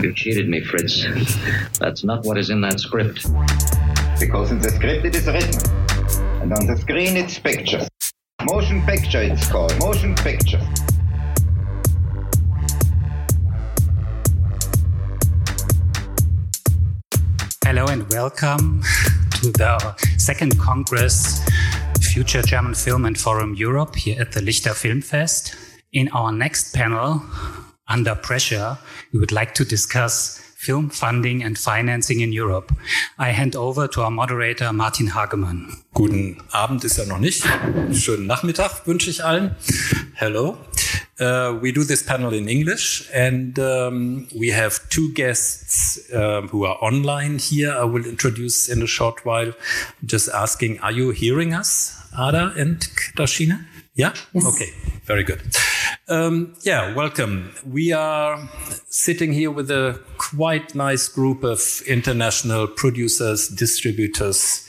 You 0.00 0.14
cheated 0.14 0.48
me, 0.48 0.60
Fritz. 0.60 1.04
That's 1.80 2.04
not 2.04 2.24
what 2.24 2.38
is 2.38 2.50
in 2.50 2.60
that 2.60 2.78
script. 2.78 3.24
Because 4.20 4.52
in 4.52 4.60
the 4.60 4.70
script 4.70 5.04
it 5.04 5.16
is 5.16 5.26
written. 5.26 5.60
And 6.40 6.52
on 6.52 6.66
the 6.66 6.76
screen 6.76 7.16
it's 7.16 7.36
pictures. 7.36 7.88
Motion 8.44 8.80
picture 8.82 9.20
it's 9.20 9.50
called. 9.50 9.76
Motion 9.80 10.14
picture. 10.14 10.60
Hello 17.66 17.88
and 17.88 18.08
welcome 18.12 18.82
to 19.42 19.50
the 19.50 19.96
second 20.16 20.60
Congress 20.60 21.44
Future 22.12 22.42
German 22.42 22.74
Film 22.74 23.04
and 23.04 23.18
Forum 23.18 23.54
Europe 23.54 23.96
here 23.96 24.20
at 24.20 24.30
the 24.30 24.40
Lichter 24.40 24.74
Filmfest. 24.74 25.56
In 25.92 26.08
our 26.10 26.30
next 26.30 26.72
panel, 26.72 27.20
Under 27.88 28.14
Pressure, 28.14 28.78
we 29.12 29.18
would 29.18 29.32
like 29.32 29.54
to 29.54 29.64
discuss 29.64 30.40
film 30.56 30.90
funding 30.90 31.42
and 31.42 31.56
financing 31.56 32.20
in 32.20 32.32
Europe. 32.32 32.72
I 33.18 33.30
hand 33.30 33.56
over 33.56 33.88
to 33.88 34.02
our 34.02 34.10
moderator 34.10 34.72
Martin 34.72 35.08
Hagemann. 35.14 35.82
Guten 35.94 36.42
Abend 36.50 36.84
ist 36.84 36.98
ja 36.98 37.04
noch 37.06 37.18
nicht. 37.18 37.44
Schönen 37.92 38.26
Nachmittag 38.26 38.86
wünsche 38.86 39.08
ich 39.08 39.24
allen. 39.24 39.54
Hello. 40.14 40.58
Uh, 41.20 41.58
we 41.60 41.72
do 41.72 41.82
this 41.82 42.04
panel 42.04 42.32
in 42.32 42.46
English, 42.46 43.08
and 43.12 43.58
um, 43.58 44.28
we 44.32 44.52
have 44.52 44.78
two 44.88 45.12
guests 45.14 46.00
uh, 46.12 46.42
who 46.42 46.64
are 46.64 46.76
online 46.80 47.38
here. 47.38 47.72
I 47.72 47.84
will 47.84 48.04
introduce 48.04 48.68
in 48.68 48.82
a 48.82 48.86
short 48.86 49.24
while. 49.24 49.52
Just 50.04 50.28
asking, 50.28 50.78
are 50.80 50.92
you 50.92 51.10
hearing 51.10 51.54
us, 51.54 51.96
Ada 52.12 52.52
and 52.56 52.80
Dashina? 53.16 53.64
Yeah? 53.98 54.14
Yes. 54.32 54.46
Okay, 54.46 54.70
very 55.06 55.24
good. 55.24 55.42
Um, 56.06 56.54
yeah, 56.62 56.94
welcome. 56.94 57.52
We 57.66 57.90
are 57.90 58.48
sitting 58.88 59.32
here 59.32 59.50
with 59.50 59.72
a 59.72 60.00
quite 60.18 60.72
nice 60.76 61.08
group 61.08 61.42
of 61.42 61.82
international 61.84 62.68
producers, 62.68 63.48
distributors, 63.48 64.68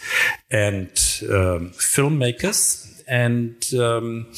and 0.50 0.90
um, 1.30 1.70
filmmakers. 1.78 3.04
And 3.08 3.64
um, 3.80 4.34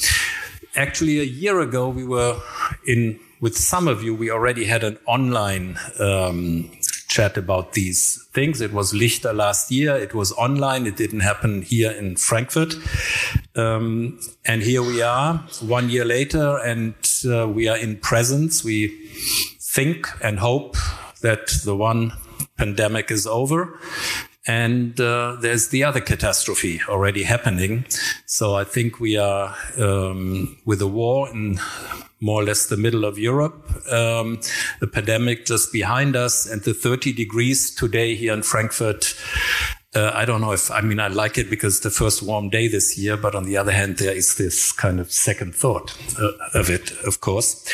actually, 0.76 1.20
a 1.20 1.24
year 1.24 1.60
ago, 1.60 1.88
we 1.88 2.04
were 2.04 2.38
in 2.86 3.18
with 3.40 3.56
some 3.56 3.88
of 3.88 4.02
you. 4.02 4.14
We 4.14 4.30
already 4.30 4.66
had 4.66 4.84
an 4.84 4.98
online 5.06 5.78
um, 6.00 6.70
chat 7.12 7.36
about 7.36 7.74
these 7.74 8.26
things. 8.32 8.60
It 8.60 8.72
was 8.72 8.92
Lichter 8.92 9.34
last 9.34 9.70
year. 9.70 9.94
It 9.94 10.14
was 10.14 10.32
online. 10.32 10.86
It 10.86 10.96
didn't 10.96 11.20
happen 11.20 11.62
here 11.62 11.90
in 11.90 12.16
Frankfurt. 12.16 12.74
Um, 13.54 14.18
and 14.46 14.62
here 14.62 14.82
we 14.82 15.02
are 15.02 15.34
one 15.60 15.90
year 15.90 16.06
later 16.06 16.58
and 16.58 16.94
uh, 17.26 17.46
we 17.46 17.68
are 17.68 17.76
in 17.76 17.98
presence. 17.98 18.64
We 18.64 18.88
think 19.60 20.08
and 20.22 20.38
hope 20.38 20.76
that 21.20 21.48
the 21.64 21.76
one 21.76 22.12
pandemic 22.56 23.10
is 23.10 23.26
over. 23.26 23.78
And 24.46 25.00
uh, 25.00 25.36
there's 25.40 25.68
the 25.68 25.84
other 25.84 26.00
catastrophe 26.00 26.80
already 26.88 27.22
happening. 27.22 27.84
So 28.26 28.54
I 28.54 28.64
think 28.64 28.98
we 28.98 29.16
are 29.16 29.54
um, 29.78 30.58
with 30.64 30.82
a 30.82 30.86
war 30.88 31.28
in 31.28 31.60
more 32.20 32.40
or 32.40 32.44
less 32.44 32.66
the 32.66 32.76
middle 32.76 33.04
of 33.04 33.18
Europe, 33.18 33.68
um, 33.90 34.40
the 34.80 34.86
pandemic 34.86 35.44
just 35.44 35.72
behind 35.72 36.14
us, 36.14 36.46
and 36.46 36.62
the 36.62 36.72
30 36.72 37.12
degrees 37.12 37.74
today 37.74 38.14
here 38.14 38.32
in 38.32 38.42
Frankfurt. 38.42 39.14
Uh, 39.94 40.10
I 40.14 40.24
don't 40.24 40.40
know 40.40 40.52
if, 40.52 40.70
I 40.70 40.80
mean, 40.80 41.00
I 41.00 41.08
like 41.08 41.36
it 41.36 41.50
because 41.50 41.80
the 41.80 41.90
first 41.90 42.22
warm 42.22 42.48
day 42.48 42.68
this 42.68 42.96
year, 42.96 43.16
but 43.16 43.34
on 43.34 43.44
the 43.44 43.56
other 43.56 43.72
hand, 43.72 43.98
there 43.98 44.14
is 44.14 44.36
this 44.36 44.72
kind 44.72 45.00
of 45.00 45.12
second 45.12 45.54
thought 45.54 45.96
uh, 46.18 46.30
of 46.54 46.70
it, 46.70 46.92
of 47.04 47.20
course. 47.20 47.68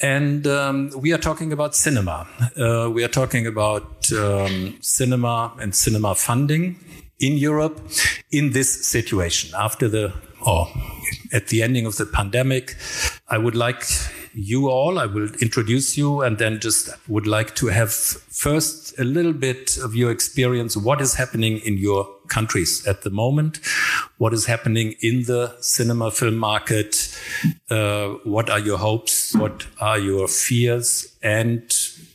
And 0.00 0.46
um, 0.46 0.90
we 0.96 1.12
are 1.12 1.18
talking 1.18 1.52
about 1.52 1.74
cinema. 1.74 2.26
Uh, 2.56 2.90
we 2.92 3.04
are 3.04 3.08
talking 3.08 3.46
about 3.46 4.12
um, 4.12 4.76
cinema 4.80 5.52
and 5.60 5.74
cinema 5.74 6.14
funding 6.14 6.76
in 7.20 7.38
Europe 7.38 7.80
in 8.30 8.50
this 8.50 8.86
situation 8.86 9.54
after 9.56 9.88
the, 9.88 10.12
or 10.44 10.66
at 11.32 11.48
the 11.48 11.62
ending 11.62 11.86
of 11.86 11.96
the 11.96 12.06
pandemic. 12.06 12.76
I 13.28 13.38
would 13.38 13.54
like 13.54 13.84
you 14.34 14.68
all, 14.68 14.98
I 14.98 15.06
will 15.06 15.28
introduce 15.40 15.96
you 15.96 16.22
and 16.22 16.38
then 16.38 16.58
just 16.58 16.90
would 17.08 17.26
like 17.26 17.54
to 17.56 17.68
have 17.68 17.92
first 17.92 18.98
a 18.98 19.04
little 19.04 19.32
bit 19.32 19.76
of 19.78 19.94
your 19.94 20.10
experience. 20.10 20.76
What 20.76 21.00
is 21.00 21.14
happening 21.14 21.58
in 21.58 21.78
your 21.78 22.13
countries 22.28 22.86
at 22.86 23.02
the 23.02 23.10
moment? 23.10 23.60
What 24.18 24.32
is 24.32 24.46
happening 24.46 24.94
in 25.00 25.24
the 25.24 25.54
cinema 25.60 26.10
film 26.10 26.36
market? 26.36 27.16
Uh, 27.70 28.14
what 28.24 28.50
are 28.50 28.58
your 28.58 28.78
hopes? 28.78 29.34
What 29.34 29.66
are 29.80 29.98
your 29.98 30.28
fears? 30.28 31.16
And 31.22 31.70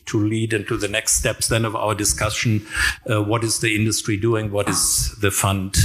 to 0.06 0.19
lead 0.19 0.53
into 0.53 0.75
the 0.75 0.88
next 0.88 1.14
steps 1.14 1.48
then 1.48 1.66
of 1.66 1.75
our 1.75 1.94
discussion, 1.94 2.66
uh, 3.09 3.22
what 3.22 3.44
is 3.44 3.59
the 3.59 3.75
industry 3.75 4.18
doing? 4.18 4.52
What 4.52 4.68
is 4.68 5.16
the 5.22 5.31
fund 5.31 5.78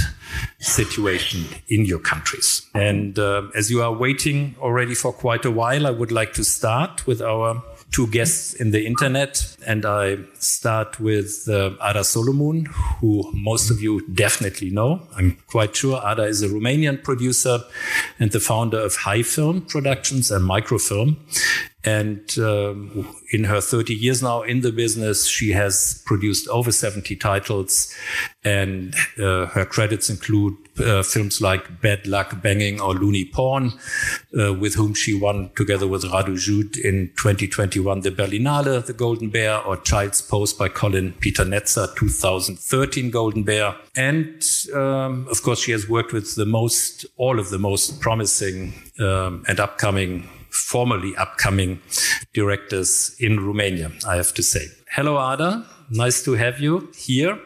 situation 0.59 1.45
in 1.67 1.85
your 1.85 1.99
countries? 1.99 2.67
And 2.73 3.17
uh, 3.19 3.43
as 3.55 3.69
you 3.69 3.81
are 3.81 3.93
waiting 3.93 4.55
already 4.59 4.95
for 4.95 5.13
quite 5.13 5.45
a 5.45 5.51
while, 5.51 5.87
I 5.87 5.91
would 5.91 6.11
like 6.11 6.33
to 6.33 6.43
start 6.43 7.05
with 7.07 7.21
our 7.21 7.63
two 7.91 8.07
guests 8.07 8.53
in 8.53 8.71
the 8.71 8.85
internet. 8.85 9.55
And 9.65 9.85
I 9.85 10.17
start 10.39 10.99
with 10.99 11.47
uh, 11.47 11.71
Ada 11.81 12.03
Solomon, 12.03 12.65
who 12.99 13.31
most 13.33 13.69
of 13.69 13.81
you 13.81 14.05
definitely 14.13 14.69
know. 14.69 15.07
I'm 15.15 15.37
quite 15.47 15.75
sure 15.75 16.01
Ada 16.05 16.23
is 16.23 16.41
a 16.41 16.49
Romanian 16.49 17.01
producer 17.03 17.59
and 18.19 18.31
the 18.31 18.39
founder 18.39 18.79
of 18.79 18.95
Hi 18.97 19.21
Film 19.23 19.61
Productions 19.61 20.31
and 20.31 20.43
Micro 20.43 20.77
Film. 20.77 21.17
And 21.85 22.37
um, 22.39 23.15
in 23.31 23.43
her 23.43 23.61
30 23.61 23.93
years 23.93 24.23
now 24.23 24.41
in 24.41 24.61
the 24.61 24.71
business, 24.71 25.27
she 25.27 25.51
has 25.51 26.01
produced 26.05 26.47
over 26.49 26.71
70 26.71 27.15
titles. 27.17 27.93
And 28.43 28.95
uh, 29.19 29.45
her 29.47 29.65
credits 29.65 30.09
include 30.09 30.24
uh, 30.79 31.03
films 31.03 31.41
like 31.41 31.81
Bad 31.81 32.07
Luck 32.07 32.41
Banging 32.41 32.81
or 32.81 32.93
Loony 32.93 33.25
Porn, 33.25 33.73
uh, 34.37 34.53
with 34.53 34.75
whom 34.75 34.93
she 34.93 35.13
won 35.13 35.51
together 35.55 35.87
with 35.87 36.03
Radu 36.03 36.37
Jude 36.37 36.77
in 36.77 37.11
2021 37.17 38.01
the 38.01 38.11
Berlinale, 38.11 38.85
the 38.85 38.93
Golden 38.93 39.29
Bear, 39.29 39.61
or 39.61 39.77
Child's 39.77 40.21
Pose 40.21 40.53
by 40.53 40.69
Călin 40.69 41.19
Peter 41.19 41.43
Netzer, 41.43 41.93
2013 41.95 43.09
Golden 43.11 43.43
Bear. 43.43 43.75
And 43.95 44.43
um, 44.73 45.27
of 45.29 45.41
course, 45.43 45.59
she 45.59 45.71
has 45.71 45.89
worked 45.89 46.13
with 46.13 46.35
the 46.35 46.45
most, 46.45 47.05
all 47.17 47.39
of 47.39 47.49
the 47.49 47.59
most 47.59 48.01
promising 48.01 48.73
um, 48.99 49.43
and 49.47 49.59
upcoming 49.59 50.29
formerly 50.55 51.13
upcoming 51.17 51.81
directors 52.33 53.15
in 53.19 53.45
Romania, 53.45 53.91
I 54.07 54.15
have 54.15 54.33
to 54.35 54.43
say. 54.43 54.67
Hello, 54.89 55.17
Ada. 55.17 55.65
Nice 55.89 56.23
to 56.23 56.33
have 56.33 56.59
you 56.59 56.89
here. 56.95 57.37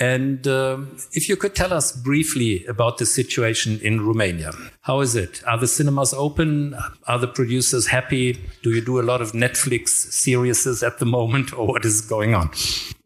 And 0.00 0.46
um, 0.46 0.96
if 1.12 1.28
you 1.28 1.36
could 1.36 1.54
tell 1.54 1.72
us 1.72 1.92
briefly 1.92 2.64
about 2.66 2.98
the 2.98 3.06
situation 3.06 3.80
in 3.82 4.06
Romania. 4.06 4.52
How 4.82 5.00
is 5.00 5.16
it? 5.16 5.42
Are 5.46 5.58
the 5.58 5.66
cinemas 5.66 6.14
open? 6.14 6.76
Are 7.06 7.18
the 7.18 7.28
producers 7.28 7.86
happy? 7.88 8.38
Do 8.62 8.70
you 8.70 8.80
do 8.80 9.00
a 9.00 9.02
lot 9.02 9.20
of 9.20 9.32
Netflix 9.32 9.88
series 9.88 10.66
at 10.82 10.98
the 10.98 11.06
moment, 11.06 11.52
or 11.52 11.66
what 11.66 11.84
is 11.84 12.00
going 12.00 12.34
on? 12.34 12.50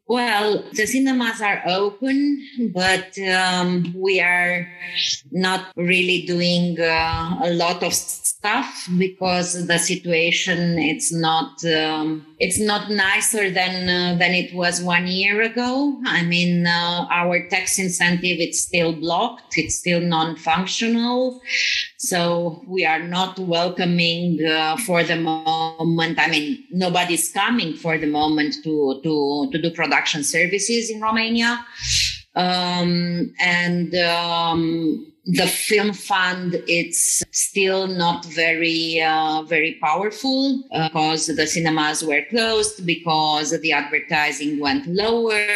Well, 0.06 0.62
the 0.72 0.86
cinemas 0.86 1.40
are 1.40 1.62
open, 1.66 2.46
but 2.74 3.16
um, 3.18 3.94
we 3.96 4.20
are 4.20 4.68
not 5.30 5.72
really 5.76 6.26
doing 6.26 6.78
uh, 6.78 7.40
a 7.42 7.50
lot 7.54 7.82
of 7.82 7.94
stuff 7.94 8.88
because 8.98 9.66
the 9.66 9.78
situation 9.78 10.78
it's 10.78 11.12
not 11.12 11.64
um, 11.64 12.26
it's 12.42 12.58
not 12.58 12.90
nicer 12.90 13.50
than 13.50 13.88
uh, 13.88 14.18
than 14.18 14.32
it 14.34 14.52
was 14.52 14.82
one 14.82 15.06
year 15.06 15.42
ago. 15.42 15.96
I 16.04 16.24
mean, 16.24 16.66
uh, 16.66 17.06
our 17.08 17.48
tax 17.48 17.78
incentive 17.78 18.38
it's 18.40 18.60
still 18.60 18.92
blocked. 18.92 19.56
It's 19.56 19.76
still 19.76 20.00
non-functional, 20.00 21.40
so 21.98 22.64
we 22.66 22.84
are 22.84 22.98
not 22.98 23.38
welcoming 23.38 24.44
uh, 24.44 24.76
for 24.78 25.04
the 25.04 25.14
moment. 25.14 26.18
I 26.18 26.26
mean, 26.28 26.64
nobody's 26.72 27.30
coming 27.30 27.76
for 27.76 27.96
the 27.96 28.08
moment 28.08 28.56
to 28.64 29.00
to 29.04 29.48
to 29.52 29.62
do 29.62 29.70
production 29.70 30.24
services 30.24 30.90
in 30.90 31.00
Romania, 31.00 31.64
um, 32.34 33.32
and. 33.40 33.94
Um, 33.94 35.06
the 35.24 35.46
film 35.46 35.92
fund 35.92 36.60
it's 36.66 37.22
still 37.30 37.86
not 37.86 38.24
very 38.24 39.00
uh, 39.00 39.42
very 39.42 39.74
powerful 39.74 40.64
uh, 40.72 40.88
because 40.88 41.28
the 41.28 41.46
cinemas 41.46 42.02
were 42.02 42.22
closed 42.28 42.84
because 42.84 43.56
the 43.60 43.70
advertising 43.70 44.58
went 44.58 44.84
lower 44.88 45.46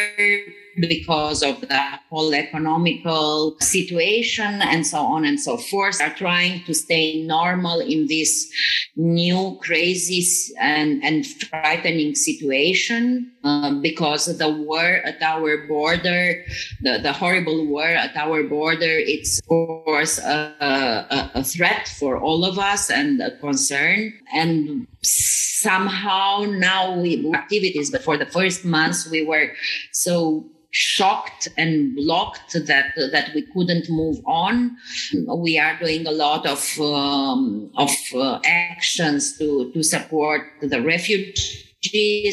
because 0.79 1.43
of 1.43 1.61
the 1.61 1.81
whole 2.09 2.33
economical 2.33 3.57
situation 3.59 4.61
and 4.61 4.85
so 4.85 4.99
on 4.99 5.25
and 5.25 5.39
so 5.39 5.57
forth 5.57 6.01
are 6.01 6.13
trying 6.13 6.63
to 6.63 6.73
stay 6.73 7.23
normal 7.23 7.79
in 7.79 8.07
this 8.07 8.51
new 8.95 9.57
crazy 9.61 10.23
and, 10.59 11.03
and 11.03 11.25
frightening 11.25 12.15
situation 12.15 13.31
um, 13.43 13.81
because 13.81 14.25
the 14.37 14.49
war 14.49 15.01
at 15.05 15.21
our 15.21 15.67
border 15.67 16.43
the, 16.81 16.99
the 16.99 17.13
horrible 17.13 17.65
war 17.65 17.85
at 17.85 18.15
our 18.15 18.43
border. 18.43 18.97
It's 18.97 19.39
of 19.39 19.47
course 19.47 20.19
a, 20.19 20.55
a, 20.59 21.31
a 21.35 21.43
threat 21.43 21.87
for 21.87 22.17
all 22.17 22.45
of 22.45 22.59
us 22.59 22.89
and 22.89 23.21
a 23.21 23.37
concern. 23.37 24.13
And 24.33 24.87
somehow 25.03 26.45
now 26.47 26.99
we 26.99 27.31
activities, 27.33 27.91
but 27.91 28.03
for 28.03 28.17
the 28.17 28.25
first 28.25 28.65
months 28.65 29.09
we 29.09 29.25
were 29.25 29.51
so 29.91 30.45
shocked 30.71 31.47
and 31.57 31.95
blocked 31.95 32.53
that 32.53 32.93
that 33.11 33.31
we 33.33 33.41
couldn't 33.53 33.89
move 33.89 34.17
on. 34.25 34.77
We 35.13 35.57
are 35.57 35.79
doing 35.79 36.05
a 36.05 36.11
lot 36.11 36.45
of 36.45 36.79
um, 36.79 37.71
of 37.75 37.91
uh, 38.15 38.39
actions 38.45 39.37
to 39.39 39.71
to 39.73 39.83
support 39.83 40.41
the 40.61 40.81
refugees 40.81 41.67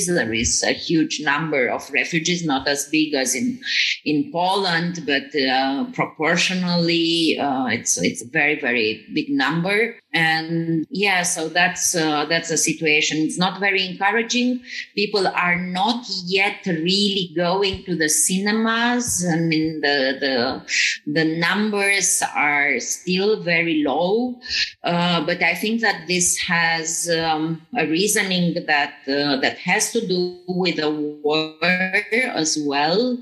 there 0.07 0.33
is 0.33 0.63
a 0.63 0.73
huge 0.73 1.21
number 1.21 1.69
of 1.69 1.91
refugees, 1.91 2.45
not 2.45 2.67
as 2.67 2.89
big 2.89 3.15
as 3.15 3.35
in 3.35 3.61
in 4.05 4.31
Poland, 4.33 5.03
but 5.07 5.35
uh, 5.37 5.85
proportionally, 5.93 7.39
uh, 7.39 7.67
it's 7.67 8.01
it's 8.03 8.23
a 8.23 8.29
very 8.29 8.61
very 8.61 9.07
big 9.13 9.31
number. 9.31 9.97
And 10.15 10.87
yeah, 10.91 11.25
so 11.25 11.49
that's 11.49 11.97
uh, 11.97 12.25
that's 12.27 12.49
a 12.51 12.57
situation. 12.57 13.19
It's 13.19 13.37
not 13.37 13.59
very 13.59 13.85
encouraging. 13.85 14.63
People 14.95 15.27
are 15.27 15.57
not 15.57 16.07
yet 16.25 16.65
really 16.67 17.33
going 17.35 17.83
to 17.85 17.97
the 17.97 18.09
cinemas. 18.09 19.27
I 19.29 19.41
mean, 19.41 19.81
the 19.81 20.17
the 20.21 21.13
the 21.13 21.25
numbers 21.25 22.23
are 22.35 22.79
still 22.79 23.43
very 23.43 23.83
low. 23.83 24.39
Uh, 24.85 25.27
but 25.27 25.43
I 25.43 25.57
think 25.57 25.81
that 25.81 26.07
this 26.07 26.39
has 26.39 27.11
um, 27.11 27.67
a 27.77 27.85
reasoning 27.85 28.55
that 28.55 28.95
uh, 29.09 29.41
that 29.41 29.59
has 29.59 29.91
to 29.93 30.07
do 30.07 30.39
with 30.47 30.77
the 30.77 30.91
war 30.91 31.57
as 31.63 32.57
well, 32.65 33.19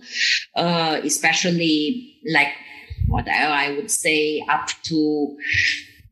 uh, 0.57 1.01
especially 1.03 2.19
like 2.31 2.53
what 3.09 3.27
I 3.29 3.75
would 3.77 3.91
say 3.91 4.45
up 4.49 4.69
to 4.85 5.39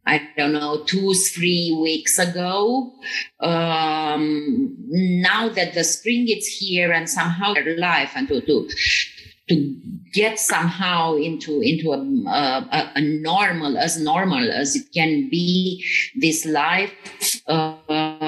I 0.07 0.29
don't 0.37 0.53
know, 0.53 0.83
two, 0.85 1.15
three 1.15 1.77
weeks 1.81 2.19
ago. 2.19 2.93
Um, 3.41 4.77
now 4.89 5.49
that 5.51 5.75
the 5.75 5.85
spring 5.85 6.27
is 6.29 6.47
here 6.47 6.91
and 6.91 7.09
somehow 7.09 7.55
life 7.77 8.13
and 8.17 8.27
to, 8.29 8.41
to, 8.41 8.69
to 9.49 9.81
get 10.13 10.39
somehow 10.39 11.15
into 11.17 11.61
into 11.61 11.93
a, 11.93 11.99
a, 11.99 12.93
a, 12.95 13.01
normal 13.01 13.77
as 13.77 14.01
normal 14.01 14.51
as 14.51 14.77
it 14.77 14.87
can 14.95 15.29
be 15.29 15.85
this 16.17 16.47
life 16.47 16.93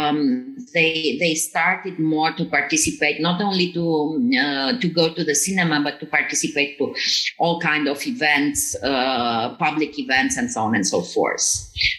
um, 0.02 0.56
they 0.74 1.16
they 1.20 1.34
started 1.34 1.98
more 1.98 2.32
to 2.32 2.44
participate 2.44 3.20
not 3.20 3.40
only 3.40 3.72
to 3.72 3.84
uh, 4.40 4.78
to 4.80 4.88
go 4.88 5.12
to 5.12 5.24
the 5.24 5.34
cinema 5.34 5.80
but 5.82 6.00
to 6.00 6.06
participate 6.06 6.78
to 6.78 6.94
all 7.38 7.60
kind 7.60 7.88
of 7.88 8.04
events 8.06 8.76
uh, 8.82 9.54
public 9.56 9.98
events 9.98 10.36
and 10.36 10.50
so 10.50 10.62
on 10.62 10.74
and 10.74 10.86
so 10.86 11.02
forth. 11.02 11.42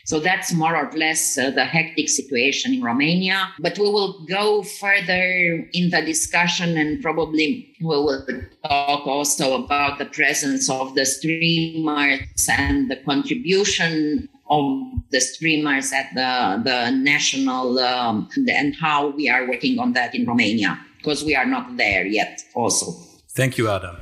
So 0.06 0.20
that's 0.20 0.54
more 0.54 0.76
or 0.76 0.92
less 0.92 1.38
uh, 1.38 1.52
the 1.52 1.66
hectic 1.66 2.10
situation 2.10 2.74
in 2.74 2.84
romania. 2.84 3.50
But 3.60 3.78
we 3.78 3.90
will 3.90 4.26
go 4.26 4.64
further 4.64 5.24
in 5.74 5.90
the 5.90 6.02
discussion 6.02 6.78
and 6.78 7.02
probably 7.02 7.74
we 7.82 7.88
will 7.88 8.26
talk 8.68 9.08
also 9.08 9.64
about 9.64 9.98
the 10.00 10.06
presence 10.06 10.70
of 10.70 10.96
the 10.96 11.06
streamers 11.06 12.48
and 12.50 12.90
the 12.90 12.98
contribution 12.98 14.30
of 14.58 14.66
the 15.12 15.22
streamers 15.22 15.92
at 15.92 16.08
the, 16.14 16.62
the 16.64 16.92
national 16.92 17.80
um, 17.80 18.30
and 18.48 18.76
how 18.76 19.10
we 19.10 19.30
are 19.30 19.48
working 19.48 19.80
on 19.80 19.94
that 19.94 20.14
in 20.16 20.26
Romania 20.26 20.80
because 20.98 21.24
we 21.24 21.36
are 21.36 21.46
not 21.46 21.78
there 21.78 22.06
yet 22.06 22.42
also. 22.56 22.88
Thank 23.36 23.58
you, 23.58 23.68
Ada. 23.68 23.98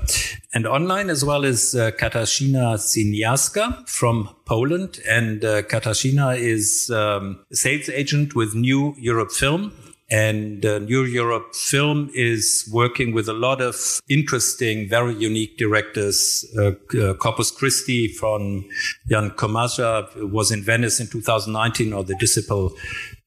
And 0.53 0.67
online 0.67 1.09
as 1.09 1.23
well 1.23 1.45
as 1.45 1.73
uh, 1.73 1.91
Katarzyna 1.91 2.75
Siniarska 2.77 3.87
from 3.87 4.29
Poland. 4.45 4.99
And 5.07 5.45
uh, 5.45 5.61
Katarzyna 5.61 6.37
is 6.37 6.91
um, 6.93 7.39
a 7.49 7.55
sales 7.55 7.87
agent 7.87 8.35
with 8.35 8.53
New 8.53 8.93
Europe 8.97 9.31
Film 9.31 9.71
and 10.11 10.65
uh, 10.65 10.79
New 10.79 11.05
Europe 11.05 11.55
Film 11.55 12.11
is 12.13 12.69
working 12.71 13.13
with 13.13 13.29
a 13.29 13.33
lot 13.33 13.61
of 13.61 14.01
interesting, 14.09 14.89
very 14.89 15.15
unique 15.15 15.57
directors. 15.57 16.45
Uh, 16.59 16.71
uh, 17.01 17.13
Corpus 17.13 17.49
Christi 17.49 18.09
from 18.09 18.67
Jan 19.09 19.31
Komasa 19.31 20.29
was 20.29 20.51
in 20.51 20.63
Venice 20.63 20.99
in 20.99 21.07
2019, 21.07 21.93
or 21.93 22.03
The 22.03 22.15
Disciple, 22.15 22.73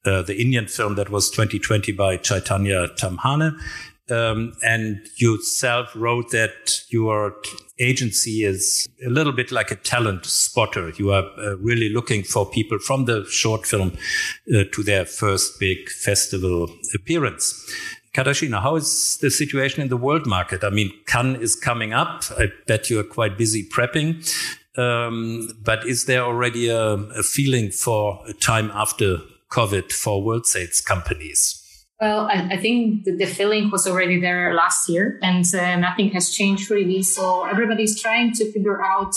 uh, 0.04 0.20
the 0.22 0.36
Indian 0.38 0.66
film 0.66 0.96
that 0.96 1.08
was 1.08 1.30
2020 1.30 1.92
by 1.92 2.18
Chaitanya 2.18 2.88
Tamhane. 2.98 3.58
Um, 4.10 4.52
and 4.62 4.98
you 5.16 5.42
self 5.42 5.96
wrote 5.96 6.30
that 6.32 6.82
your 6.90 7.36
agency 7.78 8.44
is 8.44 8.88
a 9.04 9.10
little 9.10 9.32
bit 9.32 9.50
like 9.50 9.70
a 9.70 9.76
talent 9.76 10.24
spotter. 10.26 10.90
You 10.96 11.12
are 11.12 11.24
uh, 11.38 11.56
really 11.56 11.88
looking 11.88 12.22
for 12.22 12.48
people 12.48 12.78
from 12.78 13.06
the 13.06 13.24
short 13.26 13.66
film 13.66 13.96
uh, 14.54 14.64
to 14.72 14.82
their 14.82 15.04
first 15.04 15.58
big 15.58 15.88
festival 15.88 16.68
appearance. 16.94 17.54
Katarzyna, 18.14 18.62
how 18.62 18.76
is 18.76 19.18
the 19.20 19.30
situation 19.30 19.82
in 19.82 19.88
the 19.88 19.96
world 19.96 20.24
market? 20.24 20.62
I 20.62 20.70
mean, 20.70 20.92
Cannes 21.06 21.36
is 21.36 21.56
coming 21.56 21.92
up. 21.92 22.22
I 22.38 22.52
bet 22.66 22.88
you 22.88 23.00
are 23.00 23.04
quite 23.04 23.36
busy 23.36 23.68
prepping. 23.68 24.24
Um, 24.78 25.50
but 25.62 25.84
is 25.86 26.04
there 26.04 26.22
already 26.22 26.68
a, 26.68 26.94
a 26.94 27.22
feeling 27.22 27.70
for 27.70 28.22
a 28.28 28.32
time 28.32 28.70
after 28.72 29.18
COVID 29.50 29.92
for 29.92 30.22
world 30.22 30.46
sales 30.46 30.80
companies? 30.80 31.63
Well, 32.00 32.26
I, 32.26 32.48
I 32.52 32.56
think 32.56 33.04
the, 33.04 33.12
the, 33.12 33.26
feeling 33.26 33.70
was 33.70 33.86
already 33.86 34.20
there 34.20 34.52
last 34.54 34.88
year 34.88 35.18
and 35.22 35.44
uh, 35.54 35.76
nothing 35.76 36.10
has 36.10 36.30
changed 36.30 36.70
really. 36.70 37.02
So 37.02 37.44
everybody's 37.44 38.00
trying 38.00 38.32
to 38.32 38.52
figure 38.52 38.82
out 38.82 39.14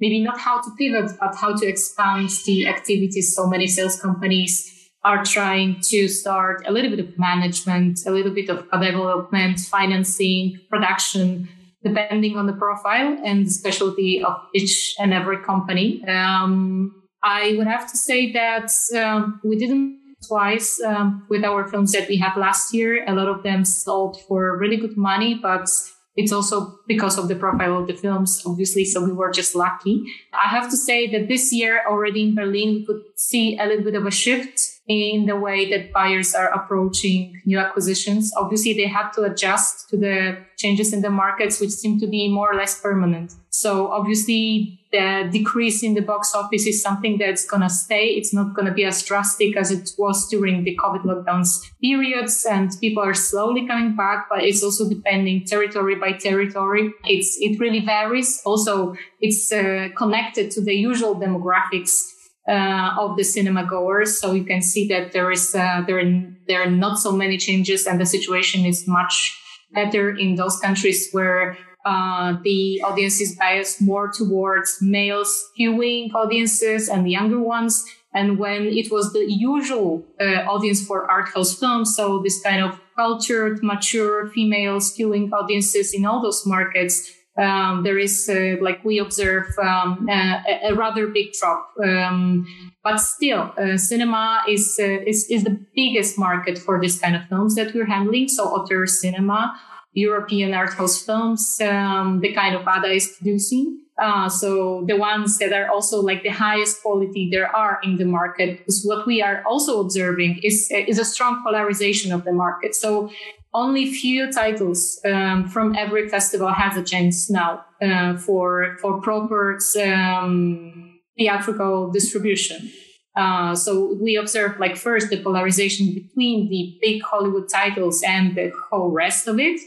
maybe 0.00 0.22
not 0.22 0.38
how 0.38 0.60
to 0.60 0.70
pivot, 0.76 1.12
but 1.20 1.36
how 1.36 1.56
to 1.56 1.66
expand 1.66 2.30
the 2.44 2.66
activities. 2.66 3.34
So 3.34 3.46
many 3.46 3.66
sales 3.68 4.00
companies 4.00 4.72
are 5.04 5.24
trying 5.24 5.80
to 5.82 6.08
start 6.08 6.66
a 6.66 6.72
little 6.72 6.90
bit 6.90 6.98
of 6.98 7.16
management, 7.16 8.00
a 8.06 8.10
little 8.10 8.34
bit 8.34 8.50
of 8.50 8.68
development, 8.72 9.60
financing, 9.60 10.58
production, 10.68 11.48
depending 11.84 12.36
on 12.36 12.46
the 12.46 12.52
profile 12.52 13.16
and 13.24 13.46
the 13.46 13.50
specialty 13.50 14.22
of 14.24 14.34
each 14.52 14.96
and 14.98 15.14
every 15.14 15.38
company. 15.44 16.04
Um, 16.08 16.92
I 17.22 17.54
would 17.56 17.68
have 17.68 17.88
to 17.90 17.96
say 17.96 18.32
that 18.32 18.70
um, 18.96 19.40
we 19.44 19.56
didn't 19.56 20.00
twice 20.26 20.80
um, 20.82 21.26
with 21.28 21.44
our 21.44 21.68
films 21.68 21.92
that 21.92 22.08
we 22.08 22.16
had 22.16 22.36
last 22.36 22.74
year. 22.74 23.04
A 23.06 23.14
lot 23.14 23.28
of 23.28 23.42
them 23.42 23.64
sold 23.64 24.20
for 24.28 24.56
really 24.56 24.76
good 24.76 24.96
money, 24.96 25.34
but 25.34 25.68
it's 26.16 26.32
also 26.32 26.78
because 26.86 27.18
of 27.18 27.28
the 27.28 27.34
profile 27.34 27.76
of 27.78 27.86
the 27.86 27.94
films, 27.94 28.42
obviously. 28.46 28.84
So 28.84 29.04
we 29.04 29.12
were 29.12 29.30
just 29.30 29.54
lucky. 29.54 30.02
I 30.32 30.48
have 30.48 30.70
to 30.70 30.76
say 30.76 31.10
that 31.12 31.28
this 31.28 31.52
year 31.52 31.82
already 31.86 32.22
in 32.22 32.34
Berlin, 32.34 32.74
we 32.74 32.86
could 32.86 33.02
see 33.16 33.58
a 33.58 33.66
little 33.66 33.84
bit 33.84 33.94
of 33.94 34.06
a 34.06 34.10
shift 34.10 34.60
in 34.88 35.26
the 35.26 35.36
way 35.36 35.68
that 35.70 35.92
buyers 35.92 36.34
are 36.34 36.48
approaching 36.48 37.40
new 37.44 37.58
acquisitions. 37.58 38.32
Obviously, 38.36 38.72
they 38.72 38.86
had 38.86 39.10
to 39.10 39.22
adjust 39.22 39.90
to 39.90 39.96
the 39.96 40.38
changes 40.56 40.92
in 40.92 41.02
the 41.02 41.10
markets, 41.10 41.60
which 41.60 41.70
seem 41.70 41.98
to 42.00 42.06
be 42.06 42.28
more 42.28 42.52
or 42.52 42.56
less 42.56 42.80
permanent. 42.80 43.34
So 43.50 43.88
obviously, 43.88 44.80
the 44.96 45.30
decrease 45.30 45.82
in 45.82 45.94
the 45.94 46.00
box 46.00 46.34
office 46.34 46.66
is 46.66 46.82
something 46.82 47.18
that's 47.18 47.44
going 47.46 47.62
to 47.62 47.68
stay. 47.68 48.06
It's 48.08 48.32
not 48.32 48.54
going 48.54 48.66
to 48.66 48.72
be 48.72 48.84
as 48.84 49.02
drastic 49.02 49.56
as 49.56 49.70
it 49.70 49.90
was 49.98 50.28
during 50.28 50.64
the 50.64 50.76
COVID 50.76 51.04
lockdowns 51.04 51.50
periods, 51.80 52.46
and 52.48 52.70
people 52.80 53.02
are 53.02 53.14
slowly 53.14 53.66
coming 53.66 53.96
back. 53.96 54.26
But 54.30 54.44
it's 54.44 54.62
also 54.62 54.88
depending 54.88 55.44
territory 55.44 55.96
by 55.96 56.12
territory. 56.12 56.92
It's 57.04 57.36
it 57.40 57.58
really 57.60 57.80
varies. 57.80 58.42
Also, 58.44 58.96
it's 59.20 59.52
uh, 59.52 59.88
connected 59.96 60.50
to 60.52 60.60
the 60.62 60.74
usual 60.74 61.14
demographics 61.16 62.02
uh, 62.48 62.94
of 62.98 63.16
the 63.16 63.24
cinema 63.24 63.64
goers. 63.64 64.20
So 64.20 64.32
you 64.32 64.44
can 64.44 64.62
see 64.62 64.88
that 64.88 65.12
there 65.12 65.30
is 65.30 65.54
uh, 65.54 65.82
there 65.86 66.02
there 66.46 66.62
are 66.62 66.70
not 66.70 66.98
so 66.98 67.12
many 67.12 67.38
changes, 67.38 67.86
and 67.86 68.00
the 68.00 68.06
situation 68.06 68.64
is 68.64 68.86
much 68.86 69.42
better 69.72 70.16
in 70.16 70.36
those 70.36 70.58
countries 70.58 71.08
where 71.12 71.58
uh, 71.86 72.36
the 72.42 72.82
audience 72.82 73.20
is 73.20 73.36
biased 73.36 73.80
more 73.80 74.10
towards 74.10 74.78
male 74.82 75.24
skewing 75.24 76.12
audiences 76.14 76.88
and 76.88 77.06
the 77.06 77.10
younger 77.10 77.38
ones. 77.38 77.84
And 78.12 78.38
when 78.38 78.66
it 78.66 78.90
was 78.90 79.12
the 79.12 79.24
usual 79.28 80.04
uh, 80.20 80.50
audience 80.50 80.84
for 80.84 81.08
art 81.08 81.28
house 81.28 81.56
films, 81.56 81.94
so 81.94 82.20
this 82.22 82.42
kind 82.42 82.64
of 82.64 82.80
cultured, 82.96 83.62
mature 83.62 84.26
female 84.30 84.80
skewing 84.80 85.30
audiences 85.32 85.94
in 85.94 86.04
all 86.06 86.20
those 86.20 86.44
markets, 86.44 87.12
um, 87.38 87.84
there 87.84 87.98
is 87.98 88.28
uh, 88.28 88.56
like 88.60 88.84
we 88.84 88.98
observe 88.98 89.46
um, 89.62 90.08
a, 90.10 90.70
a, 90.70 90.74
rather 90.74 91.06
big 91.06 91.34
drop. 91.34 91.70
Um, 91.84 92.46
but 92.82 92.96
still, 92.96 93.52
uh, 93.58 93.76
cinema 93.76 94.42
is, 94.48 94.78
uh, 94.80 95.04
is 95.06 95.26
is 95.30 95.44
the 95.44 95.60
biggest 95.74 96.18
market 96.18 96.56
for 96.58 96.80
this 96.80 96.98
kind 96.98 97.14
of 97.14 97.28
films 97.28 97.54
that 97.56 97.74
we're 97.74 97.84
handling. 97.86 98.28
So 98.28 98.44
auteur 98.44 98.86
cinema, 98.86 99.54
European 99.96 100.52
art 100.52 100.74
house 100.74 101.02
films, 101.02 101.58
um, 101.62 102.20
the 102.20 102.32
kind 102.32 102.54
of 102.54 102.62
Ada 102.68 102.92
is 102.92 103.16
producing. 103.16 103.80
Uh, 103.98 104.28
so 104.28 104.84
the 104.86 104.94
ones 104.94 105.38
that 105.38 105.54
are 105.54 105.70
also 105.70 106.02
like 106.02 106.22
the 106.22 106.28
highest 106.28 106.82
quality 106.82 107.30
there 107.32 107.48
are 107.56 107.80
in 107.82 107.96
the 107.96 108.04
market. 108.04 108.58
Because 108.58 108.84
what 108.84 109.06
we 109.06 109.22
are 109.22 109.42
also 109.48 109.80
observing 109.80 110.40
is 110.42 110.70
is 110.70 110.98
a 110.98 111.04
strong 111.04 111.42
polarization 111.42 112.12
of 112.12 112.24
the 112.24 112.32
market. 112.32 112.74
So 112.74 113.10
only 113.54 113.90
few 113.90 114.30
titles 114.30 115.00
um, 115.06 115.48
from 115.48 115.74
every 115.74 116.10
festival 116.10 116.52
has 116.52 116.76
a 116.76 116.84
chance 116.84 117.30
now 117.30 117.64
uh, 117.80 118.18
for 118.18 118.76
for 118.82 119.00
proper 119.00 119.58
um, 119.82 121.00
theatrical 121.16 121.90
distribution. 121.90 122.70
Uh, 123.16 123.54
so 123.54 123.96
we 123.98 124.16
observe 124.16 124.60
like 124.60 124.76
first 124.76 125.08
the 125.08 125.22
polarization 125.22 125.94
between 125.94 126.50
the 126.50 126.76
big 126.82 127.02
Hollywood 127.02 127.48
titles 127.48 128.02
and 128.02 128.34
the 128.36 128.52
whole 128.68 128.90
rest 128.90 129.26
of 129.26 129.40
it. 129.40 129.58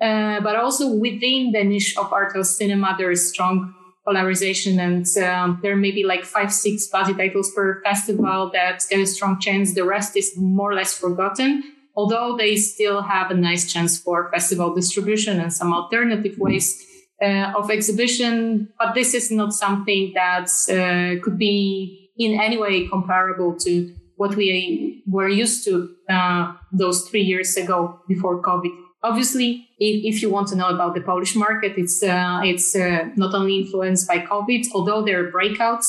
Uh, 0.00 0.40
but 0.40 0.56
also 0.56 0.92
within 0.92 1.52
the 1.52 1.62
niche 1.64 1.96
of 1.96 2.12
art 2.12 2.34
house 2.34 2.56
cinema, 2.56 2.94
there 2.98 3.10
is 3.10 3.28
strong 3.28 3.74
polarization 4.04 4.78
and 4.78 5.06
um, 5.18 5.58
there 5.62 5.76
may 5.76 5.90
be 5.90 6.04
like 6.04 6.24
five, 6.24 6.52
six 6.52 6.86
buzzy 6.88 7.14
titles 7.14 7.50
per 7.54 7.80
festival 7.82 8.50
that 8.52 8.82
get 8.90 9.00
a 9.00 9.06
strong 9.06 9.40
chance. 9.40 9.74
The 9.74 9.84
rest 9.84 10.16
is 10.16 10.34
more 10.36 10.72
or 10.72 10.74
less 10.74 10.96
forgotten, 10.96 11.62
although 11.96 12.36
they 12.36 12.56
still 12.56 13.02
have 13.02 13.30
a 13.30 13.34
nice 13.34 13.72
chance 13.72 13.98
for 13.98 14.30
festival 14.30 14.74
distribution 14.74 15.40
and 15.40 15.52
some 15.52 15.72
alternative 15.72 16.38
ways 16.38 16.84
uh, 17.22 17.52
of 17.56 17.70
exhibition. 17.70 18.68
But 18.78 18.94
this 18.94 19.14
is 19.14 19.30
not 19.30 19.54
something 19.54 20.12
that 20.14 20.50
uh, 20.68 21.22
could 21.22 21.38
be 21.38 22.10
in 22.18 22.38
any 22.40 22.58
way 22.58 22.86
comparable 22.88 23.56
to 23.60 23.94
what 24.16 24.36
we 24.36 25.02
were 25.06 25.28
used 25.28 25.64
to 25.64 25.94
uh, 26.08 26.52
those 26.72 27.08
three 27.08 27.22
years 27.22 27.56
ago 27.56 28.00
before 28.06 28.42
COVID. 28.42 28.83
Obviously, 29.04 29.68
if, 29.78 30.14
if, 30.14 30.22
you 30.22 30.30
want 30.30 30.48
to 30.48 30.56
know 30.56 30.68
about 30.68 30.94
the 30.94 31.00
Polish 31.02 31.36
market, 31.36 31.74
it's 31.76 32.02
uh, 32.02 32.40
it's 32.42 32.74
uh, 32.74 33.10
not 33.16 33.34
only 33.34 33.58
influenced 33.58 34.08
by 34.08 34.18
COVID, 34.18 34.62
although 34.74 35.04
there 35.04 35.18
are 35.22 35.30
breakouts 35.30 35.88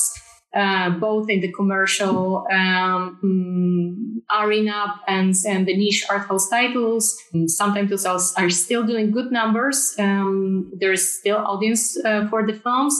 uh, 0.56 0.88
both 0.88 1.28
in 1.28 1.40
the 1.40 1.52
commercial 1.52 2.46
um, 2.50 3.18
mm, 3.22 4.42
arena 4.42 4.98
and, 5.06 5.34
and 5.46 5.66
the 5.66 5.76
niche 5.76 6.06
art 6.08 6.26
house 6.26 6.48
titles. 6.48 7.14
And 7.34 7.50
sometimes 7.50 7.90
those 8.02 8.32
are 8.36 8.48
still 8.48 8.82
doing 8.86 9.10
good 9.10 9.30
numbers. 9.30 9.94
Um, 9.98 10.72
there's 10.80 11.06
still 11.06 11.36
audience 11.36 11.98
uh, 12.02 12.26
for 12.28 12.46
the 12.46 12.54
films. 12.54 12.98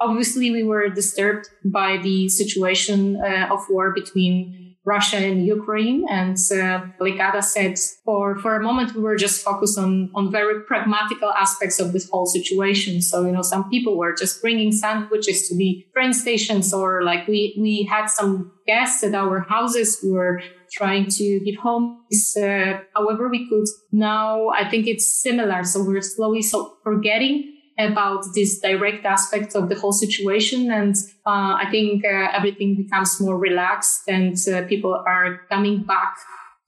Obviously, 0.00 0.50
we 0.50 0.64
were 0.64 0.88
disturbed 0.88 1.48
by 1.64 1.98
the 1.98 2.28
situation 2.28 3.22
uh, 3.22 3.48
of 3.52 3.64
war 3.70 3.94
between 3.94 4.65
Russia 4.86 5.16
and 5.16 5.44
Ukraine. 5.44 6.06
And 6.08 6.38
uh, 6.52 6.86
like 7.00 7.14
Ada 7.14 7.42
said, 7.42 7.76
for, 8.04 8.38
for 8.38 8.54
a 8.54 8.62
moment, 8.62 8.94
we 8.94 9.02
were 9.02 9.16
just 9.16 9.44
focused 9.44 9.78
on, 9.78 10.10
on 10.14 10.30
very 10.30 10.62
pragmatical 10.62 11.30
aspects 11.32 11.80
of 11.80 11.92
this 11.92 12.08
whole 12.08 12.26
situation. 12.26 13.02
So, 13.02 13.26
you 13.26 13.32
know, 13.32 13.42
some 13.42 13.68
people 13.68 13.98
were 13.98 14.14
just 14.14 14.40
bringing 14.40 14.70
sandwiches 14.70 15.48
to 15.48 15.56
the 15.56 15.84
train 15.92 16.12
stations 16.12 16.72
or 16.72 17.02
like 17.02 17.26
we, 17.26 17.56
we 17.58 17.82
had 17.82 18.06
some 18.06 18.52
guests 18.66 19.02
at 19.02 19.14
our 19.14 19.40
houses. 19.40 19.98
We 20.04 20.12
were 20.12 20.40
trying 20.72 21.08
to 21.08 21.40
give 21.40 21.56
home 21.56 22.04
uh, 22.40 22.78
however 22.94 23.28
we 23.28 23.48
could. 23.48 23.66
Now, 23.90 24.50
I 24.50 24.70
think 24.70 24.86
it's 24.86 25.06
similar. 25.06 25.64
So 25.64 25.82
we're 25.82 26.00
slowly 26.00 26.42
so 26.42 26.76
forgetting 26.84 27.55
about 27.78 28.24
this 28.34 28.58
direct 28.60 29.04
aspect 29.04 29.54
of 29.54 29.68
the 29.68 29.74
whole 29.74 29.92
situation. 29.92 30.70
And 30.70 30.94
uh, 31.26 31.60
I 31.60 31.68
think 31.70 32.04
uh, 32.04 32.28
everything 32.32 32.76
becomes 32.76 33.20
more 33.20 33.38
relaxed 33.38 34.08
and 34.08 34.36
uh, 34.48 34.62
people 34.66 34.94
are 34.94 35.40
coming 35.50 35.82
back 35.82 36.16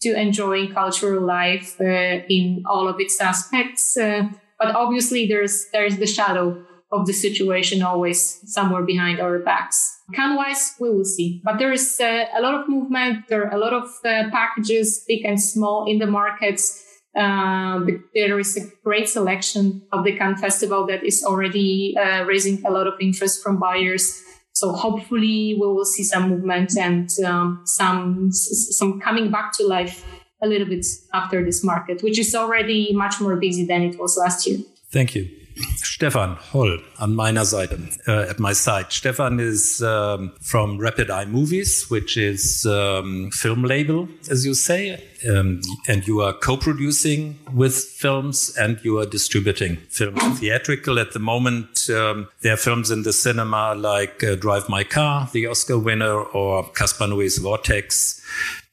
to 0.02 0.14
enjoying 0.14 0.72
cultural 0.72 1.24
life 1.24 1.80
uh, 1.80 1.84
in 2.28 2.62
all 2.66 2.88
of 2.88 3.00
its 3.00 3.20
aspects. 3.20 3.96
Uh, 3.96 4.28
but 4.58 4.74
obviously 4.74 5.26
there's, 5.26 5.66
there's 5.72 5.96
the 5.96 6.06
shadow 6.06 6.62
of 6.90 7.06
the 7.06 7.12
situation 7.12 7.82
always 7.82 8.40
somewhere 8.50 8.82
behind 8.82 9.20
our 9.20 9.38
backs. 9.38 10.00
Cannes 10.14 10.36
wise, 10.36 10.74
we 10.80 10.88
will 10.88 11.04
see. 11.04 11.42
But 11.44 11.58
there 11.58 11.72
is 11.72 12.00
uh, 12.00 12.24
a 12.34 12.40
lot 12.40 12.54
of 12.54 12.68
movement. 12.68 13.28
There 13.28 13.46
are 13.46 13.54
a 13.54 13.58
lot 13.58 13.74
of 13.74 13.88
packages, 14.02 15.04
big 15.06 15.24
and 15.24 15.40
small, 15.40 15.86
in 15.86 15.98
the 15.98 16.06
markets 16.06 16.87
uh, 17.16 17.80
there 18.14 18.38
is 18.38 18.56
a 18.56 18.60
great 18.84 19.08
selection 19.08 19.82
of 19.92 20.04
the 20.04 20.16
Cannes 20.16 20.38
Festival 20.38 20.86
that 20.86 21.04
is 21.04 21.24
already 21.24 21.96
uh, 21.96 22.24
raising 22.24 22.64
a 22.64 22.70
lot 22.70 22.86
of 22.86 22.94
interest 23.00 23.42
from 23.42 23.58
buyers. 23.58 24.22
So 24.52 24.72
hopefully 24.72 25.54
we 25.54 25.66
will 25.66 25.84
see 25.84 26.02
some 26.02 26.30
movement 26.30 26.76
and 26.76 27.08
um, 27.24 27.62
some 27.64 28.30
some 28.32 29.00
coming 29.00 29.30
back 29.30 29.52
to 29.52 29.66
life 29.66 30.04
a 30.42 30.46
little 30.46 30.66
bit 30.66 30.86
after 31.14 31.44
this 31.44 31.64
market, 31.64 32.02
which 32.02 32.18
is 32.18 32.34
already 32.34 32.92
much 32.92 33.20
more 33.20 33.36
busy 33.36 33.64
than 33.64 33.82
it 33.82 33.98
was 33.98 34.16
last 34.16 34.46
year. 34.46 34.58
Thank 34.90 35.14
you. 35.14 35.37
Stephan 35.76 36.36
Holl 36.36 36.78
an 37.00 37.14
meiner 37.14 37.44
Seite, 37.44 37.78
uh, 38.06 38.26
at 38.28 38.38
my 38.38 38.52
side. 38.52 38.92
Stephan 38.92 39.40
is 39.40 39.82
um, 39.82 40.32
from 40.40 40.78
Rapid 40.78 41.10
Eye 41.10 41.24
Movies, 41.24 41.88
which 41.90 42.16
is 42.16 42.66
um, 42.66 43.30
film 43.30 43.64
label, 43.64 44.08
as 44.30 44.44
you 44.44 44.54
say, 44.54 45.02
um, 45.28 45.60
and 45.88 46.06
you 46.06 46.20
are 46.20 46.32
co-producing 46.32 47.38
with 47.52 47.74
films 47.74 48.56
and 48.56 48.78
you 48.84 48.98
are 48.98 49.06
distributing 49.06 49.76
films 49.88 50.38
theatrical 50.38 50.98
at 50.98 51.12
the 51.12 51.18
moment. 51.18 51.88
Um, 51.90 52.28
there 52.42 52.54
are 52.54 52.56
films 52.56 52.90
in 52.90 53.02
the 53.02 53.12
cinema 53.12 53.74
like 53.74 54.22
uh, 54.22 54.36
Drive 54.36 54.68
My 54.68 54.84
Car, 54.84 55.28
the 55.32 55.46
Oscar 55.46 55.78
winner, 55.78 56.20
or 56.20 56.70
Gaspar 56.76 57.06
Noé's 57.06 57.38
Vortex. 57.38 58.22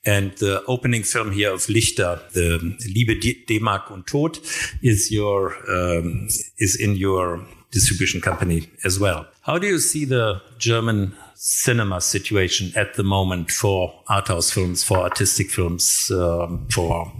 And 0.05 0.31
the 0.37 0.63
opening 0.67 1.03
film 1.03 1.31
here 1.31 1.51
of 1.51 1.61
Lichter, 1.67 2.19
the 2.33 2.59
Liebe, 2.93 3.19
D-Mark 3.47 3.89
und 3.89 4.05
Tod, 4.05 4.39
is 4.81 5.11
your 5.11 5.55
um, 5.69 6.27
is 6.57 6.75
in 6.79 6.95
your 6.95 7.41
distribution 7.71 8.21
company 8.21 8.69
as 8.83 8.99
well. 8.99 9.25
How 9.41 9.57
do 9.57 9.67
you 9.67 9.79
see 9.79 10.05
the 10.05 10.41
German 10.57 11.15
cinema 11.35 12.01
situation 12.01 12.71
at 12.75 12.93
the 12.93 13.03
moment 13.03 13.51
for 13.51 13.93
art 14.07 14.27
house 14.27 14.51
films, 14.51 14.83
for 14.83 14.99
artistic 14.99 15.49
films, 15.49 16.09
um, 16.11 16.67
for 16.71 17.11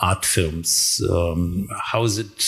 art 0.00 0.24
films? 0.24 1.00
Um, 1.10 1.68
how 1.92 2.04
is 2.04 2.18
it 2.18 2.42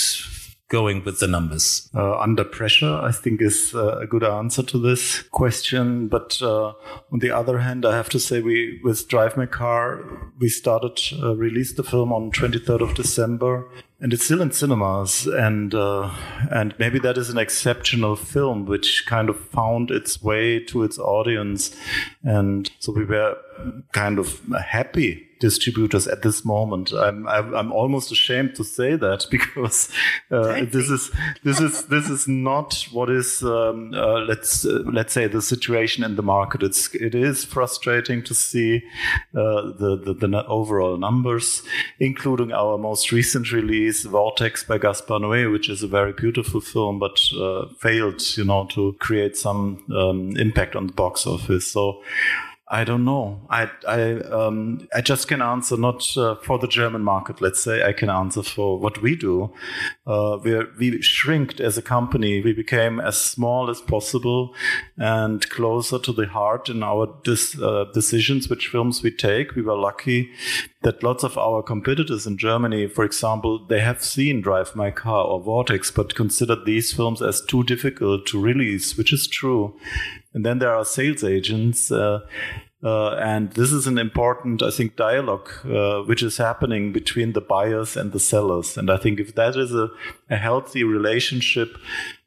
going 0.68 1.04
with 1.04 1.20
the 1.20 1.26
numbers? 1.26 1.88
Uh, 1.94 2.18
under 2.18 2.44
pressure, 2.44 3.00
I 3.02 3.12
think, 3.12 3.40
is 3.40 3.72
uh, 3.74 3.98
a 3.98 4.06
good 4.06 4.24
answer 4.24 4.62
to 4.64 4.78
this 4.78 5.22
question. 5.22 6.08
But 6.08 6.40
uh, 6.42 6.72
on 7.12 7.20
the 7.20 7.30
other 7.30 7.58
hand, 7.58 7.86
I 7.86 7.96
have 7.96 8.08
to 8.10 8.18
say, 8.18 8.40
we 8.40 8.80
with 8.82 9.08
Drive 9.08 9.36
My 9.36 9.46
Car, 9.46 10.04
we 10.38 10.48
started 10.48 11.00
uh, 11.22 11.36
released 11.36 11.76
the 11.76 11.84
film 11.84 12.12
on 12.12 12.32
23rd 12.32 12.80
of 12.80 12.94
December, 12.94 13.68
and 14.00 14.12
it's 14.12 14.24
still 14.24 14.42
in 14.42 14.50
cinemas. 14.50 15.26
And 15.26 15.74
uh, 15.74 16.14
and 16.50 16.74
maybe 16.78 16.98
that 17.00 17.16
is 17.16 17.30
an 17.30 17.38
exceptional 17.38 18.16
film, 18.16 18.66
which 18.66 19.04
kind 19.06 19.28
of 19.28 19.38
found 19.38 19.90
its 19.90 20.22
way 20.22 20.58
to 20.64 20.82
its 20.82 20.98
audience, 20.98 21.74
and 22.24 22.70
so 22.80 22.92
we 22.92 23.04
were 23.04 23.36
kind 23.92 24.18
of 24.18 24.40
happy 24.54 25.25
distributors 25.40 26.06
at 26.06 26.22
this 26.22 26.44
moment. 26.44 26.92
I'm 26.92 27.26
I'm 27.28 27.72
almost 27.72 28.12
ashamed 28.12 28.54
to 28.56 28.64
say 28.64 28.96
that 28.96 29.26
because 29.30 29.90
uh, 30.30 30.64
this 30.64 30.90
is 30.90 31.10
this 31.42 31.60
is 31.60 31.86
this 31.86 32.08
is 32.08 32.26
not 32.28 32.86
what 32.92 33.10
is 33.10 33.42
um, 33.42 33.92
uh, 33.94 34.20
let's 34.20 34.64
uh, 34.64 34.82
let's 34.86 35.12
say 35.12 35.26
the 35.26 35.42
situation 35.42 36.04
in 36.04 36.16
the 36.16 36.22
market. 36.22 36.62
It's 36.62 36.94
it 36.94 37.14
is 37.14 37.44
frustrating 37.44 38.22
to 38.24 38.34
see 38.34 38.82
uh, 39.34 39.72
the, 39.78 40.00
the, 40.04 40.14
the 40.14 40.46
overall 40.46 40.96
numbers, 40.96 41.62
including 41.98 42.52
our 42.52 42.78
most 42.78 43.12
recent 43.12 43.52
release, 43.52 44.04
Vortex 44.04 44.64
by 44.64 44.78
Gaspar 44.78 45.18
Noé, 45.18 45.50
which 45.50 45.68
is 45.68 45.82
a 45.82 45.88
very 45.88 46.12
beautiful 46.12 46.60
film, 46.60 46.98
but 46.98 47.18
uh, 47.38 47.66
failed, 47.80 48.22
you 48.36 48.44
know, 48.44 48.66
to 48.70 48.94
create 48.98 49.36
some 49.36 49.84
um, 49.94 50.36
impact 50.36 50.76
on 50.76 50.86
the 50.86 50.92
box 50.92 51.26
office. 51.26 51.70
So 51.70 52.02
I 52.68 52.82
don't 52.82 53.04
know. 53.04 53.42
I 53.48 53.70
I 53.86 54.14
um, 54.22 54.88
I 54.92 55.00
just 55.00 55.28
can 55.28 55.40
answer 55.40 55.76
not 55.76 56.04
uh, 56.16 56.34
for 56.34 56.58
the 56.58 56.66
German 56.66 57.04
market. 57.04 57.40
Let's 57.40 57.62
say 57.62 57.84
I 57.84 57.92
can 57.92 58.10
answer 58.10 58.42
for 58.42 58.80
what 58.80 59.00
we 59.00 59.14
do. 59.14 59.52
Uh, 60.04 60.38
we 60.42 60.58
we 60.76 61.00
shrinked 61.00 61.60
as 61.60 61.78
a 61.78 61.82
company. 61.82 62.40
We 62.40 62.52
became 62.52 62.98
as 62.98 63.16
small 63.16 63.70
as 63.70 63.80
possible 63.80 64.52
and 64.96 65.48
closer 65.48 66.00
to 66.00 66.12
the 66.12 66.26
heart 66.26 66.68
in 66.68 66.82
our 66.82 67.06
dis, 67.22 67.56
uh, 67.56 67.84
decisions, 67.94 68.48
which 68.48 68.66
films 68.66 69.00
we 69.00 69.12
take. 69.12 69.54
We 69.54 69.62
were 69.62 69.78
lucky 69.78 70.30
that 70.86 71.02
lots 71.02 71.24
of 71.24 71.36
our 71.36 71.64
competitors 71.64 72.28
in 72.28 72.38
Germany, 72.38 72.86
for 72.86 73.04
example, 73.04 73.66
they 73.66 73.80
have 73.80 74.04
seen 74.04 74.40
Drive 74.40 74.76
My 74.76 74.92
Car 74.92 75.24
or 75.24 75.40
Vortex, 75.40 75.90
but 75.90 76.14
considered 76.14 76.64
these 76.64 76.92
films 76.92 77.20
as 77.20 77.40
too 77.40 77.64
difficult 77.64 78.24
to 78.26 78.40
release, 78.40 78.96
which 78.96 79.12
is 79.12 79.26
true. 79.26 79.74
And 80.36 80.44
then 80.44 80.58
there 80.58 80.74
are 80.74 80.84
sales 80.84 81.24
agents. 81.24 81.90
Uh, 81.90 82.20
uh, 82.84 83.14
and 83.14 83.52
this 83.52 83.72
is 83.72 83.86
an 83.86 83.96
important, 83.96 84.62
I 84.62 84.70
think, 84.70 84.96
dialogue 84.96 85.48
uh, 85.64 86.02
which 86.02 86.22
is 86.22 86.36
happening 86.36 86.92
between 86.92 87.32
the 87.32 87.40
buyers 87.40 87.96
and 87.96 88.12
the 88.12 88.20
sellers. 88.20 88.76
And 88.76 88.90
I 88.90 88.98
think 88.98 89.18
if 89.18 89.34
that 89.34 89.56
is 89.56 89.74
a, 89.74 89.88
a 90.28 90.36
healthy 90.36 90.84
relationship, 90.84 91.78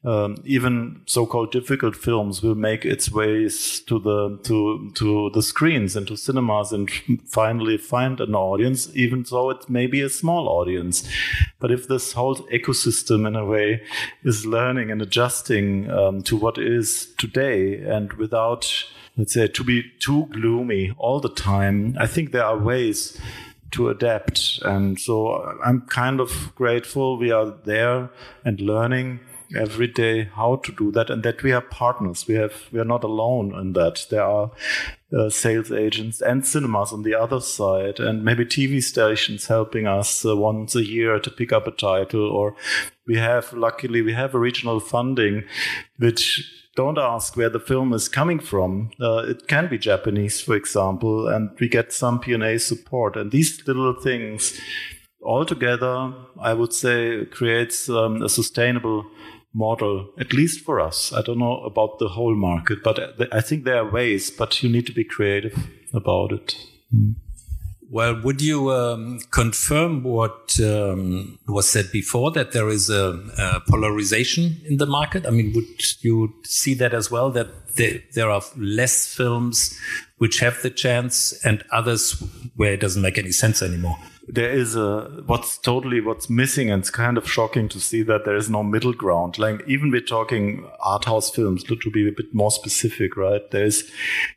um, 0.04 0.38
even 0.46 1.02
so-called 1.06 1.52
difficult 1.52 1.96
films 1.96 2.42
will 2.42 2.56
make 2.56 2.84
its 2.84 3.12
ways 3.12 3.82
to 3.82 4.00
the 4.00 4.40
to 4.44 4.92
to 4.96 5.30
the 5.34 5.44
screens 5.44 5.96
and 5.96 6.08
to 6.08 6.16
cinemas 6.16 6.72
and 6.72 6.90
finally 7.28 7.78
find 7.78 8.20
an 8.20 8.34
audience, 8.34 8.90
even 8.96 9.26
though 9.30 9.52
it 9.52 9.70
may 9.70 9.88
be 9.88 10.02
a 10.02 10.10
small 10.10 10.48
audience. 10.48 11.08
But 11.60 11.72
if 11.72 11.88
this 11.88 12.14
whole 12.14 12.38
ecosystem, 12.48 13.28
in 13.28 13.36
a 13.36 13.46
way, 13.46 13.84
is 14.24 14.46
learning 14.46 14.90
and 14.90 15.02
adjusting 15.02 15.92
um, 15.92 16.24
to 16.24 16.38
what 16.38 16.58
is 16.58 17.14
today, 17.18 17.76
and 17.76 18.14
without 18.14 18.86
let's 19.20 19.34
say 19.34 19.48
to 19.48 19.64
be 19.66 19.84
too 20.00 20.28
gloomy 20.32 20.94
all 20.98 21.20
the 21.20 21.30
time, 21.30 21.96
I 22.00 22.08
think 22.08 22.32
there 22.32 22.46
are 22.46 22.58
ways 22.58 23.20
to 23.72 23.90
adapt. 23.90 24.60
And 24.64 24.98
so 24.98 25.58
I'm 25.64 25.82
kind 25.82 26.22
of 26.22 26.54
grateful 26.56 27.18
we 27.18 27.30
are 27.30 27.54
there 27.66 28.10
and 28.46 28.62
learning 28.62 29.20
every 29.56 29.88
day 29.88 30.30
how 30.36 30.58
to 30.58 30.72
do 30.72 30.92
that 30.92 31.10
and 31.10 31.24
that 31.24 31.44
we 31.44 31.52
are 31.52 31.62
partners. 31.62 32.28
We 32.28 32.36
have 32.36 32.54
we 32.72 32.80
are 32.80 32.86
not 32.86 33.04
alone 33.04 33.54
in 33.60 33.74
that. 33.74 34.06
There 34.10 34.24
are 34.24 34.52
uh, 35.12 35.30
sales 35.30 35.72
agents 35.72 36.22
and 36.22 36.46
cinemas 36.46 36.94
on 36.94 37.04
the 37.04 37.16
other 37.16 37.42
side, 37.42 38.00
and 38.00 38.24
maybe 38.24 38.46
TV 38.46 38.82
stations 38.82 39.48
helping 39.48 39.88
us 39.88 40.24
uh, 40.24 40.38
once 40.38 40.76
a 40.76 40.86
year 40.86 41.20
to 41.20 41.32
pick 41.32 41.52
up 41.52 41.68
a 41.68 41.72
title. 41.72 42.30
Or 42.30 42.56
we 43.06 43.18
have, 43.18 43.52
luckily, 43.52 44.02
we 44.02 44.14
have 44.14 44.34
a 44.34 44.40
regional 44.40 44.80
funding, 44.80 45.44
which 45.98 46.59
don't 46.80 46.98
ask 46.98 47.36
where 47.36 47.50
the 47.50 47.60
film 47.60 47.92
is 47.92 48.08
coming 48.08 48.40
from. 48.40 48.92
Uh, 49.02 49.26
it 49.28 49.50
can 49.50 49.68
be 49.68 49.78
Japanese, 49.78 50.40
for 50.40 50.56
example, 50.56 51.28
and 51.28 51.50
we 51.60 51.68
get 51.68 51.92
some 51.92 52.22
P&A 52.22 52.58
support. 52.58 53.18
And 53.18 53.34
these 53.34 53.68
little 53.68 53.94
things 54.02 54.58
altogether, 55.22 56.14
I 56.40 56.54
would 56.54 56.72
say, 56.72 57.26
creates 57.26 57.90
um, 57.90 58.22
a 58.22 58.30
sustainable 58.30 59.04
model, 59.54 60.14
at 60.18 60.32
least 60.32 60.64
for 60.64 60.80
us. 60.80 61.12
I 61.12 61.22
don't 61.22 61.40
know 61.40 61.58
about 61.66 62.00
the 62.00 62.08
whole 62.08 62.36
market, 62.36 62.80
but 62.82 62.98
I 63.34 63.42
think 63.42 63.66
there 63.66 63.80
are 63.80 63.92
ways, 63.92 64.32
but 64.32 64.64
you 64.64 64.70
need 64.70 64.86
to 64.86 64.94
be 64.94 65.04
creative 65.04 65.58
about 65.94 66.32
it. 66.32 66.56
Mm. 66.96 67.16
Well, 67.92 68.22
would 68.22 68.40
you 68.40 68.72
um, 68.72 69.20
confirm 69.32 70.04
what 70.04 70.60
um, 70.60 71.40
was 71.48 71.68
said 71.68 71.92
before 71.92 72.30
that 72.32 72.52
there 72.52 72.70
is 72.70 72.88
a, 72.92 73.20
a, 73.38 73.62
polarization 73.62 74.62
in 74.66 74.78
the 74.78 74.86
market? 74.86 75.26
I 75.26 75.32
mean, 75.32 75.54
would 75.56 75.66
you 76.02 76.36
see 76.44 76.76
that 76.76 76.94
as 76.94 77.10
well? 77.10 77.32
That 77.32 77.76
there, 77.78 78.00
there 78.14 78.30
are 78.30 78.44
less 78.56 79.12
films 79.12 79.76
which 80.20 80.40
have 80.40 80.62
the 80.62 80.70
chance 80.70 81.34
and 81.44 81.64
others 81.72 82.22
where 82.56 82.74
it 82.74 82.80
doesn't 82.80 83.02
make 83.02 83.18
any 83.18 83.32
sense 83.32 83.64
anymore? 83.64 83.98
There 84.32 84.52
is 84.52 84.76
a 84.76 85.24
what's 85.26 85.58
totally 85.58 86.02
what's 86.02 86.30
missing 86.30 86.70
and 86.70 86.82
it's 86.82 86.90
kind 86.90 87.18
of 87.18 87.30
shocking 87.30 87.68
to 87.68 87.80
see 87.80 88.04
that 88.04 88.26
there 88.26 88.36
is 88.36 88.50
no 88.50 88.62
middle 88.64 88.94
ground 88.94 89.40
like 89.40 89.62
even 89.68 89.90
we're 89.90 90.02
talking 90.02 90.66
art 90.82 91.06
house 91.06 91.30
films 91.30 91.64
to 91.64 91.76
be 91.92 92.08
a 92.08 92.12
bit 92.12 92.34
more 92.34 92.52
specific 92.52 93.18
right 93.18 93.52
there's 93.52 93.90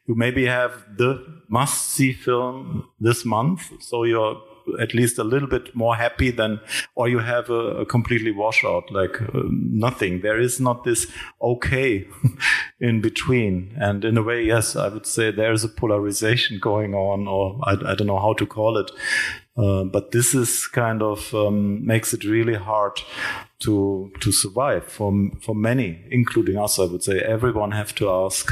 you 0.07 0.15
maybe 0.15 0.47
have 0.47 0.85
the 0.97 1.23
must 1.49 1.91
see 1.91 2.13
film 2.13 2.89
this 3.01 3.25
month 3.25 3.71
so 3.81 4.05
you're 4.05 4.41
at 4.81 4.95
least 4.95 5.19
a 5.19 5.25
little 5.25 5.49
bit 5.49 5.75
more 5.75 5.97
happy 5.97 6.31
than, 6.31 6.61
or 6.95 7.09
you 7.09 7.19
have 7.19 7.51
a, 7.51 7.81
a 7.81 7.87
completely 7.87 8.31
washout, 8.31 8.91
like 8.91 9.21
uh, 9.21 9.43
nothing. 9.51 10.21
There 10.21 10.39
is 10.39 10.61
not 10.61 10.85
this 10.85 11.07
okay 11.41 12.07
in 12.81 13.01
between. 13.01 13.75
And 13.79 14.05
in 14.05 14.17
a 14.17 14.23
way, 14.23 14.45
yes, 14.45 14.77
I 14.77 14.89
would 14.89 15.07
say 15.07 15.31
there's 15.31 15.65
a 15.65 15.69
polarization 15.69 16.59
going 16.59 16.95
on, 16.95 17.27
or 17.27 17.59
I, 17.65 17.73
I 17.73 17.95
don't 17.95 18.07
know 18.07 18.19
how 18.19 18.35
to 18.35 18.47
call 18.47 18.77
it. 18.79 18.91
Uh, 19.55 19.85
but 19.85 20.13
this 20.13 20.35
is 20.35 20.67
kind 20.67 21.03
of 21.03 21.35
um, 21.35 21.85
makes 21.87 22.15
it 22.15 22.25
really 22.25 22.55
hard 22.55 22.99
to 23.59 24.11
to 24.21 24.33
survive 24.33 24.85
for 24.85 25.13
for 25.43 25.55
many, 25.55 26.01
including 26.11 26.57
us. 26.57 26.79
I 26.79 26.87
would 26.87 27.03
say 27.03 27.21
everyone 27.21 27.73
have 27.73 27.95
to 27.97 28.11
ask 28.11 28.51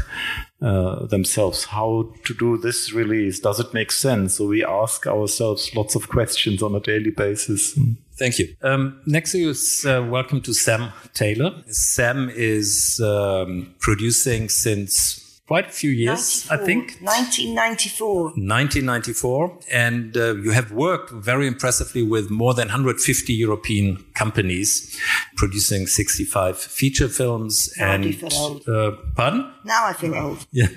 uh, 0.60 1.06
themselves 1.06 1.64
how 1.64 2.12
to 2.24 2.34
do 2.34 2.58
this 2.58 2.92
release. 2.92 3.40
Does 3.40 3.60
it 3.60 3.72
make 3.72 3.92
sense? 3.92 4.34
So 4.34 4.46
we 4.46 4.62
ask 4.62 5.06
ourselves 5.06 5.74
lots 5.74 5.94
of 5.94 6.10
questions 6.10 6.62
on 6.62 6.74
a 6.74 6.80
daily 6.80 7.10
basis. 7.10 7.78
Thank 8.18 8.38
you. 8.38 8.54
Um, 8.60 9.00
next 9.06 9.34
is 9.34 9.86
uh, 9.88 10.06
welcome 10.06 10.42
to 10.42 10.52
Sam 10.52 10.92
Taylor. 11.14 11.62
Sam 11.68 12.30
is 12.30 13.00
um, 13.02 13.74
producing 13.80 14.50
since 14.50 15.19
quite 15.50 15.66
a 15.66 15.72
few 15.72 15.90
years, 15.90 16.46
I 16.48 16.58
think. 16.58 16.82
1994. 17.02 18.22
1994. 18.38 19.58
And 19.72 20.16
uh, 20.16 20.36
you 20.36 20.52
have 20.52 20.70
worked 20.70 21.10
very 21.10 21.48
impressively 21.48 22.04
with 22.04 22.30
more 22.30 22.54
than 22.54 22.68
150 22.68 23.32
European 23.32 23.96
companies, 24.14 24.96
producing 25.34 25.88
65 25.88 26.56
feature 26.56 27.08
films. 27.08 27.74
Now 27.76 27.94
and, 27.94 28.04
I 28.04 28.12
feel 28.12 28.34
old. 28.34 28.68
Uh, 28.68 28.92
pardon? 29.16 29.52
Now 29.64 29.86
I 29.86 29.92
feel 29.92 30.14
old. 30.14 30.46
Yeah. 30.52 30.68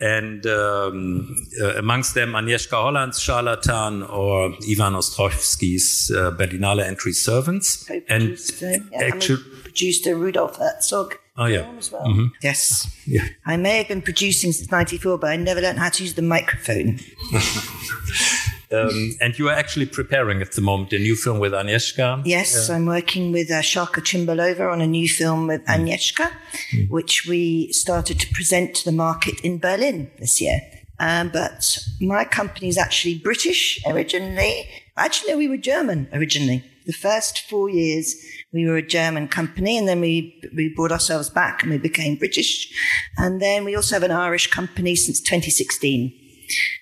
and 0.00 0.46
um, 0.46 1.36
uh, 1.60 1.74
amongst 1.78 2.14
them 2.14 2.34
Agnieszka 2.34 2.76
Holland's 2.76 3.18
Charlatan 3.20 4.04
or 4.04 4.54
Ivan 4.70 4.94
Ostrochovský's 4.94 6.12
uh, 6.12 6.30
Berlinale 6.30 6.84
Entry 6.84 7.12
Servants. 7.12 7.90
And 8.08 8.38
yeah, 8.60 8.78
actually, 9.02 9.42
produced 9.64 10.06
a 10.06 10.14
Rudolf 10.14 10.56
Herzog 10.58 11.18
Oh 11.38 11.46
yeah. 11.46 11.70
as 11.78 11.92
well. 11.92 12.04
Mm-hmm. 12.04 12.26
Yes. 12.42 12.94
Yeah. 13.08 13.26
I 13.46 13.56
may 13.56 13.78
have 13.78 13.88
been 13.88 14.02
producing 14.02 14.52
since 14.52 14.70
'94, 14.70 15.16
but 15.16 15.30
I 15.30 15.36
never 15.36 15.62
learned 15.62 15.78
how 15.78 15.88
to 15.88 16.02
use 16.02 16.12
the 16.12 16.20
microphone. 16.20 16.98
um, 18.70 19.16
and 19.22 19.38
you 19.38 19.48
are 19.48 19.54
actually 19.54 19.86
preparing 19.86 20.42
at 20.42 20.52
the 20.52 20.60
moment 20.60 20.92
a 20.92 20.98
new 20.98 21.16
film 21.16 21.38
with 21.38 21.52
Agnieszka. 21.54 22.20
Yes, 22.26 22.68
I'm 22.68 22.84
working 22.84 23.32
with 23.32 23.50
uh, 23.50 23.62
Šárka 23.62 24.02
Cimbalová 24.02 24.70
on 24.70 24.82
a 24.82 24.86
new 24.86 25.08
film 25.08 25.46
with 25.46 25.64
mm. 25.64 25.74
Agnieszka, 25.74 26.30
mm. 26.70 26.90
which 26.90 27.26
we 27.26 27.72
started 27.72 28.20
to 28.20 28.26
present 28.34 28.74
to 28.74 28.84
the 28.84 28.92
market 28.92 29.40
in 29.40 29.58
Berlin 29.58 30.10
this 30.18 30.38
year. 30.38 30.60
Um, 31.00 31.30
but 31.30 31.78
my 32.00 32.24
company 32.24 32.68
is 32.68 32.76
actually 32.76 33.18
British 33.18 33.80
originally. 33.86 34.68
Actually, 34.96 35.36
we 35.36 35.48
were 35.48 35.56
German 35.56 36.08
originally. 36.12 36.62
The 36.84 36.92
first 36.92 37.48
four 37.48 37.70
years, 37.70 38.16
we 38.52 38.66
were 38.66 38.76
a 38.76 38.86
German 38.86 39.28
company, 39.28 39.76
and 39.76 39.86
then 39.86 40.00
we 40.00 40.40
we 40.56 40.72
brought 40.74 40.92
ourselves 40.92 41.30
back 41.30 41.62
and 41.62 41.70
we 41.70 41.78
became 41.78 42.16
British. 42.16 42.72
And 43.16 43.40
then 43.42 43.64
we 43.64 43.76
also 43.76 43.96
have 43.96 44.02
an 44.02 44.10
Irish 44.10 44.48
company 44.48 44.96
since 44.96 45.20
2016. 45.20 46.12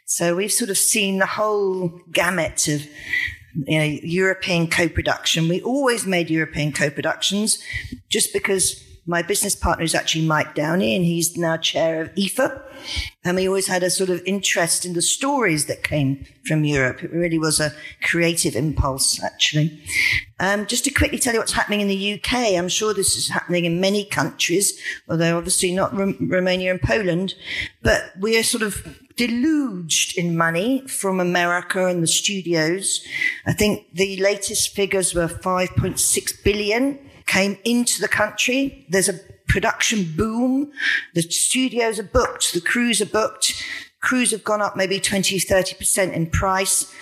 So 0.07 0.37
we've 0.37 0.53
sort 0.53 0.71
of 0.71 0.79
seen 0.79 1.19
the 1.19 1.27
whole 1.27 2.01
gamut 2.13 2.69
of 2.69 2.87
you 3.67 3.79
know, 3.79 3.99
European 4.03 4.69
co-production. 4.69 5.49
We 5.49 5.63
always 5.63 6.07
made 6.07 6.31
European 6.31 6.73
co-productions 6.73 7.59
just 8.09 8.33
because 8.33 8.83
my 9.07 9.23
business 9.23 9.55
partner 9.55 9.85
is 9.85 9.95
actually 9.95 10.27
Mike 10.27 10.55
Downey, 10.55 10.97
and 10.97 11.05
he's 11.05 11.37
now 11.37 11.57
chair 11.57 12.03
of 12.03 12.15
EFA. 12.15 12.63
And 13.25 13.37
we 13.37 13.49
always 13.49 13.67
had 13.67 13.83
a 13.83 13.91
sort 13.91 14.11
of 14.11 14.23
interest 14.27 14.85
in 14.85 14.93
the 14.93 15.03
stories 15.03 15.67
that 15.67 15.83
came 15.83 16.27
from 16.45 16.65
Europe. 16.65 17.03
It 17.03 17.13
really 17.13 17.39
was 17.39 17.61
a 17.61 17.73
creative 18.03 18.55
impulse, 18.55 19.23
actually. 19.23 19.81
Um, 20.39 20.67
just 20.67 20.85
to 20.85 20.91
quickly 20.91 21.19
tell 21.19 21.33
you 21.33 21.39
what's 21.39 21.53
happening 21.53 21.81
in 21.81 21.89
the 21.89 22.15
UK, 22.15 22.55
I'm 22.59 22.69
sure 22.69 22.93
this 22.93 23.17
is 23.17 23.29
happening 23.29 23.65
in 23.65 23.81
many 23.81 24.05
countries, 24.05 24.79
although 25.09 25.39
obviously 25.39 25.73
not 25.73 25.97
Romania 25.97 26.73
and 26.73 26.83
Poland, 26.83 27.35
but 27.83 28.13
we 28.21 28.39
are 28.39 28.43
sort 28.43 28.63
of 28.63 28.87
deluged 29.17 30.19
in 30.19 30.37
money 30.37 30.87
from 30.87 31.21
America 31.21 31.87
and 31.87 32.03
the 32.03 32.07
studios. 32.07 33.05
I 33.47 33.53
think 33.53 33.87
the 33.95 34.19
latest 34.19 34.75
figures 34.75 35.15
were 35.15 35.27
5.6 35.27 36.45
billion 36.45 36.99
came 37.27 37.59
into 37.65 38.01
the 38.01 38.09
country. 38.09 38.87
There's 38.89 39.09
a 39.09 39.21
production 39.49 40.13
boom. 40.17 40.73
The 41.15 41.23
studios 41.23 41.99
are 41.99 42.05
booked. 42.05 42.55
The 42.55 42.61
crews 42.61 43.01
are 43.01 43.07
booked. 43.07 43.63
Crews 44.01 44.31
have 44.31 44.45
gone 44.45 44.63
up 44.63 44.77
maybe 44.77 45.01
20, 45.01 45.39
30% 45.39 46.13
in 46.13 46.31
price. 46.31 46.93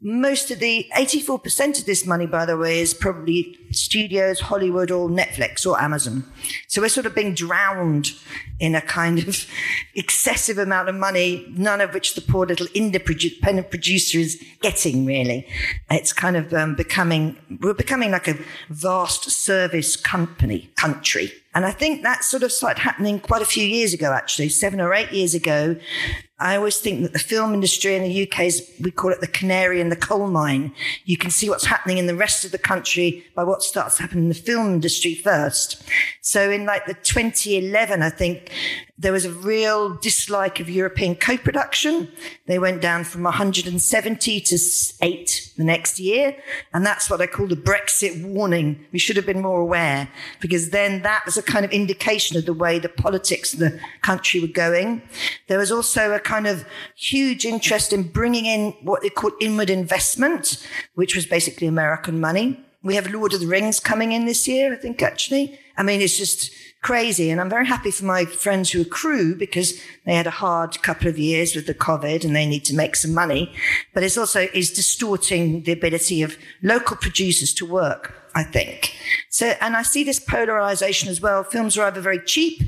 Most 0.00 0.52
of 0.52 0.60
the 0.60 0.86
84% 0.96 1.80
of 1.80 1.84
this 1.84 2.06
money, 2.06 2.26
by 2.26 2.46
the 2.46 2.56
way, 2.56 2.78
is 2.78 2.94
probably 2.94 3.58
studios, 3.72 4.38
Hollywood, 4.38 4.92
or 4.92 5.08
Netflix 5.08 5.66
or 5.66 5.80
Amazon. 5.80 6.24
So 6.68 6.80
we're 6.80 6.88
sort 6.88 7.06
of 7.06 7.16
being 7.16 7.34
drowned 7.34 8.12
in 8.60 8.76
a 8.76 8.80
kind 8.80 9.18
of 9.18 9.44
excessive 9.96 10.56
amount 10.56 10.88
of 10.88 10.94
money, 10.94 11.46
none 11.50 11.80
of 11.80 11.94
which 11.94 12.14
the 12.14 12.20
poor 12.20 12.46
little 12.46 12.68
independent 12.74 13.70
producer 13.70 14.18
is 14.18 14.40
getting 14.60 15.04
really. 15.04 15.48
It's 15.90 16.12
kind 16.12 16.36
of 16.36 16.54
um, 16.54 16.76
becoming, 16.76 17.36
we're 17.60 17.74
becoming 17.74 18.12
like 18.12 18.28
a 18.28 18.38
vast 18.70 19.28
service 19.28 19.96
company, 19.96 20.70
country. 20.76 21.32
And 21.56 21.66
I 21.66 21.72
think 21.72 22.04
that 22.04 22.22
sort 22.22 22.44
of 22.44 22.52
started 22.52 22.80
happening 22.80 23.18
quite 23.18 23.42
a 23.42 23.46
few 23.46 23.64
years 23.64 23.92
ago, 23.92 24.12
actually, 24.12 24.50
seven 24.50 24.80
or 24.80 24.94
eight 24.94 25.10
years 25.10 25.34
ago. 25.34 25.74
I 26.40 26.56
always 26.56 26.78
think 26.78 27.02
that 27.02 27.12
the 27.12 27.18
film 27.18 27.52
industry 27.52 27.96
in 27.96 28.04
the 28.04 28.22
UK 28.22 28.40
is, 28.42 28.70
we 28.80 28.92
call 28.92 29.10
it 29.10 29.20
the 29.20 29.26
canary 29.26 29.80
in 29.80 29.88
the 29.88 29.96
coal 29.96 30.28
mine. 30.28 30.72
You 31.04 31.16
can 31.16 31.30
see 31.30 31.50
what's 31.50 31.66
happening 31.66 31.98
in 31.98 32.06
the 32.06 32.14
rest 32.14 32.44
of 32.44 32.52
the 32.52 32.58
country 32.58 33.24
by 33.34 33.42
what 33.42 33.62
starts 33.62 33.98
happening 33.98 34.24
in 34.24 34.28
the 34.28 34.34
film 34.34 34.74
industry 34.74 35.16
first. 35.16 35.82
So 36.20 36.48
in 36.50 36.64
like 36.64 36.86
the 36.86 36.94
2011, 36.94 38.02
I 38.02 38.10
think 38.10 38.52
there 39.00 39.12
was 39.12 39.24
a 39.24 39.30
real 39.30 39.94
dislike 39.94 40.58
of 40.58 40.68
European 40.68 41.14
co-production. 41.14 42.10
They 42.46 42.58
went 42.58 42.82
down 42.82 43.04
from 43.04 43.22
170 43.22 44.40
to 44.40 44.58
eight 45.02 45.52
the 45.56 45.62
next 45.62 46.00
year. 46.00 46.36
And 46.74 46.84
that's 46.84 47.08
what 47.08 47.20
I 47.20 47.28
call 47.28 47.46
the 47.46 47.54
Brexit 47.54 48.24
warning. 48.24 48.84
We 48.90 48.98
should 48.98 49.16
have 49.16 49.26
been 49.26 49.40
more 49.40 49.60
aware 49.60 50.08
because 50.40 50.70
then 50.70 51.02
that 51.02 51.24
was 51.24 51.36
a 51.36 51.42
kind 51.42 51.64
of 51.64 51.70
indication 51.70 52.36
of 52.36 52.44
the 52.44 52.52
way 52.52 52.80
the 52.80 52.88
politics 52.88 53.52
of 53.52 53.60
the 53.60 53.78
country 54.02 54.40
were 54.40 54.48
going. 54.48 55.02
There 55.46 55.58
was 55.58 55.70
also 55.70 56.12
a 56.12 56.20
kind 56.20 56.48
of 56.48 56.64
huge 56.96 57.44
interest 57.44 57.92
in 57.92 58.02
bringing 58.02 58.46
in 58.46 58.72
what 58.82 59.02
they 59.02 59.10
called 59.10 59.34
inward 59.40 59.70
investment, 59.70 60.66
which 60.94 61.14
was 61.14 61.24
basically 61.24 61.68
American 61.68 62.18
money. 62.18 62.64
We 62.82 62.96
have 62.96 63.12
Lord 63.12 63.32
of 63.32 63.40
the 63.40 63.46
Rings 63.46 63.78
coming 63.78 64.12
in 64.12 64.26
this 64.26 64.48
year, 64.48 64.72
I 64.72 64.76
think, 64.76 65.02
actually. 65.02 65.58
I 65.76 65.82
mean, 65.84 66.00
it's 66.00 66.16
just 66.16 66.52
crazy. 66.82 67.30
And 67.30 67.40
I'm 67.40 67.50
very 67.50 67.66
happy 67.66 67.90
for 67.90 68.04
my 68.04 68.24
friends 68.24 68.70
who 68.70 68.84
crew 68.84 69.34
because 69.34 69.80
they 70.04 70.14
had 70.14 70.26
a 70.26 70.30
hard 70.30 70.82
couple 70.82 71.08
of 71.08 71.18
years 71.18 71.54
with 71.54 71.66
the 71.66 71.74
COVID 71.74 72.24
and 72.24 72.34
they 72.34 72.46
need 72.46 72.64
to 72.66 72.74
make 72.74 72.96
some 72.96 73.14
money. 73.14 73.52
But 73.94 74.02
it's 74.02 74.18
also 74.18 74.48
is 74.54 74.72
distorting 74.72 75.62
the 75.62 75.72
ability 75.72 76.22
of 76.22 76.36
local 76.62 76.96
producers 76.96 77.52
to 77.54 77.66
work. 77.66 78.14
I 78.34 78.44
think. 78.44 78.94
So, 79.30 79.54
and 79.60 79.74
I 79.74 79.82
see 79.82 80.04
this 80.04 80.20
polarization 80.20 81.08
as 81.08 81.20
well. 81.20 81.42
Films 81.42 81.76
are 81.76 81.86
either 81.86 82.00
very 82.00 82.20
cheap, 82.20 82.62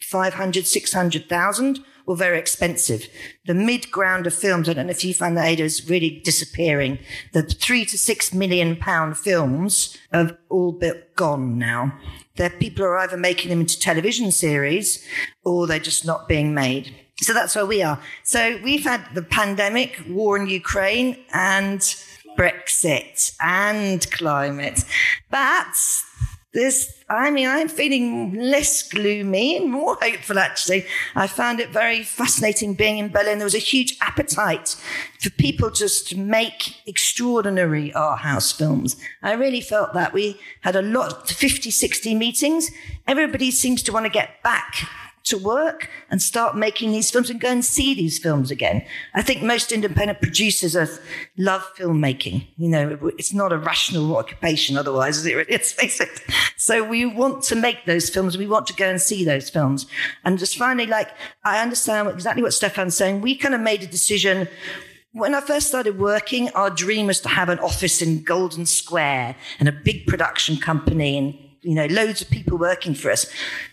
500, 0.00 0.66
600,000, 0.66 1.84
or 2.06 2.16
very 2.16 2.38
expensive. 2.38 3.06
The 3.46 3.54
mid 3.54 3.90
ground 3.90 4.26
of 4.26 4.34
films, 4.34 4.68
I 4.68 4.72
don't 4.72 4.86
know 4.86 4.90
if 4.90 5.04
you 5.04 5.14
find 5.14 5.36
that 5.36 5.46
Ada 5.46 5.62
is 5.62 5.88
really 5.88 6.20
disappearing. 6.24 6.98
The 7.32 7.42
three 7.42 7.84
to 7.84 7.98
six 7.98 8.32
million 8.34 8.76
pound 8.76 9.16
films 9.18 9.96
have 10.12 10.36
all 10.48 10.72
but 10.72 11.14
gone 11.14 11.58
now. 11.58 11.98
There, 12.40 12.48
people 12.48 12.86
are 12.86 12.96
either 12.96 13.18
making 13.18 13.50
them 13.50 13.60
into 13.60 13.78
television 13.78 14.32
series 14.32 15.06
or 15.44 15.66
they're 15.66 15.78
just 15.78 16.06
not 16.06 16.26
being 16.26 16.54
made. 16.54 16.94
So 17.18 17.34
that's 17.34 17.54
where 17.54 17.66
we 17.66 17.82
are. 17.82 18.00
So 18.22 18.58
we've 18.64 18.82
had 18.82 19.06
the 19.14 19.20
pandemic, 19.20 20.00
war 20.08 20.38
in 20.38 20.46
Ukraine, 20.48 21.18
and 21.34 21.80
Brexit 22.38 23.36
and 23.42 24.10
climate. 24.10 24.86
But 25.30 25.76
this, 26.52 27.04
I 27.08 27.30
mean, 27.30 27.46
I'm 27.48 27.68
feeling 27.68 28.34
less 28.34 28.82
gloomy 28.82 29.56
and 29.56 29.70
more 29.70 29.96
hopeful, 30.02 30.38
actually. 30.38 30.84
I 31.14 31.26
found 31.28 31.60
it 31.60 31.70
very 31.70 32.02
fascinating 32.02 32.74
being 32.74 32.98
in 32.98 33.08
Berlin. 33.08 33.38
There 33.38 33.44
was 33.44 33.54
a 33.54 33.58
huge 33.58 33.96
appetite 34.00 34.76
for 35.20 35.30
people 35.30 35.70
just 35.70 36.08
to 36.08 36.18
make 36.18 36.86
extraordinary 36.88 37.92
art 37.94 38.20
house 38.20 38.50
films. 38.50 38.96
I 39.22 39.32
really 39.32 39.60
felt 39.60 39.94
that. 39.94 40.12
We 40.12 40.40
had 40.62 40.74
a 40.74 40.82
lot, 40.82 41.28
50, 41.28 41.70
60 41.70 42.14
meetings. 42.14 42.70
Everybody 43.06 43.52
seems 43.52 43.82
to 43.84 43.92
want 43.92 44.06
to 44.06 44.10
get 44.10 44.42
back 44.42 44.88
to 45.24 45.38
work 45.38 45.88
and 46.10 46.20
start 46.20 46.56
making 46.56 46.92
these 46.92 47.10
films 47.10 47.30
and 47.30 47.40
go 47.40 47.48
and 47.48 47.64
see 47.64 47.94
these 47.94 48.18
films 48.18 48.50
again. 48.50 48.84
I 49.14 49.22
think 49.22 49.42
most 49.42 49.70
independent 49.70 50.20
producers 50.20 50.74
are, 50.74 50.88
love 51.36 51.62
filmmaking. 51.76 52.46
You 52.56 52.68
know, 52.68 53.10
it's 53.18 53.32
not 53.32 53.52
a 53.52 53.58
rational 53.58 54.16
occupation 54.16 54.76
otherwise, 54.76 55.18
is 55.18 55.26
it? 55.26 55.36
Let's 55.50 55.72
face 55.72 56.00
it. 56.00 56.22
So 56.56 56.82
we 56.82 57.06
want 57.06 57.42
to 57.44 57.54
make 57.54 57.84
those 57.86 58.08
films. 58.08 58.38
We 58.38 58.46
want 58.46 58.66
to 58.68 58.74
go 58.74 58.88
and 58.88 59.00
see 59.00 59.24
those 59.24 59.50
films. 59.50 59.86
And 60.24 60.38
just 60.38 60.56
finally, 60.56 60.86
like, 60.86 61.08
I 61.44 61.62
understand 61.62 62.08
exactly 62.08 62.42
what 62.42 62.54
Stephan's 62.54 62.96
saying. 62.96 63.20
We 63.20 63.36
kind 63.36 63.54
of 63.54 63.60
made 63.60 63.82
a 63.82 63.86
decision 63.86 64.48
when 65.12 65.34
I 65.34 65.40
first 65.40 65.66
started 65.66 65.98
working, 65.98 66.50
our 66.50 66.70
dream 66.70 67.08
was 67.08 67.20
to 67.22 67.28
have 67.28 67.48
an 67.48 67.58
office 67.58 68.00
in 68.00 68.22
Golden 68.22 68.64
Square 68.64 69.34
and 69.58 69.68
a 69.68 69.72
big 69.72 70.06
production 70.06 70.56
company 70.56 71.18
and 71.18 71.36
you 71.62 71.74
know, 71.74 71.86
loads 71.86 72.22
of 72.22 72.30
people 72.30 72.56
working 72.56 72.94
for 72.94 73.10
us. 73.10 73.26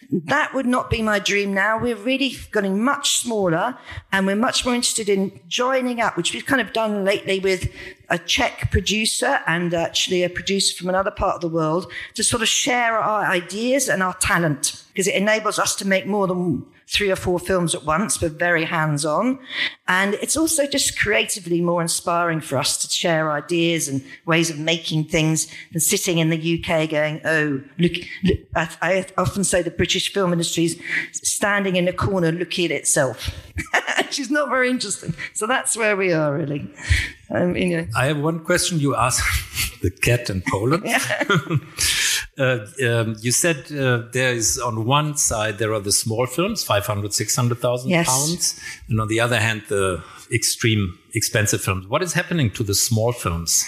That 0.09 0.53
would 0.53 0.65
not 0.65 0.89
be 0.89 1.01
my 1.01 1.19
dream 1.19 1.53
now. 1.53 1.77
We're 1.77 1.95
really 1.95 2.35
getting 2.51 2.81
much 2.83 3.17
smaller 3.19 3.77
and 4.11 4.25
we're 4.25 4.35
much 4.35 4.65
more 4.65 4.73
interested 4.73 5.09
in 5.09 5.39
joining 5.47 5.99
up, 5.99 6.15
which 6.15 6.33
we've 6.33 6.45
kind 6.45 6.61
of 6.61 6.73
done 6.73 7.03
lately 7.03 7.39
with 7.39 7.69
a 8.09 8.17
Czech 8.17 8.71
producer 8.71 9.39
and 9.47 9.73
actually 9.73 10.23
a 10.23 10.29
producer 10.29 10.77
from 10.77 10.89
another 10.89 11.11
part 11.11 11.35
of 11.35 11.41
the 11.41 11.49
world 11.49 11.91
to 12.13 12.23
sort 12.23 12.41
of 12.41 12.47
share 12.47 12.97
our 12.97 13.25
ideas 13.25 13.89
and 13.89 14.01
our 14.01 14.13
talent 14.15 14.83
because 14.93 15.07
it 15.07 15.15
enables 15.15 15.59
us 15.59 15.75
to 15.75 15.87
make 15.87 16.05
more 16.05 16.27
than 16.27 16.65
three 16.89 17.11
or 17.11 17.15
four 17.15 17.37
films 17.37 17.75
at 17.75 17.83
once, 17.83 18.17
but 18.17 18.33
very 18.33 18.63
hands 18.63 19.05
on. 19.05 19.39
And 19.87 20.13
it's 20.15 20.37
also 20.37 20.65
just 20.65 20.97
creatively 20.97 21.61
more 21.61 21.81
inspiring 21.81 22.39
for 22.39 22.57
us 22.57 22.77
to 22.77 22.89
share 22.89 23.31
ideas 23.31 23.87
and 23.87 24.01
ways 24.25 24.49
of 24.49 24.57
making 24.57 25.05
things 25.05 25.47
than 25.71 25.81
sitting 25.81 26.17
in 26.17 26.29
the 26.29 26.37
UK 26.63 26.89
going, 26.89 27.21
oh, 27.25 27.61
look, 27.77 27.93
look 28.23 28.39
I, 28.55 28.69
I, 28.81 29.05
often 29.17 29.43
say 29.43 29.61
the 29.61 29.71
British 29.71 30.13
film 30.13 30.31
industry 30.31 30.65
is 30.65 30.81
standing 31.11 31.75
in 31.75 31.87
a 31.87 31.93
corner 31.93 32.31
looking 32.31 32.65
at 32.65 32.71
itself. 32.71 33.31
is 34.19 34.31
not 34.31 34.49
very 34.49 34.69
interesting. 34.69 35.13
So 35.33 35.47
that's 35.47 35.75
where 35.75 35.95
we 35.95 36.13
are, 36.13 36.33
really. 36.33 36.69
I, 37.29 37.45
mean, 37.45 37.71
you 37.71 37.77
know. 37.77 37.87
I 37.95 38.05
have 38.05 38.19
one 38.19 38.43
question 38.43 38.79
you 38.79 38.95
asked 38.95 39.21
the 39.81 39.91
cat 39.91 40.29
in 40.29 40.41
Poland. 40.49 40.83
uh, 42.37 42.65
um, 42.85 43.15
you 43.19 43.31
said 43.31 43.71
uh, 43.71 44.03
there 44.11 44.33
is 44.33 44.59
on 44.59 44.85
one 44.85 45.17
side 45.17 45.57
there 45.57 45.73
are 45.73 45.79
the 45.79 45.91
small 45.91 46.25
films, 46.25 46.63
500, 46.63 47.13
600,000 47.13 47.89
yes. 47.89 48.07
pounds, 48.07 48.59
and 48.87 49.01
on 49.01 49.07
the 49.07 49.19
other 49.19 49.39
hand 49.39 49.63
the 49.69 50.03
extreme 50.31 50.97
expensive 51.13 51.61
films. 51.61 51.87
What 51.87 52.03
is 52.03 52.13
happening 52.13 52.51
to 52.51 52.63
the 52.63 52.75
small 52.75 53.11
films? 53.11 53.65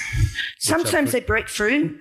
Sometimes 0.60 1.12
they 1.12 1.22
break 1.22 1.50
through. 1.50 1.98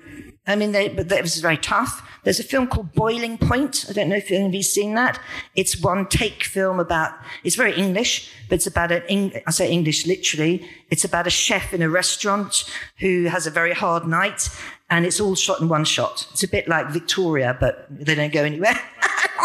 I 0.46 0.57
mean, 0.57 0.72
they, 0.72 0.88
but 0.88 1.09
that 1.11 1.22
was 1.22 1.37
very 1.38 1.59
tough. 1.59 2.02
There's 2.24 2.40
a 2.40 2.44
film 2.44 2.66
called 2.66 2.92
Boiling 2.92 3.38
Point. 3.38 3.87
I 3.88 3.92
don't 3.92 4.09
know 4.09 4.16
if 4.16 4.31
any 4.31 4.46
of 4.46 4.54
you've 4.54 4.64
seen 4.64 4.94
that. 4.94 5.20
It's 5.54 5.81
one 5.81 6.07
take 6.07 6.44
film 6.44 6.81
about, 6.81 7.12
it's 7.44 7.57
very 7.57 7.74
English, 7.74 8.31
but 8.48 8.57
it's 8.57 8.66
about 8.66 8.90
an, 8.92 9.33
I 9.46 9.50
say 9.50 9.70
English 9.70 10.07
literally. 10.07 10.68
It's 10.90 11.04
about 11.04 11.26
a 11.26 11.31
chef 11.31 11.72
in 11.72 11.83
a 11.83 11.88
restaurant 11.88 12.64
who 12.98 13.24
has 13.24 13.46
a 13.46 13.50
very 13.50 13.72
hard 13.72 14.07
night 14.07 14.48
and 14.90 15.05
it's 15.05 15.20
all 15.20 15.35
shot 15.35 15.61
in 15.61 15.68
one 15.68 15.85
shot. 15.85 16.27
It's 16.33 16.42
a 16.42 16.48
bit 16.48 16.68
like 16.68 16.88
Victoria, 16.88 17.57
but 17.59 17.87
they 17.90 18.14
don't 18.14 18.33
go 18.33 18.42
anywhere. 18.42 18.79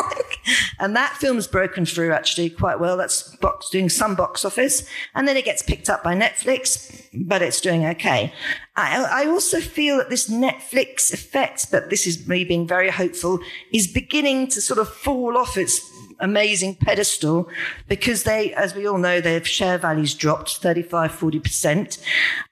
and 0.79 0.95
that 0.95 1.15
film's 1.17 1.47
broken 1.47 1.85
through 1.85 2.13
actually 2.13 2.49
quite 2.49 2.79
well. 2.79 2.95
That's 2.95 3.35
box, 3.37 3.69
doing 3.69 3.89
some 3.89 4.15
box 4.15 4.45
office. 4.45 4.87
And 5.15 5.27
then 5.27 5.35
it 5.35 5.45
gets 5.45 5.61
picked 5.61 5.89
up 5.89 6.03
by 6.03 6.15
Netflix, 6.15 7.07
but 7.13 7.41
it's 7.41 7.59
doing 7.59 7.85
okay. 7.87 8.33
I, 8.75 9.23
I 9.23 9.25
also 9.27 9.59
feel 9.59 9.97
that 9.97 10.09
this 10.09 10.29
Netflix 10.29 11.13
effect, 11.13 11.71
but 11.71 11.89
this 11.89 12.07
is 12.07 12.27
me 12.27 12.43
being 12.45 12.67
very 12.67 12.89
hopeful, 12.89 13.39
is 13.71 13.87
beginning 13.87 14.47
to 14.47 14.61
sort 14.61 14.79
of 14.79 14.87
fall 14.87 15.37
off 15.37 15.57
its 15.57 15.79
amazing 16.19 16.75
pedestal 16.75 17.49
because 17.87 18.23
they, 18.23 18.53
as 18.53 18.75
we 18.75 18.87
all 18.87 18.97
know, 18.97 19.21
their 19.21 19.43
share 19.43 19.77
values 19.77 20.13
dropped 20.13 20.57
35, 20.57 21.11
40%. 21.11 21.99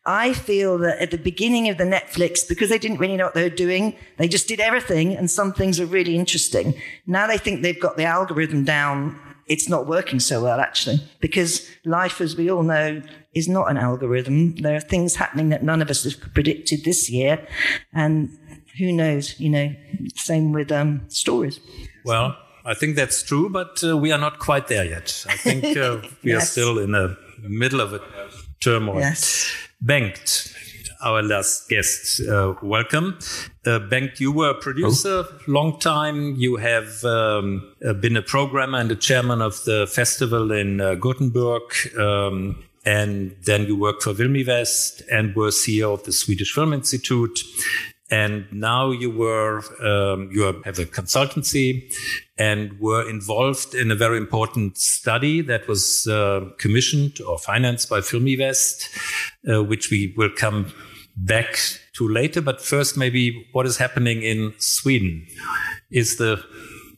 I 0.06 0.34
feel 0.34 0.78
that 0.80 1.00
at 1.00 1.12
the 1.12 1.18
beginning 1.18 1.70
of 1.70 1.78
the 1.78 1.84
Netflix, 1.84 2.48
because 2.48 2.70
they 2.70 2.78
didn't 2.78 2.98
really 2.98 3.18
know 3.18 3.26
what 3.26 3.34
they 3.34 3.44
were 3.44 3.56
doing, 3.56 3.96
they 4.18 4.28
just 4.28 4.48
did 4.48 4.60
everything 4.60 5.16
and 5.16 5.30
some 5.30 5.54
things 5.54 5.80
are 5.80 5.86
really 5.86 6.16
interesting. 6.16 6.74
Now 7.06 7.28
they 7.28 7.38
think 7.38 7.62
they've 7.62 7.80
got 7.80 7.98
the 7.98 8.06
algorithm 8.06 8.66
down. 8.66 9.20
It's 9.48 9.68
not 9.68 9.88
working 9.88 10.20
so 10.20 10.44
well, 10.44 10.60
actually, 10.60 11.02
because 11.20 11.68
life, 11.84 12.22
as 12.22 12.36
we 12.38 12.50
all 12.50 12.64
know, 12.64 13.02
is 13.34 13.48
not 13.48 13.70
an 13.70 13.78
algorithm. 13.78 14.56
There 14.56 14.76
are 14.76 14.82
things 14.82 15.16
happening 15.16 15.50
that 15.50 15.64
none 15.64 15.82
of 15.82 15.90
us 15.90 16.04
have 16.04 16.34
predicted 16.34 16.84
this 16.84 17.10
year. 17.10 17.46
And 17.94 18.38
who 18.78 18.92
knows, 18.92 19.40
you 19.40 19.50
know, 19.50 19.74
same 20.16 20.52
with 20.52 20.72
um, 20.72 21.02
stories. 21.10 21.60
Well, 22.06 22.38
I 22.66 22.74
think 22.74 22.96
that's 22.96 23.24
true, 23.24 23.50
but 23.50 23.84
uh, 23.84 23.98
we 23.98 24.12
are 24.12 24.20
not 24.20 24.40
quite 24.40 24.68
there 24.68 24.86
yet. 24.86 25.26
I 25.28 25.38
think 25.38 25.78
uh, 25.78 26.02
we 26.24 26.32
yes. 26.32 26.44
are 26.44 26.46
still 26.46 26.80
in 26.80 26.92
the 26.92 27.18
middle 27.42 27.82
of 27.82 27.94
a 27.94 28.02
turmoil. 28.60 29.00
Yes. 29.00 29.52
Bengt, 29.84 30.54
our 31.04 31.24
last 31.24 31.68
guest, 31.70 32.22
uh, 32.28 32.54
welcome. 32.62 33.18
Uh, 33.66 33.80
Bengt, 33.80 34.20
you 34.20 34.32
were 34.32 34.52
a 34.52 34.56
producer 34.56 35.26
oh. 35.28 35.40
long 35.48 35.80
time. 35.80 36.36
You 36.36 36.58
have 36.58 37.04
um, 37.04 37.74
uh, 37.84 37.94
been 37.94 38.16
a 38.16 38.22
programmer 38.22 38.78
and 38.78 38.92
the 38.92 38.96
chairman 38.96 39.42
of 39.42 39.64
the 39.66 39.88
festival 39.88 40.52
in 40.52 40.82
uh, 40.82 40.96
Gothenburg. 40.96 41.64
Um, 41.98 42.64
and 42.86 43.36
then 43.44 43.66
you 43.66 43.76
worked 43.76 44.04
for 44.04 44.14
Film 44.14 44.36
i 44.36 44.44
Väst 44.44 45.04
and 45.12 45.36
were 45.36 45.50
CEO 45.50 45.94
of 45.94 46.04
the 46.04 46.12
Swedish 46.12 46.54
Film 46.54 46.74
Institute 46.74 47.40
and 48.12 48.46
now 48.52 48.92
you 48.92 49.10
were 49.10 49.60
um, 49.82 50.30
you 50.32 50.44
have 50.66 50.78
a 50.78 50.86
consultancy 50.86 51.92
and 52.38 52.78
were 52.80 53.10
involved 53.10 53.74
in 53.74 53.90
a 53.90 53.96
very 53.96 54.18
important 54.18 54.78
study 54.78 55.42
that 55.42 55.68
was 55.68 56.08
uh, 56.08 56.42
commissioned 56.58 57.22
or 57.22 57.38
financed 57.38 57.90
by 57.90 58.02
Film 58.02 58.26
i 58.26 58.36
Väst, 58.36 58.90
uh, 59.48 59.64
which 59.64 59.90
we 59.90 60.14
will 60.18 60.32
come 60.36 60.74
back 61.16 61.58
to 61.94 62.08
later. 62.08 62.42
But 62.42 62.62
first, 62.62 62.98
maybe 62.98 63.48
what 63.54 63.66
is 63.66 63.78
happening 63.78 64.24
in 64.24 64.54
Sweden? 64.58 65.26
Is 65.90 66.18
the 66.18 66.44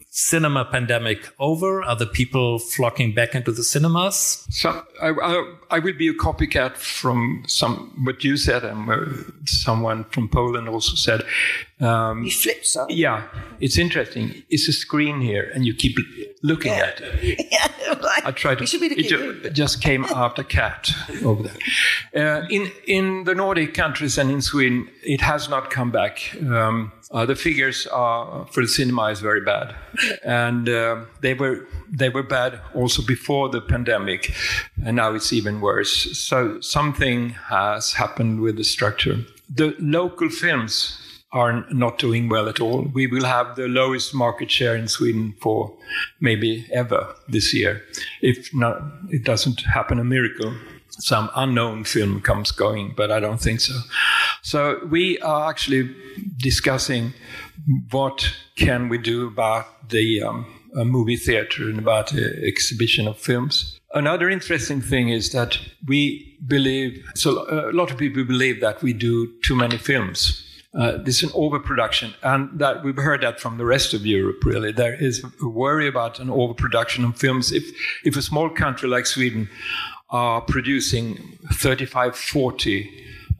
cinema 0.10 0.66
pandemic 0.66 1.34
over? 1.40 1.84
Are 1.84 1.96
the 1.96 2.06
people 2.06 2.60
flocking 2.60 3.14
back 3.14 3.36
into 3.36 3.52
the 3.52 3.64
cinemas? 3.64 4.46
So 4.50 4.84
I, 5.02 5.10
I, 5.10 5.56
I 5.74 5.80
will 5.80 5.98
be 5.98 6.08
a 6.08 6.14
copycat 6.14 6.78
from 6.78 7.44
some 7.48 7.92
what 8.04 8.24
you 8.24 8.38
said, 8.38 8.64
and 8.64 8.80
someone 9.46 10.04
from 10.06 10.30
Poland 10.30 10.70
also 10.70 10.96
said. 10.96 11.24
Um, 11.82 12.24
you 12.24 12.32
flip 12.32 12.64
some. 12.64 12.86
Yeah, 12.90 13.24
it's 13.60 13.78
interesting. 13.78 14.44
It's 14.52 14.68
a 14.68 14.72
screen 14.74 15.20
here, 15.20 15.52
and 15.54 15.66
you 15.66 15.74
keep 15.74 15.98
looking 16.44 16.74
yeah. 16.74 16.86
at 16.86 17.02
it. 17.02 17.48
yeah, 17.52 18.00
like, 18.02 18.26
I 18.26 18.32
tried 18.32 18.60
to. 18.60 18.66
it 18.66 19.54
just 19.54 19.82
came 19.82 20.06
after 20.16 20.44
a 20.44 20.46
cat 20.46 20.92
over 21.26 21.44
there. 21.44 21.58
Uh, 22.16 22.46
in 22.50 22.72
in 22.86 23.24
the 23.24 23.34
Nordic 23.34 23.74
countries 23.74 24.18
and 24.20 24.30
in 24.30 24.42
Sweden, 24.42 24.88
it 25.02 25.22
has 25.22 25.50
not 25.50 25.72
come 25.72 25.92
back. 25.92 26.36
Um, 26.40 26.92
uh, 27.14 27.26
the 27.26 27.36
figures 27.36 27.86
are, 27.88 28.48
for 28.48 28.62
the 28.62 28.68
cinema 28.68 29.04
is 29.04 29.20
very 29.20 29.42
bad, 29.42 29.76
and 30.24 30.68
uh, 30.68 31.06
they 31.22 31.34
were 31.36 31.68
they 31.90 32.10
were 32.10 32.24
bad 32.24 32.60
also 32.74 33.04
before 33.04 33.50
the 33.50 33.62
pandemic, 33.62 34.34
and 34.84 34.96
now 34.96 35.14
it's 35.14 35.32
even 35.32 35.62
worse. 35.64 35.94
So 36.18 36.60
something 36.62 37.30
has 37.50 37.94
happened 37.94 38.42
with 38.42 38.58
the 38.58 38.64
structure. 38.64 39.18
The 39.50 39.76
local 39.80 40.30
films 40.30 41.00
are 41.32 41.66
not 41.72 41.98
doing 41.98 42.30
well 42.30 42.48
at 42.48 42.62
all. 42.62 42.84
We 42.94 43.08
will 43.08 43.26
have 43.26 43.56
the 43.56 43.68
lowest 43.68 44.14
market 44.14 44.52
share 44.52 44.76
in 44.76 44.88
Sweden 44.88 45.34
for 45.42 45.76
maybe 46.22 46.68
ever 46.72 47.16
this 47.28 47.54
year, 47.54 47.82
if 48.22 48.54
not, 48.54 48.78
it 49.10 49.24
doesn't 49.24 49.62
happen 49.62 50.00
a 50.00 50.04
miracle. 50.04 50.54
some 51.00 51.30
unknown 51.36 51.84
film 51.84 52.22
comes 52.22 52.52
going, 52.52 52.94
but 52.96 53.12
I 53.12 53.20
don't 53.20 53.42
think 53.42 53.62
so. 53.62 53.74
So 54.44 54.80
we 54.92 55.18
are 55.20 55.50
actually 55.50 55.96
discussing 56.38 57.14
what 57.90 58.32
can 58.56 58.90
we 58.90 58.98
do 58.98 59.28
about 59.28 59.90
the 59.90 60.22
um, 60.22 60.46
movie 60.76 61.16
theater 61.16 61.64
and 61.64 61.80
about 61.80 62.10
the 62.10 62.44
exhibition 62.46 63.08
of 63.08 63.18
films. 63.18 63.73
Another 63.94 64.28
interesting 64.28 64.82
thing 64.82 65.10
is 65.10 65.32
that 65.34 65.60
we 65.86 66.36
believe, 66.48 67.06
so 67.14 67.46
a 67.48 67.72
lot 67.72 67.92
of 67.92 67.98
people 67.98 68.24
believe 68.24 68.60
that 68.62 68.82
we 68.82 68.92
do 68.92 69.32
too 69.44 69.56
many 69.56 69.78
films. 69.78 70.44
Uh, 70.74 70.98
this 70.98 71.22
is 71.22 71.30
an 71.30 71.36
overproduction, 71.36 72.16
and 72.24 72.58
that 72.58 72.84
we've 72.84 72.98
heard 72.98 73.22
that 73.22 73.40
from 73.40 73.60
the 73.60 73.66
rest 73.66 73.94
of 73.94 74.04
Europe. 74.04 74.44
Really, 74.44 74.72
there 74.72 74.96
is 74.96 75.24
a 75.40 75.48
worry 75.48 75.88
about 75.88 76.20
an 76.20 76.32
overproduction 76.32 77.06
of 77.06 77.16
films. 77.16 77.52
If 77.52 77.64
if 78.04 78.18
a 78.18 78.24
small 78.24 78.50
country 78.50 78.90
like 78.90 79.06
Sweden 79.06 79.50
are 80.10 80.42
producing 80.42 81.38
35, 81.52 82.16
40 82.16 82.90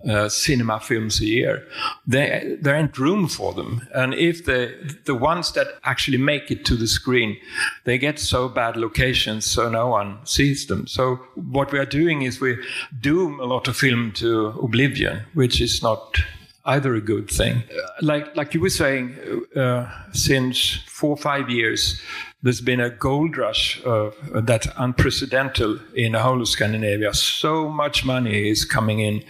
uh, 0.10 0.30
cinema 0.30 0.80
films 0.80 1.22
a 1.22 1.26
year. 1.26 1.68
There, 2.06 2.58
there 2.62 2.76
ain't 2.76 2.98
room 2.98 3.28
for 3.28 3.54
them. 3.54 3.88
And 3.94 4.14
if 4.14 4.46
the 4.46 4.74
the 5.06 5.16
ones 5.16 5.52
that 5.54 5.68
actually 5.84 6.18
make 6.18 6.52
it 6.52 6.66
to 6.66 6.76
the 6.76 6.88
screen, 6.88 7.38
they 7.86 7.98
get 7.98 8.20
so 8.20 8.50
bad 8.50 8.76
locations, 8.78 9.46
so 9.46 9.70
no 9.70 9.88
one 9.88 10.18
sees 10.26 10.68
them. 10.68 10.88
So 10.88 11.20
what 11.36 11.72
we 11.72 11.80
are 11.80 11.86
doing 11.86 12.24
is 12.24 12.42
we 12.42 12.58
doom 13.00 13.40
a 13.40 13.46
lot 13.46 13.68
of 13.68 13.78
film 13.78 14.12
to 14.14 14.48
oblivion, 14.62 15.22
which 15.34 15.62
is 15.62 15.82
not 15.82 16.18
either 16.66 16.96
a 16.96 17.02
good 17.02 17.30
thing. 17.30 17.58
Uh, 17.58 17.88
like 18.02 18.36
like 18.36 18.54
you 18.54 18.62
were 18.62 18.70
saying, 18.70 19.16
uh, 19.56 19.90
since 20.12 20.80
four 20.88 21.12
or 21.12 21.18
five 21.18 21.50
years, 21.50 22.02
there's 22.42 22.62
been 22.62 22.82
a 22.82 22.90
gold 22.90 23.38
rush 23.38 23.82
uh, 23.86 24.12
that's 24.36 24.68
unprecedented 24.78 25.80
in 25.96 26.12
the 26.12 26.20
whole 26.20 26.42
of 26.42 26.48
Scandinavia. 26.48 27.14
So 27.14 27.70
much 27.70 28.06
money 28.06 28.50
is 28.50 28.66
coming 28.66 29.00
in 29.00 29.24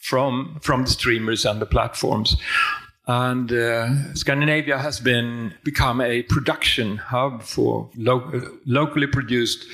from 0.00 0.58
from 0.60 0.84
the 0.84 0.90
streamers 0.90 1.44
and 1.44 1.60
the 1.60 1.66
platforms. 1.66 2.36
And 3.06 3.52
uh, 3.52 4.14
Scandinavia 4.14 4.78
has 4.78 5.00
been 5.00 5.54
become 5.64 6.00
a 6.00 6.22
production 6.22 6.96
hub 6.96 7.42
for 7.42 7.90
lo- 7.96 8.50
locally 8.66 9.06
produced 9.06 9.66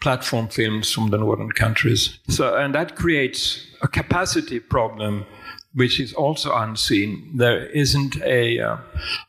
platform 0.00 0.48
films 0.48 0.92
from 0.92 1.10
the 1.10 1.18
northern 1.18 1.52
countries. 1.52 2.18
So, 2.28 2.56
and 2.56 2.74
that 2.74 2.96
creates 2.96 3.66
a 3.82 3.88
capacity 3.88 4.60
problem 4.60 5.26
which 5.78 6.00
is 6.00 6.12
also 6.12 6.52
unseen. 6.56 7.30
There 7.36 7.66
isn't 7.66 8.20
a, 8.22 8.58
uh, 8.58 8.76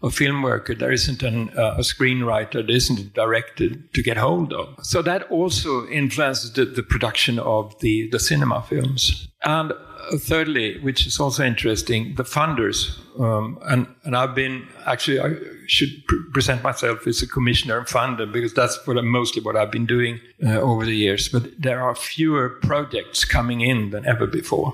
a 0.01 0.09
film 0.09 0.41
worker, 0.41 0.73
there 0.73 0.91
isn't 0.91 1.21
an, 1.21 1.51
uh, 1.55 1.75
a 1.77 1.81
screenwriter, 1.81 2.65
there 2.65 2.75
isn't 2.75 2.99
a 2.99 3.03
director 3.03 3.69
to 3.75 4.01
get 4.01 4.17
hold 4.17 4.51
of. 4.53 4.67
So 4.81 5.03
that 5.03 5.29
also 5.29 5.88
influences 5.88 6.51
the, 6.53 6.65
the 6.65 6.81
production 6.81 7.38
of 7.38 7.79
the, 7.81 8.09
the 8.09 8.19
cinema 8.19 8.63
films. 8.63 9.27
And 9.43 9.73
uh, 9.73 10.17
thirdly, 10.17 10.79
which 10.79 11.05
is 11.05 11.19
also 11.19 11.43
interesting, 11.43 12.15
the 12.15 12.23
funders. 12.23 12.97
Um, 13.19 13.59
and, 13.67 13.85
and 14.03 14.17
I've 14.17 14.33
been 14.33 14.67
actually, 14.88 15.19
I 15.19 15.35
should 15.67 16.03
pr- 16.07 16.31
present 16.33 16.63
myself 16.63 17.05
as 17.05 17.21
a 17.21 17.27
commissioner 17.27 17.77
and 17.77 17.85
funder 17.85 18.31
because 18.31 18.55
that's 18.55 18.88
what 18.88 18.97
I'm, 18.97 19.07
mostly 19.07 19.43
what 19.43 19.55
I've 19.55 19.71
been 19.71 19.85
doing 19.85 20.19
uh, 20.43 20.59
over 20.59 20.83
the 20.83 20.95
years. 20.95 21.29
But 21.29 21.62
there 21.62 21.81
are 21.81 21.93
fewer 21.93 22.57
projects 22.63 23.23
coming 23.23 23.62
in 23.62 23.91
than 23.91 24.07
ever 24.07 24.25
before. 24.25 24.73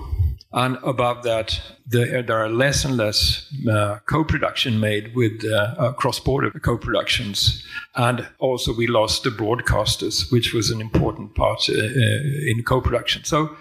And 0.56 0.78
above 0.82 1.22
that, 1.24 1.60
the, 1.86 2.24
there 2.26 2.42
are 2.42 2.48
less 2.48 2.82
and 2.86 2.96
less 2.96 3.46
uh, 3.70 3.98
co-production 4.06 4.80
made 4.80 5.14
with 5.14 5.44
uh, 5.44 5.74
uh, 5.78 5.92
cross-border 5.92 6.50
co-productions, 6.60 7.62
and 7.94 8.26
also 8.38 8.72
we 8.72 8.86
lost 8.86 9.22
the 9.22 9.30
broadcasters, 9.30 10.32
which 10.32 10.54
was 10.54 10.70
an 10.70 10.80
important 10.80 11.34
part 11.34 11.68
uh, 11.68 11.74
uh, 11.74 12.50
in 12.50 12.62
co-production. 12.64 13.22
So 13.24 13.54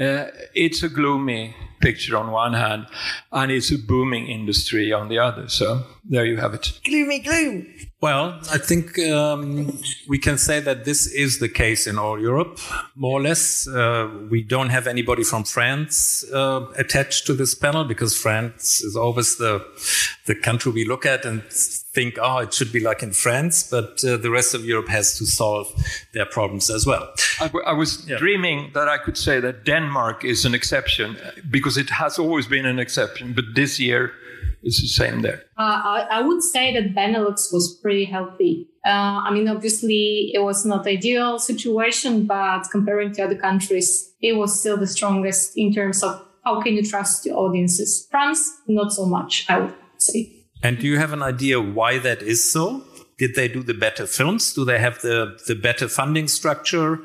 uh, 0.00 0.26
it's 0.52 0.82
a 0.82 0.88
gloomy 0.88 1.54
picture 1.80 2.16
on 2.16 2.30
one 2.30 2.54
hand, 2.54 2.86
and 3.32 3.52
it's 3.52 3.70
a 3.70 3.78
booming 3.78 4.28
industry 4.28 4.92
on 4.92 5.08
the 5.08 5.18
other. 5.18 5.48
So 5.48 5.82
there 6.04 6.24
you 6.24 6.36
have 6.36 6.54
it. 6.54 6.80
Gloomy 6.84 7.20
gloom. 7.20 7.66
Well, 8.00 8.38
I 8.52 8.58
think 8.58 8.98
um, 8.98 9.78
we 10.06 10.18
can 10.18 10.36
say 10.36 10.60
that 10.60 10.84
this 10.84 11.06
is 11.06 11.38
the 11.38 11.48
case 11.48 11.86
in 11.86 11.98
all 11.98 12.20
Europe, 12.20 12.58
more 12.94 13.18
or 13.18 13.22
less. 13.22 13.66
Uh, 13.66 14.08
we 14.30 14.42
don't 14.42 14.68
have 14.68 14.86
anybody 14.86 15.24
from 15.24 15.44
France 15.44 16.24
uh, 16.32 16.66
attached 16.76 17.26
to 17.26 17.32
this 17.32 17.54
panel 17.54 17.84
because 17.84 18.14
France 18.16 18.82
is 18.82 18.96
always 18.96 19.36
the 19.38 19.64
the 20.26 20.34
country 20.34 20.72
we 20.72 20.84
look 20.84 21.06
at 21.06 21.24
and 21.24 21.42
think, 21.96 22.18
oh, 22.20 22.38
it 22.46 22.52
should 22.52 22.72
be 22.78 22.82
like 22.90 23.02
in 23.02 23.12
France, 23.12 23.56
but 23.70 24.04
uh, 24.04 24.18
the 24.18 24.30
rest 24.38 24.54
of 24.54 24.60
Europe 24.72 24.90
has 24.98 25.16
to 25.18 25.24
solve 25.24 25.66
their 26.12 26.26
problems 26.26 26.68
as 26.70 26.84
well. 26.90 27.04
I, 27.40 27.50
I 27.72 27.72
was 27.72 27.90
yeah. 28.06 28.18
dreaming 28.18 28.70
that 28.74 28.86
I 28.86 28.98
could 29.04 29.18
say 29.26 29.40
that 29.40 29.64
Denmark 29.64 30.24
is 30.32 30.44
an 30.44 30.54
exception 30.54 31.16
because 31.50 31.76
it 31.84 31.90
has 32.02 32.18
always 32.18 32.46
been 32.46 32.66
an 32.66 32.78
exception, 32.78 33.32
but 33.32 33.46
this 33.54 33.80
year 33.80 34.12
it's 34.62 34.80
the 34.80 34.88
same 34.88 35.22
there. 35.22 35.40
Uh, 35.56 35.80
I, 35.96 35.98
I, 36.18 36.20
would 36.26 36.42
say 36.42 36.74
that 36.74 36.94
Benelux 36.94 37.52
was 37.52 37.78
pretty 37.82 38.04
healthy. 38.04 38.68
Uh, 38.84 39.16
I 39.26 39.30
mean, 39.34 39.48
obviously, 39.48 40.32
it 40.34 40.42
was 40.42 40.66
not 40.66 40.86
ideal 40.86 41.38
situation, 41.38 42.26
but 42.26 42.62
comparing 42.70 43.12
to 43.14 43.22
other 43.22 43.38
countries, 43.48 44.12
it 44.20 44.34
was 44.34 44.58
still 44.60 44.76
the 44.76 44.86
strongest 44.96 45.56
in 45.56 45.72
terms 45.72 46.02
of 46.02 46.12
how 46.44 46.60
can 46.62 46.74
you 46.74 46.84
trust 46.84 47.26
your 47.26 47.36
audiences. 47.38 48.06
France, 48.10 48.40
not 48.66 48.92
so 48.92 49.06
much, 49.06 49.46
I 49.48 49.60
would 49.60 49.74
say. 49.98 50.35
And 50.66 50.80
do 50.80 50.88
you 50.88 50.98
have 50.98 51.12
an 51.12 51.22
idea 51.22 51.60
why 51.60 51.98
that 51.98 52.22
is 52.22 52.42
so? 52.42 52.82
Did 53.18 53.36
they 53.36 53.46
do 53.46 53.62
the 53.62 53.72
better 53.72 54.04
films? 54.04 54.52
Do 54.52 54.64
they 54.64 54.80
have 54.80 55.00
the, 55.00 55.38
the 55.46 55.54
better 55.54 55.86
funding 55.86 56.26
structure? 56.26 56.98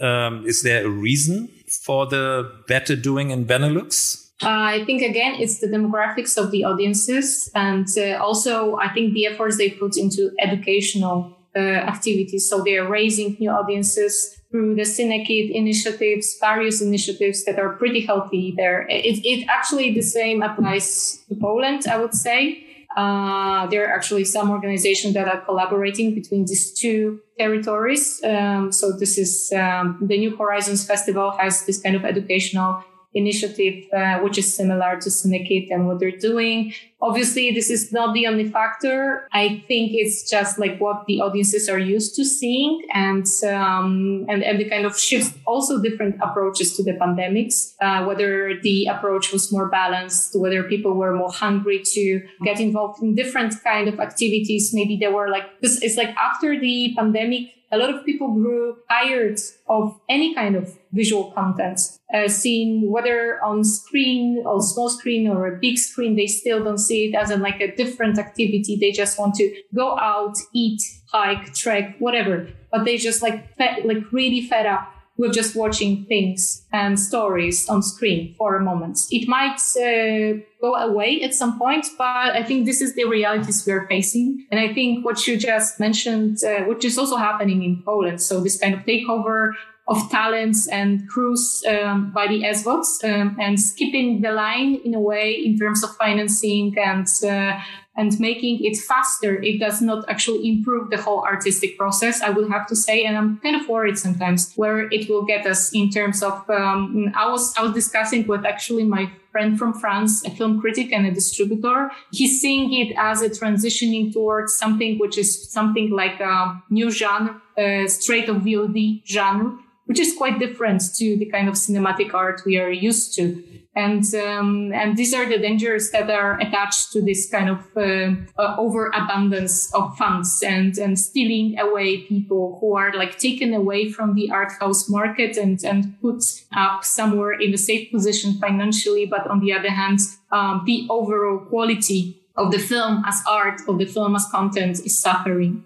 Um, 0.00 0.46
is 0.46 0.62
there 0.62 0.86
a 0.86 0.88
reason 0.88 1.50
for 1.84 2.06
the 2.06 2.50
better 2.68 2.96
doing 2.96 3.30
in 3.30 3.44
Benelux? 3.44 4.30
Uh, 4.42 4.48
I 4.48 4.84
think 4.86 5.02
again, 5.02 5.34
it's 5.38 5.60
the 5.60 5.66
demographics 5.66 6.38
of 6.42 6.52
the 6.52 6.64
audiences, 6.64 7.50
and 7.54 7.86
uh, 7.98 8.16
also 8.16 8.76
I 8.76 8.88
think 8.94 9.12
the 9.12 9.26
efforts 9.26 9.58
they 9.58 9.68
put 9.70 9.98
into 9.98 10.30
educational 10.40 11.36
uh, 11.54 11.58
activities. 11.58 12.48
So 12.48 12.62
they 12.64 12.78
are 12.78 12.88
raising 12.88 13.36
new 13.38 13.50
audiences 13.50 14.40
through 14.50 14.74
the 14.74 14.82
Cinekid 14.82 15.50
initiatives, 15.50 16.38
various 16.40 16.80
initiatives 16.80 17.44
that 17.44 17.58
are 17.58 17.76
pretty 17.76 18.00
healthy 18.00 18.54
there. 18.56 18.86
It, 18.88 19.20
it 19.24 19.46
actually 19.48 19.92
the 19.92 20.02
same 20.02 20.42
applies 20.42 21.20
to 21.28 21.34
Poland, 21.34 21.86
I 21.86 21.98
would 21.98 22.14
say. 22.14 22.71
Uh, 22.96 23.66
there 23.68 23.88
are 23.88 23.94
actually 23.94 24.24
some 24.24 24.50
organizations 24.50 25.14
that 25.14 25.28
are 25.28 25.40
collaborating 25.40 26.14
between 26.14 26.44
these 26.44 26.72
two 26.72 27.20
territories. 27.38 28.20
Um, 28.24 28.70
so 28.72 28.92
this 28.92 29.18
is 29.18 29.52
um, 29.56 29.98
the 30.00 30.18
New 30.18 30.36
Horizons 30.36 30.86
Festival 30.86 31.30
has 31.38 31.64
this 31.64 31.80
kind 31.80 31.96
of 31.96 32.04
educational 32.04 32.84
initiative, 33.14 33.84
uh, 33.92 34.18
which 34.20 34.38
is 34.38 34.54
similar 34.54 34.98
to 35.00 35.08
Cinekid 35.08 35.68
and 35.70 35.86
what 35.86 36.00
they're 36.00 36.16
doing. 36.16 36.72
Obviously, 37.00 37.50
this 37.50 37.68
is 37.68 37.92
not 37.92 38.14
the 38.14 38.26
only 38.26 38.48
factor. 38.48 39.28
I 39.32 39.62
think 39.66 39.92
it's 39.92 40.30
just 40.30 40.58
like 40.58 40.78
what 40.78 41.04
the 41.06 41.20
audiences 41.20 41.68
are 41.68 41.78
used 41.78 42.14
to 42.16 42.24
seeing 42.24 42.82
and, 42.94 43.26
um, 43.44 44.24
and, 44.28 44.42
and 44.42 44.58
the 44.58 44.68
kind 44.68 44.86
of 44.86 44.98
shifts 44.98 45.34
also 45.46 45.82
different 45.82 46.16
approaches 46.22 46.76
to 46.76 46.82
the 46.84 46.92
pandemics, 46.92 47.74
uh, 47.80 48.04
whether 48.04 48.58
the 48.62 48.86
approach 48.86 49.32
was 49.32 49.52
more 49.52 49.68
balanced, 49.68 50.38
whether 50.38 50.62
people 50.62 50.94
were 50.94 51.14
more 51.14 51.32
hungry 51.32 51.82
to 51.84 52.22
get 52.44 52.60
involved 52.60 53.02
in 53.02 53.14
different 53.14 53.54
kind 53.64 53.88
of 53.88 53.98
activities. 53.98 54.72
Maybe 54.72 54.96
they 54.96 55.08
were 55.08 55.28
like, 55.28 55.60
this 55.60 55.82
is 55.82 55.96
like 55.96 56.14
after 56.16 56.58
the 56.58 56.94
pandemic, 56.96 57.50
a 57.72 57.78
lot 57.78 57.92
of 57.92 58.04
people 58.04 58.28
grew 58.34 58.76
tired 58.88 59.40
of 59.66 59.98
any 60.08 60.34
kind 60.34 60.54
of 60.54 60.78
visual 60.92 61.32
content, 61.32 61.80
uh, 62.14 62.28
seen 62.28 62.90
whether 62.90 63.42
on 63.42 63.64
screen, 63.64 64.44
on 64.46 64.60
small 64.60 64.90
screen 64.90 65.26
or 65.26 65.46
a 65.46 65.58
big 65.58 65.78
screen, 65.78 66.14
they 66.14 66.26
still 66.26 66.62
don't 66.62 66.78
see 66.78 67.06
it 67.06 67.14
as 67.14 67.30
a, 67.30 67.36
like 67.38 67.60
a 67.60 67.74
different 67.74 68.18
activity. 68.18 68.76
They 68.78 68.92
just 68.92 69.18
want 69.18 69.34
to 69.36 69.62
go 69.74 69.98
out, 69.98 70.36
eat, 70.52 70.82
hike, 71.10 71.54
trek, 71.54 71.96
whatever. 71.98 72.46
But 72.70 72.84
they 72.84 72.98
just 72.98 73.22
like, 73.22 73.56
fed, 73.56 73.86
like 73.86 74.12
really 74.12 74.42
fed 74.42 74.66
up 74.66 74.92
with 75.22 75.32
just 75.32 75.54
watching 75.54 76.04
things 76.06 76.66
and 76.72 76.98
stories 76.98 77.68
on 77.68 77.80
screen 77.80 78.34
for 78.36 78.56
a 78.56 78.60
moment. 78.60 78.98
It 79.12 79.28
might 79.28 79.60
uh, 79.76 80.42
go 80.60 80.74
away 80.74 81.22
at 81.22 81.32
some 81.32 81.60
point, 81.60 81.86
but 81.96 82.34
I 82.34 82.42
think 82.42 82.66
this 82.66 82.80
is 82.80 82.96
the 82.96 83.04
realities 83.04 83.64
we're 83.64 83.86
facing. 83.86 84.48
And 84.50 84.58
I 84.58 84.74
think 84.74 85.04
what 85.04 85.24
you 85.28 85.36
just 85.36 85.78
mentioned, 85.78 86.38
uh, 86.44 86.64
which 86.64 86.84
is 86.84 86.98
also 86.98 87.16
happening 87.16 87.62
in 87.62 87.84
Poland. 87.84 88.20
So 88.20 88.40
this 88.40 88.58
kind 88.58 88.74
of 88.74 88.80
takeover 88.80 89.52
of 89.86 90.10
talents 90.10 90.66
and 90.68 91.08
crews 91.08 91.62
um, 91.68 92.12
by 92.12 92.26
the 92.26 92.42
SVODs 92.42 93.04
um, 93.04 93.36
and 93.40 93.60
skipping 93.60 94.22
the 94.22 94.32
line 94.32 94.80
in 94.84 94.94
a 94.94 95.00
way 95.00 95.32
in 95.32 95.56
terms 95.56 95.84
of 95.84 95.90
financing 95.96 96.74
and 96.78 97.06
uh, 97.24 97.60
and 97.94 98.18
making 98.18 98.64
it 98.64 98.76
faster, 98.76 99.42
it 99.42 99.58
does 99.58 99.82
not 99.82 100.08
actually 100.08 100.48
improve 100.48 100.88
the 100.88 100.96
whole 100.96 101.22
artistic 101.24 101.76
process, 101.76 102.22
I 102.22 102.30
would 102.30 102.50
have 102.50 102.66
to 102.68 102.76
say. 102.76 103.04
And 103.04 103.18
I'm 103.18 103.38
kind 103.38 103.54
of 103.54 103.68
worried 103.68 103.98
sometimes 103.98 104.52
where 104.56 104.88
it 104.90 105.10
will 105.10 105.24
get 105.24 105.46
us 105.46 105.72
in 105.74 105.90
terms 105.90 106.22
of, 106.22 106.48
um, 106.48 107.12
I 107.14 107.30
was, 107.30 107.54
I 107.56 107.62
was 107.62 107.74
discussing 107.74 108.26
with 108.26 108.46
actually 108.46 108.84
my 108.84 109.10
friend 109.30 109.58
from 109.58 109.74
France, 109.74 110.24
a 110.24 110.30
film 110.30 110.60
critic 110.60 110.90
and 110.92 111.06
a 111.06 111.10
distributor. 111.10 111.90
He's 112.12 112.40
seeing 112.40 112.72
it 112.72 112.94
as 112.96 113.20
a 113.20 113.28
transitioning 113.28 114.12
towards 114.12 114.54
something 114.54 114.98
which 114.98 115.18
is 115.18 115.50
something 115.50 115.90
like 115.90 116.18
a 116.20 116.62
new 116.70 116.90
genre, 116.90 117.40
uh, 117.58 117.88
straight 117.88 118.28
of 118.28 118.36
VOD 118.36 119.02
genre, 119.06 119.58
which 119.84 120.00
is 120.00 120.14
quite 120.16 120.38
different 120.38 120.82
to 120.96 121.16
the 121.18 121.26
kind 121.26 121.48
of 121.48 121.54
cinematic 121.54 122.14
art 122.14 122.40
we 122.46 122.58
are 122.58 122.70
used 122.70 123.14
to 123.16 123.42
and 123.74 124.04
um, 124.14 124.70
and 124.74 124.96
these 124.98 125.14
are 125.14 125.26
the 125.26 125.38
dangers 125.38 125.90
that 125.92 126.10
are 126.10 126.38
attached 126.38 126.92
to 126.92 127.00
this 127.00 127.30
kind 127.30 127.48
of 127.48 127.58
uh, 127.74 128.14
uh, 128.38 128.54
overabundance 128.58 129.72
of 129.74 129.96
funds 129.96 130.42
and 130.42 130.76
and 130.76 130.98
stealing 130.98 131.58
away 131.58 132.02
people 132.02 132.58
who 132.60 132.76
are 132.76 132.92
like 132.92 133.18
taken 133.18 133.54
away 133.54 133.90
from 133.90 134.14
the 134.14 134.30
art 134.30 134.52
house 134.60 134.90
market 134.90 135.38
and 135.38 135.64
and 135.64 135.98
put 136.02 136.22
up 136.54 136.84
somewhere 136.84 137.32
in 137.32 137.54
a 137.54 137.58
safe 137.58 137.90
position 137.90 138.34
financially, 138.34 139.06
but 139.06 139.26
on 139.26 139.40
the 139.40 139.54
other 139.54 139.70
hand, 139.70 140.00
um, 140.30 140.62
the 140.66 140.86
overall 140.90 141.38
quality 141.38 142.20
of 142.36 142.50
the 142.50 142.58
film 142.58 143.02
as 143.06 143.22
art, 143.26 143.60
of 143.68 143.78
the 143.78 143.86
film 143.86 144.16
as 144.16 144.26
content, 144.30 144.80
is 144.80 144.98
suffering. 144.98 145.64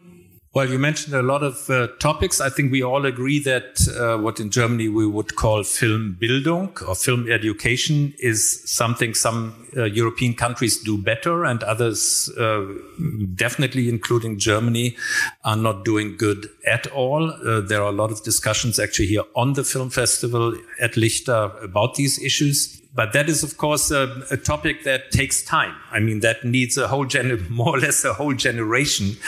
Well, 0.56 0.70
you 0.70 0.78
mentioned 0.78 1.14
a 1.14 1.20
lot 1.20 1.42
of 1.42 1.68
uh, 1.68 1.88
topics. 1.98 2.40
I 2.40 2.48
think 2.48 2.72
we 2.72 2.82
all 2.82 3.04
agree 3.04 3.40
that 3.40 3.86
uh, 3.94 4.16
what 4.16 4.40
in 4.40 4.48
Germany 4.48 4.88
we 4.88 5.06
would 5.06 5.36
call 5.36 5.60
Filmbildung 5.60 6.80
or 6.88 6.94
film 6.94 7.30
education 7.30 8.14
is 8.18 8.62
something 8.64 9.12
some 9.12 9.66
uh, 9.76 9.84
European 9.84 10.32
countries 10.32 10.82
do 10.82 10.96
better 10.96 11.44
and 11.44 11.62
others, 11.62 12.30
uh, 12.38 12.64
definitely 13.34 13.90
including 13.90 14.38
Germany, 14.38 14.96
are 15.44 15.58
not 15.58 15.84
doing 15.84 16.16
good 16.16 16.48
at 16.66 16.86
all. 16.86 17.32
Uh, 17.32 17.60
there 17.60 17.82
are 17.82 17.90
a 17.90 17.98
lot 18.02 18.10
of 18.10 18.24
discussions 18.24 18.78
actually 18.78 19.08
here 19.08 19.24
on 19.34 19.52
the 19.52 19.62
film 19.62 19.90
festival 19.90 20.56
at 20.80 20.92
Lichter 20.92 21.62
about 21.62 21.96
these 21.96 22.18
issues 22.24 22.80
but 22.96 23.12
that 23.12 23.28
is, 23.28 23.42
of 23.42 23.58
course, 23.58 23.90
a, 23.90 24.22
a, 24.30 24.38
topic 24.38 24.84
that 24.84 25.10
takes 25.10 25.42
time. 25.42 25.74
I 25.92 26.00
mean, 26.00 26.20
that 26.20 26.44
needs 26.44 26.78
a 26.78 26.88
whole 26.88 27.04
gen, 27.04 27.46
more 27.50 27.76
or 27.76 27.78
less 27.78 28.04
a 28.04 28.14
whole 28.14 28.32
generation 28.32 29.18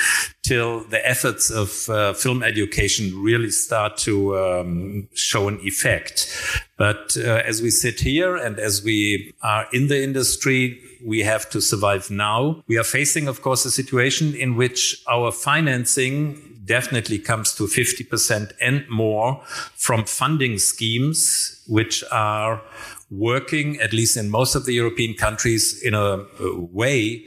till 0.42 0.80
the 0.84 1.06
efforts 1.06 1.50
of 1.50 1.88
uh, 1.90 2.14
film 2.14 2.42
education 2.42 3.22
really 3.22 3.50
start 3.50 3.98
to 3.98 4.38
um, 4.38 5.08
show 5.12 5.48
an 5.48 5.60
effect. 5.62 6.34
But 6.78 7.16
uh, 7.18 7.42
as 7.44 7.60
we 7.60 7.68
sit 7.68 8.00
here 8.00 8.36
and 8.36 8.58
as 8.58 8.82
we 8.82 9.34
are 9.42 9.66
in 9.72 9.88
the 9.88 10.02
industry, 10.02 10.80
we 11.04 11.20
have 11.20 11.50
to 11.50 11.60
survive 11.60 12.10
now. 12.10 12.64
We 12.68 12.78
are 12.78 12.84
facing, 12.84 13.28
of 13.28 13.42
course, 13.42 13.66
a 13.66 13.70
situation 13.70 14.34
in 14.34 14.56
which 14.56 15.02
our 15.06 15.30
financing 15.30 16.48
definitely 16.64 17.18
comes 17.18 17.54
to 17.54 17.64
50% 17.64 18.52
and 18.60 18.88
more 18.88 19.42
from 19.74 20.04
funding 20.04 20.58
schemes, 20.58 21.64
which 21.66 22.04
are 22.12 22.62
working, 23.10 23.80
at 23.80 23.92
least 23.92 24.16
in 24.16 24.30
most 24.30 24.54
of 24.54 24.66
the 24.66 24.72
European 24.72 25.14
countries, 25.14 25.80
in 25.82 25.94
a, 25.94 26.24
way 26.40 27.24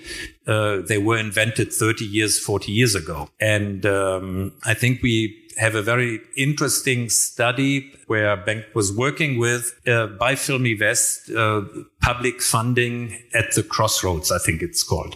uh, 0.48 0.78
they 0.88 0.98
were 0.98 1.18
invented 1.18 1.72
30 1.74 2.06
years, 2.06 2.40
40 2.40 2.72
years 2.72 2.96
ago. 2.96 3.30
And 3.40 3.86
um, 3.86 4.54
I 4.64 4.74
think 4.74 5.02
we 5.02 5.38
have 5.58 5.76
a 5.76 5.82
very 5.82 6.20
interesting 6.38 7.10
study 7.10 7.92
where 8.08 8.36
Bengt 8.38 8.74
was 8.74 8.96
working 8.96 9.38
with 9.38 9.74
uh, 9.88 10.08
by 10.08 10.36
Film 10.36 10.66
i 10.66 10.76
Väst, 10.76 11.36
uh, 11.36 11.66
public 12.02 12.42
funding 12.42 13.18
at 13.34 13.54
the 13.54 13.64
crossroads, 13.64 14.32
I 14.32 14.40
think 14.40 14.62
it's 14.62 14.84
called. 14.84 15.16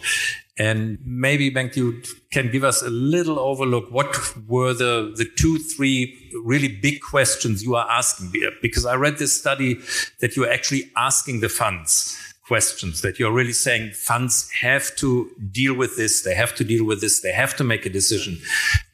And 0.58 1.00
maybe, 1.04 1.52
Bengt, 1.52 1.76
you 1.76 2.02
can 2.32 2.50
give 2.50 2.64
us 2.64 2.82
a 2.82 2.90
little 2.90 3.40
overlook. 3.40 3.92
What 3.92 4.16
were 4.48 4.74
the, 4.74 5.14
the 5.16 5.26
two, 5.26 5.58
three 5.60 6.32
really 6.44 6.70
big 6.70 7.02
questions 7.02 7.62
you 7.64 7.76
are 7.76 7.90
asking? 7.90 8.32
Because 8.62 8.86
I 8.86 8.96
read 8.96 9.18
this 9.18 9.38
study 9.38 9.82
that 10.22 10.36
you're 10.36 10.50
actually 10.50 10.92
asking 10.96 11.42
the 11.42 11.50
funds 11.50 12.18
questions, 12.48 13.02
that 13.02 13.18
you're 13.18 13.32
really 13.32 13.54
saying 13.54 13.92
funds 13.92 14.50
have 14.52 14.96
to 14.96 15.32
deal 15.52 15.74
with 15.74 15.98
this, 15.98 16.22
they 16.22 16.36
have 16.36 16.54
to 16.56 16.64
deal 16.64 16.86
with 16.86 17.02
this, 17.02 17.22
they 17.22 17.32
have 17.32 17.56
to 17.58 17.64
make 17.64 17.86
a 17.86 17.90
decision. 17.90 18.38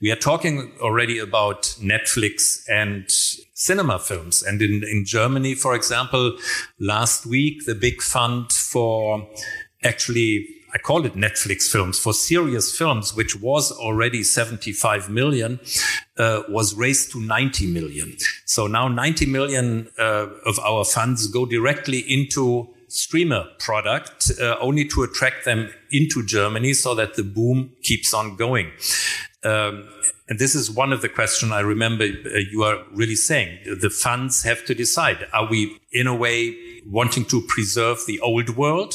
We 0.02 0.10
are 0.12 0.16
talking 0.16 0.72
already 0.80 1.20
about 1.20 1.64
Netflix 1.82 2.64
and 2.70 3.12
cinema 3.54 4.00
films. 4.00 4.42
And 4.42 4.62
in, 4.62 4.84
in 4.84 5.04
Germany, 5.06 5.56
for 5.56 5.76
example, 5.76 6.38
last 6.80 7.26
week, 7.26 7.66
the 7.66 7.76
big 7.76 8.02
fund 8.02 8.52
for 8.54 9.28
actually 9.84 10.48
I 10.74 10.78
call 10.78 11.06
it 11.06 11.16
Netflix 11.16 11.70
films 11.70 12.00
for 12.00 12.14
serious 12.14 12.76
films, 12.78 13.14
which 13.14 13.36
was 13.40 13.72
already 13.72 14.24
75 14.24 15.10
million, 15.10 15.60
uh, 16.18 16.44
was 16.48 16.74
raised 16.76 17.12
to 17.12 17.20
90 17.20 17.68
million. 17.68 18.16
So 18.46 18.68
now 18.68 18.88
90 18.88 19.26
million 19.26 19.90
uh, 20.00 20.28
of 20.46 20.60
our 20.60 20.86
funds 20.86 21.28
go 21.28 21.46
directly 21.46 22.00
into 22.00 22.70
streamer 22.88 23.46
product, 23.60 24.32
uh, 24.40 24.58
only 24.60 24.86
to 24.86 25.04
attract 25.04 25.46
them 25.46 25.70
into 25.92 26.26
Germany 26.26 26.74
so 26.74 26.96
that 26.96 27.16
the 27.16 27.24
boom 27.24 27.72
keeps 27.84 28.14
on 28.14 28.36
going. 28.36 28.72
Um, 29.44 29.90
and 30.32 30.40
this 30.40 30.56
is 30.56 30.72
one 30.72 30.94
of 30.94 31.02
the 31.02 31.10
questions 31.10 31.52
I 31.52 31.60
remember 31.60 32.06
uh, 32.06 32.38
you 32.50 32.64
are 32.64 32.86
really 32.94 33.18
saying. 33.18 33.60
The 33.66 33.90
funds 33.90 34.44
have 34.44 34.64
to 34.64 34.74
decide. 34.74 35.28
Are 35.34 35.46
we 35.46 35.78
in 35.92 36.08
a 36.08 36.16
way 36.16 36.56
wanting 36.86 37.26
to 37.26 37.42
preserve 37.50 38.06
the 38.08 38.18
old 38.22 38.56
world, 38.56 38.94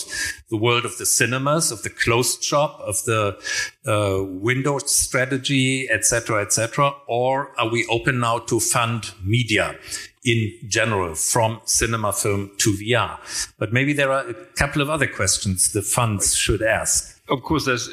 the 0.49 0.57
world 0.57 0.87
of 0.87 0.97
the 0.97 1.05
cinemas, 1.05 1.71
of 1.71 1.83
the 1.83 1.91
closed 1.91 2.43
shop, 2.43 2.81
of 2.81 3.05
the 3.05 3.39
uh, 3.87 4.25
window 4.25 4.79
strategy, 4.79 5.91
etc., 5.91 6.41
etc., 6.41 6.95
or 7.07 7.53
are 7.61 7.69
we 7.69 7.87
open 7.91 8.19
now 8.19 8.39
to 8.39 8.59
fund 8.59 9.13
media 9.23 9.77
in 10.25 10.53
general, 10.67 11.15
from 11.15 11.61
cinema 11.67 12.15
film 12.15 12.51
to 12.57 12.73
VR? 12.73 13.19
But 13.59 13.75
maybe 13.75 13.93
there 13.93 14.11
are 14.11 14.27
a 14.27 14.35
couple 14.55 14.81
of 14.81 14.89
other 14.89 15.07
questions 15.07 15.73
the 15.73 15.83
funds 15.83 16.35
should 16.35 16.63
ask 16.63 17.16
of 17.29 17.43
course, 17.43 17.65
there's, 17.65 17.91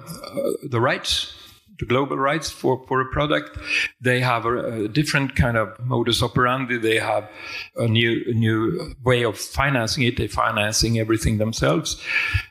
the 0.65 0.81
rights 0.81 1.33
the 1.79 1.87
global 1.87 2.17
rights 2.17 2.51
for, 2.51 2.85
for 2.87 3.01
a 3.01 3.07
product. 3.07 3.59
They 4.01 4.21
have 4.21 4.47
a, 4.47 4.85
a, 4.85 4.89
different 4.89 5.35
kind 5.35 5.57
of 5.57 5.79
modus 5.81 6.23
operandi. 6.23 6.79
They 6.79 6.99
have 6.99 7.29
a 7.77 7.89
new 7.89 8.23
a 8.29 8.33
new 8.33 8.95
way 9.05 9.25
of 9.25 9.39
financing 9.39 10.05
it. 10.05 10.17
They're 10.17 10.29
financing 10.29 10.99
everything 10.99 11.39
themselves, 11.39 12.01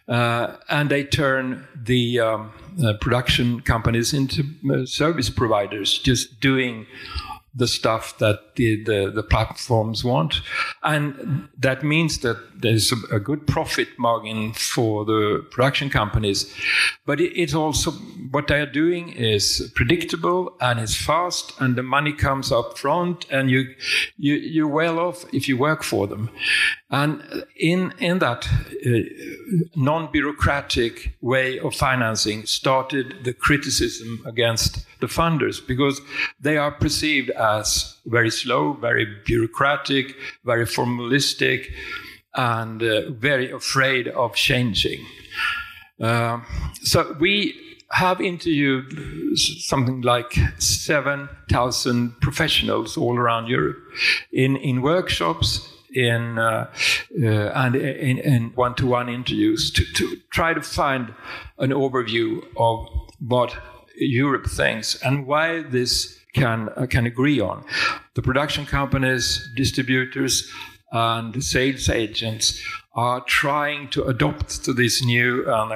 uh, 0.07 0.55
and 0.69 0.89
they 0.89 1.03
turn 1.03 1.67
the 1.75 2.19
um, 2.19 2.51
uh, 2.83 2.93
production 2.99 3.62
companies 3.62 4.13
into 4.13 4.43
uh, 4.69 4.86
service 4.86 5.29
providers, 5.29 5.99
just 5.99 6.39
doing 6.39 6.86
the 7.55 7.67
stuff 7.67 8.17
that 8.17 8.55
the, 8.55 8.83
the, 8.83 9.11
the, 9.13 9.23
platforms 9.23 10.03
want. 10.03 10.41
And 10.81 11.47
that 11.57 11.83
means 11.83 12.19
that 12.19 12.37
there's 12.59 12.91
a, 12.91 13.15
a, 13.15 13.19
good 13.19 13.45
profit 13.45 13.87
margin 13.99 14.53
for 14.53 15.05
the 15.05 15.45
production 15.51 15.89
companies. 15.89 16.51
But 17.05 17.21
it, 17.21 17.39
it's 17.39 17.53
also 17.53 17.91
what 18.31 18.47
they 18.47 18.59
are 18.59 18.71
doing 18.71 19.09
is 19.09 19.71
predictable 19.75 20.55
and 20.61 20.79
it's 20.79 20.95
fast 20.95 21.53
and 21.59 21.75
the 21.75 21.83
money 21.83 22.13
comes 22.13 22.51
up 22.51 22.78
front 22.78 23.25
and 23.30 23.51
you, 23.51 23.75
you, 24.17 24.34
you're 24.36 24.67
well 24.67 24.97
off 24.97 25.25
if 25.32 25.47
you 25.47 25.55
work 25.57 25.84
for 25.84 26.07
them. 26.07 26.32
And 26.93 27.43
in, 27.55 27.91
in 27.97 28.19
that 28.19 28.47
uh, 28.47 28.89
non 29.75 30.11
bureaucratic 30.11 31.15
way 31.21 31.57
of 31.57 31.73
financing 31.73 32.45
started 32.45 33.15
the 33.23 33.33
criticism 33.33 34.21
against 34.27 34.85
the 34.99 35.07
funders 35.07 35.59
because 35.65 35.99
they 36.39 36.55
are 36.55 36.69
perceived 36.69 37.31
as 37.31 37.97
very 38.05 38.29
slow, 38.29 38.73
very 38.73 39.07
bureaucratic, 39.25 40.15
very 40.45 40.65
formalistic, 40.65 41.65
and 42.35 42.83
uh, 42.83 43.09
very 43.09 43.49
afraid 43.49 44.09
of 44.09 44.35
changing. 44.35 45.03
Uh, 45.99 46.41
so 46.83 47.17
we 47.19 47.55
have 47.89 48.21
interviewed 48.21 48.85
something 49.35 50.01
like 50.01 50.37
7,000 50.59 52.21
professionals 52.21 52.97
all 52.97 53.17
around 53.17 53.47
Europe 53.47 53.79
in, 54.31 54.57
in 54.57 54.83
workshops 54.83 55.72
in 55.93 56.39
uh, 56.39 56.69
uh, 57.21 57.25
and 57.25 57.75
in, 57.75 58.51
one-to-one 58.55 59.09
interviews 59.09 59.71
to, 59.71 59.83
to 59.93 60.17
try 60.31 60.53
to 60.53 60.61
find 60.61 61.13
an 61.57 61.71
overview 61.71 62.41
of 62.57 62.87
what 63.19 63.55
Europe 63.97 64.47
thinks 64.47 65.01
and 65.03 65.27
why 65.27 65.61
this 65.63 66.19
can 66.33 66.69
uh, 66.75 66.85
can 66.87 67.05
agree 67.05 67.39
on. 67.39 67.63
The 68.15 68.21
production 68.21 68.65
companies, 68.65 69.49
distributors, 69.55 70.51
and 70.91 71.43
sales 71.43 71.89
agents 71.89 72.61
are 72.95 73.21
trying 73.21 73.89
to 73.89 74.03
adopt 74.03 74.63
to 74.65 74.73
this 74.73 75.03
new 75.03 75.51
and 75.51 75.71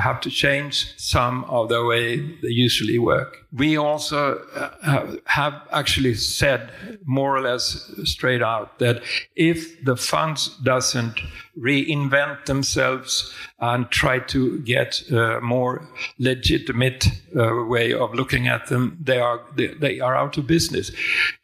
have 0.00 0.20
to 0.22 0.30
change 0.30 0.94
some 0.96 1.44
of 1.44 1.68
the 1.68 1.84
way 1.84 2.16
they 2.16 2.48
usually 2.48 2.98
work. 2.98 3.41
We 3.52 3.76
also 3.76 4.38
uh, 4.54 5.16
have 5.26 5.54
actually 5.72 6.14
said 6.14 6.70
more 7.04 7.36
or 7.36 7.42
less 7.42 7.90
straight 8.04 8.42
out 8.42 8.78
that 8.78 9.02
if 9.36 9.84
the 9.84 9.96
funds 9.96 10.48
doesn't 10.62 11.20
reinvent 11.58 12.46
themselves 12.46 13.32
and 13.60 13.90
try 13.90 14.18
to 14.18 14.58
get 14.60 15.02
a 15.10 15.40
more 15.40 15.86
legitimate 16.18 17.08
uh, 17.36 17.64
way 17.66 17.92
of 17.92 18.14
looking 18.14 18.48
at 18.48 18.68
them, 18.68 18.96
they 19.00 19.20
are 19.20 19.40
they, 19.56 20.00
are 20.00 20.16
out 20.16 20.38
of 20.38 20.46
business. 20.46 20.90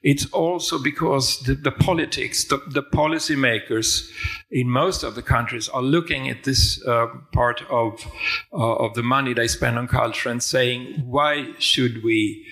It's 0.03 0.27
also 0.33 0.83
because 0.83 1.41
the, 1.41 1.55
the 1.55 1.71
politics, 1.71 2.45
the, 2.45 2.57
the 2.71 2.83
policymakers 2.83 4.09
in 4.51 4.71
most 4.71 5.03
of 5.03 5.15
the 5.15 5.23
countries 5.23 5.69
are 5.69 5.83
looking 5.83 6.31
at 6.31 6.45
this 6.45 6.83
uh, 6.87 7.07
part 7.33 7.63
of 7.69 8.05
uh, 8.53 8.77
of 8.77 8.95
the 8.95 9.03
money 9.03 9.35
they 9.35 9.49
spend 9.49 9.79
on 9.79 9.89
culture 9.89 10.31
and 10.31 10.43
saying, 10.43 11.03
why 11.05 11.53
should 11.59 11.98
we 12.03 12.47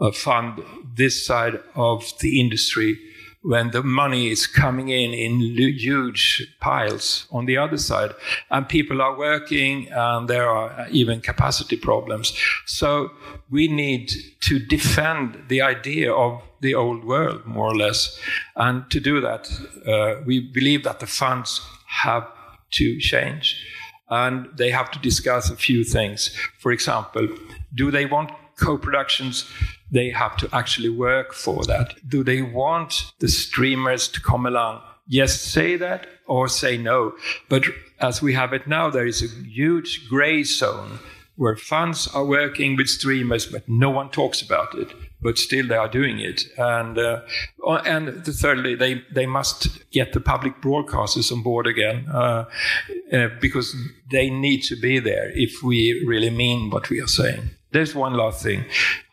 uh, 0.00 0.10
fund 0.10 0.62
this 0.94 1.24
side 1.26 1.60
of 1.74 2.12
the 2.20 2.40
industry 2.40 2.98
when 3.46 3.70
the 3.70 3.82
money 3.82 4.28
is 4.28 4.46
coming 4.46 4.88
in 4.88 5.14
in 5.14 5.40
huge 5.40 6.52
piles 6.60 7.28
on 7.30 7.46
the 7.46 7.56
other 7.56 7.78
side. 7.78 8.10
And 8.50 8.68
people 8.68 9.00
are 9.00 9.16
working 9.16 9.88
and 9.92 10.28
there 10.28 10.48
are 10.48 10.88
even 10.90 11.20
capacity 11.20 11.76
problems. 11.76 12.36
So 12.66 13.10
we 13.48 13.68
need 13.68 14.10
to 14.40 14.58
defend 14.58 15.44
the 15.48 15.62
idea 15.62 16.12
of 16.12 16.42
the 16.60 16.74
old 16.74 17.04
world 17.04 17.46
more 17.46 17.68
or 17.68 17.76
less. 17.76 18.18
And 18.56 18.90
to 18.90 18.98
do 18.98 19.20
that 19.20 19.48
uh, 19.86 20.22
we 20.26 20.40
believe 20.40 20.82
that 20.82 20.98
the 20.98 21.06
funds 21.06 21.60
have 21.86 22.26
to 22.72 22.98
change. 22.98 23.64
And 24.10 24.48
they 24.56 24.70
have 24.70 24.90
to 24.90 24.98
discuss 24.98 25.50
a 25.50 25.56
few 25.56 25.84
things. 25.84 26.36
For 26.58 26.72
example 26.72 27.28
do 27.74 27.92
they 27.92 28.06
want 28.06 28.30
co-productions 28.58 29.50
they 29.90 30.10
have 30.10 30.36
to 30.38 30.48
actually 30.52 30.88
work 30.88 31.32
for 31.32 31.64
that. 31.64 31.94
Do 32.08 32.24
they 32.24 32.42
want 32.42 33.12
the 33.20 33.28
streamers 33.28 34.08
to 34.08 34.20
come 34.20 34.46
along? 34.46 34.82
Yes, 35.06 35.40
say 35.40 35.76
that 35.76 36.06
or 36.26 36.48
say 36.48 36.76
no. 36.76 37.14
But 37.48 37.64
as 38.00 38.20
we 38.20 38.34
have 38.34 38.52
it 38.52 38.66
now, 38.66 38.90
there 38.90 39.06
is 39.06 39.22
a 39.22 39.44
huge 39.44 40.08
gray 40.08 40.42
zone 40.42 40.98
where 41.36 41.56
funds 41.56 42.08
are 42.08 42.24
working 42.24 42.76
with 42.76 42.88
streamers, 42.88 43.46
but 43.46 43.68
no 43.68 43.90
one 43.90 44.08
talks 44.10 44.40
about 44.40 44.74
it. 44.74 44.88
But 45.22 45.38
still, 45.38 45.66
they 45.66 45.76
are 45.76 45.88
doing 45.88 46.18
it. 46.18 46.42
And 46.58 46.98
uh, 46.98 47.20
and 47.84 48.24
thirdly, 48.24 48.74
they 48.74 49.02
they 49.14 49.26
must 49.26 49.90
get 49.90 50.12
the 50.12 50.20
public 50.20 50.60
broadcasters 50.60 51.30
on 51.32 51.42
board 51.42 51.66
again 51.66 52.06
uh, 52.12 52.44
uh, 53.12 53.28
because 53.40 53.74
they 54.10 54.30
need 54.30 54.62
to 54.64 54.76
be 54.76 54.98
there 54.98 55.30
if 55.34 55.62
we 55.62 56.04
really 56.06 56.30
mean 56.30 56.70
what 56.70 56.90
we 56.90 57.00
are 57.00 57.08
saying. 57.08 57.50
There's 57.76 57.94
one 57.94 58.14
last 58.14 58.42
thing 58.42 58.64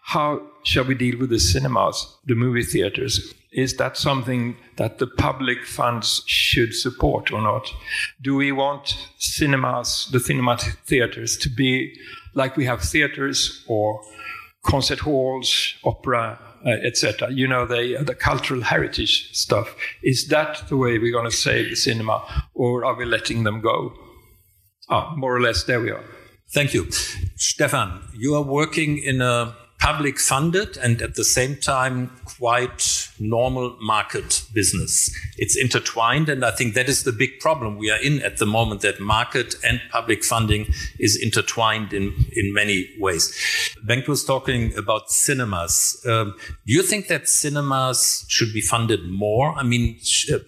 how 0.04 0.42
shall 0.64 0.86
we 0.86 0.96
deal 0.96 1.20
with 1.20 1.32
the 1.32 1.40
cinemas, 1.40 2.08
the 2.26 2.34
movie 2.34 2.64
theaters? 2.64 3.34
Is 3.52 3.76
that 3.76 3.98
something 3.98 4.56
that 4.78 5.00
the 5.00 5.08
public 5.08 5.66
funds 5.66 6.24
should 6.28 6.74
support 6.74 7.30
or 7.34 7.42
not? 7.42 7.70
Do 8.22 8.38
we 8.38 8.54
want 8.54 8.96
cinemas, 9.18 10.08
the 10.14 10.20
cinema 10.22 10.56
theaters, 10.86 11.36
to 11.40 11.50
be 11.50 11.94
like 12.36 12.56
we 12.56 12.64
have 12.64 12.82
theaters 12.82 13.66
or 13.68 14.02
concert 14.66 15.00
halls, 15.00 15.74
opera, 15.84 16.40
uh, 16.66 16.70
etc. 16.70 17.34
You 17.34 17.50
know, 17.50 17.66
the, 17.66 18.02
the 18.02 18.16
cultural 18.16 18.62
heritage 18.62 19.36
stuff. 19.36 19.76
Is 20.04 20.30
that 20.30 20.70
the 20.70 20.78
way 20.78 21.00
we're 21.00 21.12
going 21.12 21.30
to 21.30 21.36
save 21.36 21.70
the 21.70 21.76
cinema, 21.76 22.46
or 22.54 22.86
are 22.86 22.96
we 22.96 23.04
letting 23.04 23.44
them 23.44 23.60
go? 23.60 23.92
Ah, 24.88 25.14
more 25.18 25.36
or 25.36 25.42
less, 25.42 25.66
there 25.66 25.82
we 25.82 25.92
are. 25.92 26.13
Thank 26.54 26.76
you. 26.76 26.92
Stephan, 27.36 28.00
you 28.14 28.36
are 28.36 28.44
working 28.44 29.00
in 29.00 29.22
a 29.22 29.56
public 29.80 30.20
funded 30.20 30.78
and 30.78 31.02
at 31.02 31.16
the 31.16 31.24
same 31.24 31.58
time 31.58 32.10
quite 32.24 33.10
normal 33.20 33.76
market 33.82 34.44
business. 34.54 35.12
It's 35.38 35.58
intertwined, 35.58 36.30
and 36.30 36.46
I 36.46 36.52
think 36.52 36.76
that 36.76 36.88
is 36.88 37.04
the 37.04 37.12
big 37.12 37.40
problem 37.40 37.78
we 37.78 37.90
are 37.90 38.00
in 38.00 38.22
at 38.22 38.38
the 38.38 38.46
moment 38.46 38.82
that 38.82 39.00
market 39.00 39.56
and 39.64 39.82
public 39.92 40.24
funding 40.24 40.68
is 41.00 41.20
intertwined 41.22 41.92
in, 41.92 42.14
in 42.34 42.54
many 42.54 42.88
ways. 43.00 43.34
Bengt 43.84 44.08
was 44.08 44.24
talking 44.24 44.78
about 44.78 45.10
cinemas. 45.10 46.02
Um, 46.08 46.36
do 46.68 46.74
you 46.74 46.84
think 46.84 47.08
that 47.08 47.28
cinemas 47.28 48.26
should 48.30 48.54
be 48.54 48.62
funded 48.62 49.10
more? 49.10 49.54
I 49.58 49.64
mean, 49.64 50.00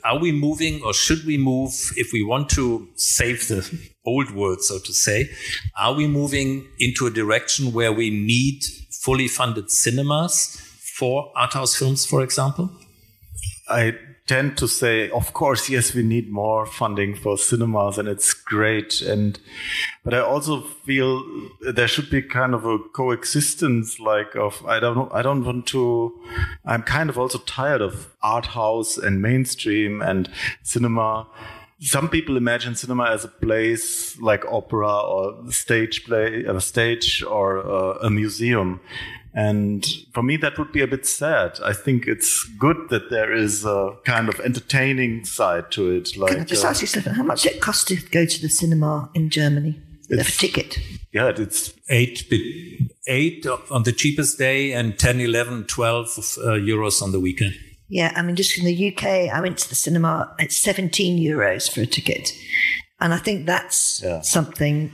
are 0.04 0.20
we 0.20 0.32
moving 0.32 0.84
or 0.84 0.94
should 0.94 1.26
we 1.26 1.38
move 1.38 1.72
if 1.98 2.14
we 2.14 2.24
want 2.24 2.50
to 2.52 2.88
save 2.96 3.48
the 3.48 3.64
old 4.06 4.32
world, 4.32 4.62
so 4.62 4.80
to 4.80 4.94
say? 4.94 5.30
Are 5.78 5.94
we 5.94 6.08
moving 6.08 6.68
into 6.80 7.08
a 7.08 7.12
direction 7.12 7.74
where 7.74 7.92
we 7.92 8.10
need 8.10 8.64
fully 8.92 9.28
funded 9.28 9.70
cinemas 9.70 10.62
for 10.98 11.32
art 11.36 11.54
house 11.54 11.76
films, 11.76 12.06
for 12.06 12.22
example? 12.22 12.70
I 13.68 13.96
tend 14.28 14.58
to 14.58 14.68
say, 14.68 15.10
of 15.12 15.34
course, 15.34 15.70
yes, 15.70 15.94
we 15.94 16.02
need 16.02 16.32
more 16.32 16.66
funding 16.66 17.16
for 17.16 17.38
cinemas, 17.38 17.98
and 17.98 18.08
it's 18.08 18.34
great. 18.34 19.02
And 19.02 19.40
but 20.04 20.14
I 20.14 20.20
also 20.20 20.62
feel 20.62 21.24
there 21.62 21.88
should 21.88 22.10
be 22.10 22.22
kind 22.22 22.54
of 22.54 22.66
a 22.66 22.80
coexistence, 22.80 24.00
like 24.00 24.36
of 24.36 24.66
I 24.66 24.80
don't 24.80 24.96
know, 24.96 25.10
I 25.12 25.22
don't 25.22 25.44
want 25.44 25.68
to. 25.68 26.20
I'm 26.66 26.84
kind 26.84 27.10
of 27.10 27.18
also 27.18 27.40
tired 27.40 27.82
of 27.82 28.08
art 28.24 28.48
house 28.48 28.98
and 28.98 29.22
mainstream 29.22 30.02
and 30.02 30.30
cinema 30.64 31.28
some 31.80 32.10
people 32.10 32.38
imagine 32.38 32.76
cinema 32.76 33.06
as 33.06 33.26
a 33.26 33.28
place 33.28 34.18
like 34.20 34.46
opera 34.46 34.98
or 35.02 35.52
stage 35.52 36.06
play, 36.06 36.44
a 36.46 36.62
stage 36.62 37.24
or 37.24 37.60
uh, 37.60 37.98
a 38.02 38.10
museum. 38.10 38.80
And 39.34 39.86
for 40.14 40.24
me, 40.24 40.38
that 40.38 40.58
would 40.58 40.72
be 40.72 40.82
a 40.82 40.88
bit 40.88 41.06
sad. 41.06 41.60
I 41.62 41.74
think 41.74 42.08
it's 42.08 42.46
good 42.58 42.78
that 42.90 43.10
there 43.10 43.34
is 43.34 43.66
a 43.66 43.98
kind 44.06 44.30
of 44.30 44.40
entertaining 44.40 45.26
side 45.26 45.72
to 45.72 45.92
it. 45.92 46.16
Like, 46.16 46.32
Can 46.32 46.42
I 46.42 46.46
just 46.46 46.64
uh, 46.64 46.70
ask 46.70 46.80
you, 46.80 46.88
Stephan, 46.88 47.16
how 47.16 47.24
much 47.24 47.44
does 47.44 47.54
it 47.54 47.62
cost 47.62 47.90
to 47.90 47.98
go 47.98 48.26
to 48.26 48.42
the 48.42 48.48
cinema 48.48 49.10
in 49.14 49.30
Germany? 49.30 49.82
A 50.10 50.24
ticket? 50.24 50.78
Yeah, 51.12 51.34
it's 51.36 51.74
eight, 51.90 52.32
eight 53.08 53.46
on 53.72 53.84
the 53.84 53.92
cheapest 53.92 54.38
day 54.38 54.72
and 54.72 54.98
10, 54.98 55.20
11, 55.20 55.66
12 55.66 56.06
uh, 56.06 56.12
euros 56.52 57.02
on 57.02 57.12
the 57.12 57.20
weekend. 57.20 57.56
Yeah, 57.88 58.14
I 58.16 58.22
mean, 58.22 58.36
just 58.36 58.58
in 58.58 58.66
the 58.66 58.94
UK, 58.94 59.34
I 59.34 59.40
went 59.42 59.58
to 59.60 59.70
the 59.70 59.76
cinema 59.76 60.34
at 60.40 60.52
17 60.52 61.20
euros 61.20 61.72
for 61.72 61.82
a 61.82 61.86
ticket. 61.86 62.32
And 63.00 63.14
I 63.14 63.18
think 63.18 63.46
that's 63.46 64.02
yeah. 64.04 64.22
something 64.22 64.92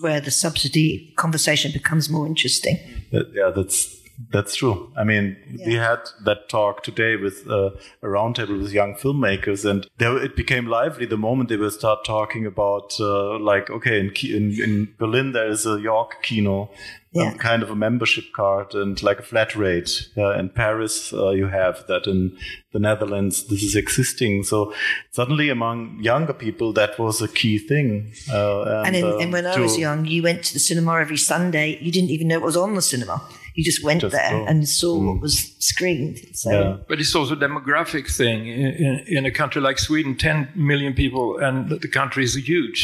where 0.00 0.20
the 0.20 0.30
subsidy 0.30 1.12
conversation 1.16 1.72
becomes 1.72 2.08
more 2.08 2.26
interesting. 2.26 2.78
Yeah, 3.10 3.50
that's 3.54 3.97
that's 4.30 4.56
true. 4.56 4.92
I 4.96 5.04
mean, 5.04 5.36
yeah. 5.50 5.66
we 5.66 5.74
had 5.74 6.00
that 6.24 6.48
talk 6.48 6.82
today 6.82 7.16
with 7.16 7.46
uh, 7.48 7.70
a 8.02 8.06
roundtable 8.06 8.60
with 8.60 8.72
young 8.72 8.94
filmmakers, 8.94 9.68
and 9.68 9.86
there, 9.98 10.16
it 10.22 10.34
became 10.34 10.66
lively 10.66 11.06
the 11.06 11.16
moment 11.16 11.48
they 11.48 11.56
will 11.56 11.70
start 11.70 12.04
talking 12.04 12.44
about, 12.44 12.94
uh, 12.98 13.38
like, 13.38 13.70
okay, 13.70 14.00
in, 14.00 14.12
in, 14.24 14.60
in 14.60 14.94
Berlin 14.98 15.32
there 15.32 15.48
is 15.48 15.66
a 15.66 15.76
Yorck 15.76 16.20
Kino, 16.22 16.68
yeah. 17.12 17.30
um, 17.30 17.38
kind 17.38 17.62
of 17.62 17.70
a 17.70 17.76
membership 17.76 18.24
card 18.34 18.74
and 18.74 19.00
like 19.04 19.20
a 19.20 19.22
flat 19.22 19.54
rate. 19.54 20.08
Uh, 20.16 20.32
in 20.32 20.48
Paris, 20.48 21.12
uh, 21.12 21.30
you 21.30 21.46
have 21.46 21.86
that. 21.86 22.06
In 22.06 22.36
the 22.72 22.78
Netherlands, 22.78 23.44
this 23.44 23.62
is 23.62 23.74
existing. 23.76 24.42
So 24.42 24.74
suddenly, 25.10 25.48
among 25.48 26.00
younger 26.02 26.34
people, 26.34 26.72
that 26.74 26.98
was 26.98 27.22
a 27.22 27.28
key 27.28 27.58
thing. 27.58 28.12
Uh, 28.30 28.82
and, 28.84 28.94
and, 28.94 28.96
in, 28.96 29.22
and, 29.22 29.32
when 29.32 29.46
I 29.46 29.58
was 29.58 29.78
young, 29.78 30.04
you 30.04 30.22
went 30.22 30.44
to 30.44 30.52
the 30.52 30.58
cinema 30.58 31.00
every 31.00 31.16
Sunday. 31.16 31.78
You 31.80 31.90
didn't 31.90 32.10
even 32.10 32.28
know 32.28 32.40
what 32.40 32.46
was 32.46 32.56
on 32.56 32.74
the 32.74 32.82
cinema. 32.82 33.22
You 33.58 33.64
just 33.64 33.82
went 33.82 34.00
Just 34.02 34.12
there 34.14 34.30
go. 34.30 34.44
and 34.50 34.68
saw 34.68 34.92
Mm. 35.00 35.06
what 35.06 35.20
was 35.20 35.36
screened. 35.58 36.16
So 36.42 36.50
Yeah. 36.50 36.76
But 36.88 37.00
it's 37.00 37.14
also 37.18 37.34
a 37.34 37.36
demographic 37.48 38.06
thing. 38.20 38.46
In, 38.46 38.66
in, 38.86 38.94
in 39.16 39.26
a 39.26 39.32
country 39.40 39.60
like 39.68 39.78
Sweden, 39.80 40.14
10 40.16 40.48
million 40.54 40.92
people, 40.94 41.26
and 41.46 41.68
the 41.68 41.88
country 42.00 42.22
is 42.22 42.34
huge. 42.36 42.80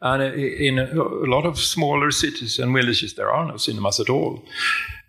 And 0.00 0.20
in 0.66 0.78
a, 0.80 0.86
a 1.26 1.28
lot 1.36 1.46
of 1.46 1.58
smaller 1.58 2.10
cities 2.10 2.58
and 2.58 2.74
villages, 2.74 3.14
there 3.14 3.30
are 3.30 3.46
no 3.46 3.56
cinemas 3.56 4.00
at 4.00 4.10
all. 4.10 4.42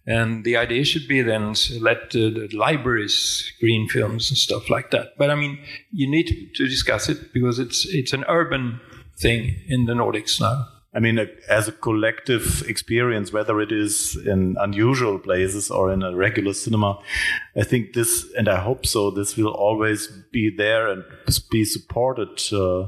And 0.05 0.43
the 0.45 0.55
idea 0.55 0.85
should 0.85 1.07
be 1.07 1.23
then 1.23 1.55
let 1.81 1.99
uh, 2.15 2.29
the 2.37 2.47
libraries 2.53 3.15
screen 3.55 3.89
films 3.89 4.29
and 4.29 4.37
stuff 4.37 4.69
like 4.69 4.89
that. 4.91 5.07
But 5.17 5.29
I 5.31 5.35
mean, 5.35 5.57
you 5.91 6.07
need 6.09 6.27
to 6.55 6.67
discuss 6.67 7.09
it 7.09 7.33
because 7.33 7.57
it's 7.65 7.79
it's 7.99 8.13
an 8.13 8.23
urban 8.39 8.79
thing 9.23 9.55
in 9.67 9.85
the 9.87 9.93
Nordics 9.93 10.39
now. 10.39 10.57
I 10.97 10.99
mean, 10.99 11.19
as 11.47 11.67
a 11.67 11.71
collective 11.71 12.63
experience, 12.67 13.31
whether 13.31 13.61
it 13.61 13.71
is 13.71 14.15
in 14.15 14.57
unusual 14.59 15.19
places 15.19 15.69
or 15.69 15.93
in 15.93 16.01
a 16.01 16.15
regular 16.15 16.53
cinema, 16.53 16.99
I 17.55 17.63
think 17.65 17.93
this, 17.93 18.25
and 18.35 18.49
I 18.49 18.59
hope 18.61 18.83
so, 18.83 19.11
this 19.11 19.37
will 19.37 19.53
always 19.53 20.07
be 20.31 20.49
there 20.49 20.87
and 20.87 21.03
be 21.51 21.65
supported 21.65 22.41
uh, 22.51 22.87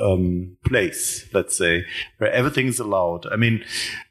uh, 0.00 0.12
um, 0.12 0.56
place, 0.64 1.28
let's 1.32 1.56
say, 1.56 1.84
where 2.18 2.32
everything 2.32 2.66
is 2.66 2.78
allowed. 2.78 3.26
I 3.26 3.36
mean, 3.36 3.64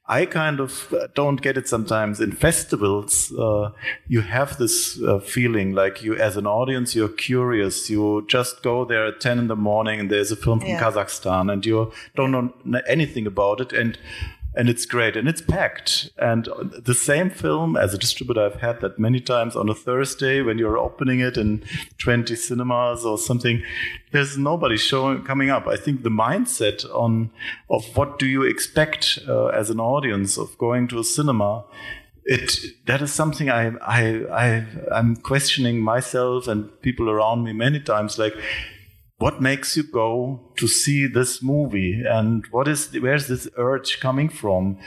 I 0.08 0.26
kind 0.28 0.60
of 0.60 0.94
don't 1.16 1.42
get 1.42 1.58
it 1.58 1.68
sometimes 1.68 2.22
in 2.22 2.32
festivals. 2.32 3.34
Uh, 3.34 3.72
you 4.08 4.22
have 4.22 4.58
this 4.58 5.02
uh, 5.02 5.20
feeling 5.20 5.74
like 5.74 6.04
you, 6.04 6.16
as 6.16 6.38
an 6.38 6.46
audience, 6.46 6.96
you're 6.96 7.10
curious. 7.10 7.90
You 7.90 8.24
just 8.28 8.62
go 8.62 8.86
there 8.86 9.06
at 9.08 9.20
10 9.20 9.40
in 9.40 9.48
the 9.48 9.56
morning 9.56 10.00
and 10.00 10.12
there's 10.12 10.32
a 10.32 10.36
film 10.36 10.60
from 10.60 10.70
Yeah. 10.70 10.82
Kazakhstan 10.82 11.52
and 11.52 11.66
you 11.66 11.92
don't 12.16 12.32
know 12.32 12.82
anything 12.88 13.26
about 13.26 13.62
it. 13.62 13.74
And 13.74 13.98
and 14.56 14.70
it's 14.70 14.86
great 14.86 15.16
and 15.16 15.28
it's 15.28 15.42
packed. 15.42 16.10
And 16.18 16.48
the 16.78 16.94
same 16.94 17.30
film 17.30 17.76
as 17.76 17.94
a 17.94 17.98
distributor, 17.98 18.46
I've 18.46 18.62
had 18.62 18.82
that 18.82 18.98
many 18.98 19.20
times 19.20 19.56
on 19.56 19.70
a 19.70 19.76
Thursday 19.76 20.42
when 20.42 20.58
you're 20.58 20.78
opening 20.78 21.20
it 21.20 21.38
in 21.38 21.64
20 21.98 22.36
cinemas 22.36 23.06
or 23.06 23.18
something. 23.18 23.64
There's 24.12 24.38
nobody 24.38 24.78
showing 24.78 25.24
coming 25.24 25.50
up. 25.50 25.68
I 25.68 25.76
think 25.76 26.04
the 26.04 26.10
mindset 26.10 26.86
on 26.96 27.32
of 27.70 27.86
what 27.98 28.18
do 28.18 28.26
you 28.26 28.44
expect 28.44 29.20
uh, 29.28 29.48
as 29.48 29.70
an 29.70 29.80
audience 29.80 30.38
of 30.38 30.58
going 30.58 30.88
to 30.90 31.00
a 31.00 31.04
cinema. 31.04 31.66
It 32.24 32.52
that 32.88 33.02
is 33.04 33.14
something 33.14 33.52
I 33.52 33.74
I 33.82 34.26
I 34.32 34.66
I'm 34.92 35.16
questioning 35.16 35.82
myself 35.82 36.48
and 36.48 36.70
people 36.82 37.08
around 37.10 37.44
me 37.44 37.54
many 37.54 37.80
times. 37.80 38.18
Like, 38.18 38.36
what 39.18 39.42
makes 39.42 39.78
you 39.78 39.84
go 39.84 40.52
to 40.58 40.68
see 40.68 41.08
this 41.08 41.42
movie 41.42 42.04
and 42.06 42.46
what 42.52 42.68
is 42.68 42.92
where's 43.00 43.28
this 43.28 43.48
urge 43.58 44.00
coming 44.00 44.28
from 44.28 44.78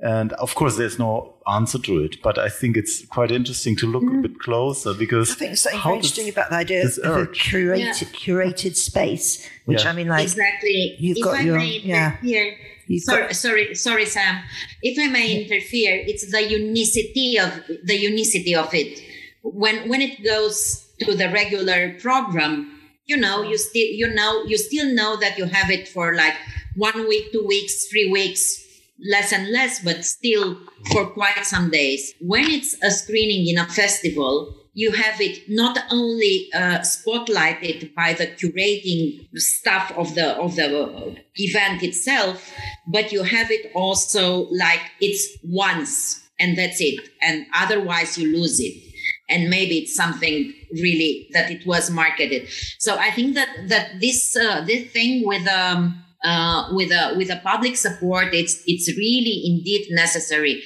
and 0.00 0.32
of 0.34 0.54
course 0.54 0.76
there's 0.76 0.98
no 0.98 1.34
answer 1.46 1.78
to 1.78 1.98
it 1.98 2.16
but 2.22 2.38
i 2.38 2.48
think 2.48 2.76
it's 2.76 3.04
quite 3.06 3.30
interesting 3.30 3.76
to 3.76 3.86
look 3.86 4.02
a 4.02 4.06
mm. 4.06 4.22
bit 4.22 4.38
closer 4.38 4.94
because 4.94 5.30
I 5.32 5.34
think 5.34 5.48
there's 5.50 5.60
something 5.60 5.80
how 5.80 5.90
very 5.90 5.96
interesting 5.96 6.28
about 6.30 6.50
the 6.50 6.56
idea 6.56 6.82
this 6.82 6.98
of 6.98 7.16
a 7.16 7.18
urge- 7.20 7.38
curated, 7.38 8.08
curated 8.14 8.76
space, 8.76 9.46
which 9.66 9.84
Yeah. 9.84 9.90
I 9.90 9.92
mean, 9.92 10.08
like, 10.08 10.22
exactly. 10.22 10.96
you've 10.98 11.18
if 11.18 11.24
got 11.24 11.34
I 11.34 11.40
your- 11.40 11.58
may 11.58 11.78
yeah. 11.78 12.16
interfere, 12.22 12.56
sorry, 13.00 13.22
got- 13.22 13.36
sorry, 13.36 13.74
sorry, 13.74 14.06
Sam. 14.06 14.42
If 14.82 14.98
I 14.98 15.08
may 15.08 15.42
interfere, 15.42 16.02
it's 16.06 16.30
the 16.30 16.42
unicity 16.42 17.38
of 17.38 17.50
the 17.84 17.96
unicity 17.96 18.54
of 18.54 18.72
it. 18.74 19.00
When 19.42 19.88
when 19.88 20.00
it 20.00 20.24
goes 20.24 20.86
to 21.00 21.14
the 21.14 21.28
regular 21.30 21.94
program, 22.00 22.73
you 23.06 23.16
know, 23.16 23.42
you 23.42 23.58
still 23.58 23.86
you 23.86 24.12
know 24.12 24.44
you 24.44 24.56
still 24.58 24.92
know 24.94 25.16
that 25.16 25.38
you 25.38 25.46
have 25.46 25.70
it 25.70 25.88
for 25.88 26.14
like 26.14 26.34
one 26.76 27.08
week, 27.08 27.32
two 27.32 27.44
weeks, 27.46 27.86
three 27.86 28.10
weeks, 28.10 28.62
less 29.10 29.32
and 29.32 29.50
less, 29.50 29.82
but 29.82 30.04
still 30.04 30.58
for 30.92 31.06
quite 31.06 31.44
some 31.44 31.70
days. 31.70 32.14
When 32.20 32.50
it's 32.50 32.76
a 32.82 32.90
screening 32.90 33.46
in 33.48 33.58
a 33.58 33.66
festival, 33.66 34.54
you 34.74 34.90
have 34.90 35.20
it 35.20 35.48
not 35.48 35.78
only 35.90 36.48
uh, 36.52 36.80
spotlighted 36.80 37.94
by 37.94 38.12
the 38.12 38.26
curating 38.26 39.28
stuff 39.38 39.92
of 39.96 40.14
the 40.14 40.36
of 40.36 40.56
the 40.56 41.16
event 41.36 41.82
itself, 41.82 42.52
but 42.88 43.12
you 43.12 43.22
have 43.22 43.50
it 43.50 43.70
also 43.74 44.48
like 44.50 44.80
it's 45.00 45.38
once 45.44 46.20
and 46.40 46.58
that's 46.58 46.80
it, 46.80 47.08
and 47.22 47.46
otherwise 47.54 48.18
you 48.18 48.36
lose 48.36 48.58
it. 48.58 48.82
And 49.28 49.48
maybe 49.48 49.78
it's 49.78 49.94
something 49.94 50.52
really 50.82 51.28
that 51.32 51.50
it 51.50 51.66
was 51.66 51.90
marketed. 51.90 52.48
So 52.78 52.96
I 52.96 53.10
think 53.10 53.34
that 53.34 53.48
that 53.68 54.00
this 54.00 54.36
uh, 54.36 54.62
this 54.62 54.90
thing 54.90 55.26
with 55.26 55.46
um, 55.48 56.02
uh, 56.24 56.68
with 56.72 56.90
a 56.90 57.14
with 57.16 57.30
a 57.30 57.40
public 57.44 57.76
support, 57.76 58.34
it's 58.34 58.62
it's 58.66 58.88
really 58.96 59.42
indeed 59.44 59.86
necessary. 59.90 60.62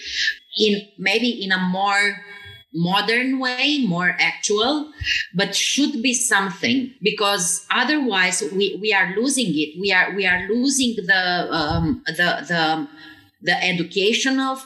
In 0.59 0.89
maybe 0.99 1.31
in 1.45 1.53
a 1.53 1.59
more 1.59 2.17
modern 2.75 3.39
way, 3.39 3.85
more 3.87 4.15
actual, 4.19 4.93
but 5.35 5.55
should 5.55 6.03
be 6.03 6.13
something 6.13 6.93
because 7.03 7.67
otherwise 7.71 8.43
we, 8.53 8.79
we 8.81 8.93
are 8.93 9.15
losing 9.17 9.49
it. 9.49 9.81
We 9.81 9.93
are 9.93 10.15
we 10.15 10.27
are 10.27 10.49
losing 10.49 10.97
the 11.07 11.49
um, 11.51 12.03
the 12.07 12.45
the 12.47 12.89
the 13.43 13.65
educational 13.65 14.61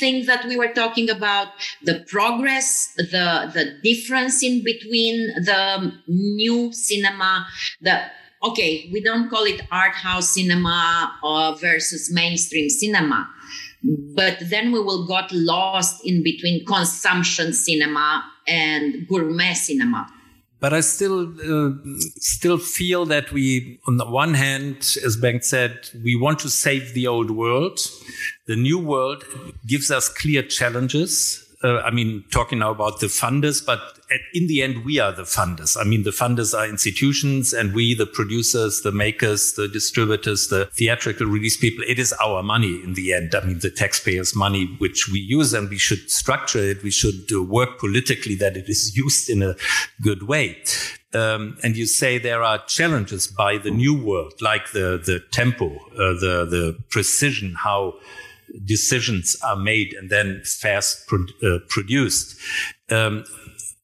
things 0.00 0.26
that 0.26 0.44
we 0.46 0.56
were 0.56 0.72
talking 0.72 1.08
about, 1.10 1.48
the 1.82 2.04
progress, 2.08 2.92
the 2.96 3.50
the 3.54 3.78
difference 3.82 4.42
in 4.42 4.64
between 4.64 5.28
the 5.44 5.92
new 6.08 6.72
cinema, 6.72 7.46
the 7.80 8.00
okay, 8.42 8.88
we 8.92 9.00
don't 9.00 9.28
call 9.28 9.44
it 9.44 9.60
art 9.70 9.94
house 9.94 10.30
cinema 10.30 11.14
uh, 11.22 11.54
versus 11.60 12.10
mainstream 12.12 12.68
cinema. 12.68 13.28
But 14.14 14.38
then 14.40 14.72
we 14.72 14.80
will 14.80 15.06
got 15.06 15.30
lost 15.32 16.04
in 16.04 16.22
between 16.22 16.64
consumption 16.66 17.52
cinema 17.52 18.24
and 18.46 19.06
gourmet 19.06 19.54
cinema 19.54 20.06
But 20.60 20.74
I 20.74 20.80
still 20.80 21.32
uh, 21.40 21.72
still 22.18 22.58
feel 22.58 23.06
that 23.06 23.32
we, 23.32 23.80
on 23.86 23.96
the 23.96 24.04
one 24.04 24.34
hand, 24.34 24.76
as 25.04 25.16
Bengt 25.16 25.44
said, 25.44 25.88
we 26.04 26.14
want 26.14 26.38
to 26.40 26.50
save 26.50 26.92
the 26.92 27.06
old 27.06 27.30
world. 27.30 27.80
The 28.46 28.56
new 28.56 28.78
world 28.78 29.24
gives 29.66 29.90
us 29.90 30.10
clear 30.10 30.42
challenges. 30.42 31.39
Uh, 31.62 31.78
I 31.80 31.90
mean, 31.90 32.24
talking 32.30 32.60
now 32.60 32.70
about 32.70 33.00
the 33.00 33.08
funders, 33.08 33.64
but 33.64 33.80
at, 34.10 34.20
in 34.32 34.46
the 34.46 34.62
end, 34.62 34.82
we 34.82 34.98
are 34.98 35.12
the 35.12 35.24
funders. 35.24 35.76
I 35.78 35.84
mean, 35.84 36.04
the 36.04 36.10
funders 36.10 36.58
are 36.58 36.66
institutions, 36.66 37.52
and 37.52 37.74
we, 37.74 37.94
the 37.94 38.06
producers, 38.06 38.80
the 38.80 38.92
makers, 38.92 39.52
the 39.52 39.68
distributors, 39.68 40.48
the 40.48 40.70
theatrical 40.72 41.26
release 41.26 41.58
people, 41.58 41.84
it 41.86 41.98
is 41.98 42.14
our 42.14 42.42
money 42.42 42.80
in 42.82 42.94
the 42.94 43.12
end. 43.12 43.34
I 43.34 43.44
mean, 43.44 43.58
the 43.58 43.70
taxpayers' 43.70 44.34
money, 44.34 44.74
which 44.78 45.10
we 45.12 45.18
use, 45.18 45.52
and 45.52 45.68
we 45.68 45.76
should 45.76 46.10
structure 46.10 46.60
it. 46.60 46.82
We 46.82 46.90
should 46.90 47.30
uh, 47.30 47.42
work 47.42 47.78
politically 47.78 48.36
that 48.36 48.56
it 48.56 48.70
is 48.70 48.96
used 49.04 49.28
in 49.28 49.42
a 49.42 49.54
good 50.00 50.22
way. 50.22 50.62
Um, 51.12 51.58
and 51.62 51.76
you 51.76 51.86
say 51.86 52.18
there 52.18 52.42
are 52.42 52.64
challenges 52.66 53.26
by 53.26 53.58
the 53.58 53.70
new 53.70 54.00
world, 54.02 54.40
like 54.40 54.70
the 54.70 55.02
the 55.04 55.20
tempo, 55.32 55.66
uh, 55.66 56.14
the 56.24 56.46
the 56.48 56.78
precision, 56.88 57.54
how 57.54 57.94
decisions 58.64 59.36
are 59.42 59.56
made 59.56 59.94
and 59.94 60.10
then 60.10 60.42
fast 60.44 61.06
pro- 61.06 61.26
uh, 61.42 61.58
produced. 61.68 62.38
Um, 62.90 63.24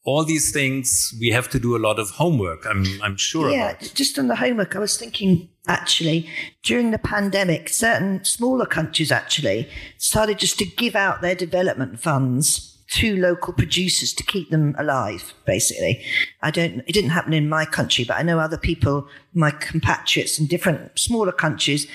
all 0.07 0.25
these 0.25 0.53
things 0.53 1.12
we 1.21 1.31
have 1.31 1.49
to 1.51 1.59
do 1.59 1.77
a 1.77 1.79
lot 1.79 1.99
of 1.99 2.11
homework. 2.11 2.64
I'm 2.64 2.87
I'm 3.03 3.17
sure 3.17 3.51
yeah, 3.51 3.71
about. 3.71 3.93
just 3.95 4.19
on 4.19 4.29
the 4.29 4.37
homework, 4.37 4.77
I 4.77 4.79
was 4.79 4.97
thinking 4.97 5.49
actually 5.67 6.29
during 6.62 6.93
the 6.93 6.99
pandemic, 6.99 7.69
certain 7.69 8.25
smaller 8.25 8.67
countries 8.67 9.11
actually 9.11 9.69
started 9.99 10.39
just 10.39 10.59
to 10.61 10.64
give 10.64 10.95
out 10.95 11.21
their 11.23 11.35
development 11.35 12.01
funds 12.01 12.73
to 12.89 13.17
local 13.17 13.53
producers 13.53 14.12
to 14.14 14.23
keep 14.23 14.51
them 14.51 14.77
alive. 14.79 15.35
Basically, 15.45 16.05
I 16.41 16.53
don't. 16.53 16.85
It 16.87 16.93
didn't 16.93 17.11
happen 17.11 17.33
in 17.33 17.49
my 17.49 17.64
country, 17.64 18.05
but 18.05 18.17
I 18.17 18.23
know 18.23 18.39
other 18.39 18.59
people, 18.59 19.09
my 19.35 19.51
compatriots 19.51 20.39
in 20.39 20.47
different 20.47 20.97
smaller 20.99 21.33
countries. 21.33 21.89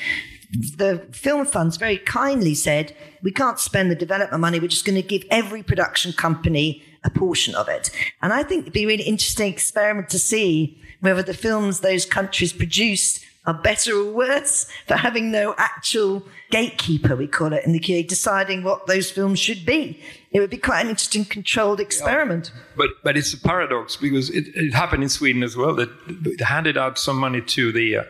The 0.54 1.08
film 1.12 1.46
funds 1.46 1.78
very 1.78 1.98
kindly 1.98 2.56
said, 2.56 2.96
"We 3.24 3.32
can't 3.32 3.60
spend 3.60 3.90
the 3.90 3.96
development 3.96 4.42
money. 4.42 4.60
We're 4.60 4.68
just 4.68 4.86
going 4.86 5.02
to 5.02 5.08
give 5.08 5.24
every 5.30 5.64
production 5.64 6.14
company." 6.14 6.84
a 7.04 7.10
portion 7.10 7.56
of 7.56 7.68
it. 7.68 7.90
And 8.22 8.32
I 8.32 8.44
think 8.44 8.62
it'd 8.62 8.74
be 8.74 8.84
a 8.84 8.88
really 8.88 9.04
interesting 9.04 9.52
experiment 9.52 10.10
to 10.10 10.20
see 10.20 10.80
whether 11.00 11.24
the 11.24 11.34
films 11.34 11.80
those 11.80 12.06
countries 12.06 12.54
produced 12.54 13.26
are 13.46 13.56
better 13.56 13.96
or 13.98 14.12
worse 14.12 14.68
for 14.88 14.96
having 14.96 15.32
no 15.32 15.56
actual 15.58 16.24
gatekeeper, 16.52 17.16
we 17.16 17.28
call 17.28 17.54
it 17.54 17.66
in 17.66 17.72
the 17.72 17.80
UK, 17.80 18.06
deciding 18.06 18.64
what 18.64 18.86
those 18.86 19.10
films 19.10 19.40
should 19.40 19.66
be. 19.66 20.00
It 20.32 20.40
would 20.40 20.52
be 20.52 20.58
quite 20.58 20.82
an 20.82 20.90
interesting 20.90 21.26
controlled 21.26 21.80
experiment. 21.80 22.52
But 22.78 22.90
but 23.04 23.18
it's 23.18 23.34
a 23.34 23.40
paradox 23.40 23.98
because 23.98 24.30
it, 24.30 24.48
it 24.56 24.74
happened 24.74 25.04
in 25.04 25.10
Sweden 25.10 25.44
as 25.44 25.58
well 25.58 25.76
that 25.76 25.90
they 26.08 26.44
handed 26.44 26.78
out 26.78 27.00
some 27.00 27.18
money 27.18 27.42
to 27.42 27.72
the 27.72 27.98
uh, 27.98 28.04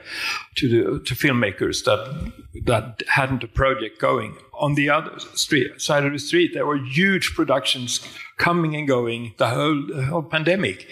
to 0.57 0.67
the 0.69 0.99
to 0.99 1.15
filmmakers 1.15 1.85
that 1.85 2.31
that 2.65 3.01
hadn't 3.07 3.43
a 3.43 3.47
project 3.47 3.99
going. 3.99 4.35
On 4.59 4.75
the 4.75 4.89
other 4.89 5.17
street 5.33 5.81
side 5.81 6.05
of 6.05 6.11
the 6.11 6.19
street, 6.19 6.51
there 6.53 6.67
were 6.67 6.77
huge 6.77 7.33
productions 7.33 8.01
coming 8.37 8.75
and 8.75 8.87
going 8.87 9.33
the 9.37 9.49
whole 9.49 9.83
the 9.87 10.03
whole 10.03 10.23
pandemic. 10.23 10.87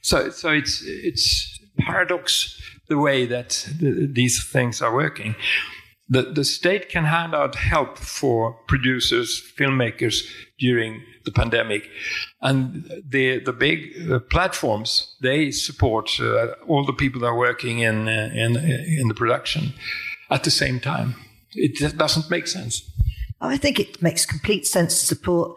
So 0.00 0.30
so 0.30 0.50
it's 0.50 0.82
it's 0.82 1.60
paradox 1.78 2.60
the 2.92 3.02
way 3.08 3.26
that 3.26 3.50
the, 3.80 3.90
these 4.20 4.36
things 4.54 4.82
are 4.82 4.94
working. 4.94 5.34
the, 6.12 6.22
the 6.22 6.44
state 6.44 6.90
can 6.90 7.04
hand 7.04 7.34
out 7.34 7.54
help 7.54 7.98
for 7.98 8.52
producers, 8.68 9.42
filmmakers 9.58 10.16
during 10.58 11.02
the 11.24 11.32
pandemic. 11.32 11.88
And 12.42 12.84
the, 13.08 13.38
the 13.38 13.52
big 13.52 13.78
uh, 14.10 14.18
platforms, 14.18 15.16
they 15.22 15.50
support 15.50 16.10
uh, 16.20 16.48
all 16.68 16.84
the 16.84 16.92
people 16.92 17.20
that 17.22 17.28
are 17.28 17.38
working 17.48 17.78
in, 17.78 18.08
uh, 18.08 18.30
in, 18.34 18.56
in 18.56 19.08
the 19.08 19.14
production 19.14 19.72
at 20.30 20.44
the 20.44 20.50
same 20.50 20.80
time. 20.80 21.14
It 21.54 21.96
doesn't 21.96 22.30
make 22.30 22.46
sense. 22.46 22.82
I 23.44 23.56
think 23.56 23.80
it 23.80 24.00
makes 24.00 24.24
complete 24.24 24.68
sense 24.68 25.00
to 25.00 25.06
support. 25.06 25.56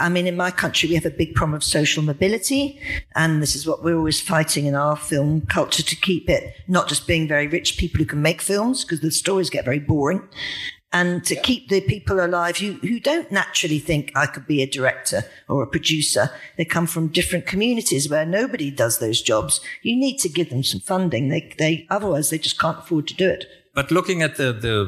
I 0.00 0.08
mean, 0.08 0.26
in 0.26 0.36
my 0.36 0.50
country, 0.50 0.88
we 0.88 0.96
have 0.96 1.06
a 1.06 1.10
big 1.10 1.34
problem 1.34 1.54
of 1.54 1.62
social 1.62 2.02
mobility. 2.02 2.80
And 3.14 3.40
this 3.40 3.54
is 3.54 3.66
what 3.66 3.84
we're 3.84 3.96
always 3.96 4.20
fighting 4.20 4.66
in 4.66 4.74
our 4.74 4.96
film 4.96 5.42
culture 5.42 5.84
to 5.84 5.96
keep 5.96 6.28
it 6.28 6.54
not 6.66 6.88
just 6.88 7.06
being 7.06 7.28
very 7.28 7.46
rich 7.46 7.78
people 7.78 7.98
who 7.98 8.04
can 8.04 8.20
make 8.20 8.42
films, 8.42 8.84
because 8.84 9.00
the 9.00 9.12
stories 9.12 9.48
get 9.48 9.64
very 9.64 9.78
boring, 9.78 10.28
and 10.92 11.24
to 11.24 11.36
yeah. 11.36 11.42
keep 11.42 11.68
the 11.68 11.80
people 11.80 12.18
alive 12.18 12.56
who, 12.56 12.72
who 12.72 12.98
don't 12.98 13.30
naturally 13.30 13.78
think 13.78 14.10
I 14.16 14.26
could 14.26 14.48
be 14.48 14.60
a 14.60 14.66
director 14.66 15.22
or 15.48 15.62
a 15.62 15.68
producer. 15.68 16.30
They 16.56 16.64
come 16.64 16.88
from 16.88 17.08
different 17.08 17.46
communities 17.46 18.10
where 18.10 18.26
nobody 18.26 18.72
does 18.72 18.98
those 18.98 19.22
jobs. 19.22 19.60
You 19.82 19.94
need 19.94 20.18
to 20.18 20.28
give 20.28 20.50
them 20.50 20.64
some 20.64 20.80
funding. 20.80 21.28
They, 21.28 21.54
they, 21.58 21.86
otherwise 21.90 22.30
they 22.30 22.38
just 22.38 22.58
can't 22.58 22.80
afford 22.80 23.06
to 23.06 23.14
do 23.14 23.30
it. 23.30 23.46
But 23.74 23.90
looking 23.90 24.22
at 24.22 24.36
the 24.36 24.52
the 24.52 24.82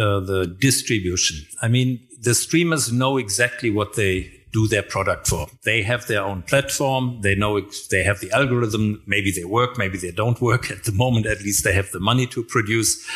uh, 0.00 0.20
the 0.20 0.46
distribution, 0.46 1.46
I 1.62 1.68
mean, 1.68 2.00
the 2.20 2.34
streamers 2.34 2.92
know 2.92 3.16
exactly 3.18 3.70
what 3.70 3.94
they 3.94 4.40
do 4.52 4.66
their 4.66 4.82
product 4.82 5.28
for. 5.28 5.46
They 5.64 5.82
have 5.82 6.06
their 6.06 6.22
own 6.22 6.42
platform. 6.42 7.20
They 7.22 7.34
know 7.34 7.60
they 7.90 8.02
have 8.02 8.20
the 8.20 8.30
algorithm. 8.32 9.02
Maybe 9.06 9.30
they 9.30 9.44
work, 9.44 9.78
maybe 9.78 9.98
they 9.98 10.10
don't 10.10 10.40
work. 10.40 10.70
At 10.70 10.84
the 10.84 10.92
moment, 10.92 11.26
at 11.26 11.40
least, 11.42 11.64
they 11.64 11.72
have 11.72 11.90
the 11.90 12.00
money 12.00 12.26
to 12.28 12.42
produce. 12.42 13.06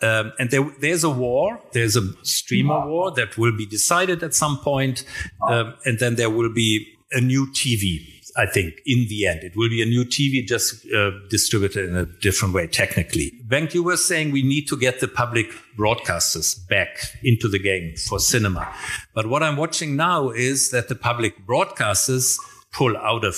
Um, 0.00 0.32
and 0.38 0.50
there, 0.50 0.64
there's 0.80 1.04
a 1.04 1.10
war. 1.10 1.60
There's 1.72 1.96
a 1.96 2.02
streamer 2.22 2.86
war 2.86 3.12
that 3.12 3.36
will 3.36 3.56
be 3.56 3.66
decided 3.66 4.22
at 4.22 4.34
some 4.34 4.58
point. 4.58 5.04
Um, 5.46 5.74
and 5.84 5.98
then 5.98 6.16
there 6.16 6.30
will 6.30 6.52
be 6.52 6.86
a 7.12 7.20
new 7.20 7.46
TV 7.48 8.06
I 8.36 8.46
think, 8.46 8.74
in 8.86 9.06
the 9.08 9.26
end. 9.26 9.40
It 9.42 9.56
will 9.56 9.68
be 9.68 9.82
a 9.82 9.86
new 9.86 10.04
TV 10.04 10.46
just 10.46 10.86
uh, 10.92 11.10
distributed 11.28 11.88
in 11.88 11.96
a 11.96 12.06
different 12.06 12.54
way, 12.54 12.66
technically. 12.66 13.32
Bengt, 13.46 13.74
you 13.74 13.82
were 13.82 13.96
saying 13.96 14.30
we 14.30 14.42
need 14.42 14.66
to 14.68 14.76
get 14.76 15.00
the 15.00 15.08
public 15.08 15.48
broadcasters 15.78 16.56
back 16.68 17.16
into 17.22 17.48
the 17.48 17.58
game 17.58 17.94
for 17.96 18.18
cinema. 18.18 18.72
But 19.14 19.26
what 19.26 19.42
I'm 19.42 19.56
watching 19.56 19.96
now 19.96 20.30
is 20.30 20.70
that 20.70 20.88
the 20.88 20.94
public 20.94 21.46
broadcasters 21.46 22.38
pull 22.72 22.96
out 22.96 23.24
of 23.24 23.34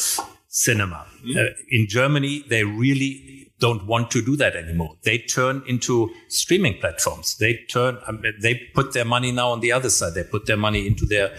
cinema. 0.49 1.07
Mm-hmm. 1.25 1.39
Uh, 1.39 1.43
in 1.71 1.87
Germany, 1.89 2.45
they 2.49 2.65
really 2.65 3.43
don't 3.63 3.87
want 3.87 4.11
to 4.11 4.21
do 4.21 4.35
that 4.37 4.57
anymore. 4.57 4.97
They 5.05 5.19
turn 5.19 5.63
into 5.69 6.11
streaming 6.29 6.79
platforms. 6.81 7.37
They 7.39 7.61
turn, 7.71 7.97
um, 8.09 8.23
they 8.43 8.57
put 8.75 8.93
their 8.93 9.05
money 9.05 9.31
now 9.31 9.51
on 9.51 9.61
the 9.61 9.71
other 9.71 9.89
side. 9.89 10.15
They 10.15 10.25
put 10.25 10.47
their 10.47 10.57
money 10.57 10.85
into 10.85 11.07
their 11.07 11.37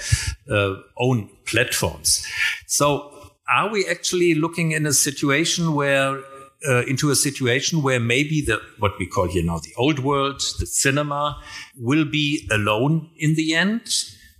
uh, 0.50 0.76
own 0.98 1.30
platforms. 1.46 2.26
So 2.66 3.13
are 3.50 3.70
we 3.70 3.86
actually 3.88 4.36
looking 4.36 4.72
in 4.72 4.86
a 4.86 4.94
situation 4.94 5.74
where 5.74 6.20
uh, 6.68 6.84
into 6.86 7.10
a 7.12 7.16
situation 7.16 7.82
where 7.82 8.00
maybe 8.00 8.42
the 8.42 8.62
what 8.80 8.94
we 9.00 9.06
call 9.06 9.28
here 9.28 9.44
now 9.44 9.60
the 9.60 9.74
old 9.78 10.00
world, 10.00 10.42
the 10.60 10.66
cinema, 10.66 11.38
will 11.78 12.06
be 12.06 12.48
alone 12.52 13.10
in 13.18 13.36
the 13.36 13.54
end. 13.54 13.82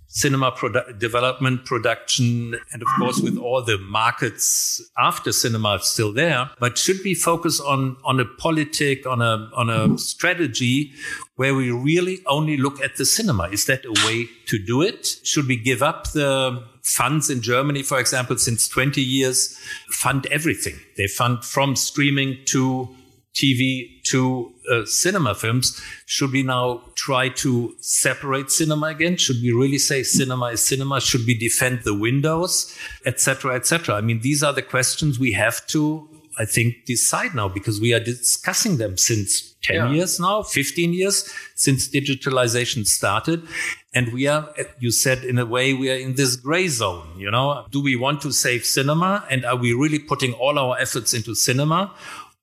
Cinema 0.06 0.52
produ- 0.52 0.96
development, 0.96 1.64
production, 1.64 2.54
and 2.72 2.82
of 2.82 2.88
course, 3.00 3.20
with 3.20 3.36
all 3.36 3.64
the 3.64 3.76
markets 3.78 4.80
after 4.96 5.32
cinema 5.32 5.80
still 5.82 6.12
there, 6.12 6.50
but 6.60 6.78
should 6.78 7.02
we 7.02 7.14
focus 7.14 7.60
on 7.60 7.96
on 8.04 8.20
a 8.20 8.24
politic, 8.24 9.08
on 9.08 9.20
a 9.20 9.50
on 9.56 9.68
a 9.68 9.98
strategy 9.98 10.92
where 11.34 11.52
we 11.52 11.72
really 11.72 12.20
only 12.26 12.56
look 12.56 12.80
at 12.80 12.94
the 12.96 13.04
cinema? 13.04 13.48
Is 13.48 13.64
that 13.64 13.84
a 13.84 14.06
way 14.06 14.28
to 14.46 14.58
do 14.64 14.82
it? 14.82 15.04
Should 15.24 15.48
we 15.48 15.56
give 15.56 15.82
up 15.82 16.12
the 16.12 16.62
funds 16.84 17.30
in 17.30 17.40
Germany, 17.40 17.82
for 17.82 17.98
example, 17.98 18.36
since 18.38 18.68
20 18.68 19.00
years, 19.00 19.58
fund 19.88 20.26
everything. 20.26 20.78
They 20.96 21.08
fund 21.08 21.44
from 21.44 21.76
streaming 21.76 22.38
to 22.46 22.94
TV 23.34 24.02
to 24.04 24.52
uh, 24.70 24.84
cinema 24.84 25.34
films. 25.34 25.80
Should 26.06 26.30
we 26.30 26.42
now 26.44 26.82
try 26.94 27.30
to 27.30 27.74
separate 27.80 28.50
cinema 28.50 28.86
again? 28.86 29.16
Should 29.16 29.42
we 29.42 29.50
really 29.50 29.78
say 29.78 30.02
cinema 30.04 30.46
is 30.46 30.64
cinema? 30.64 31.00
Should 31.00 31.26
we 31.26 31.36
defend 31.36 31.80
the 31.82 31.94
windows, 31.94 32.76
etc., 33.04 33.56
etc.? 33.56 33.96
I 33.96 34.02
mean, 34.02 34.20
these 34.20 34.42
are 34.42 34.52
the 34.52 34.62
questions 34.62 35.18
we 35.18 35.32
have 35.32 35.66
to, 35.68 36.08
I 36.38 36.44
think, 36.44 36.84
decide 36.86 37.34
now 37.34 37.48
because 37.48 37.80
we 37.80 37.94
are 37.94 38.00
discussing 38.00 38.76
them 38.78 38.96
since 38.96 39.54
10 39.62 39.76
yeah. 39.76 39.90
years 39.92 40.20
now, 40.20 40.42
15 40.42 40.92
years 40.92 41.32
since 41.54 41.88
digitalization 41.88 42.86
started. 42.86 43.46
And 43.94 44.12
we 44.12 44.26
are, 44.26 44.48
uh, 44.58 44.64
you 44.80 44.90
said 44.90 45.24
in 45.24 45.38
a 45.38 45.46
way, 45.46 45.72
we 45.72 45.90
are 45.90 45.96
in 45.96 46.16
this 46.16 46.36
gray 46.36 46.68
zone. 46.68 47.06
You 47.16 47.30
know, 47.30 47.64
do 47.70 47.80
we 47.82 47.94
want 47.96 48.20
to 48.22 48.32
save 48.32 48.64
cinema? 48.64 49.24
And 49.30 49.44
are 49.44 49.56
we 49.56 49.72
really 49.72 50.00
putting 50.00 50.32
all 50.34 50.58
our 50.58 50.76
efforts 50.78 51.14
into 51.14 51.34
cinema? 51.34 51.94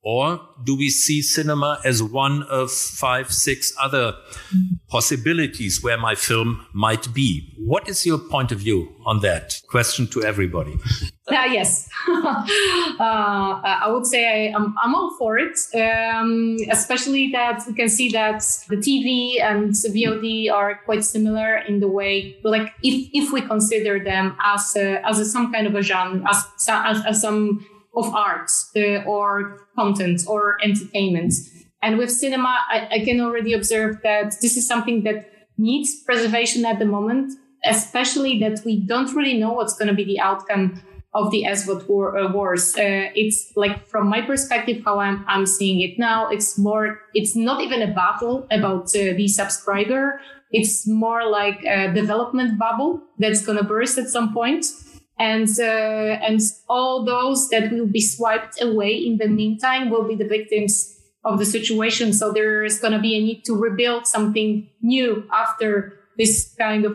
Or 0.04 0.40
do 0.64 0.76
we 0.76 0.90
see 0.90 1.22
cinema 1.22 1.80
as 1.84 2.02
one 2.02 2.42
of 2.44 2.72
five, 2.72 3.32
six 3.32 3.72
other 3.80 4.16
possibilities 4.88 5.80
where 5.80 5.96
my 5.96 6.16
film 6.16 6.66
might 6.72 7.14
be? 7.14 7.54
What 7.56 7.88
is 7.88 8.04
your 8.04 8.18
point 8.18 8.50
of 8.50 8.58
view 8.58 8.92
on 9.06 9.20
that? 9.20 9.60
Question 9.68 10.08
to 10.08 10.24
everybody. 10.24 10.76
Uh, 11.28 11.34
yes. 11.50 11.88
uh, 12.08 12.50
I 12.98 13.88
would 13.88 14.04
say 14.06 14.48
I, 14.48 14.56
am 14.56 14.74
I'm 14.82 14.92
all 14.92 15.14
for 15.18 15.38
it, 15.38 15.56
um, 15.76 16.56
especially 16.68 17.30
that 17.30 17.62
we 17.68 17.74
can 17.74 17.88
see 17.88 18.08
that 18.10 18.42
the 18.68 18.76
TV 18.76 19.40
and 19.40 19.70
VOD 19.70 20.52
are 20.52 20.80
quite 20.84 21.04
similar 21.04 21.58
in 21.58 21.78
the 21.78 21.88
way, 21.88 22.38
like 22.42 22.72
if, 22.82 23.08
if 23.12 23.32
we 23.32 23.40
consider 23.40 24.02
them 24.02 24.36
as 24.44 24.74
a, 24.74 25.06
as 25.06 25.20
a, 25.20 25.24
some 25.24 25.52
kind 25.52 25.68
of 25.68 25.76
a 25.76 25.82
genre, 25.82 26.20
as, 26.28 26.44
as, 26.68 27.06
as 27.06 27.20
some 27.20 27.64
of 27.94 28.14
art 28.14 28.50
uh, 28.76 29.02
or 29.04 29.66
content 29.76 30.22
or 30.26 30.56
entertainment. 30.62 31.34
And 31.82 31.98
with 31.98 32.10
cinema, 32.10 32.58
I, 32.68 32.88
I, 32.92 33.04
can 33.04 33.20
already 33.20 33.52
observe 33.52 34.00
that 34.02 34.36
this 34.40 34.56
is 34.56 34.66
something 34.66 35.02
that 35.02 35.30
needs 35.58 36.02
preservation 36.04 36.64
at 36.64 36.78
the 36.78 36.84
moment, 36.84 37.32
especially 37.64 38.38
that 38.40 38.64
we 38.64 38.80
don't 38.80 39.12
really 39.14 39.36
know 39.36 39.52
what's 39.52 39.76
going 39.76 39.88
to 39.88 39.94
be 39.94 40.04
the 40.04 40.20
outcome 40.20 40.80
of 41.14 41.30
the 41.30 41.44
SVOD 41.46 41.88
war, 41.88 42.16
uh, 42.16 42.32
wars. 42.32 42.74
Uh, 42.76 43.10
it's 43.14 43.52
like 43.56 43.86
from 43.86 44.08
my 44.08 44.22
perspective, 44.22 44.82
how 44.84 44.98
I'm, 44.98 45.24
I'm 45.28 45.44
seeing 45.44 45.80
it 45.80 45.98
now, 45.98 46.28
it's 46.28 46.56
more, 46.58 47.00
it's 47.14 47.36
not 47.36 47.60
even 47.60 47.82
a 47.82 47.92
battle 47.92 48.46
about 48.50 48.84
uh, 48.96 49.12
the 49.14 49.28
subscriber. 49.28 50.20
It's 50.50 50.86
more 50.86 51.28
like 51.28 51.64
a 51.64 51.92
development 51.92 52.58
bubble 52.58 53.02
that's 53.18 53.44
going 53.44 53.58
to 53.58 53.64
burst 53.64 53.98
at 53.98 54.08
some 54.08 54.32
point 54.32 54.64
and 55.22 55.48
uh, 55.60 56.26
and 56.26 56.40
all 56.68 57.04
those 57.04 57.48
that 57.50 57.70
will 57.70 57.86
be 57.86 58.00
swiped 58.00 58.60
away 58.60 58.92
in 58.92 59.18
the 59.18 59.28
meantime 59.28 59.88
will 59.88 60.02
be 60.02 60.16
the 60.16 60.26
victims 60.26 60.98
of 61.24 61.38
the 61.38 61.44
situation. 61.44 62.12
So 62.12 62.32
there 62.32 62.64
is 62.64 62.80
going 62.80 62.92
to 62.92 62.98
be 62.98 63.14
a 63.14 63.20
need 63.20 63.44
to 63.44 63.54
rebuild 63.54 64.08
something 64.08 64.68
new 64.82 65.24
after 65.32 65.96
this 66.18 66.52
kind 66.58 66.84
of 66.84 66.94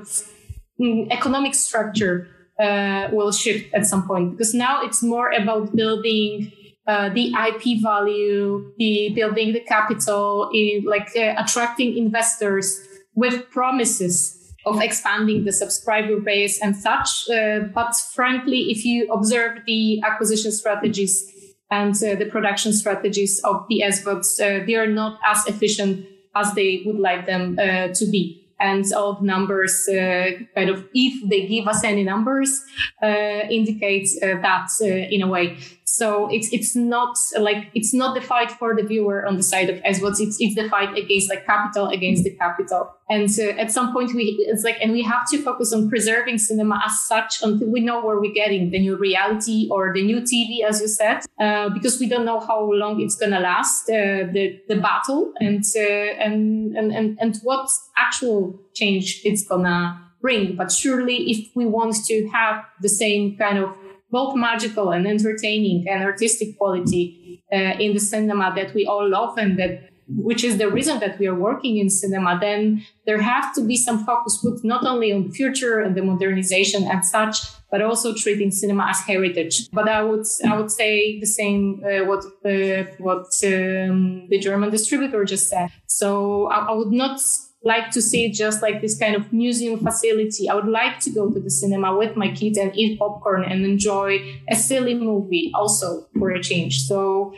mm, 0.80 1.08
economic 1.10 1.56
structure 1.56 2.28
uh, 2.60 3.08
will 3.14 3.32
shift 3.32 3.74
at 3.74 3.86
some 3.86 4.06
point. 4.06 4.32
Because 4.32 4.54
now 4.54 4.84
it's 4.84 5.02
more 5.02 5.32
about 5.32 5.74
building 5.74 6.52
uh, 6.86 7.08
the 7.10 7.32
IP 7.48 7.82
value, 7.82 8.74
the 8.78 9.14
building 9.16 9.54
the 9.54 9.62
capital, 9.62 10.50
in, 10.54 10.84
like 10.84 11.16
uh, 11.16 11.36
attracting 11.38 11.98
investors 11.98 12.84
with 13.16 13.50
promises 13.52 14.37
of 14.68 14.82
expanding 14.82 15.46
the 15.46 15.52
subscriber 15.52 16.20
base 16.20 16.62
and 16.62 16.76
such. 16.76 17.30
Uh, 17.30 17.60
but 17.74 17.96
frankly, 18.14 18.70
if 18.70 18.86
you 18.86 19.12
observe 19.12 19.60
the 19.66 20.02
acquisition 20.04 20.52
strategies 20.52 21.32
and 21.72 21.96
uh, 21.96 22.16
the 22.16 22.26
production 22.26 22.74
strategies 22.74 23.40
of 23.44 23.66
the 23.70 23.84
SVODs, 23.86 24.40
uh, 24.40 24.66
they 24.66 24.76
are 24.76 24.88
not 24.88 25.20
as 25.26 25.46
efficient 25.48 26.06
as 26.36 26.54
they 26.54 26.84
would 26.86 27.00
like 27.00 27.26
them 27.26 27.58
uh, 27.60 27.88
to 27.94 28.06
be. 28.06 28.44
And 28.60 28.84
all 28.94 29.22
numbers, 29.22 29.88
uh, 29.88 30.32
kind 30.56 30.70
of, 30.70 30.88
if 30.94 31.30
they 31.30 31.46
give 31.48 31.68
us 31.68 31.84
any 31.84 32.04
numbers, 32.04 32.60
uh, 33.04 33.08
indicate 33.52 34.10
that 34.22 34.70
in 34.82 35.22
a 35.22 35.28
way. 35.28 35.58
So 35.90 36.28
it's 36.30 36.50
it's 36.52 36.76
not 36.76 37.18
like 37.40 37.72
it's 37.74 37.94
not 37.94 38.14
the 38.14 38.20
fight 38.20 38.52
for 38.52 38.76
the 38.76 38.84
viewer 38.84 39.26
on 39.26 39.38
the 39.38 39.42
side 39.42 39.70
of 39.70 39.78
SVODs. 39.84 40.20
It's 40.20 40.38
it's 40.38 40.54
the 40.54 40.68
fight 40.70 40.98
against 40.98 41.30
like 41.30 41.46
capital 41.46 41.88
against 41.88 42.26
the 42.26 42.32
capital. 42.32 42.94
And 43.10 43.30
uh, 43.40 43.62
at 43.62 43.72
some 43.72 43.94
point 43.94 44.14
we 44.14 44.36
it's 44.48 44.66
like 44.66 44.76
and 44.82 44.92
we 44.92 45.02
have 45.04 45.28
to 45.32 45.42
focus 45.42 45.72
on 45.72 45.90
preserving 45.90 46.40
cinema 46.40 46.84
as 46.86 47.00
such 47.00 47.42
until 47.42 47.70
we 47.72 47.80
know 47.80 48.06
where 48.06 48.20
we're 48.20 48.34
getting 48.34 48.70
the 48.70 48.80
new 48.80 48.98
reality 48.98 49.70
or 49.72 49.94
the 49.94 50.04
new 50.04 50.20
TV, 50.20 50.62
as 50.68 50.82
you 50.82 50.90
said, 50.90 51.22
uh, 51.40 51.70
because 51.70 52.02
we 52.02 52.10
don't 52.10 52.26
know 52.26 52.42
how 52.42 52.70
long 52.74 53.00
it's 53.00 53.16
gonna 53.16 53.40
last 53.40 53.90
uh, 53.90 54.28
the 54.34 54.60
the 54.68 54.76
battle 54.76 55.32
and 55.40 55.64
uh, 55.74 56.26
and 56.26 56.76
and 56.76 56.92
and 56.92 57.18
and 57.22 57.38
what 57.44 57.70
actual 57.96 58.60
change 58.74 59.22
it's 59.24 59.48
gonna 59.48 60.04
bring. 60.20 60.58
But 60.58 60.70
surely, 60.70 61.32
if 61.32 61.56
we 61.56 61.66
want 61.66 61.96
to 62.08 62.28
have 62.28 62.66
the 62.82 62.90
same 62.90 63.38
kind 63.38 63.60
of 63.60 63.70
both 64.10 64.36
magical 64.36 64.92
and 64.92 65.08
entertaining 65.08 65.88
and 65.88 66.04
artistic 66.04 66.58
quality 66.58 67.44
uh, 67.52 67.56
in 67.56 67.94
the 67.94 68.00
cinema 68.00 68.54
that 68.56 68.74
we 68.74 68.86
all 68.86 69.08
love 69.08 69.38
and 69.38 69.58
that 69.60 69.90
which 70.10 70.44
is 70.44 70.58
the 70.58 70.70
reason 70.70 71.00
that 71.00 71.20
we 71.20 71.28
are 71.28 71.36
working 71.36 71.78
in 71.78 71.90
cinema, 71.90 72.38
then 72.40 72.84
there 73.06 73.22
have 73.22 73.54
to 73.54 73.62
be 73.62 73.76
some 73.76 74.06
focus 74.06 74.38
put 74.38 74.64
not 74.64 74.86
only 74.86 75.12
on 75.12 75.28
the 75.28 75.32
future 75.32 75.82
and 75.82 75.96
the 75.96 76.02
modernization 76.02 76.84
and 76.86 77.04
such, 77.04 77.40
but 77.70 77.82
also 77.82 78.14
treating 78.14 78.50
cinema 78.50 78.88
as 78.90 79.00
heritage. 79.02 79.70
But 79.72 79.90
I 79.90 80.02
would 80.02 80.26
I 80.50 80.58
would 80.58 80.72
say 80.72 81.20
the 81.20 81.26
same 81.26 81.84
uh, 81.84 82.06
what 82.06 82.24
uh, 82.46 82.84
what 83.00 83.28
um, 83.44 84.28
the 84.30 84.40
German 84.40 84.70
distributor 84.70 85.26
just 85.26 85.50
said. 85.50 85.72
So 85.88 86.48
I, 86.48 86.68
I 86.68 86.72
would 86.72 86.94
not 86.94 87.20
like 87.68 87.92
to 87.92 88.02
see 88.02 88.32
just 88.32 88.62
like 88.62 88.82
this 88.82 88.98
kind 88.98 89.16
of 89.16 89.32
museum 89.32 89.80
facility. 89.80 90.50
I 90.50 90.56
would 90.56 90.68
like 90.82 91.00
to 91.02 91.10
go 91.12 91.30
to 91.30 91.40
the 91.40 91.50
cinema 91.50 91.96
with 91.96 92.16
my 92.16 92.30
kids 92.32 92.58
and 92.58 92.76
eat 92.76 92.98
popcorn 92.98 93.44
and 93.44 93.66
enjoy 93.66 94.12
a 94.50 94.56
silly 94.56 94.96
movie 94.96 95.52
also 95.54 96.08
for 96.18 96.32
a 96.32 96.42
change. 96.42 96.82
So 96.82 97.34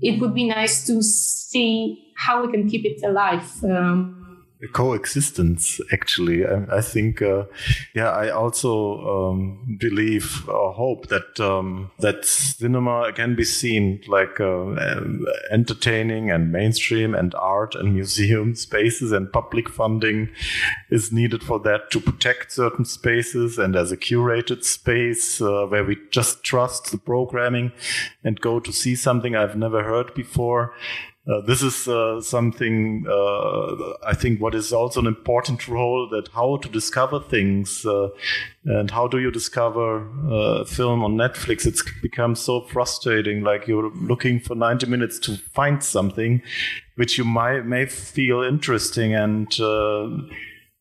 it 0.00 0.20
would 0.20 0.34
be 0.34 0.46
nice 0.48 0.86
to 0.86 1.02
see 1.02 2.12
how 2.16 2.44
we 2.44 2.52
can 2.52 2.68
keep 2.68 2.84
it 2.84 3.02
alive. 3.04 3.48
Um, 3.64 4.23
coexistence 4.72 5.80
actually. 5.92 6.46
I, 6.46 6.78
I 6.78 6.80
think 6.80 7.22
uh, 7.22 7.44
yeah 7.94 8.10
i 8.10 8.30
also 8.30 9.30
um, 9.30 9.76
believe 9.78 10.48
or 10.48 10.72
hope 10.72 11.08
that 11.08 11.38
um, 11.40 11.90
that 11.98 12.24
cinema 12.24 13.12
can 13.12 13.34
be 13.34 13.44
seen 13.44 14.00
like 14.08 14.40
uh, 14.40 14.74
entertaining 15.50 16.30
and 16.30 16.52
mainstream 16.52 17.14
and 17.14 17.34
art 17.34 17.74
and 17.74 17.94
museum 17.94 18.54
spaces 18.66 19.12
and 19.12 19.32
public 19.32 19.68
funding 19.68 20.28
is 20.90 21.12
needed 21.12 21.42
for 21.42 21.58
that 21.60 21.90
to 21.90 22.00
protect 22.00 22.52
certain 22.52 22.84
spaces 22.84 23.58
and 23.58 23.76
as 23.76 23.92
a 23.92 23.96
curated 23.96 24.64
space 24.64 25.40
uh, 25.40 25.66
where 25.66 25.84
we 25.84 25.96
just 26.10 26.42
trust 26.44 26.90
the 26.90 26.98
programming 26.98 27.72
and 28.22 28.40
go 28.40 28.60
to 28.60 28.72
see 28.72 28.94
something 28.94 29.34
i've 29.36 29.56
never 29.56 29.82
heard 29.84 30.12
before 30.14 30.74
uh, 31.26 31.40
this 31.40 31.62
is 31.62 31.88
uh, 31.88 32.20
something 32.20 33.06
uh, 33.08 33.94
I 34.06 34.14
think 34.14 34.42
what 34.42 34.54
is 34.54 34.74
also 34.74 35.00
an 35.00 35.06
important 35.06 35.66
role 35.66 36.06
that 36.10 36.28
how 36.28 36.58
to 36.58 36.68
discover 36.68 37.18
things 37.18 37.86
uh, 37.86 38.08
and 38.66 38.90
how 38.90 39.08
do 39.08 39.18
you 39.18 39.30
discover 39.30 40.06
uh, 40.30 40.62
a 40.62 40.64
film 40.66 41.02
on 41.02 41.16
Netflix? 41.16 41.64
It's 41.66 41.82
become 42.02 42.34
so 42.34 42.60
frustrating. 42.62 43.42
Like 43.42 43.66
you're 43.66 43.90
looking 43.90 44.38
for 44.38 44.54
90 44.54 44.86
minutes 44.86 45.18
to 45.20 45.38
find 45.54 45.82
something 45.82 46.42
which 46.96 47.16
you 47.16 47.24
might 47.24 47.64
may 47.64 47.86
feel 47.86 48.42
interesting 48.42 49.14
and 49.14 49.48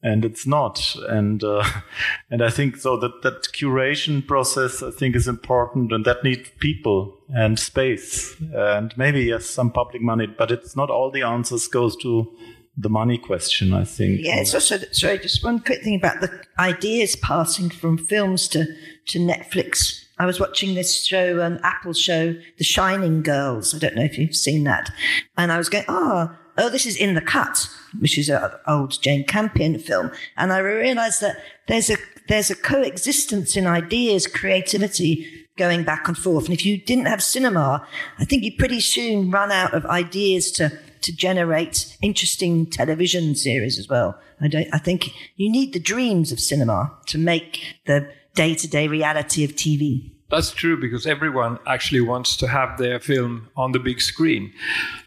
and 0.04 0.26
it's 0.26 0.46
not. 0.46 0.96
And 1.08 1.44
uh, 1.44 1.64
and 2.30 2.44
I 2.44 2.50
think 2.50 2.78
so 2.78 2.98
that 2.98 3.24
that 3.24 3.44
curation 3.54 4.26
process 4.28 4.84
I 4.84 4.92
think 4.92 5.16
is 5.16 5.28
important, 5.28 5.92
and 5.92 6.06
that 6.06 6.24
needs 6.24 6.50
people 6.60 7.18
and 7.34 7.58
space 7.58 8.36
and 8.54 8.96
maybe 8.98 9.22
yes 9.22 9.46
some 9.46 9.72
public 9.72 10.02
money, 10.02 10.28
but 10.28 10.52
it's 10.52 10.76
not 10.76 10.92
all 10.92 11.10
the 11.10 11.24
answers 11.24 11.68
goes 11.68 11.96
to 11.98 12.32
the 12.78 12.90
money 12.90 13.18
question. 13.18 13.74
I 13.74 13.86
think. 13.86 14.20
Yeah, 14.22 14.40
it's 14.40 14.54
also 14.54 14.78
sorry. 14.92 15.20
Just 15.20 15.44
one 15.44 15.60
quick 15.60 15.84
thing 15.84 15.96
about 15.96 16.22
the 16.22 16.44
ideas 16.60 17.16
passing 17.16 17.70
from 17.70 17.98
films 17.98 18.48
to 18.50 18.66
to 19.08 19.20
Netflix. 19.20 20.02
I 20.20 20.28
was 20.28 20.40
watching 20.40 20.76
this 20.76 21.04
show, 21.04 21.40
an 21.40 21.60
Apple 21.64 21.94
show, 21.94 22.36
The 22.60 22.64
Shining 22.64 23.24
Girls. 23.24 23.74
I 23.74 23.80
don't 23.80 23.96
know 23.96 24.04
if 24.04 24.18
you've 24.20 24.36
seen 24.36 24.64
that, 24.66 24.92
and 25.38 25.52
I 25.52 25.58
was 25.58 25.70
going, 25.70 25.86
oh 25.88 26.36
oh, 26.58 26.70
this 26.70 26.86
is 26.86 26.96
In 26.96 27.16
the 27.16 27.22
Cut, 27.22 27.70
which 28.00 28.18
is 28.18 28.30
an 28.30 28.52
old 28.68 29.02
Jane 29.02 29.26
Campion 29.26 29.80
film. 29.80 30.12
And 30.38 30.54
I 30.54 30.60
realized 30.60 31.22
that 31.22 31.38
there's 31.68 31.90
a, 31.90 31.98
there's 32.28 32.50
a 32.50 32.56
coexistence 32.56 33.58
in 33.58 33.68
ideas, 33.68 34.28
creativity 34.28 35.28
going 35.58 35.84
back 35.84 36.08
and 36.08 36.18
forth. 36.18 36.46
And 36.46 36.54
if 36.54 36.66
you 36.66 36.78
didn't 36.78 37.06
have 37.06 37.22
cinema, 37.22 37.86
I 38.18 38.26
think 38.26 38.44
you 38.44 38.56
pretty 38.58 38.80
soon 38.80 39.32
run 39.32 39.52
out 39.52 39.74
of 39.74 39.86
ideas 39.86 40.52
to, 40.54 40.78
to 41.02 41.16
generate 41.16 41.96
interesting 42.02 42.66
television 42.66 43.36
series 43.36 43.78
as 43.78 43.88
well. 43.88 44.20
I, 44.42 44.48
don't, 44.48 44.68
I 44.74 44.78
think 44.78 45.12
you 45.36 45.52
need 45.52 45.74
the 45.74 45.80
dreams 45.80 46.32
of 46.32 46.40
cinema 46.40 46.92
to 47.08 47.18
make 47.18 47.78
the 47.86 48.12
day 48.36 48.56
to 48.56 48.68
day 48.68 48.88
reality 48.88 49.44
of 49.44 49.52
TV. 49.52 50.12
That's 50.30 50.52
true 50.52 50.80
because 50.80 51.06
everyone 51.06 51.60
actually 51.68 52.02
wants 52.02 52.36
to 52.38 52.48
have 52.48 52.80
their 52.80 53.00
film 53.00 53.50
on 53.56 53.72
the 53.72 53.80
big 53.80 54.02
screen 54.02 54.52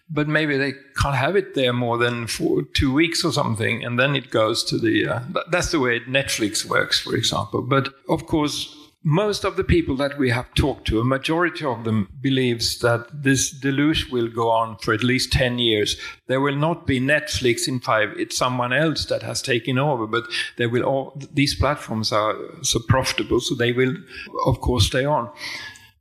but 0.09 0.29
maybe 0.29 0.57
they 0.57 0.73
can't 0.97 1.17
have 1.17 1.37
it 1.37 1.55
there 1.55 1.73
more 1.73 1.99
than 1.99 2.27
for 2.27 2.63
two 2.75 2.93
weeks 2.93 3.25
or 3.25 3.33
something, 3.33 3.85
and 3.85 3.99
then 3.99 4.15
it 4.15 4.31
goes 4.31 4.63
to 4.65 4.79
the. 4.79 5.07
Uh, 5.07 5.21
that's 5.51 5.73
the 5.73 5.81
way 5.81 6.01
Netflix 6.01 6.65
works, 6.65 7.01
for 7.01 7.15
example. 7.15 7.63
But 7.63 7.89
of 8.09 8.27
course, 8.27 8.75
most 9.09 9.45
of 9.45 9.57
the 9.57 9.63
people 9.63 9.95
that 9.97 10.19
we 10.19 10.31
have 10.31 10.53
talked 10.55 10.85
to, 10.89 10.99
a 10.99 11.05
majority 11.05 11.65
of 11.65 11.85
them 11.85 12.09
believes 12.21 12.81
that 12.81 13.07
this 13.13 13.53
deluge 13.53 14.11
will 14.11 14.27
go 14.27 14.51
on 14.51 14.77
for 14.79 14.93
at 14.93 15.05
least 15.05 15.33
10 15.33 15.61
years. 15.61 15.97
There 16.27 16.41
will 16.41 16.57
not 16.57 16.89
be 16.89 16.99
Netflix 16.99 17.69
in 17.69 17.79
five. 17.79 18.13
It's 18.19 18.37
someone 18.37 18.73
else 18.73 19.07
that 19.07 19.23
has 19.23 19.41
taken 19.41 19.79
over, 19.79 20.09
but 20.09 20.25
they 20.57 20.67
will 20.67 20.83
all, 20.83 21.17
these 21.33 21.55
platforms 21.55 22.11
are 22.11 22.35
so 22.63 22.81
profitable, 22.89 23.39
so 23.39 23.55
they 23.55 23.73
will, 23.73 23.95
of 24.45 24.61
course, 24.61 24.87
stay 24.87 25.05
on. 25.05 25.31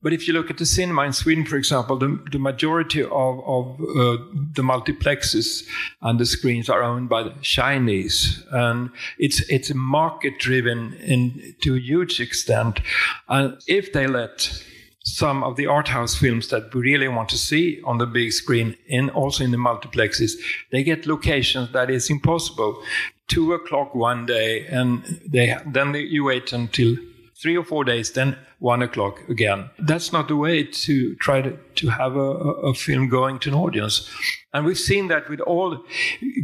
But 0.06 0.14
if 0.14 0.28
you 0.28 0.36
look 0.36 0.51
at 0.51 0.60
the 0.60 0.68
cinema 0.68 1.01
in 1.01 1.14
Sweden, 1.14 1.45
for 1.45 1.56
example, 1.56 1.97
the, 1.97 2.24
the 2.32 2.38
majority 2.38 3.01
of, 3.01 3.10
of 3.10 3.82
uh, 3.82 4.18
the 4.53 4.62
multiplexes 4.62 5.66
and 6.03 6.20
the 6.20 6.28
screens 6.28 6.70
are 6.70 6.84
owned 6.84 7.10
by 7.10 7.24
the 7.24 7.34
Chinese, 7.41 8.45
and 8.51 8.91
it's 9.18 9.41
it's 9.49 9.74
market 9.74 10.38
driven 10.38 11.56
to 11.64 11.74
a 11.74 11.80
huge 11.80 12.20
extent. 12.22 12.82
And 13.30 13.60
if 13.66 13.93
they 13.93 14.06
let 14.06 14.64
some 15.03 15.43
of 15.43 15.56
the 15.56 15.66
art 15.66 15.88
house 15.88 16.16
films 16.16 16.49
that 16.49 16.72
we 16.76 16.82
really 16.82 17.08
want 17.08 17.30
to 17.30 17.38
see 17.39 17.82
on 17.84 17.97
the 17.97 18.06
big 18.06 18.32
screen 18.32 18.78
and 18.91 19.10
also 19.10 19.43
in 19.43 19.49
the 19.49 19.58
multiplexes, 19.58 20.34
they 20.72 20.84
get 20.84 21.08
locations 21.08 21.74
that 21.74 21.89
is 21.89 22.12
impossible. 22.12 22.80
Two 23.28 23.53
o'clock 23.53 23.95
one 23.95 24.28
day, 24.28 24.68
and 24.68 25.03
they 25.26 25.58
then 25.66 25.95
you 25.95 26.26
wait 26.26 26.53
until 26.53 26.95
three 27.41 27.57
or 27.57 27.65
four 27.65 27.83
days, 27.83 28.11
then 28.11 28.38
one 28.59 28.81
o'clock 28.81 29.19
again. 29.29 29.69
That's 29.79 30.13
not 30.13 30.27
the 30.27 30.36
way 30.36 30.63
to 30.63 31.15
try 31.15 31.41
to, 31.41 31.57
to 31.75 31.89
have 31.89 32.15
a, 32.15 32.19
a 32.19 32.73
film 32.73 33.09
going 33.09 33.39
to 33.39 33.49
an 33.49 33.55
audience. 33.55 34.09
And 34.53 34.65
we've 34.65 34.79
seen 34.79 35.09
that 35.09 35.29
with 35.29 35.41
all 35.41 35.83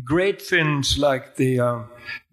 great 0.04 0.42
films 0.42 0.98
like 0.98 1.38
the 1.38 1.60
uh, 1.60 1.84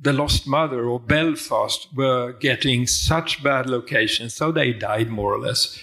the 0.01 0.13
Lost 0.13 0.47
Mother 0.47 0.85
or 0.85 0.99
Belfast 0.99 1.89
were 1.95 2.33
getting 2.33 2.87
such 2.87 3.43
bad 3.43 3.69
locations, 3.69 4.35
so 4.35 4.51
they 4.51 4.73
died 4.73 5.09
more 5.09 5.33
or 5.33 5.39
less. 5.39 5.79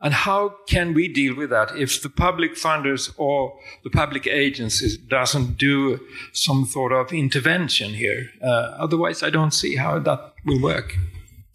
And 0.00 0.14
how 0.14 0.54
can 0.68 0.94
we 0.94 1.08
deal 1.08 1.34
with 1.34 1.50
that 1.50 1.76
if 1.76 2.00
the 2.02 2.08
public 2.08 2.54
funders 2.54 3.12
or 3.16 3.58
the 3.82 3.90
public 3.90 4.28
agencies 4.28 4.96
doesn't 4.96 5.58
do 5.58 5.98
some 6.32 6.66
sort 6.66 6.92
of 6.92 7.12
intervention 7.12 7.94
here? 7.94 8.30
Uh, 8.40 8.76
otherwise, 8.78 9.24
I 9.24 9.30
don't 9.30 9.52
see 9.52 9.74
how 9.74 9.98
that 9.98 10.34
will 10.46 10.62
work. 10.62 10.96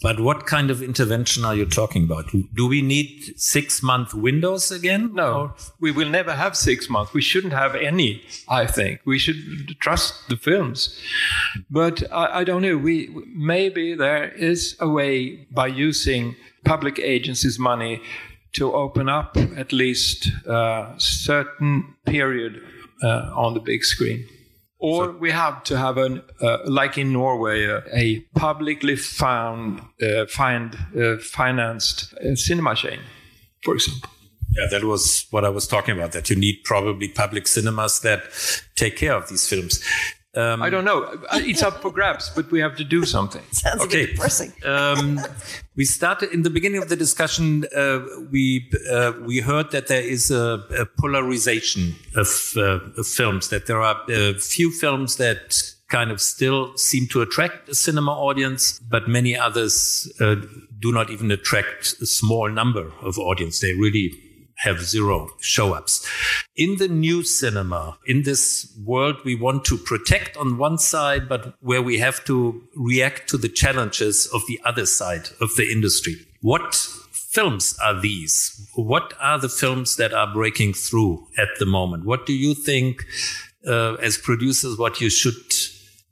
But 0.04 0.20
what 0.20 0.46
kind 0.46 0.70
of 0.70 0.84
intervention 0.84 1.46
are 1.46 1.56
you 1.56 1.66
talking 1.66 2.04
about? 2.04 2.26
Do 2.54 2.68
we 2.68 2.82
need 2.82 3.40
six 3.40 3.82
month 3.82 4.14
windows 4.14 4.70
again? 4.70 5.14
No, 5.14 5.34
or? 5.34 5.56
we 5.80 5.92
will 5.92 6.10
never 6.10 6.34
have 6.34 6.58
six 6.58 6.90
months. 6.90 7.14
We 7.14 7.22
shouldn't 7.22 7.54
have 7.54 7.74
any, 7.74 8.22
I 8.50 8.68
think. 8.68 9.00
We 9.06 9.18
should 9.18 9.80
trust 9.80 10.28
the 10.28 10.36
films. 10.36 11.00
But 11.70 12.04
I, 12.12 12.40
I 12.40 12.44
don't 12.44 12.62
know. 12.62 12.78
We, 12.78 13.16
maybe 13.34 13.96
there 13.96 14.28
is 14.34 14.76
a 14.82 14.90
way 14.90 15.48
by 15.52 15.68
using 15.68 16.36
public 16.66 17.00
agencies' 17.00 17.58
money 17.58 18.02
to 18.54 18.74
open 18.74 19.08
up 19.08 19.38
at 19.56 19.72
least 19.72 20.30
a 20.46 20.96
certain 20.98 21.96
period 22.06 22.62
uh, 23.02 23.32
on 23.34 23.54
the 23.54 23.62
big 23.62 23.86
screen. 23.86 24.28
Or 24.84 25.06
so, 25.06 25.12
we 25.12 25.32
have 25.32 25.64
to 25.64 25.78
have 25.78 25.98
an, 25.98 26.22
uh, 26.42 26.58
like 26.66 26.98
in 26.98 27.14
Norway, 27.14 27.68
uh, 27.68 27.82
a 27.94 28.20
publicly 28.36 28.98
found, 28.98 29.82
uh, 30.02 30.26
find, 30.26 30.76
uh, 30.76 31.18
financed 31.20 32.14
uh, 32.16 32.36
cinema 32.36 32.76
chain, 32.76 33.00
for 33.64 33.76
example. 33.76 34.10
Yeah, 34.58 34.68
that 34.72 34.84
was 34.84 35.26
what 35.32 35.46
I 35.46 35.50
was 35.50 35.68
talking 35.68 35.98
about. 35.98 36.12
That 36.12 36.30
you 36.30 36.36
need 36.36 36.64
probably 36.66 37.08
public 37.08 37.48
cinemas 37.48 38.02
that 38.02 38.24
take 38.76 38.98
care 38.98 39.14
of 39.14 39.30
these 39.30 39.48
films. 39.48 39.82
Um, 40.36 40.64
I 40.64 40.72
don't 40.72 40.84
know. 40.84 41.04
Uh, 41.04 41.40
it's 41.44 41.62
up 41.62 41.82
for 41.82 41.92
grabs, 41.92 42.32
but 42.32 42.50
we 42.50 42.60
have 42.60 42.76
to 42.78 42.84
do 42.84 43.06
something. 43.06 43.44
Sounds 43.52 43.82
okay. 43.82 44.08
depressing. 44.08 44.52
um, 44.66 45.20
we 45.76 45.86
started 45.86 46.32
in 46.32 46.42
the 46.42 46.50
beginning 46.50 46.82
of 46.82 46.90
the 46.90 46.96
discussion. 46.96 47.66
Uh, 47.76 48.00
we 48.32 48.72
uh, 48.90 49.14
we 49.22 49.42
heard 49.42 49.72
that 49.72 49.88
there 49.88 50.02
is 50.02 50.32
a, 50.32 50.66
a 50.80 50.86
polarization 51.00 51.96
of, 52.16 52.54
uh, 52.58 52.80
of, 52.98 53.06
films. 53.06 53.50
That 53.50 53.68
there 53.68 53.82
are 53.82 54.02
a 54.10 54.34
few 54.40 54.72
films 54.72 55.18
that 55.18 55.62
kind 55.90 56.10
of 56.10 56.20
still 56.20 56.76
seem 56.78 57.08
to 57.10 57.22
attract 57.22 57.70
a 57.70 57.76
cinema 57.76 58.12
audience, 58.12 58.80
but 58.80 59.08
many 59.08 59.38
others 59.38 60.12
uh, 60.20 60.36
do 60.80 60.92
not 60.92 61.12
even 61.12 61.30
attract 61.30 61.94
a 62.02 62.08
small 62.08 62.50
number 62.50 62.92
of 63.04 63.20
audience. 63.20 63.60
They 63.60 63.74
really 63.74 64.12
have 64.64 64.82
zero 64.82 65.30
show 65.40 65.74
ups. 65.74 66.08
In 66.56 66.78
the 66.78 66.88
new 66.88 67.24
cinema, 67.24 67.98
in 68.06 68.24
this 68.24 68.74
world 68.84 69.18
we 69.26 69.36
want 69.36 69.66
to 69.66 69.78
protect 69.78 70.38
on 70.38 70.58
one 70.58 70.78
side, 70.78 71.28
but 71.28 71.56
where 71.60 71.82
we 71.82 72.00
have 72.00 72.24
to 72.26 72.64
react 72.76 73.30
to 73.30 73.38
the 73.38 73.50
challenges 73.50 74.28
of 74.34 74.42
the 74.48 74.60
other 74.64 74.86
side 74.86 75.30
of 75.42 75.50
the 75.58 75.70
industry, 75.72 76.16
what 76.42 76.76
films 77.34 77.78
are 77.84 78.00
these? 78.00 78.70
What 78.76 79.14
are 79.20 79.40
the 79.40 79.50
films 79.50 79.96
that 79.98 80.14
are 80.14 80.32
breaking 80.32 80.74
through 80.74 81.28
at 81.38 81.50
the 81.60 81.66
moment? 81.66 82.06
What 82.06 82.26
do 82.26 82.34
you 82.34 82.54
think, 82.54 83.06
uh, 83.68 83.96
as 83.96 84.18
producers, 84.18 84.78
what 84.78 85.02
you 85.02 85.10
should 85.10 85.44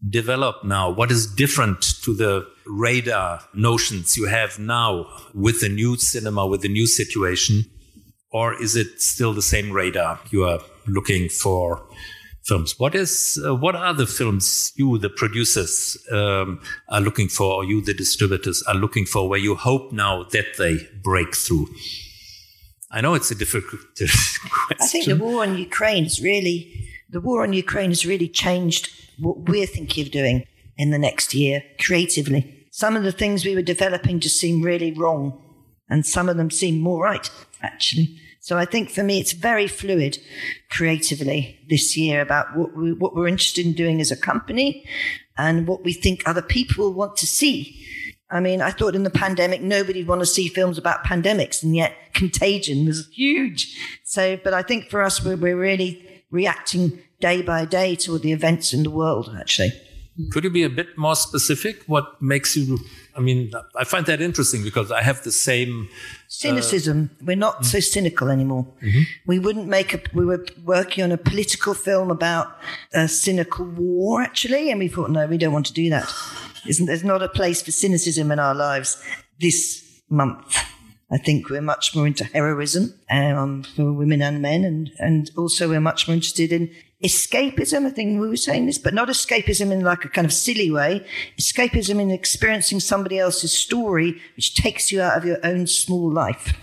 develop 0.10 0.64
now? 0.64 0.90
What 0.90 1.12
is 1.12 1.28
different 1.28 1.82
to 2.04 2.14
the 2.14 2.48
radar 2.66 3.42
notions 3.54 4.18
you 4.18 4.26
have 4.28 4.58
now 4.58 5.06
with 5.34 5.62
the 5.62 5.70
new 5.70 5.96
cinema, 5.96 6.48
with 6.48 6.62
the 6.62 6.70
new 6.70 6.88
situation? 6.88 7.66
Or 8.32 8.60
is 8.62 8.76
it 8.76 9.02
still 9.02 9.34
the 9.34 9.42
same 9.42 9.72
radar 9.72 10.20
you 10.30 10.46
are 10.46 10.60
looking 10.88 11.30
for 11.30 11.84
films? 12.44 12.80
What 12.80 12.96
is, 12.96 13.42
uh, 13.46 13.56
what 13.56 13.76
are 13.76 13.94
the 13.94 14.08
films 14.08 14.72
you, 14.76 14.98
the 14.98 15.10
producers, 15.10 15.98
um, 16.12 16.62
are 16.90 17.02
looking 17.02 17.28
for, 17.28 17.56
or 17.56 17.64
you, 17.66 17.82
the 17.82 17.94
distributors, 17.94 18.64
are 18.64 18.76
looking 18.76 19.06
for, 19.06 19.28
where 19.28 19.40
you 19.40 19.56
hope 19.56 19.92
now 19.92 20.24
that 20.24 20.58
they 20.58 20.88
break 21.04 21.36
through? 21.36 21.68
I 22.90 23.02
know 23.02 23.14
it's 23.14 23.32
a 23.32 23.36
difficult 23.36 23.82
question. 23.96 24.78
I 24.80 24.86
think 24.86 25.06
the 25.06 25.16
war 25.16 25.44
on 25.44 25.58
Ukraine 25.58 26.04
has 26.04 26.22
really, 26.22 26.90
the 27.10 27.22
war 27.22 27.44
on 27.44 27.54
Ukraine 27.54 27.92
has 27.92 28.06
really 28.06 28.28
changed 28.28 28.90
what 29.20 29.50
we're 29.50 29.68
thinking 29.68 30.06
of 30.06 30.12
doing 30.12 30.46
in 30.78 30.92
the 30.92 30.98
next 30.98 31.34
year 31.34 31.64
creatively. 31.80 32.68
Some 32.72 32.96
of 32.96 33.04
the 33.04 33.12
things 33.12 33.46
we 33.46 33.56
were 33.56 33.62
developing 33.62 34.20
just 34.20 34.40
seem 34.40 34.62
really 34.62 34.92
wrong, 34.92 35.42
and 35.90 36.06
some 36.06 36.28
of 36.30 36.38
them 36.38 36.50
seem 36.50 36.80
more 36.80 37.04
right, 37.04 37.30
actually. 37.62 38.20
So 38.40 38.58
I 38.58 38.66
think 38.66 38.90
for 38.90 39.04
me, 39.04 39.20
it's 39.20 39.34
very 39.34 39.68
fluid 39.68 40.18
creatively 40.72 41.60
this 41.70 41.96
year 41.96 42.22
about 42.22 42.58
what, 42.58 42.76
we, 42.76 42.92
what 42.94 43.16
we're 43.16 43.28
interested 43.28 43.66
in 43.66 43.74
doing 43.74 44.02
as 44.02 44.12
a 44.12 44.18
company 44.18 44.84
and 45.38 45.68
what 45.68 45.84
we 45.84 45.94
think 45.94 46.24
other 46.26 46.42
people 46.42 46.86
will 46.86 46.94
want 46.94 47.18
to 47.18 47.28
see. 47.28 47.86
I 48.32 48.40
mean, 48.40 48.62
I 48.62 48.72
thought 48.72 48.96
in 48.96 49.04
the 49.04 49.10
pandemic, 49.10 49.62
nobody'd 49.62 50.08
want 50.08 50.22
to 50.22 50.26
see 50.26 50.48
films 50.48 50.78
about 50.78 51.04
pandemics, 51.04 51.62
and 51.62 51.76
yet 51.76 51.94
Contagion 52.14 52.86
was 52.86 53.08
huge. 53.10 53.78
So, 54.06 54.38
but 54.38 54.54
I 54.54 54.62
think 54.62 54.90
for 54.90 55.02
us, 55.02 55.24
we're, 55.24 55.36
we're 55.36 55.58
really 55.58 56.24
reacting 56.32 57.00
day 57.20 57.42
by 57.42 57.66
day 57.66 57.96
to 57.96 58.14
all 58.14 58.20
the 58.20 58.32
events 58.32 58.74
in 58.74 58.84
the 58.84 58.90
world, 58.90 59.36
actually. 59.38 59.74
Could 60.32 60.46
you 60.46 60.50
be 60.50 60.64
a 60.64 60.70
bit 60.70 60.98
more 60.98 61.16
specific? 61.16 61.84
What 61.88 62.22
makes 62.22 62.56
you? 62.56 62.80
I 63.16 63.20
mean, 63.20 63.52
I 63.76 63.84
find 63.84 64.06
that 64.06 64.22
interesting 64.22 64.64
because 64.64 64.92
I 64.92 65.02
have 65.02 65.24
the 65.24 65.32
same 65.32 65.90
cynicism. 66.28 67.10
Uh, 67.14 67.26
we're 67.26 67.36
not 67.36 67.66
so 67.66 67.80
cynical 67.80 68.30
anymore. 68.30 68.66
Mm-hmm. 68.82 69.02
We 69.26 69.40
wouldn't 69.40 69.68
make 69.68 69.94
a. 69.94 70.02
We 70.14 70.26
were 70.26 70.46
working 70.64 71.04
on 71.04 71.12
a 71.12 71.18
political 71.18 71.74
film 71.74 72.10
about 72.10 72.56
a 72.94 73.08
cynical 73.08 73.66
war, 73.66 74.22
actually, 74.22 74.72
and 74.72 74.80
we 74.80 74.88
thought, 74.88 75.12
no, 75.12 75.28
we 75.28 75.38
don't 75.38 75.54
want 75.54 75.66
to 75.68 75.74
do 75.74 75.90
that. 75.90 76.12
Isn't 76.68 76.86
there's 76.86 77.04
not 77.04 77.22
a 77.22 77.30
place 77.30 77.62
for 77.62 77.72
cynicism 77.72 78.32
in 78.32 78.40
our 78.40 78.56
lives 78.56 79.02
this 79.40 80.02
month. 80.10 80.58
I 81.12 81.18
think 81.18 81.50
we're 81.50 81.62
much 81.62 81.94
more 81.94 82.08
into 82.08 82.24
heroism 82.24 82.94
um, 83.10 83.64
for 83.64 83.92
women 83.92 84.22
and 84.22 84.42
men, 84.42 84.64
and, 84.64 84.92
and 84.98 85.30
also 85.38 85.68
we're 85.68 85.82
much 85.82 86.08
more 86.08 86.16
interested 86.16 86.54
in 86.54 86.72
escapism. 87.04 87.86
I 87.86 87.90
think 87.90 88.20
we 88.20 88.30
were 88.30 88.38
saying 88.38 88.66
this, 88.66 88.78
but 88.78 88.94
not 88.94 89.10
escapism 89.10 89.72
in 89.72 89.82
like 89.82 90.06
a 90.06 90.10
kind 90.10 90.26
of 90.26 90.34
silly 90.34 90.72
way. 90.72 91.06
Escapism 91.40 92.00
in 92.00 92.12
experiencing 92.12 92.80
somebody 92.80 93.20
else's 93.20 93.52
story, 93.52 94.20
which 94.36 94.56
takes 94.56 94.92
you 94.92 95.02
out 95.02 95.18
of 95.18 95.26
your 95.26 95.38
own 95.44 95.68
small 95.68 96.12
life 96.12 96.54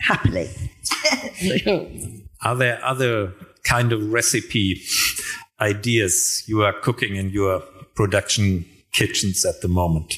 happily. 0.00 0.50
are 2.42 2.56
there 2.56 2.80
other 2.84 3.34
kind 3.64 3.92
of 3.92 4.12
recipe 4.12 4.80
ideas 5.60 6.42
you 6.46 6.62
are 6.62 6.72
cooking 6.72 7.16
in 7.16 7.30
your 7.30 7.60
production 7.94 8.64
kitchens 8.92 9.44
at 9.44 9.60
the 9.60 9.68
moment? 9.68 10.14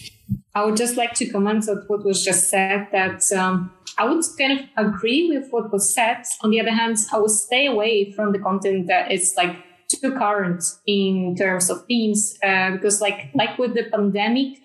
I 0.54 0.64
would 0.64 0.76
just 0.76 0.96
like 0.96 1.14
to 1.14 1.26
comment 1.28 1.68
on 1.68 1.84
what 1.88 2.04
was 2.04 2.24
just 2.24 2.48
said 2.48 2.88
that 2.92 3.30
um, 3.32 3.70
I 3.98 4.04
would 4.04 4.24
kind 4.38 4.58
of 4.58 4.66
agree 4.76 5.28
with 5.28 5.50
what 5.50 5.72
was 5.72 5.94
said. 5.94 6.22
On 6.42 6.50
the 6.50 6.60
other 6.60 6.70
hand, 6.70 6.96
I 7.12 7.18
would 7.18 7.30
stay 7.30 7.66
away 7.66 8.12
from 8.12 8.32
the 8.32 8.38
content 8.38 8.86
that 8.86 9.12
is 9.12 9.34
like 9.36 9.56
too 10.00 10.12
current 10.12 10.64
in 10.86 11.34
terms 11.36 11.70
of 11.70 11.84
themes 11.86 12.38
uh, 12.42 12.70
because 12.72 13.00
like 13.00 13.30
like 13.34 13.58
with 13.58 13.74
the 13.74 13.84
pandemic 13.84 14.58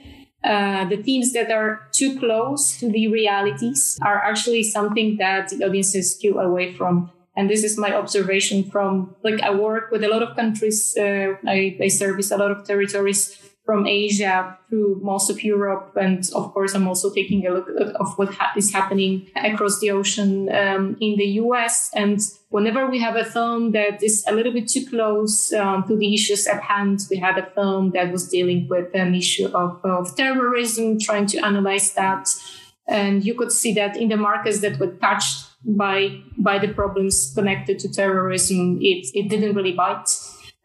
uh, 0.44 0.86
the 0.86 0.98
themes 0.98 1.34
that 1.34 1.52
are 1.52 1.88
too 1.92 2.18
close 2.20 2.78
to 2.80 2.90
the 2.90 3.08
realities 3.08 3.98
are 4.06 4.24
actually 4.24 4.64
something 4.64 5.18
that 5.18 5.50
the 5.50 5.66
audiences 5.66 6.16
skew 6.16 6.40
away 6.40 6.74
from 6.74 7.12
and 7.36 7.50
this 7.50 7.64
is 7.64 7.78
my 7.78 7.94
observation 7.94 8.64
from 8.64 9.16
like 9.24 9.42
i 9.42 9.50
work 9.50 9.92
with 9.92 10.04
a 10.04 10.08
lot 10.08 10.24
of 10.24 10.36
countries 10.36 10.96
uh, 10.98 11.34
I, 11.46 11.78
I 11.82 11.88
service 11.88 12.32
a 12.32 12.38
lot 12.38 12.52
of 12.52 12.66
territories 12.66 13.38
from 13.68 13.86
Asia 13.86 14.58
through 14.70 15.02
most 15.04 15.30
of 15.30 15.44
Europe. 15.44 15.92
And 16.00 16.24
of 16.34 16.54
course, 16.54 16.74
I'm 16.74 16.88
also 16.88 17.14
taking 17.14 17.46
a 17.46 17.52
look 17.52 17.68
of 18.00 18.18
what 18.18 18.34
ha- 18.34 18.54
is 18.56 18.72
happening 18.72 19.28
across 19.36 19.80
the 19.82 19.92
ocean 19.92 20.48
um, 20.56 20.96
in 21.02 21.18
the 21.18 21.28
US. 21.42 21.92
And 21.94 22.18
whenever 22.48 22.90
we 22.90 22.98
have 23.00 23.18
a 23.18 23.26
film 23.26 23.74
that 23.74 24.02
is 24.02 24.24
a 24.26 24.32
little 24.32 24.54
bit 24.54 24.70
too 24.70 24.86
close 24.90 25.52
um, 25.52 25.84
to 25.90 25.98
the 25.98 26.14
issues 26.14 26.48
at 26.48 26.62
hand, 26.64 27.02
we 27.12 27.18
had 27.18 27.38
a 27.38 27.46
film 27.56 27.92
that 27.92 28.10
was 28.10 28.30
dealing 28.30 28.70
with 28.70 28.88
an 28.96 29.14
issue 29.14 29.48
of, 29.48 29.82
of 29.84 30.16
terrorism, 30.16 30.98
trying 30.98 31.26
to 31.28 31.38
analyze 31.40 31.92
that. 31.96 32.30
And 32.88 33.26
you 33.26 33.34
could 33.34 33.52
see 33.52 33.74
that 33.74 33.98
in 33.98 34.08
the 34.08 34.16
markets 34.16 34.62
that 34.62 34.80
were 34.80 34.94
touched 35.08 35.44
by 35.66 36.22
by 36.38 36.58
the 36.58 36.70
problems 36.70 37.34
connected 37.36 37.80
to 37.80 37.92
terrorism, 37.92 38.80
it, 38.82 39.08
it 39.14 39.28
didn't 39.28 39.56
really 39.56 39.74
bite. 39.74 40.10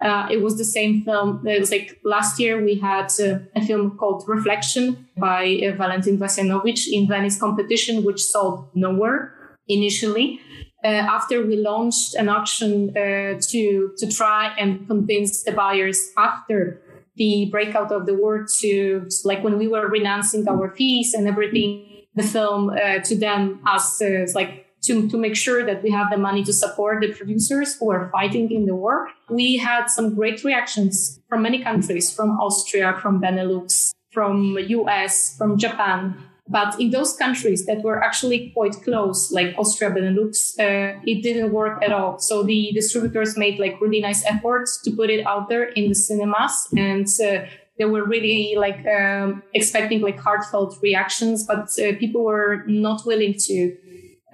Uh, 0.02 0.26
it 0.30 0.42
was 0.42 0.58
the 0.58 0.64
same 0.64 1.02
film. 1.02 1.46
It 1.46 1.60
was 1.60 1.70
like 1.70 2.00
last 2.04 2.40
year 2.40 2.62
we 2.62 2.74
had 2.74 3.06
uh, 3.20 3.38
a 3.54 3.64
film 3.64 3.96
called 3.96 4.24
Reflection 4.26 5.06
by 5.16 5.60
uh, 5.62 5.76
Valentin 5.76 6.18
Vasyanovich 6.18 6.88
in 6.90 7.06
Venice 7.06 7.38
competition, 7.38 8.02
which 8.02 8.20
sold 8.20 8.68
nowhere 8.74 9.32
initially. 9.68 10.40
Uh, 10.84 10.88
after 10.88 11.46
we 11.46 11.56
launched 11.56 12.14
an 12.14 12.28
auction 12.28 12.90
uh, 12.96 13.38
to 13.40 13.92
to 13.96 14.10
try 14.10 14.52
and 14.58 14.88
convince 14.88 15.44
the 15.44 15.52
buyers 15.52 16.10
after 16.18 16.82
the 17.14 17.48
breakout 17.52 17.92
of 17.92 18.04
the 18.06 18.14
war 18.14 18.44
to 18.58 19.06
like 19.24 19.44
when 19.44 19.58
we 19.58 19.68
were 19.68 19.86
renouncing 19.86 20.48
our 20.48 20.74
fees 20.74 21.14
and 21.14 21.28
everything, 21.28 21.86
the 22.16 22.24
film 22.24 22.70
uh, 22.70 22.98
to 22.98 23.14
them 23.16 23.60
as 23.66 24.02
like 24.34 24.61
to, 24.82 25.08
to 25.08 25.16
make 25.16 25.36
sure 25.36 25.64
that 25.64 25.82
we 25.82 25.90
have 25.90 26.10
the 26.10 26.16
money 26.16 26.44
to 26.44 26.52
support 26.52 27.00
the 27.00 27.12
producers 27.12 27.76
who 27.78 27.90
are 27.90 28.10
fighting 28.10 28.50
in 28.50 28.66
the 28.66 28.74
war. 28.74 29.08
We 29.30 29.56
had 29.56 29.86
some 29.86 30.14
great 30.14 30.42
reactions 30.44 31.20
from 31.28 31.42
many 31.42 31.62
countries, 31.62 32.14
from 32.14 32.30
Austria, 32.40 32.98
from 33.00 33.20
Benelux, 33.20 33.92
from 34.10 34.58
US, 34.58 35.36
from 35.36 35.56
Japan. 35.56 36.16
But 36.48 36.78
in 36.80 36.90
those 36.90 37.16
countries 37.16 37.66
that 37.66 37.82
were 37.82 38.02
actually 38.02 38.50
quite 38.50 38.74
close, 38.82 39.30
like 39.30 39.54
Austria, 39.56 39.90
Benelux, 39.90 40.58
uh, 40.58 41.00
it 41.06 41.22
didn't 41.22 41.52
work 41.52 41.82
at 41.82 41.92
all. 41.92 42.18
So 42.18 42.42
the 42.42 42.72
distributors 42.74 43.38
made 43.38 43.60
like 43.60 43.80
really 43.80 44.00
nice 44.00 44.24
efforts 44.26 44.82
to 44.82 44.90
put 44.90 45.08
it 45.08 45.24
out 45.24 45.48
there 45.48 45.64
in 45.64 45.88
the 45.88 45.94
cinemas 45.94 46.68
and 46.76 47.06
uh, 47.24 47.46
they 47.78 47.86
were 47.86 48.04
really 48.04 48.54
like 48.56 48.84
um, 48.86 49.42
expecting 49.54 50.02
like 50.02 50.18
heartfelt 50.18 50.78
reactions, 50.82 51.46
but 51.46 51.70
uh, 51.78 51.96
people 51.98 52.22
were 52.22 52.64
not 52.66 53.06
willing 53.06 53.34
to 53.46 53.76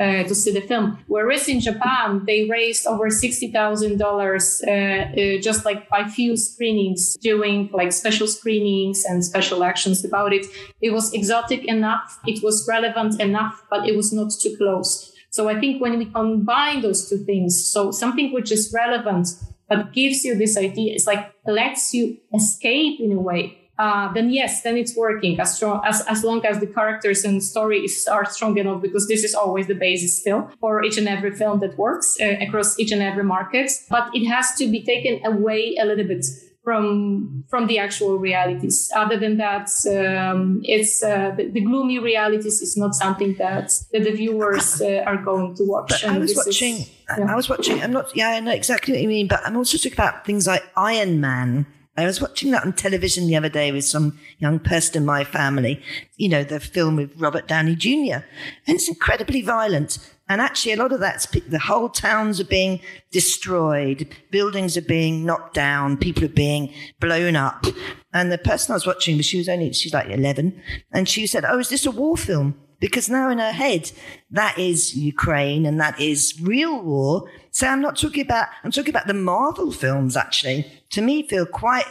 uh, 0.00 0.22
to 0.24 0.34
see 0.34 0.52
the 0.52 0.60
film. 0.60 0.98
Whereas 1.06 1.48
in 1.48 1.60
Japan, 1.60 2.24
they 2.26 2.48
raised 2.48 2.86
over 2.86 3.10
sixty 3.10 3.50
thousand 3.50 4.00
uh, 4.00 4.04
dollars 4.04 4.62
uh, 4.62 5.38
just 5.40 5.64
like 5.64 5.88
by 5.88 6.04
few 6.04 6.36
screenings, 6.36 7.16
doing 7.16 7.70
like 7.72 7.92
special 7.92 8.26
screenings 8.26 9.04
and 9.04 9.24
special 9.24 9.64
actions 9.64 10.04
about 10.04 10.32
it. 10.32 10.46
It 10.80 10.90
was 10.90 11.12
exotic 11.12 11.64
enough, 11.64 12.18
it 12.26 12.42
was 12.42 12.66
relevant 12.68 13.20
enough, 13.20 13.64
but 13.70 13.88
it 13.88 13.96
was 13.96 14.12
not 14.12 14.32
too 14.40 14.56
close. 14.56 15.12
So 15.30 15.48
I 15.48 15.60
think 15.60 15.82
when 15.82 15.98
we 15.98 16.06
combine 16.06 16.80
those 16.80 17.08
two 17.08 17.18
things, 17.18 17.62
so 17.64 17.90
something 17.90 18.32
which 18.32 18.50
is 18.50 18.72
relevant 18.72 19.28
but 19.68 19.92
gives 19.92 20.24
you 20.24 20.34
this 20.34 20.56
idea, 20.56 20.94
it's 20.94 21.06
like 21.06 21.30
lets 21.46 21.92
you 21.92 22.16
escape 22.34 23.00
in 23.00 23.12
a 23.12 23.20
way 23.20 23.67
uh, 23.78 24.12
then 24.12 24.30
yes, 24.30 24.62
then 24.62 24.76
it's 24.76 24.96
working 24.96 25.38
as 25.38 25.56
strong 25.56 25.80
as, 25.84 26.04
as 26.08 26.24
long 26.24 26.44
as 26.44 26.58
the 26.58 26.66
characters 26.66 27.24
and 27.24 27.42
stories 27.42 28.08
are 28.08 28.24
strong 28.24 28.58
enough 28.58 28.82
because 28.82 29.06
this 29.06 29.22
is 29.22 29.34
always 29.34 29.68
the 29.68 29.74
basis 29.74 30.18
still 30.20 30.50
for 30.60 30.84
each 30.84 30.98
and 30.98 31.08
every 31.08 31.30
film 31.30 31.60
that 31.60 31.78
works 31.78 32.16
uh, 32.20 32.36
across 32.40 32.78
each 32.78 32.90
and 32.90 33.02
every 33.02 33.22
market. 33.22 33.70
But 33.88 34.10
it 34.14 34.26
has 34.26 34.54
to 34.56 34.66
be 34.68 34.82
taken 34.82 35.24
away 35.24 35.76
a 35.80 35.84
little 35.84 36.04
bit 36.04 36.26
from 36.64 37.44
from 37.48 37.68
the 37.68 37.78
actual 37.78 38.18
realities. 38.18 38.90
Other 38.96 39.16
than 39.16 39.36
that, 39.36 39.70
um, 39.86 40.60
it's 40.64 41.00
uh, 41.02 41.32
the, 41.36 41.48
the, 41.48 41.60
gloomy 41.60 42.00
realities 42.00 42.60
is 42.60 42.76
not 42.76 42.94
something 42.94 43.36
that, 43.38 43.72
that 43.92 44.02
the 44.02 44.10
viewers 44.10 44.82
uh, 44.82 45.04
are 45.06 45.16
going 45.16 45.54
to 45.54 45.64
watch. 45.64 46.04
I 46.04 46.18
was 46.18 46.36
watching. 46.36 46.74
Is, 46.74 46.90
yeah. 47.16 47.32
I 47.32 47.36
was 47.36 47.48
watching. 47.48 47.80
I'm 47.80 47.92
not. 47.92 48.14
Yeah, 48.14 48.30
I 48.30 48.40
know 48.40 48.50
exactly 48.50 48.92
what 48.92 49.02
you 49.02 49.08
mean. 49.08 49.28
But 49.28 49.40
I'm 49.46 49.56
also 49.56 49.78
talking 49.78 49.92
about 49.92 50.26
things 50.26 50.48
like 50.48 50.64
Iron 50.76 51.20
Man 51.20 51.64
I 51.98 52.06
was 52.06 52.20
watching 52.20 52.52
that 52.52 52.64
on 52.64 52.74
television 52.74 53.26
the 53.26 53.34
other 53.34 53.48
day 53.48 53.72
with 53.72 53.84
some 53.84 54.20
young 54.38 54.60
person 54.60 54.98
in 54.98 55.04
my 55.04 55.24
family, 55.24 55.82
you 56.16 56.28
know, 56.28 56.44
the 56.44 56.60
film 56.60 56.94
with 56.94 57.10
Robert 57.16 57.48
Downey 57.48 57.74
Jr. 57.74 58.22
And 58.68 58.76
it's 58.76 58.88
incredibly 58.88 59.42
violent. 59.42 59.98
And 60.28 60.40
actually, 60.40 60.74
a 60.74 60.76
lot 60.76 60.92
of 60.92 61.00
that's 61.00 61.26
the 61.26 61.58
whole 61.58 61.88
towns 61.88 62.38
are 62.38 62.44
being 62.44 62.78
destroyed, 63.10 64.14
buildings 64.30 64.76
are 64.76 64.82
being 64.82 65.24
knocked 65.24 65.54
down, 65.54 65.96
people 65.96 66.24
are 66.24 66.28
being 66.28 66.72
blown 67.00 67.34
up. 67.34 67.66
And 68.12 68.30
the 68.30 68.38
person 68.38 68.72
I 68.72 68.76
was 68.76 68.86
watching, 68.86 69.20
she 69.22 69.38
was 69.38 69.48
only, 69.48 69.72
she's 69.72 69.92
like 69.92 70.08
11, 70.08 70.62
and 70.92 71.08
she 71.08 71.26
said, 71.26 71.44
Oh, 71.44 71.58
is 71.58 71.68
this 71.68 71.84
a 71.84 71.90
war 71.90 72.16
film? 72.16 72.54
Because 72.80 73.08
now 73.08 73.30
in 73.30 73.38
her 73.38 73.52
head, 73.52 73.90
that 74.30 74.58
is 74.58 74.96
Ukraine 74.96 75.66
and 75.66 75.80
that 75.80 76.00
is 76.00 76.40
real 76.40 76.80
war. 76.82 77.28
So 77.50 77.66
I'm 77.66 77.80
not 77.80 77.96
talking 77.96 78.24
about, 78.24 78.48
I'm 78.62 78.70
talking 78.70 78.90
about 78.90 79.06
the 79.06 79.14
Marvel 79.14 79.72
films 79.72 80.16
actually. 80.16 80.66
To 80.90 81.02
me, 81.02 81.26
feel 81.26 81.44
quite 81.44 81.86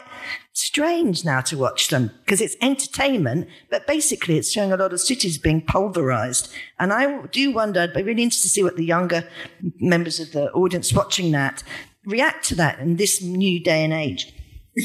strange 0.54 1.24
now 1.24 1.42
to 1.42 1.58
watch 1.58 1.90
them 1.90 2.12
because 2.20 2.42
it's 2.42 2.56
entertainment, 2.62 3.48
but 3.70 3.86
basically 3.86 4.38
it's 4.38 4.52
showing 4.52 4.72
a 4.72 4.78
lot 4.78 4.94
of 4.94 5.00
cities 5.00 5.38
being 5.38 5.62
pulverized. 5.62 6.52
And 6.80 6.94
I 6.94 7.26
do 7.28 7.52
wonder, 7.52 7.82
I'd 7.82 7.94
be 7.94 8.04
really 8.04 8.24
interested 8.24 8.48
to 8.48 8.54
see 8.54 8.64
what 8.64 8.78
the 8.78 8.86
younger 8.86 9.28
members 9.80 10.20
of 10.20 10.32
the 10.32 10.52
audience 10.54 10.94
watching 10.94 11.32
that 11.32 11.64
react 12.06 12.46
to 12.46 12.56
that 12.56 12.80
in 12.80 12.96
this 12.96 13.22
new 13.22 13.60
day 13.62 13.84
and 13.84 13.94
age. 13.94 14.34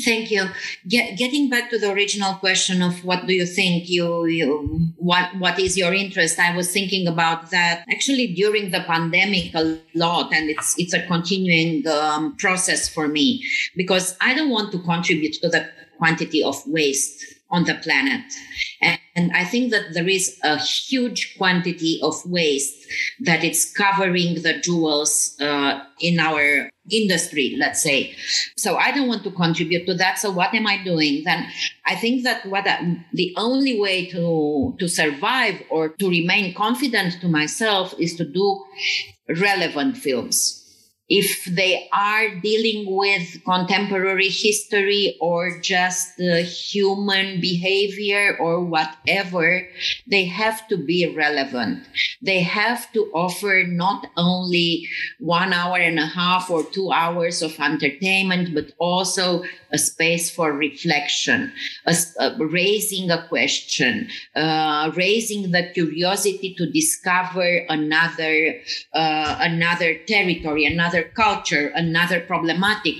Thank 0.05 0.31
you. 0.31 0.49
Get, 0.89 1.19
getting 1.19 1.51
back 1.51 1.69
to 1.71 1.79
the 1.79 1.93
original 1.93 2.35
question 2.35 2.81
of 2.81 3.05
what 3.05 3.27
do 3.27 3.35
you 3.35 3.45
think 3.45 3.91
you, 3.91 4.25
you 4.25 4.93
what 4.97 5.37
what 5.39 5.59
is 5.59 5.77
your 5.77 5.93
interest? 5.93 6.39
I 6.39 6.57
was 6.57 6.73
thinking 6.73 7.07
about 7.07 7.51
that 7.51 7.85
actually 7.91 8.29
during 8.29 8.71
the 8.71 8.81
pandemic 8.81 9.55
a 9.55 9.79
lot, 9.95 10.33
and 10.33 10.49
it's 10.49 10.79
it's 10.79 10.95
a 10.95 11.07
continuing 11.07 11.87
um, 11.89 12.37
process 12.37 12.89
for 12.89 13.07
me 13.07 13.45
because 13.77 14.17
I 14.21 14.33
don't 14.35 14.51
want 14.51 14.73
to 14.73 14.79
contribute 14.79 15.35
to 15.43 15.49
the 15.49 15.69
quantity 15.99 16.43
of 16.43 16.57
waste 16.67 17.32
on 17.53 17.65
the 17.65 17.75
planet. 17.75 18.23
And, 18.81 18.99
and, 19.15 19.33
I 19.33 19.45
think 19.45 19.71
that 19.73 19.93
there 19.93 20.09
is 20.09 20.39
a 20.43 20.59
huge 20.59 21.37
quantity 21.37 22.01
of 22.03 22.15
waste 22.25 22.75
that 23.21 23.45
it's 23.45 23.71
covering 23.71 24.43
the 24.43 24.59
jewels 24.59 25.37
uh, 25.39 25.81
in 26.01 26.19
our 26.19 26.71
industry, 26.91 27.55
let's 27.59 27.83
say. 27.83 28.17
So 28.57 28.77
I 28.77 28.91
don't 28.91 29.07
want 29.07 29.23
to 29.25 29.31
contribute 29.31 29.87
to 29.87 29.95
that. 29.95 30.19
So 30.19 30.31
what 30.31 30.55
am 30.55 30.67
I 30.67 30.83
doing? 30.83 31.23
Then 31.25 31.47
I 31.87 31.95
think 31.95 32.25
that 32.25 32.47
what 32.47 32.67
I, 32.67 33.05
the 33.13 33.35
only 33.37 33.79
way 33.79 34.07
to 34.07 34.75
to 34.81 34.89
survive 34.89 35.63
or 35.71 35.91
to 35.91 36.09
remain 36.09 36.55
confident 36.55 37.21
to 37.21 37.29
myself 37.29 37.95
is 37.99 38.17
to 38.17 38.25
do 38.25 38.65
relevant 39.29 39.99
films 39.99 40.62
if 41.13 41.45
they 41.45 41.91
are 41.93 42.41
dealing 42.41 42.97
with 42.97 43.45
contemporary 43.45 44.31
history 44.31 45.15
or 45.21 45.61
just 45.61 46.19
uh, 46.19 46.37
human 46.37 47.39
behavior 47.39 48.39
or 48.41 48.65
whatever, 48.65 49.69
they 50.07 50.25
have 50.25 50.67
to 50.69 50.79
be 50.79 51.15
relevant. 51.15 51.85
They 52.23 52.41
have 52.41 52.91
to 52.95 53.11
offer 53.13 53.63
not 53.69 54.07
only 54.17 54.89
one 55.21 55.53
hour 55.53 55.77
and 55.77 55.99
a 55.99 56.07
half 56.07 56.49
or 56.49 56.65
two 56.65 56.91
hours 56.91 57.43
of 57.43 57.61
entertainment, 57.61 58.55
but 58.55 58.73
also 58.79 59.45
a 59.71 59.77
space 59.77 60.31
for 60.31 60.53
reflection, 60.53 61.53
a, 61.87 61.95
uh, 62.21 62.37
raising 62.39 63.11
a 63.11 63.27
question, 63.29 64.09
uh, 64.35 64.91
raising 64.97 65.51
the 65.51 65.71
curiosity 65.75 66.55
to 66.55 66.71
discover 66.71 67.67
another, 67.69 68.61
uh, 68.95 69.37
another 69.41 69.99
territory, 70.07 70.65
another 70.65 71.02
another 71.03 71.15
culture, 71.15 71.73
another 71.75 72.21
problematic. 72.21 72.95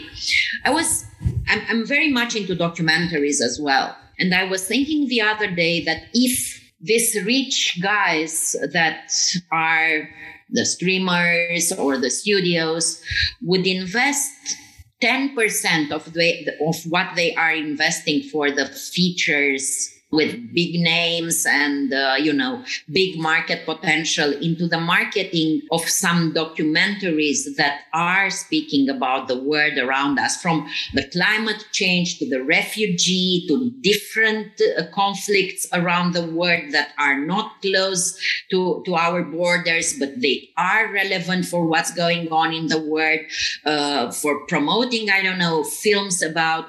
I 0.65 0.71
was, 0.71 1.05
I'm, 1.49 1.63
I'm 1.69 1.87
very 1.87 2.11
much 2.11 2.35
into 2.37 2.55
documentaries 2.55 3.41
as 3.41 3.59
well. 3.61 3.97
And 4.19 4.35
I 4.35 4.45
was 4.45 4.67
thinking 4.67 5.09
the 5.09 5.21
other 5.21 5.51
day 5.51 5.85
that 5.85 6.05
if 6.13 6.61
these 6.81 7.17
rich 7.25 7.79
guys 7.83 8.57
that 8.73 9.13
are 9.51 10.09
the 10.51 10.67
streamers 10.67 11.73
or 11.73 11.99
the 11.99 12.11
studios 12.11 13.03
would 13.41 13.67
invest 13.67 14.57
10% 15.03 15.91
of, 15.91 16.13
the, 16.13 16.49
of 16.67 16.77
what 16.89 17.15
they 17.17 17.35
are 17.35 17.53
investing 17.53 18.23
for 18.23 18.51
the 18.51 18.67
features 18.67 19.92
with 20.13 20.55
big 20.55 20.79
names 20.79 21.47
and 21.47 21.93
uh, 21.93 22.15
you 22.19 22.33
know 22.33 22.63
big 22.93 23.19
market 23.19 23.65
potential 23.65 24.31
into 24.35 24.69
the 24.69 24.79
marketing 24.79 25.63
of 25.73 25.81
some 25.89 26.33
documentaries 26.35 27.57
that 27.57 27.81
are 27.95 28.29
speaking 28.29 28.89
about 28.91 29.27
the 29.27 29.39
world 29.39 29.79
around 29.79 30.19
us 30.19 30.41
from 30.41 30.69
the 30.93 31.09
climate 31.09 31.65
change 31.73 32.19
to 32.19 32.29
the 32.29 32.43
refugee 32.45 33.47
to 33.49 33.71
different 33.81 34.61
uh, 34.61 34.83
conflicts 34.93 35.67
around 35.73 36.13
the 36.13 36.27
world 36.27 36.71
that 36.73 36.93
are 36.99 37.19
not 37.19 37.61
close 37.63 38.21
to, 38.51 38.83
to 38.85 38.95
our 38.95 39.23
borders 39.23 39.99
but 39.99 40.21
they 40.21 40.51
are 40.59 40.93
relevant 40.93 41.47
for 41.47 41.65
what's 41.65 41.93
going 41.95 42.31
on 42.31 42.53
in 42.53 42.67
the 42.67 42.81
world 42.81 43.21
uh, 43.65 44.11
for 44.13 44.47
promoting 44.47 45.09
i 45.09 45.23
don't 45.23 45.39
know 45.39 45.65
films 45.65 46.21
about 46.21 46.67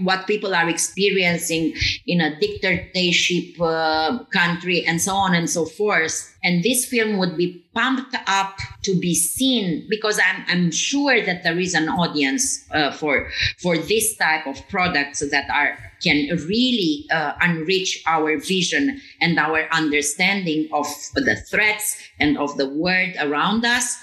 what 0.00 0.26
people 0.26 0.54
are 0.54 0.68
experiencing 0.68 1.74
in 2.06 2.20
a 2.20 2.38
dictatorship 2.38 3.60
uh, 3.60 4.24
country 4.32 4.84
and 4.86 5.00
so 5.00 5.14
on 5.14 5.34
and 5.34 5.48
so 5.48 5.64
forth. 5.64 6.36
And 6.42 6.62
this 6.62 6.84
film 6.84 7.18
would 7.18 7.36
be 7.36 7.64
pumped 7.74 8.14
up 8.26 8.58
to 8.82 8.98
be 9.00 9.14
seen 9.14 9.86
because 9.88 10.18
I'm, 10.18 10.44
I'm 10.48 10.70
sure 10.70 11.24
that 11.24 11.42
there 11.42 11.58
is 11.58 11.74
an 11.74 11.88
audience 11.88 12.64
uh, 12.70 12.92
for 12.92 13.30
for 13.60 13.76
this 13.78 14.16
type 14.16 14.46
of 14.46 14.56
products 14.68 15.20
that 15.30 15.48
are 15.50 15.78
can 16.02 16.28
really 16.46 17.06
uh, 17.10 17.32
enrich 17.42 18.02
our 18.06 18.38
vision 18.38 19.00
and 19.22 19.38
our 19.38 19.66
understanding 19.72 20.68
of 20.72 20.86
the 21.14 21.36
threats 21.50 21.96
and 22.20 22.36
of 22.36 22.56
the 22.58 22.68
world 22.68 23.14
around 23.20 23.64
us. 23.64 23.96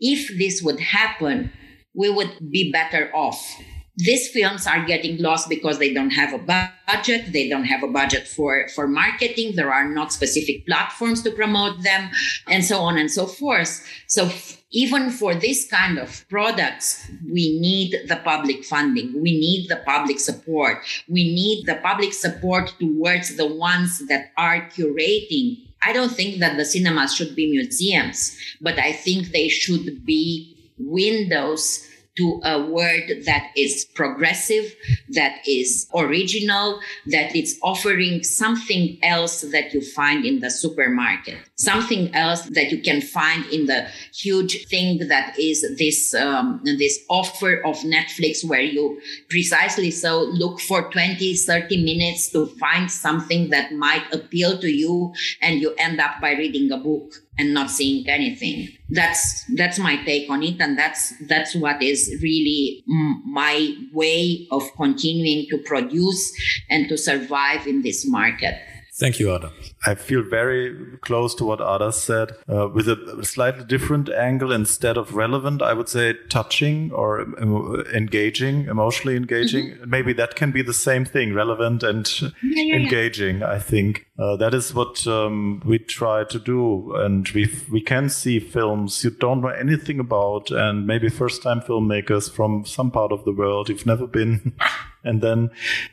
If 0.00 0.36
this 0.38 0.62
would 0.62 0.80
happen, 0.80 1.52
we 1.94 2.08
would 2.08 2.50
be 2.50 2.72
better 2.72 3.10
off 3.14 3.38
these 3.96 4.28
films 4.30 4.66
are 4.66 4.84
getting 4.84 5.18
lost 5.18 5.48
because 5.48 5.78
they 5.78 5.94
don't 5.94 6.10
have 6.10 6.32
a 6.32 6.70
budget 6.86 7.32
they 7.32 7.48
don't 7.48 7.64
have 7.64 7.82
a 7.82 7.88
budget 7.88 8.26
for 8.26 8.66
for 8.74 8.88
marketing 8.88 9.54
there 9.54 9.72
are 9.72 9.88
not 9.88 10.12
specific 10.12 10.66
platforms 10.66 11.22
to 11.22 11.30
promote 11.30 11.82
them 11.82 12.10
and 12.48 12.64
so 12.64 12.78
on 12.80 12.98
and 12.98 13.10
so 13.10 13.26
forth. 13.26 13.86
So 14.06 14.26
f- 14.26 14.60
even 14.70 15.10
for 15.10 15.34
this 15.34 15.68
kind 15.68 15.98
of 15.98 16.28
products 16.28 17.08
we 17.30 17.58
need 17.60 17.96
the 18.08 18.16
public 18.16 18.64
funding 18.64 19.12
we 19.22 19.38
need 19.38 19.68
the 19.68 19.80
public 19.86 20.18
support 20.18 20.78
we 21.08 21.22
need 21.32 21.66
the 21.66 21.76
public 21.76 22.12
support 22.12 22.74
towards 22.80 23.36
the 23.36 23.46
ones 23.46 24.06
that 24.08 24.30
are 24.36 24.68
curating. 24.70 25.68
I 25.82 25.92
don't 25.92 26.10
think 26.10 26.40
that 26.40 26.56
the 26.56 26.64
cinemas 26.64 27.14
should 27.14 27.36
be 27.36 27.50
museums 27.50 28.36
but 28.60 28.78
i 28.78 28.92
think 28.92 29.30
they 29.32 29.48
should 29.48 30.04
be 30.04 30.56
windows 30.78 31.86
to 32.16 32.40
a 32.44 32.64
word 32.64 33.24
that 33.26 33.50
is 33.56 33.84
progressive, 33.84 34.74
that 35.10 35.38
is 35.46 35.88
original, 35.94 36.80
that 37.06 37.34
it's 37.34 37.56
offering 37.62 38.22
something 38.22 38.98
else 39.02 39.40
that 39.40 39.72
you 39.74 39.80
find 39.80 40.24
in 40.24 40.40
the 40.40 40.50
supermarket, 40.50 41.38
something 41.56 42.12
else 42.14 42.42
that 42.50 42.70
you 42.70 42.80
can 42.80 43.00
find 43.00 43.44
in 43.46 43.66
the 43.66 43.86
huge 44.12 44.66
thing 44.66 45.06
that 45.08 45.38
is 45.38 45.64
this 45.78 46.14
um, 46.14 46.60
this 46.64 47.04
offer 47.08 47.60
of 47.64 47.76
Netflix, 47.78 48.44
where 48.44 48.60
you 48.60 49.00
precisely 49.28 49.90
so 49.90 50.22
look 50.22 50.60
for 50.60 50.90
20, 50.90 51.34
30 51.34 51.84
minutes 51.84 52.30
to 52.30 52.46
find 52.46 52.90
something 52.90 53.50
that 53.50 53.72
might 53.72 54.04
appeal 54.12 54.58
to 54.58 54.68
you, 54.68 55.12
and 55.40 55.60
you 55.60 55.74
end 55.78 56.00
up 56.00 56.20
by 56.20 56.32
reading 56.32 56.70
a 56.72 56.76
book 56.76 57.14
and 57.38 57.52
not 57.52 57.70
seeing 57.70 58.08
anything. 58.08 58.68
That's 58.90 59.44
that's 59.54 59.78
my 59.78 60.02
take 60.04 60.30
on 60.30 60.42
it 60.42 60.60
and 60.60 60.78
that's 60.78 61.14
that's 61.26 61.54
what 61.54 61.82
is 61.82 62.18
really 62.22 62.84
my 62.86 63.74
way 63.92 64.46
of 64.50 64.62
continuing 64.76 65.46
to 65.50 65.58
produce 65.58 66.32
and 66.70 66.88
to 66.88 66.96
survive 66.96 67.66
in 67.66 67.82
this 67.82 68.06
market 68.06 68.56
Thank 68.96 69.18
you, 69.18 69.34
Ada. 69.34 69.50
I 69.84 69.96
feel 69.96 70.22
very 70.22 70.72
close 71.00 71.34
to 71.36 71.44
what 71.44 71.60
Ada 71.60 71.90
said, 71.92 72.36
uh, 72.48 72.68
with 72.68 72.88
a 72.88 73.24
slightly 73.24 73.64
different 73.64 74.08
angle. 74.08 74.52
Instead 74.52 74.96
of 74.96 75.16
relevant, 75.16 75.62
I 75.62 75.72
would 75.72 75.88
say 75.88 76.14
touching 76.28 76.92
or 76.92 77.20
um, 77.20 77.84
engaging, 77.92 78.66
emotionally 78.66 79.16
engaging. 79.16 79.66
Mm 79.66 79.78
-hmm. 79.78 79.88
Maybe 79.88 80.14
that 80.14 80.36
can 80.36 80.52
be 80.52 80.62
the 80.62 80.72
same 80.72 81.04
thing, 81.04 81.34
relevant 81.34 81.82
and 81.82 82.06
yeah, 82.20 82.32
yeah, 82.42 82.80
engaging. 82.80 83.38
Yeah. 83.38 83.56
I 83.56 83.60
think 83.60 84.06
uh, 84.16 84.36
that 84.36 84.54
is 84.54 84.72
what 84.72 85.04
um, 85.08 85.60
we 85.64 85.78
try 85.78 86.22
to 86.22 86.38
do, 86.38 86.94
and 86.94 87.28
we 87.30 87.52
we 87.70 87.80
can 87.80 88.08
see 88.08 88.38
films 88.38 89.02
you 89.02 89.10
don't 89.10 89.40
know 89.40 89.48
anything 89.48 89.98
about, 89.98 90.52
and 90.52 90.86
maybe 90.86 91.08
first-time 91.08 91.60
filmmakers 91.60 92.30
from 92.30 92.64
some 92.64 92.92
part 92.92 93.10
of 93.10 93.24
the 93.24 93.32
world 93.32 93.68
you've 93.68 93.86
never 93.86 94.06
been. 94.06 94.54
And 95.04 95.22
then 95.22 95.50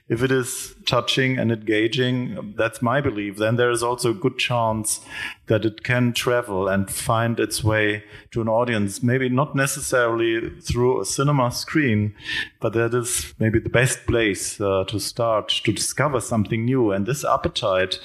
if 0.07 0.23
it 0.23 0.31
is 0.31 0.73
touching 0.85 1.37
and 1.37 1.51
engaging, 1.51 2.53
that's 2.57 2.81
my 2.81 3.01
belief, 3.01 3.37
then 3.37 3.57
there 3.57 3.69
is 3.69 3.83
also 3.83 4.11
a 4.11 4.15
good 4.15 4.37
chance 4.37 5.01
that 5.47 5.65
it 5.65 5.83
can 5.83 6.13
travel 6.13 6.69
and 6.69 6.89
find 6.89 7.37
its 7.37 7.61
way 7.61 8.05
to 8.31 8.41
an 8.41 8.47
audience. 8.47 9.03
Maybe 9.03 9.27
not 9.27 9.53
necessarily 9.53 10.49
through 10.61 11.01
a 11.01 11.05
cinema 11.05 11.51
screen, 11.51 12.15
but 12.61 12.71
that 12.71 12.93
is 12.93 13.33
maybe 13.37 13.59
the 13.59 13.69
best 13.69 14.05
place 14.07 14.61
uh, 14.61 14.85
to 14.85 14.97
start 14.97 15.49
to 15.65 15.73
discover 15.73 16.21
something 16.21 16.63
new. 16.63 16.91
And 16.91 17.05
this 17.05 17.25
appetite, 17.25 17.99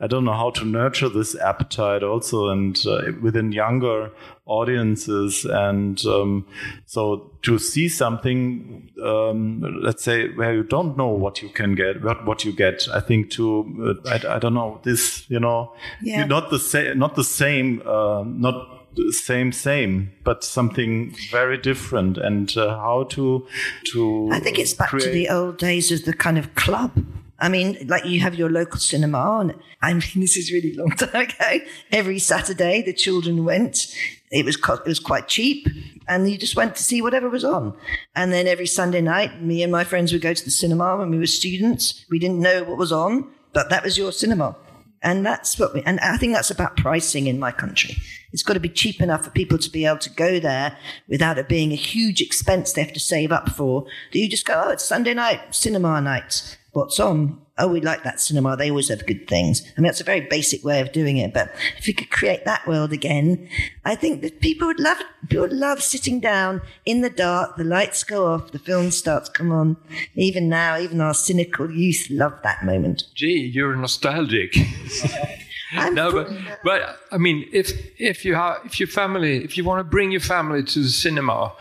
I 0.00 0.06
don't 0.06 0.24
know 0.24 0.32
how 0.32 0.50
to 0.50 0.64
nurture 0.64 1.08
this 1.08 1.34
appetite 1.36 2.02
also 2.02 2.48
and 2.48 2.78
uh, 2.86 3.12
within 3.22 3.52
younger 3.52 4.10
audiences. 4.46 5.44
And 5.44 6.04
um, 6.06 6.46
so 6.84 7.32
to 7.42 7.58
see 7.58 7.88
something, 7.88 8.90
um, 9.02 9.62
let's 9.82 10.02
say, 10.04 10.28
where 10.34 10.54
you 10.54 10.62
don't 10.62 10.96
know 10.96 11.08
what 11.08 11.42
you 11.42 11.48
can 11.48 11.74
get, 11.74 12.02
what, 12.02 12.24
what 12.26 12.44
you 12.44 12.52
get, 12.52 12.88
I 12.92 13.00
think 13.00 13.30
to, 13.32 13.96
uh, 14.04 14.10
I, 14.10 14.36
I 14.36 14.38
don't 14.38 14.54
know, 14.54 14.80
this, 14.84 15.28
you 15.28 15.40
know, 15.40 15.74
Yeah. 16.02 16.24
not 16.26 16.50
the 16.50 16.58
same, 16.58 16.98
not 16.98 17.16
the 17.16 17.24
same, 17.24 17.82
uh, 17.86 18.22
not 18.26 18.94
the 18.96 19.12
same, 19.12 19.52
same, 19.52 20.12
but 20.24 20.42
something 20.42 21.14
very 21.30 21.58
different. 21.58 22.16
And 22.16 22.56
uh, 22.56 22.78
how 22.78 23.04
to, 23.10 23.46
to, 23.92 24.30
I 24.32 24.40
think 24.40 24.58
it's 24.58 24.74
back 24.74 24.90
to 24.90 25.10
the 25.10 25.28
old 25.28 25.58
days 25.58 25.92
of 25.92 26.04
the 26.04 26.14
kind 26.14 26.38
of 26.38 26.54
club. 26.54 26.92
I 27.38 27.48
mean, 27.48 27.86
like 27.86 28.04
you 28.04 28.20
have 28.20 28.34
your 28.34 28.50
local 28.50 28.78
cinema, 28.80 29.38
and 29.40 29.54
I 29.82 29.92
mean, 29.92 30.02
this 30.16 30.36
is 30.36 30.52
really 30.52 30.72
long 30.72 30.90
time 30.90 31.28
ago. 31.28 31.64
Every 31.92 32.18
Saturday, 32.18 32.82
the 32.82 32.92
children 32.92 33.44
went. 33.44 33.94
It 34.30 34.44
was 34.44 34.56
co- 34.56 34.74
it 34.74 34.86
was 34.86 35.00
quite 35.00 35.28
cheap, 35.28 35.68
and 36.08 36.28
you 36.30 36.38
just 36.38 36.56
went 36.56 36.76
to 36.76 36.82
see 36.82 37.00
whatever 37.02 37.28
was 37.28 37.44
on. 37.44 37.76
And 38.14 38.32
then 38.32 38.46
every 38.46 38.66
Sunday 38.66 39.00
night, 39.00 39.42
me 39.42 39.62
and 39.62 39.70
my 39.70 39.84
friends 39.84 40.12
would 40.12 40.22
go 40.22 40.34
to 40.34 40.44
the 40.44 40.50
cinema 40.50 40.96
when 40.96 41.10
we 41.10 41.18
were 41.18 41.26
students. 41.26 42.04
We 42.10 42.18
didn't 42.18 42.40
know 42.40 42.64
what 42.64 42.78
was 42.78 42.92
on, 42.92 43.30
but 43.52 43.70
that 43.70 43.84
was 43.84 43.96
your 43.96 44.12
cinema. 44.12 44.56
And 45.02 45.24
that's 45.24 45.58
what 45.58 45.72
we, 45.74 45.82
and 45.82 46.00
I 46.00 46.16
think 46.16 46.32
that's 46.32 46.50
about 46.50 46.76
pricing 46.76 47.26
in 47.28 47.38
my 47.38 47.52
country. 47.52 47.96
It's 48.32 48.42
got 48.42 48.54
to 48.54 48.60
be 48.60 48.68
cheap 48.68 49.00
enough 49.00 49.24
for 49.24 49.30
people 49.30 49.56
to 49.58 49.70
be 49.70 49.86
able 49.86 49.98
to 49.98 50.10
go 50.10 50.40
there 50.40 50.76
without 51.08 51.38
it 51.38 51.48
being 51.48 51.70
a 51.72 51.76
huge 51.76 52.20
expense 52.20 52.72
they 52.72 52.82
have 52.82 52.92
to 52.92 53.00
save 53.00 53.30
up 53.30 53.50
for. 53.50 53.86
That 54.12 54.18
you 54.18 54.28
just 54.28 54.46
go, 54.46 54.64
oh, 54.66 54.70
it's 54.70 54.84
Sunday 54.84 55.14
night, 55.14 55.54
cinema 55.54 56.00
night. 56.00 56.58
What's 56.76 57.00
on? 57.00 57.40
Oh, 57.56 57.68
we 57.68 57.80
like 57.80 58.02
that 58.02 58.20
cinema. 58.20 58.54
They 58.54 58.68
always 58.68 58.90
have 58.90 59.06
good 59.06 59.26
things. 59.26 59.62
I 59.62 59.80
mean, 59.80 59.86
that's 59.86 60.02
a 60.02 60.04
very 60.04 60.20
basic 60.20 60.62
way 60.62 60.82
of 60.82 60.92
doing 60.92 61.16
it. 61.16 61.32
But 61.32 61.54
if 61.78 61.86
we 61.86 61.94
could 61.94 62.10
create 62.10 62.44
that 62.44 62.66
world 62.66 62.92
again, 62.92 63.48
I 63.86 63.94
think 63.94 64.20
that 64.20 64.42
people 64.42 64.66
would 64.66 64.78
love. 64.78 64.98
People 65.26 65.44
would 65.44 65.54
love 65.54 65.82
sitting 65.82 66.20
down 66.20 66.60
in 66.84 67.00
the 67.00 67.08
dark. 67.08 67.56
The 67.56 67.64
lights 67.64 68.04
go 68.04 68.26
off. 68.26 68.52
The 68.52 68.58
film 68.58 68.90
starts 68.90 69.30
come 69.30 69.50
on. 69.52 69.78
Even 70.16 70.50
now, 70.50 70.76
even 70.76 71.00
our 71.00 71.14
cynical 71.14 71.70
youth 71.70 72.08
love 72.10 72.34
that 72.42 72.62
moment. 72.62 73.04
Gee, 73.14 73.50
you're 73.54 73.74
nostalgic. 73.74 74.54
I'm 75.72 75.94
no, 75.94 76.12
but 76.12 76.28
but 76.62 76.98
I 77.10 77.16
mean, 77.16 77.48
if 77.54 77.72
if 77.98 78.22
you 78.26 78.34
have 78.34 78.60
if 78.66 78.78
your 78.78 78.86
family 78.86 79.42
if 79.42 79.56
you 79.56 79.64
want 79.64 79.80
to 79.80 79.84
bring 79.84 80.10
your 80.12 80.20
family 80.20 80.62
to 80.62 80.82
the 80.82 80.90
cinema 80.90 81.54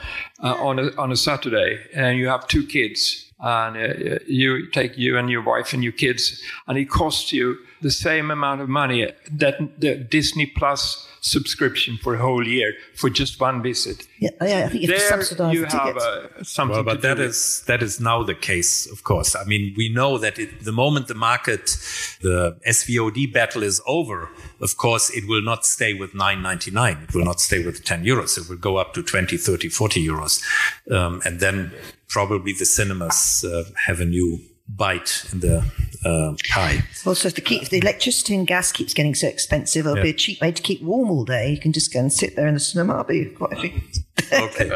uh, 0.44 0.56
on 0.60 0.78
a 0.78 0.94
on 0.98 1.14
a 1.14 1.16
Saturday 1.16 1.80
and 1.94 2.20
you 2.20 2.28
have 2.28 2.50
two 2.50 2.68
kids 2.68 3.25
and 3.40 3.76
uh, 3.78 4.20
you 4.28 4.70
take 4.72 4.98
you 4.98 5.18
and 5.18 5.30
your 5.30 5.44
wife 5.44 5.74
and 5.74 5.84
your 5.84 5.92
kids 5.94 6.42
and 6.68 6.78
it 6.78 6.86
costs 6.90 7.34
you 7.34 7.58
the 7.82 7.92
same 7.92 8.32
amount 8.32 8.62
of 8.62 8.70
money 8.70 9.12
that 9.32 9.56
the 9.80 9.96
Disney 9.96 10.46
Plus 10.46 11.08
subscription 11.22 11.98
for 11.98 12.14
a 12.16 12.18
whole 12.20 12.48
year 12.48 12.74
for 12.96 13.10
just 13.10 13.42
one 13.42 13.62
visit. 13.64 14.08
yeah, 14.20 14.30
yeah, 14.42 14.66
I 14.66 14.70
think 14.70 14.84
you 14.84 14.92
have 14.92 14.98
to 15.00 15.00
There 15.00 15.00
subsidize 15.10 15.54
you 15.56 15.62
the 15.66 15.70
have 15.72 15.86
tickets. 15.88 16.06
uh, 16.06 16.44
something. 16.44 16.76
Well, 16.76 16.84
but 16.84 17.02
to 17.02 17.08
that 17.08 17.16
do 17.16 17.22
with. 17.24 17.32
is 17.32 17.64
that 17.68 17.82
is 17.84 18.00
now 18.00 18.24
the 18.24 18.36
case, 18.36 18.86
of 18.92 19.04
course. 19.04 19.36
I 19.36 19.44
mean, 19.44 19.74
we 19.76 19.90
know 19.90 20.18
that 20.20 20.38
it, 20.40 20.64
the 20.64 20.72
moment 20.72 21.08
the 21.08 21.16
market, 21.16 21.66
the 22.22 22.58
SVOD 22.68 23.34
battle 23.34 23.64
is 23.64 23.82
over, 23.88 24.30
of 24.62 24.78
course, 24.78 25.10
it 25.10 25.28
will 25.28 25.42
not 25.42 25.66
stay 25.66 25.94
with 25.96 26.14
9.99. 26.14 27.04
It 27.10 27.14
will 27.16 27.26
not 27.26 27.40
stay 27.42 27.66
with 27.66 27.84
10 27.84 28.04
euros. 28.06 28.38
It 28.38 28.48
will 28.48 28.58
go 28.58 28.78
up 28.78 28.94
to 28.94 29.02
20, 29.04 29.36
30, 29.38 29.70
40 29.70 30.08
euros, 30.08 30.44
um, 30.92 31.22
and 31.26 31.40
then 31.40 31.72
probably 32.08 32.54
the 32.54 32.66
cinemas 32.66 33.44
uh, 33.44 33.64
have 33.88 34.00
a 34.00 34.06
new 34.06 34.40
bite 34.68 35.26
in 35.32 35.40
the 35.42 35.64
uh, 36.04 36.34
pie. 36.50 36.84
Also, 37.06 37.28
if 37.28 37.36
the, 37.36 37.42
keep, 37.42 37.64
if 37.64 37.70
the 37.70 37.78
electricity 37.78 38.36
and 38.36 38.48
gas 38.48 38.72
keeps 38.72 38.94
getting 38.94 39.16
so 39.16 39.28
expensive, 39.28 39.86
it'll 39.86 40.02
be 40.02 40.10
a 40.10 40.14
cheap 40.14 40.42
way 40.42 40.52
to 40.52 40.62
keep 40.62 40.82
warm 40.82 41.10
all 41.10 41.26
day. 41.26 41.52
You 41.52 41.60
can 41.60 41.72
just 41.72 41.94
go 41.94 42.00
and 42.00 42.12
sit 42.12 42.36
there 42.36 42.48
in 42.48 42.56
the 42.56 42.60
cinema. 42.60 43.04
Be 43.04 43.26
quite 43.26 43.54
a 43.54 43.84
Okay. 44.34 44.72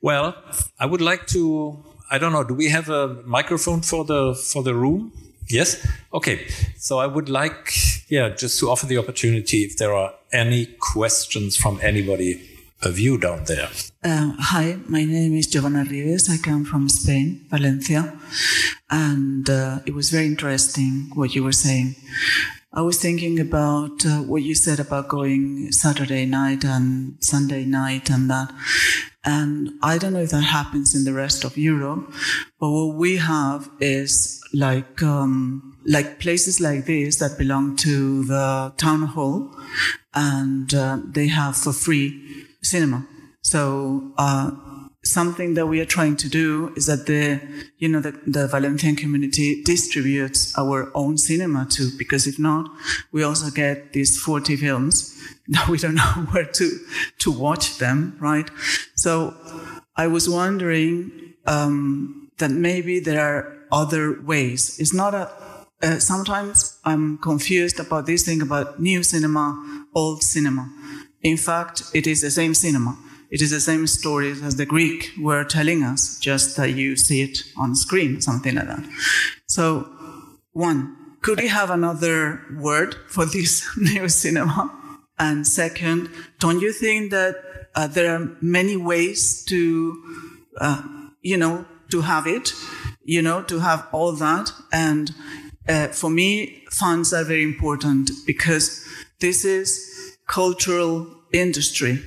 Well, 0.00 0.34
I 0.78 0.86
would 0.86 1.00
like 1.00 1.26
to. 1.28 1.82
I 2.10 2.18
don't 2.18 2.32
know. 2.32 2.44
Do 2.44 2.54
we 2.54 2.68
have 2.68 2.88
a 2.88 3.08
microphone 3.24 3.80
for 3.80 4.04
the 4.04 4.34
for 4.34 4.62
the 4.62 4.74
room? 4.74 5.12
Yes. 5.48 5.86
Okay. 6.12 6.46
So 6.76 6.98
I 6.98 7.06
would 7.06 7.28
like, 7.28 7.72
yeah, 8.08 8.30
just 8.30 8.58
to 8.60 8.70
offer 8.70 8.86
the 8.86 8.98
opportunity 8.98 9.62
if 9.62 9.76
there 9.76 9.94
are 9.94 10.12
any 10.32 10.66
questions 10.66 11.56
from 11.56 11.78
anybody 11.82 12.55
of 12.82 12.98
you 12.98 13.18
down 13.18 13.44
there. 13.44 13.68
Uh, 14.04 14.32
hi, 14.38 14.78
my 14.86 15.04
name 15.04 15.34
is 15.34 15.46
Giovanna 15.46 15.84
Rives. 15.84 16.28
I 16.28 16.36
come 16.36 16.64
from 16.64 16.88
Spain, 16.88 17.46
Valencia. 17.50 18.18
And 18.90 19.48
uh, 19.48 19.80
it 19.86 19.94
was 19.94 20.10
very 20.10 20.26
interesting 20.26 21.10
what 21.14 21.34
you 21.34 21.42
were 21.42 21.52
saying. 21.52 21.96
I 22.72 22.82
was 22.82 23.00
thinking 23.00 23.40
about 23.40 24.04
uh, 24.04 24.18
what 24.18 24.42
you 24.42 24.54
said 24.54 24.78
about 24.78 25.08
going 25.08 25.72
Saturday 25.72 26.26
night 26.26 26.64
and 26.64 27.16
Sunday 27.20 27.64
night 27.64 28.10
and 28.10 28.30
that. 28.30 28.52
And 29.24 29.70
I 29.82 29.98
don't 29.98 30.12
know 30.12 30.20
if 30.20 30.30
that 30.30 30.42
happens 30.42 30.94
in 30.94 31.04
the 31.04 31.12
rest 31.12 31.44
of 31.44 31.56
Europe, 31.56 32.12
but 32.60 32.70
what 32.70 32.96
we 32.96 33.16
have 33.16 33.68
is 33.80 34.40
like, 34.52 35.02
um, 35.02 35.76
like 35.86 36.20
places 36.20 36.60
like 36.60 36.84
this 36.84 37.16
that 37.16 37.38
belong 37.38 37.76
to 37.76 38.24
the 38.24 38.72
town 38.76 39.02
hall 39.02 39.50
and 40.14 40.72
uh, 40.74 40.98
they 41.06 41.26
have 41.28 41.56
for 41.56 41.72
free 41.72 42.45
cinema. 42.66 43.06
So, 43.42 44.12
uh, 44.18 44.50
something 45.04 45.54
that 45.54 45.66
we 45.66 45.80
are 45.80 45.86
trying 45.86 46.16
to 46.16 46.28
do 46.28 46.72
is 46.76 46.86
that 46.86 47.06
the, 47.06 47.40
you 47.78 47.88
know, 47.88 48.00
the, 48.00 48.10
the 48.26 48.48
Valencian 48.48 48.96
community 48.96 49.62
distributes 49.62 50.56
our 50.58 50.90
own 50.94 51.16
cinema 51.16 51.64
too, 51.70 51.90
because 51.96 52.26
if 52.26 52.38
not, 52.38 52.68
we 53.12 53.22
also 53.22 53.50
get 53.50 53.92
these 53.92 54.20
40 54.20 54.56
films 54.56 55.16
that 55.48 55.68
we 55.68 55.78
don't 55.78 55.94
know 55.94 56.02
where 56.32 56.44
to, 56.44 56.78
to 57.20 57.30
watch 57.30 57.78
them, 57.78 58.16
right? 58.20 58.50
So 58.96 59.34
I 59.96 60.08
was 60.08 60.28
wondering, 60.28 61.34
um, 61.46 62.26
that 62.38 62.50
maybe 62.50 63.00
there 63.00 63.20
are 63.20 63.56
other 63.72 64.20
ways. 64.22 64.78
It's 64.78 64.94
not 64.94 65.14
a, 65.14 65.30
uh, 65.82 65.98
sometimes 65.98 66.78
I'm 66.84 67.18
confused 67.18 67.80
about 67.80 68.06
this 68.06 68.24
thing 68.24 68.42
about 68.42 68.80
new 68.80 69.02
cinema, 69.02 69.86
old 69.94 70.22
cinema. 70.22 70.70
In 71.22 71.36
fact, 71.36 71.82
it 71.94 72.06
is 72.06 72.20
the 72.20 72.30
same 72.30 72.54
cinema. 72.54 72.98
It 73.30 73.42
is 73.42 73.50
the 73.50 73.60
same 73.60 73.86
stories 73.86 74.42
as 74.42 74.56
the 74.56 74.66
Greek 74.66 75.10
were 75.20 75.44
telling 75.44 75.82
us, 75.82 76.18
just 76.20 76.56
that 76.56 76.74
you 76.74 76.96
see 76.96 77.22
it 77.22 77.38
on 77.58 77.74
screen, 77.74 78.20
something 78.20 78.54
like 78.54 78.68
that. 78.68 78.84
So, 79.46 79.88
one, 80.52 80.96
could 81.22 81.40
we 81.40 81.48
have 81.48 81.70
another 81.70 82.40
word 82.56 82.94
for 83.08 83.26
this 83.26 83.66
new 83.76 84.08
cinema? 84.08 84.72
And 85.18 85.46
second, 85.46 86.10
don't 86.38 86.60
you 86.60 86.72
think 86.72 87.10
that 87.10 87.36
uh, 87.74 87.88
there 87.88 88.14
are 88.14 88.36
many 88.40 88.76
ways 88.76 89.42
to, 89.44 90.02
uh, 90.60 90.82
you 91.22 91.36
know, 91.36 91.64
to 91.90 92.02
have 92.02 92.26
it, 92.26 92.52
you 93.04 93.22
know, 93.22 93.42
to 93.42 93.58
have 93.60 93.88
all 93.92 94.12
that? 94.12 94.52
And 94.72 95.12
uh, 95.68 95.88
for 95.88 96.10
me, 96.10 96.64
funds 96.70 97.12
are 97.12 97.24
very 97.24 97.42
important 97.42 98.10
because 98.26 98.86
this 99.20 99.44
is 99.44 99.95
cultural 100.26 101.06
industry. 101.32 102.02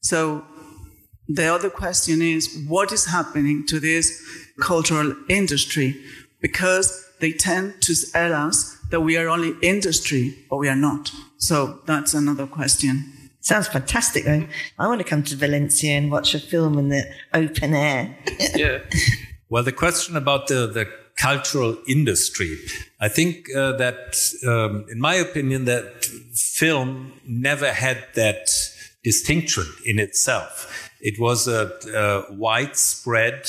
So 0.00 0.44
the 1.28 1.46
other 1.46 1.70
question 1.70 2.22
is 2.22 2.64
what 2.68 2.92
is 2.92 3.06
happening 3.06 3.66
to 3.66 3.80
this 3.80 4.22
cultural 4.60 5.14
industry? 5.28 6.00
Because 6.40 7.04
they 7.20 7.32
tend 7.32 7.80
to 7.82 7.94
tell 8.12 8.32
us 8.34 8.76
that 8.90 9.00
we 9.00 9.16
are 9.16 9.28
only 9.28 9.54
industry, 9.62 10.36
but 10.48 10.58
we 10.58 10.68
are 10.68 10.76
not. 10.76 11.10
So 11.38 11.80
that's 11.86 12.14
another 12.14 12.46
question. 12.46 13.12
Sounds 13.40 13.68
fantastic, 13.68 14.24
though. 14.24 14.46
I 14.78 14.86
want 14.86 15.00
to 15.00 15.04
come 15.04 15.22
to 15.24 15.36
Valencia 15.36 15.92
and 15.92 16.10
watch 16.10 16.34
a 16.34 16.40
film 16.40 16.78
in 16.78 16.88
the 16.88 17.04
open 17.32 17.74
air. 17.74 18.16
yeah. 18.54 18.78
Well, 19.48 19.62
the 19.62 19.72
question 19.72 20.16
about 20.16 20.48
the, 20.48 20.66
the 20.66 20.88
cultural 21.16 21.76
industry, 21.86 22.58
I 23.00 23.08
think 23.08 23.48
uh, 23.54 23.72
that, 23.78 24.16
um, 24.46 24.86
in 24.90 25.00
my 25.00 25.14
opinion, 25.14 25.64
that 25.64 26.04
film 26.34 27.12
never 27.26 27.72
had 27.72 28.04
that 28.14 28.50
distinction 29.02 29.64
in 29.84 29.98
itself. 29.98 30.90
It 31.00 31.18
was 31.18 31.48
a, 31.48 31.72
a 31.94 32.34
widespread 32.34 33.48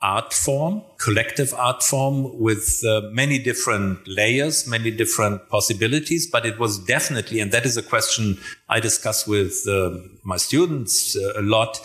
art 0.00 0.32
form, 0.32 0.82
collective 0.98 1.54
art 1.54 1.82
form 1.82 2.38
with 2.40 2.82
uh, 2.84 3.02
many 3.12 3.38
different 3.38 4.06
layers, 4.06 4.66
many 4.66 4.90
different 4.90 5.48
possibilities. 5.48 6.26
But 6.26 6.44
it 6.44 6.58
was 6.58 6.78
definitely, 6.78 7.40
and 7.40 7.52
that 7.52 7.64
is 7.64 7.76
a 7.76 7.82
question 7.82 8.38
I 8.68 8.80
discuss 8.80 9.26
with 9.26 9.64
uh, 9.68 9.98
my 10.24 10.36
students 10.36 11.16
uh, 11.16 11.40
a 11.40 11.42
lot. 11.42 11.80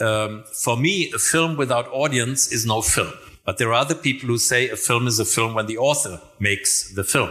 Um, 0.00 0.44
for 0.62 0.76
me, 0.76 1.12
a 1.12 1.18
film 1.18 1.56
without 1.56 1.86
audience 1.92 2.50
is 2.50 2.66
no 2.66 2.82
film. 2.82 3.12
But 3.44 3.58
there 3.58 3.68
are 3.68 3.74
other 3.74 3.94
people 3.94 4.28
who 4.28 4.38
say 4.38 4.68
a 4.68 4.76
film 4.76 5.06
is 5.06 5.18
a 5.18 5.24
film 5.24 5.54
when 5.54 5.66
the 5.66 5.78
author 5.78 6.20
makes 6.38 6.94
the 6.94 7.02
film. 7.02 7.30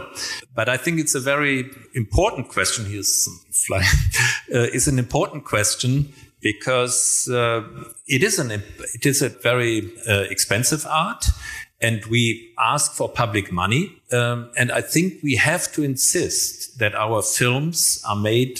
But 0.54 0.68
I 0.68 0.76
think 0.76 1.00
it's 1.00 1.14
a 1.14 1.20
very 1.20 1.70
important 1.94 2.48
question. 2.48 2.84
Here's 2.84 3.24
some 3.24 3.40
flying. 3.50 3.86
uh, 4.54 4.74
is 4.74 4.88
an 4.88 4.98
important 4.98 5.44
question 5.44 6.12
because 6.42 7.28
uh, 7.28 7.62
it 8.06 8.22
is 8.22 8.38
an 8.38 8.50
it 8.50 9.06
is 9.06 9.22
a 9.22 9.30
very 9.30 9.90
uh, 10.06 10.24
expensive 10.28 10.84
art, 10.86 11.24
and 11.80 12.04
we 12.06 12.52
ask 12.58 12.92
for 12.92 13.08
public 13.08 13.50
money. 13.50 13.96
Um, 14.12 14.50
and 14.58 14.70
I 14.70 14.82
think 14.82 15.22
we 15.22 15.36
have 15.36 15.72
to 15.72 15.82
insist 15.82 16.78
that 16.78 16.94
our 16.94 17.22
films 17.22 18.02
are 18.06 18.16
made 18.16 18.58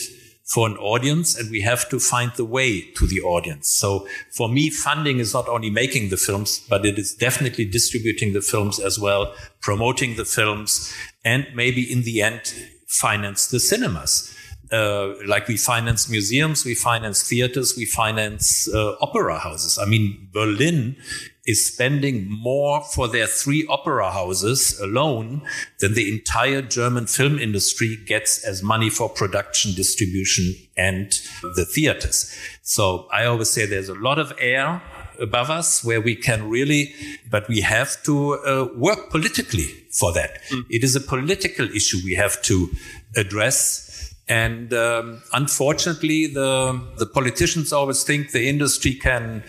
for 0.52 0.66
an 0.68 0.76
audience 0.76 1.34
and 1.38 1.50
we 1.50 1.62
have 1.62 1.88
to 1.88 1.98
find 1.98 2.30
the 2.36 2.44
way 2.44 2.82
to 2.92 3.06
the 3.06 3.22
audience. 3.22 3.70
So 3.70 4.06
for 4.36 4.50
me, 4.50 4.68
funding 4.68 5.18
is 5.18 5.32
not 5.32 5.48
only 5.48 5.70
making 5.70 6.10
the 6.10 6.18
films, 6.18 6.60
but 6.68 6.84
it 6.84 6.98
is 6.98 7.14
definitely 7.14 7.64
distributing 7.64 8.34
the 8.34 8.42
films 8.42 8.78
as 8.78 8.98
well, 8.98 9.34
promoting 9.62 10.16
the 10.16 10.26
films, 10.26 10.92
and 11.24 11.46
maybe 11.54 11.90
in 11.90 12.02
the 12.02 12.20
end, 12.20 12.52
finance 12.86 13.46
the 13.46 13.60
cinemas. 13.60 14.36
Uh, 14.70 15.14
like 15.26 15.48
we 15.48 15.56
finance 15.56 16.10
museums, 16.10 16.66
we 16.66 16.74
finance 16.74 17.26
theaters, 17.26 17.74
we 17.76 17.86
finance 17.86 18.68
uh, 18.74 18.94
opera 19.00 19.38
houses. 19.38 19.78
I 19.78 19.86
mean, 19.86 20.28
Berlin 20.32 20.96
is 21.44 21.66
spending 21.66 22.30
more 22.30 22.82
for 22.82 23.08
their 23.08 23.26
three 23.26 23.66
opera 23.68 24.12
houses 24.12 24.78
alone 24.80 25.42
than 25.80 25.94
the 25.94 26.12
entire 26.12 26.62
German 26.62 27.06
film 27.06 27.38
industry 27.38 27.98
gets 28.06 28.44
as 28.44 28.62
money 28.62 28.88
for 28.88 29.08
production, 29.08 29.74
distribution, 29.74 30.54
and 30.76 31.20
the 31.56 31.64
theaters. 31.64 32.32
So 32.62 33.08
I 33.12 33.24
always 33.24 33.50
say 33.50 33.66
there's 33.66 33.88
a 33.88 33.94
lot 33.94 34.20
of 34.20 34.32
air 34.38 34.80
above 35.20 35.50
us 35.50 35.84
where 35.84 36.00
we 36.00 36.14
can 36.14 36.48
really, 36.48 36.94
but 37.28 37.48
we 37.48 37.60
have 37.60 38.02
to 38.04 38.34
uh, 38.34 38.68
work 38.76 39.10
politically 39.10 39.68
for 39.90 40.12
that. 40.12 40.42
Mm. 40.50 40.66
It 40.70 40.84
is 40.84 40.94
a 40.94 41.00
political 41.00 41.68
issue 41.74 41.98
we 42.04 42.14
have 42.14 42.40
to 42.42 42.70
address 43.16 43.92
and 44.28 44.72
um, 44.72 45.22
unfortunately, 45.32 46.26
the, 46.26 46.80
the 46.96 47.06
politicians 47.06 47.72
always 47.72 48.04
think 48.04 48.30
the 48.30 48.48
industry 48.48 48.94
can 48.94 49.42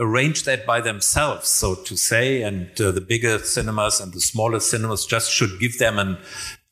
arrange 0.00 0.44
that 0.44 0.66
by 0.66 0.80
themselves, 0.80 1.48
so 1.48 1.74
to 1.74 1.96
say. 1.96 2.42
And 2.42 2.68
uh, 2.80 2.90
the 2.90 3.00
bigger 3.00 3.38
cinemas 3.38 4.00
and 4.00 4.12
the 4.12 4.20
smaller 4.20 4.58
cinemas 4.58 5.06
just 5.06 5.30
should 5.30 5.60
give 5.60 5.78
them 5.78 5.98
an 5.98 6.18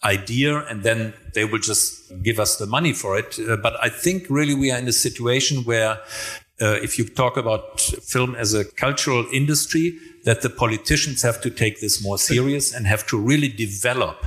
idea 0.05 0.64
and 0.68 0.82
then 0.82 1.12
they 1.34 1.44
will 1.44 1.59
just 1.59 2.12
give 2.22 2.38
us 2.38 2.56
the 2.56 2.66
money 2.66 2.92
for 2.92 3.18
it. 3.18 3.38
Uh, 3.38 3.56
but 3.56 3.74
I 3.82 3.88
think 3.88 4.26
really 4.30 4.55
we 4.55 4.70
are 4.70 4.78
in 4.78 4.88
a 4.88 4.92
situation 4.92 5.64
where 5.64 6.00
uh, 6.60 6.78
if 6.82 6.98
you 6.98 7.05
talk 7.05 7.36
about 7.36 7.80
film 7.80 8.34
as 8.34 8.55
a 8.55 8.64
cultural 8.64 9.26
industry, 9.32 9.96
that 10.24 10.42
the 10.42 10.50
politicians 10.50 11.22
have 11.22 11.40
to 11.40 11.50
take 11.50 11.80
this 11.80 12.02
more 12.02 12.18
serious 12.18 12.74
and 12.74 12.86
have 12.86 13.06
to 13.06 13.18
really 13.18 13.48
develop 13.48 14.26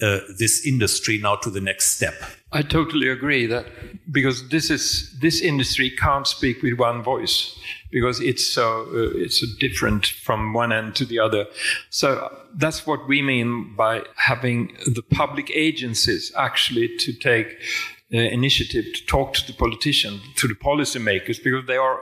uh, 0.00 0.18
this 0.38 0.66
industry 0.66 1.18
now 1.18 1.36
to 1.36 1.50
the 1.50 1.60
next 1.60 1.96
step. 1.96 2.14
I 2.54 2.62
totally 2.62 3.08
agree 3.08 3.46
that 3.46 3.66
because 4.12 4.48
this 4.50 4.70
is 4.70 5.18
this 5.20 5.40
industry 5.40 5.90
can't 5.90 6.26
speak 6.26 6.62
with 6.62 6.78
one 6.78 7.02
voice 7.02 7.58
because 7.90 8.20
it's 8.20 8.46
so 8.46 8.86
uh, 8.92 9.18
it's 9.18 9.40
so 9.40 9.46
different 9.58 10.06
from 10.06 10.52
one 10.52 10.72
end 10.72 10.94
to 10.96 11.06
the 11.06 11.18
other. 11.18 11.46
So 11.88 12.30
that's 12.54 12.86
what 12.86 13.08
we 13.08 13.22
mean 13.22 13.74
by 13.74 14.02
having 14.16 14.76
the 14.86 15.02
public 15.02 15.50
agencies 15.54 16.32
actually 16.36 16.96
to 16.98 17.12
take 17.14 17.56
uh, 18.14 18.18
initiative 18.18 18.84
to 18.94 19.06
talk 19.06 19.34
to 19.34 19.46
the 19.46 19.52
politicians, 19.52 20.20
to 20.36 20.48
the 20.48 20.54
policymakers, 20.54 21.42
because 21.42 21.66
they 21.66 21.76
are 21.76 22.00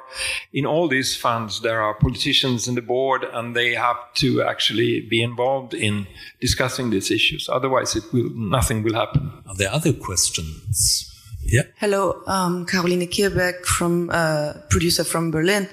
in 0.53 0.67
all 0.67 0.89
these 0.89 1.17
funds. 1.17 1.61
There 1.61 1.81
are 1.81 1.95
politicians 1.95 2.67
in 2.69 2.75
the 2.75 2.83
board, 2.83 3.25
and 3.25 3.55
they 3.55 3.75
have 3.75 3.97
to 4.15 4.43
actually 4.43 5.01
be 5.01 5.23
involved 5.23 5.75
in 5.75 6.07
discussing 6.41 6.91
these 6.91 7.11
issues. 7.11 7.49
Otherwise, 7.49 7.97
it 7.97 8.05
will 8.13 8.31
nothing 8.35 8.83
will 8.83 8.95
happen. 8.95 9.33
Are 9.47 9.55
there 9.57 9.73
other 9.73 9.93
questions? 9.93 11.07
Yeah. 11.43 11.63
Hello, 11.79 12.23
um, 12.27 12.67
Caroline 12.67 13.07
Kierbeck 13.07 13.65
from 13.65 14.11
uh, 14.11 14.53
producer 14.69 15.05
from 15.05 15.31
Berlin. 15.31 15.69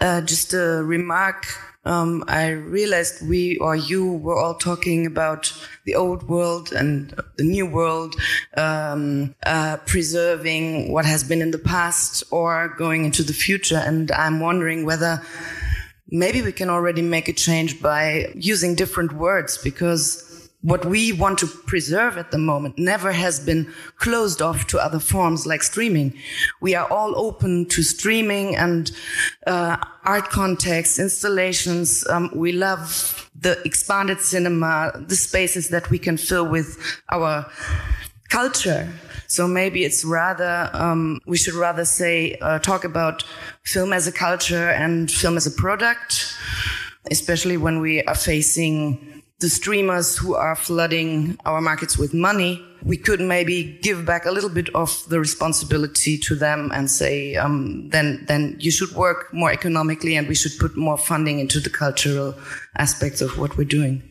Uh, 0.00 0.20
just 0.22 0.54
a 0.54 0.82
remark 0.82 1.46
um, 1.84 2.24
I 2.28 2.50
realized 2.50 3.26
we 3.28 3.56
or 3.58 3.74
you 3.74 4.12
were 4.12 4.38
all 4.38 4.54
talking 4.54 5.04
about 5.04 5.52
the 5.84 5.96
old 5.96 6.28
world 6.28 6.72
and 6.72 7.10
the 7.36 7.44
new 7.44 7.66
world, 7.66 8.14
um, 8.56 9.34
uh, 9.44 9.78
preserving 9.86 10.92
what 10.92 11.04
has 11.04 11.24
been 11.24 11.42
in 11.42 11.50
the 11.50 11.58
past 11.58 12.22
or 12.30 12.74
going 12.78 13.04
into 13.04 13.24
the 13.24 13.32
future. 13.32 13.82
And 13.84 14.12
I'm 14.12 14.38
wondering 14.38 14.86
whether 14.86 15.22
maybe 16.08 16.40
we 16.40 16.52
can 16.52 16.70
already 16.70 17.02
make 17.02 17.28
a 17.28 17.32
change 17.32 17.82
by 17.82 18.32
using 18.36 18.76
different 18.76 19.12
words 19.14 19.58
because 19.58 20.31
what 20.62 20.84
we 20.84 21.12
want 21.12 21.38
to 21.40 21.46
preserve 21.46 22.16
at 22.16 22.30
the 22.30 22.38
moment 22.38 22.78
never 22.78 23.12
has 23.12 23.40
been 23.40 23.70
closed 23.96 24.40
off 24.40 24.66
to 24.68 24.78
other 24.78 25.00
forms 25.00 25.44
like 25.44 25.62
streaming. 25.62 26.14
We 26.60 26.74
are 26.74 26.86
all 26.86 27.18
open 27.18 27.66
to 27.66 27.82
streaming 27.82 28.56
and 28.56 28.90
uh, 29.46 29.76
art 30.04 30.30
contexts, 30.30 30.98
installations. 30.98 32.06
Um, 32.08 32.30
we 32.34 32.52
love 32.52 33.28
the 33.34 33.60
expanded 33.64 34.20
cinema, 34.20 34.92
the 35.08 35.16
spaces 35.16 35.68
that 35.70 35.90
we 35.90 35.98
can 35.98 36.16
fill 36.16 36.48
with 36.48 36.78
our 37.10 37.50
culture. 38.28 38.88
So 39.26 39.48
maybe 39.48 39.84
it's 39.84 40.04
rather, 40.04 40.70
um, 40.74 41.20
we 41.26 41.38
should 41.38 41.54
rather 41.54 41.84
say, 41.84 42.36
uh, 42.40 42.60
talk 42.60 42.84
about 42.84 43.24
film 43.64 43.92
as 43.92 44.06
a 44.06 44.12
culture 44.12 44.70
and 44.70 45.10
film 45.10 45.36
as 45.36 45.46
a 45.46 45.50
product, 45.50 46.34
especially 47.10 47.56
when 47.56 47.80
we 47.80 48.02
are 48.04 48.14
facing 48.14 49.11
the 49.42 49.50
streamers 49.50 50.16
who 50.16 50.34
are 50.34 50.56
flooding 50.56 51.38
our 51.44 51.60
markets 51.60 51.98
with 51.98 52.14
money, 52.14 52.64
we 52.82 52.96
could 52.96 53.20
maybe 53.20 53.78
give 53.82 54.06
back 54.06 54.24
a 54.24 54.30
little 54.30 54.48
bit 54.48 54.68
of 54.74 55.04
the 55.08 55.20
responsibility 55.20 56.16
to 56.16 56.34
them 56.34 56.70
and 56.74 56.90
say, 56.90 57.36
um, 57.36 57.88
then, 57.90 58.24
then 58.26 58.56
you 58.58 58.70
should 58.70 58.90
work 58.92 59.32
more 59.34 59.52
economically 59.52 60.16
and 60.16 60.26
we 60.26 60.34
should 60.34 60.58
put 60.58 60.76
more 60.76 60.96
funding 60.96 61.38
into 61.38 61.60
the 61.60 61.70
cultural 61.70 62.34
aspects 62.78 63.20
of 63.20 63.38
what 63.38 63.56
we're 63.56 63.64
doing. 63.64 64.02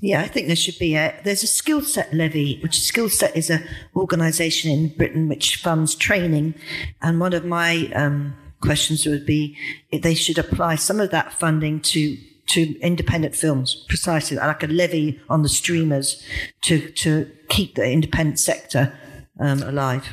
Yeah, 0.00 0.22
I 0.22 0.28
think 0.28 0.46
there 0.46 0.56
should 0.56 0.78
be 0.78 0.96
a, 0.96 1.14
there's 1.24 1.42
a 1.42 1.46
Skillset 1.46 2.12
levy, 2.12 2.58
which 2.62 2.78
Skillset 2.78 3.36
is 3.36 3.50
an 3.50 3.62
organization 3.94 4.70
in 4.70 4.88
Britain 4.96 5.28
which 5.28 5.56
funds 5.56 5.94
training. 5.94 6.54
And 7.02 7.20
one 7.20 7.34
of 7.34 7.44
my, 7.44 7.92
um, 7.94 8.34
questions 8.62 9.04
would 9.06 9.26
be 9.26 9.56
if 9.90 10.02
they 10.02 10.14
should 10.14 10.38
apply 10.38 10.76
some 10.76 11.00
of 11.00 11.10
that 11.10 11.32
funding 11.32 11.80
to 11.80 12.16
to 12.48 12.78
independent 12.80 13.34
films, 13.34 13.84
precisely 13.88 14.36
like 14.36 14.62
a 14.62 14.66
levy 14.66 15.20
on 15.28 15.42
the 15.42 15.48
streamers 15.48 16.22
to 16.62 16.90
to 16.90 17.30
keep 17.48 17.74
the 17.74 17.90
independent 17.90 18.38
sector 18.38 18.98
um, 19.40 19.62
alive. 19.62 20.08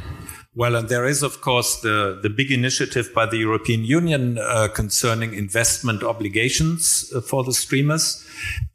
Well, 0.56 0.76
and 0.76 0.90
there 0.90 1.06
is, 1.06 1.22
of 1.22 1.42
course, 1.42 1.80
the, 1.82 2.20
the 2.24 2.30
big 2.30 2.52
initiative 2.52 3.14
by 3.14 3.28
the 3.28 3.38
European 3.38 3.86
Union 3.86 4.40
uh, 4.40 4.68
concerning 4.68 5.36
investment 5.36 6.02
obligations 6.04 7.12
uh, 7.16 7.22
for 7.22 7.44
the 7.44 7.54
streamers. 7.54 8.26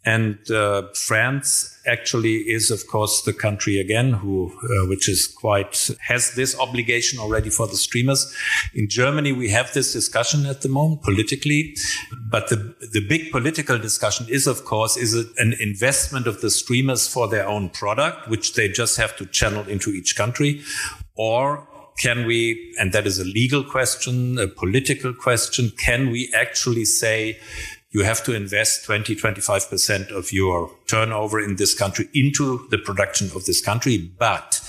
And 0.05 0.39
uh, 0.53 0.85
France 0.95 1.77
actually 1.85 2.37
is, 2.37 2.71
of 2.71 2.87
course, 2.87 3.23
the 3.23 3.33
country 3.33 3.81
again 3.81 4.13
who, 4.13 4.53
uh, 4.63 4.89
which 4.89 5.09
is 5.09 5.27
quite, 5.27 5.91
has 6.01 6.35
this 6.37 6.57
obligation 6.61 7.19
already 7.19 7.51
for 7.51 7.67
the 7.67 7.77
streamers. 7.77 8.33
In 8.73 8.89
Germany, 8.89 9.33
we 9.33 9.51
have 9.51 9.73
this 9.73 9.93
discussion 9.93 10.47
at 10.47 10.63
the 10.63 10.69
moment 10.69 11.03
politically, 11.03 11.77
but 12.31 12.49
the, 12.51 12.75
the 12.93 13.05
big 13.09 13.33
political 13.33 13.79
discussion 13.79 14.27
is, 14.29 14.47
of 14.47 14.65
course, 14.65 14.97
is 14.97 15.15
it 15.15 15.27
an 15.39 15.55
investment 15.59 16.29
of 16.29 16.41
the 16.41 16.51
streamers 16.51 17.09
for 17.09 17.27
their 17.27 17.49
own 17.49 17.69
product, 17.71 18.29
which 18.29 18.55
they 18.55 18.69
just 18.69 18.97
have 18.97 19.17
to 19.17 19.27
channel 19.27 19.67
into 19.69 19.91
each 19.91 20.17
country, 20.17 20.63
or 21.17 21.67
can 21.99 22.27
we, 22.27 22.75
and 22.79 22.93
that 22.93 23.07
is 23.07 23.19
a 23.19 23.25
legal 23.25 23.63
question, 23.63 24.39
a 24.39 24.49
political 24.49 25.15
question, 25.15 25.71
can 25.79 26.11
we 26.11 26.33
actually 26.35 26.85
say 26.85 27.39
you 27.91 28.03
have 28.03 28.25
to 28.25 28.35
invest 28.35 28.85
20, 28.85 29.15
25% 29.15 30.11
of 30.11 30.33
your 30.33 30.71
turnover 30.89 31.41
in 31.41 31.57
this 31.57 31.79
country 31.79 32.09
into 32.13 32.67
the 32.71 32.79
production 32.79 33.31
of 33.37 33.45
this 33.45 33.61
country, 33.61 33.99
but 34.19 34.61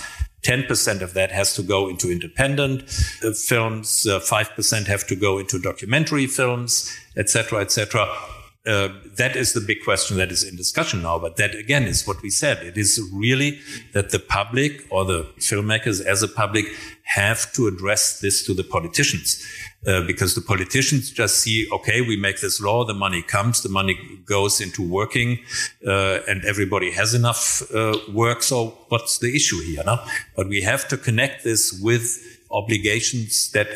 10% 0.42 1.00
of 1.00 1.14
that 1.14 1.32
has 1.32 1.54
to 1.56 1.62
go 1.62 1.88
into 1.88 2.10
independent 2.10 2.82
uh, 3.24 3.32
films, 3.32 4.06
uh, 4.06 4.20
5% 4.20 4.86
have 4.86 5.04
to 5.08 5.16
go 5.16 5.38
into 5.38 5.58
documentary 5.58 6.28
films, 6.28 6.96
etc., 7.16 7.60
etc. 7.60 8.06
Uh, 8.66 8.88
that 9.16 9.36
is 9.36 9.52
the 9.52 9.60
big 9.60 9.84
question 9.84 10.16
that 10.16 10.32
is 10.32 10.42
in 10.42 10.56
discussion 10.56 11.02
now. 11.02 11.18
But 11.18 11.36
that 11.36 11.54
again 11.54 11.84
is 11.84 12.06
what 12.06 12.20
we 12.22 12.30
said. 12.30 12.66
It 12.66 12.76
is 12.76 13.00
really 13.12 13.60
that 13.92 14.10
the 14.10 14.18
public 14.18 14.84
or 14.90 15.04
the 15.04 15.24
filmmakers 15.38 16.04
as 16.04 16.22
a 16.22 16.28
public 16.28 16.66
have 17.04 17.52
to 17.52 17.68
address 17.68 18.20
this 18.20 18.44
to 18.46 18.54
the 18.54 18.64
politicians. 18.64 19.44
Uh, 19.86 20.00
because 20.04 20.34
the 20.34 20.40
politicians 20.40 21.12
just 21.12 21.38
see, 21.38 21.68
okay, 21.70 22.00
we 22.00 22.16
make 22.16 22.40
this 22.40 22.60
law, 22.60 22.84
the 22.84 22.92
money 22.92 23.22
comes, 23.22 23.62
the 23.62 23.68
money 23.68 23.96
goes 24.24 24.60
into 24.60 24.82
working, 24.82 25.38
uh, 25.86 26.18
and 26.26 26.44
everybody 26.44 26.90
has 26.90 27.14
enough 27.14 27.62
uh, 27.72 27.96
work. 28.12 28.42
So 28.42 28.76
what's 28.88 29.18
the 29.18 29.36
issue 29.36 29.60
here? 29.60 29.84
No? 29.86 30.04
But 30.34 30.48
we 30.48 30.62
have 30.62 30.88
to 30.88 30.96
connect 30.96 31.44
this 31.44 31.78
with 31.80 32.18
obligations 32.50 33.52
that 33.52 33.68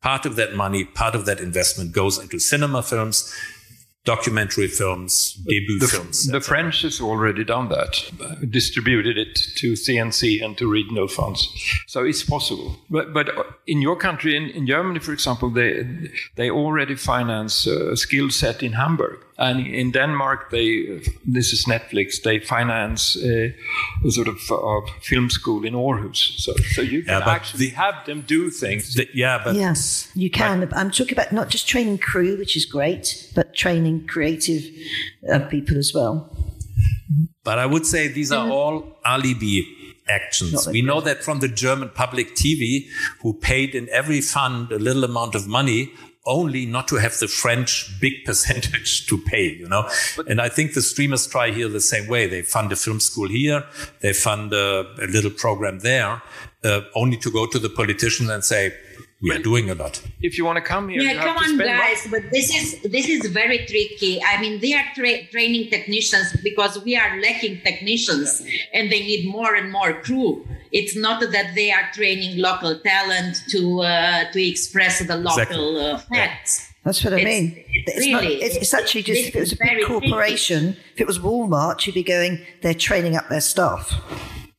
part 0.00 0.24
of 0.24 0.36
that 0.36 0.54
money, 0.54 0.84
part 0.84 1.14
of 1.14 1.26
that 1.26 1.40
investment 1.40 1.92
goes 1.92 2.18
into 2.18 2.38
cinema 2.38 2.82
films, 2.82 3.34
documentary 4.04 4.68
films, 4.68 5.34
debut 5.46 5.78
the, 5.78 5.86
films. 5.86 6.26
The 6.26 6.40
French 6.40 6.82
has 6.82 7.00
already 7.00 7.42
done 7.42 7.70
that, 7.70 8.10
distributed 8.50 9.16
it 9.16 9.34
to 9.56 9.72
CNC 9.72 10.44
and 10.44 10.56
to 10.58 10.70
regional 10.70 11.08
funds. 11.08 11.48
So 11.86 12.04
it's 12.04 12.22
possible. 12.22 12.76
But, 12.90 13.14
but 13.14 13.28
in 13.66 13.80
your 13.80 13.96
country, 13.96 14.36
in, 14.36 14.50
in 14.50 14.66
Germany, 14.66 14.98
for 14.98 15.12
example, 15.12 15.48
they, 15.48 15.86
they 16.36 16.50
already 16.50 16.96
finance 16.96 17.66
a 17.66 17.96
skill 17.96 18.30
set 18.30 18.62
in 18.62 18.72
Hamburg. 18.72 19.23
And 19.36 19.66
in 19.66 19.90
Denmark, 19.90 20.50
they 20.50 21.00
this 21.32 21.52
is 21.52 21.64
Netflix. 21.66 22.22
They 22.22 22.38
finance 22.38 23.16
a, 23.16 23.52
a 24.06 24.10
sort 24.10 24.28
of 24.28 24.38
uh, 24.50 24.80
film 25.00 25.28
school 25.28 25.64
in 25.64 25.74
Aarhus, 25.74 26.38
so 26.38 26.52
so 26.74 26.82
you 26.82 27.02
can 27.02 27.14
Yeah, 27.14 27.24
but 27.24 27.34
actually 27.34 27.70
have 27.70 27.94
them 28.06 28.22
do 28.26 28.50
things. 28.50 28.94
The- 28.94 29.08
yeah, 29.12 29.42
but 29.44 29.56
yes, 29.56 30.08
you 30.14 30.30
can. 30.30 30.68
I'm 30.72 30.90
talking 30.90 31.18
about 31.18 31.32
not 31.32 31.52
just 31.52 31.68
training 31.68 31.98
crew, 31.98 32.36
which 32.38 32.56
is 32.56 32.64
great, 32.64 33.32
but 33.34 33.54
training 33.54 34.06
creative 34.06 34.62
uh, 35.32 35.40
people 35.48 35.78
as 35.78 35.92
well. 35.94 36.30
But 37.44 37.58
I 37.58 37.66
would 37.66 37.86
say 37.86 38.08
these 38.08 38.32
are 38.32 38.48
all 38.48 38.98
alibi 39.04 39.62
actions. 40.08 40.66
We 40.68 40.82
know 40.82 41.00
that 41.00 41.24
from 41.24 41.40
the 41.40 41.48
German 41.48 41.88
public 41.88 42.34
TV, 42.36 42.86
who 43.22 43.32
paid 43.34 43.74
in 43.74 43.88
every 43.90 44.20
fund 44.20 44.72
a 44.72 44.78
little 44.78 45.04
amount 45.04 45.34
of 45.34 45.46
money 45.46 45.92
only 46.26 46.66
not 46.66 46.88
to 46.88 46.96
have 46.96 47.18
the 47.18 47.28
French 47.28 48.00
big 48.00 48.24
percentage 48.24 49.06
to 49.06 49.18
pay, 49.18 49.54
you 49.54 49.68
know? 49.68 49.88
and 50.26 50.40
I 50.40 50.48
think 50.48 50.74
the 50.74 50.82
streamers 50.82 51.26
try 51.26 51.50
here 51.50 51.68
the 51.68 51.80
same 51.80 52.06
way. 52.06 52.26
They 52.26 52.42
fund 52.42 52.72
a 52.72 52.76
film 52.76 53.00
school 53.00 53.28
here, 53.28 53.64
they 54.00 54.12
fund 54.12 54.52
a, 54.52 54.86
a 55.00 55.06
little 55.06 55.30
program 55.30 55.80
there, 55.80 56.22
uh, 56.64 56.80
only 56.94 57.16
to 57.18 57.30
go 57.30 57.46
to 57.46 57.58
the 57.58 57.68
politician 57.68 58.30
and 58.30 58.44
say, 58.44 58.74
we 59.24 59.30
are 59.34 59.42
doing 59.50 59.66
a 59.70 59.74
lot. 59.74 59.94
If 60.28 60.32
you 60.38 60.44
want 60.48 60.58
to 60.62 60.66
come 60.72 60.84
here, 60.90 61.00
you 61.00 61.08
Yeah, 61.08 61.14
have 61.14 61.24
come 61.28 61.36
to 61.38 61.44
on, 61.44 61.54
spend 61.56 61.70
money. 61.70 61.94
guys. 61.94 62.00
But 62.14 62.22
this 62.36 62.48
is 62.58 62.66
this 62.96 63.06
is 63.14 63.22
very 63.40 63.58
tricky. 63.70 64.14
I 64.32 64.34
mean, 64.42 64.54
they 64.64 64.72
are 64.80 64.86
tra- 64.94 65.24
training 65.34 65.64
technicians 65.76 66.28
because 66.48 66.72
we 66.86 66.92
are 67.02 67.10
lacking 67.26 67.54
technicians, 67.68 68.28
and 68.76 68.84
they 68.92 69.00
need 69.10 69.22
more 69.38 69.52
and 69.60 69.66
more 69.72 69.92
crew. 70.06 70.30
It's 70.80 70.94
not 71.06 71.16
that 71.36 71.48
they 71.58 71.68
are 71.76 71.86
training 71.98 72.32
local 72.48 72.72
talent 72.90 73.34
to 73.52 73.60
uh, 73.82 74.30
to 74.32 74.38
express 74.52 74.94
the 75.10 75.16
local 75.30 75.64
uh, 75.80 75.98
facts. 76.12 76.52
That's 76.84 77.02
what 77.02 77.14
I 77.14 77.20
It's- 77.20 77.32
mean. 77.32 77.46
it's 77.72 77.96
It's, 77.96 78.06
not, 78.12 78.20
really- 78.22 78.42
it's, 78.46 78.56
it's 78.62 78.74
actually 78.74 79.04
just 79.10 79.22
if 79.28 79.34
it 79.36 79.40
was 79.40 79.52
a 79.52 79.56
big 79.56 79.86
corporation, 79.86 80.76
if 80.94 81.00
it 81.00 81.06
was 81.06 81.18
Walmart, 81.18 81.76
you'd 81.86 81.94
be 81.94 82.02
going, 82.02 82.34
they're 82.60 82.74
training 82.88 83.16
up 83.16 83.26
their 83.30 83.40
staff. 83.40 83.84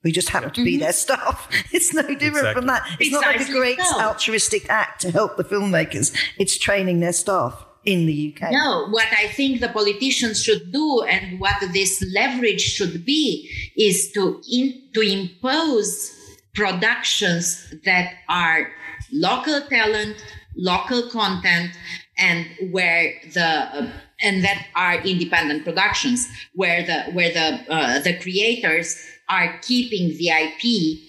We 0.05 0.11
just 0.11 0.29
happen 0.29 0.51
to 0.51 0.63
be 0.63 0.77
their 0.77 0.93
staff. 0.93 1.49
It's 1.73 1.91
no 1.91 2.03
different 2.03 2.55
from 2.55 2.67
that. 2.67 2.83
It's 2.99 3.11
not 3.11 3.25
like 3.25 3.41
a 3.41 3.51
great 3.51 3.81
so. 3.81 3.99
altruistic 3.99 4.69
act 4.69 5.01
to 5.01 5.09
help 5.09 5.35
the 5.35 5.43
filmmakers. 5.43 6.15
It's 6.37 6.57
training 6.57 6.99
their 6.99 7.11
staff 7.11 7.65
in 7.85 8.05
the 8.05 8.17
UK. 8.31 8.51
No, 8.51 8.87
what 8.89 9.07
I 9.17 9.27
think 9.29 9.61
the 9.61 9.69
politicians 9.69 10.43
should 10.43 10.71
do 10.71 11.01
and 11.01 11.39
what 11.39 11.55
this 11.73 12.05
leverage 12.13 12.61
should 12.61 13.03
be 13.03 13.49
is 13.75 14.11
to 14.11 14.41
in, 14.49 14.79
to 14.93 15.01
impose 15.01 16.13
productions 16.53 17.73
that 17.83 18.13
are 18.29 18.71
local 19.11 19.61
talent, 19.61 20.23
local 20.55 21.09
content, 21.09 21.71
and 22.19 22.45
where 22.71 23.13
the 23.33 23.41
uh, 23.43 23.89
and 24.21 24.43
that 24.43 24.67
are 24.75 25.01
independent 25.01 25.63
productions 25.63 26.27
where 26.53 26.83
the 26.85 27.11
where 27.11 27.33
the 27.33 27.73
uh, 27.73 27.99
the 27.99 28.17
creators 28.19 28.95
are 29.29 29.57
keeping 29.61 30.09
the 30.17 30.29
IP. 30.29 30.99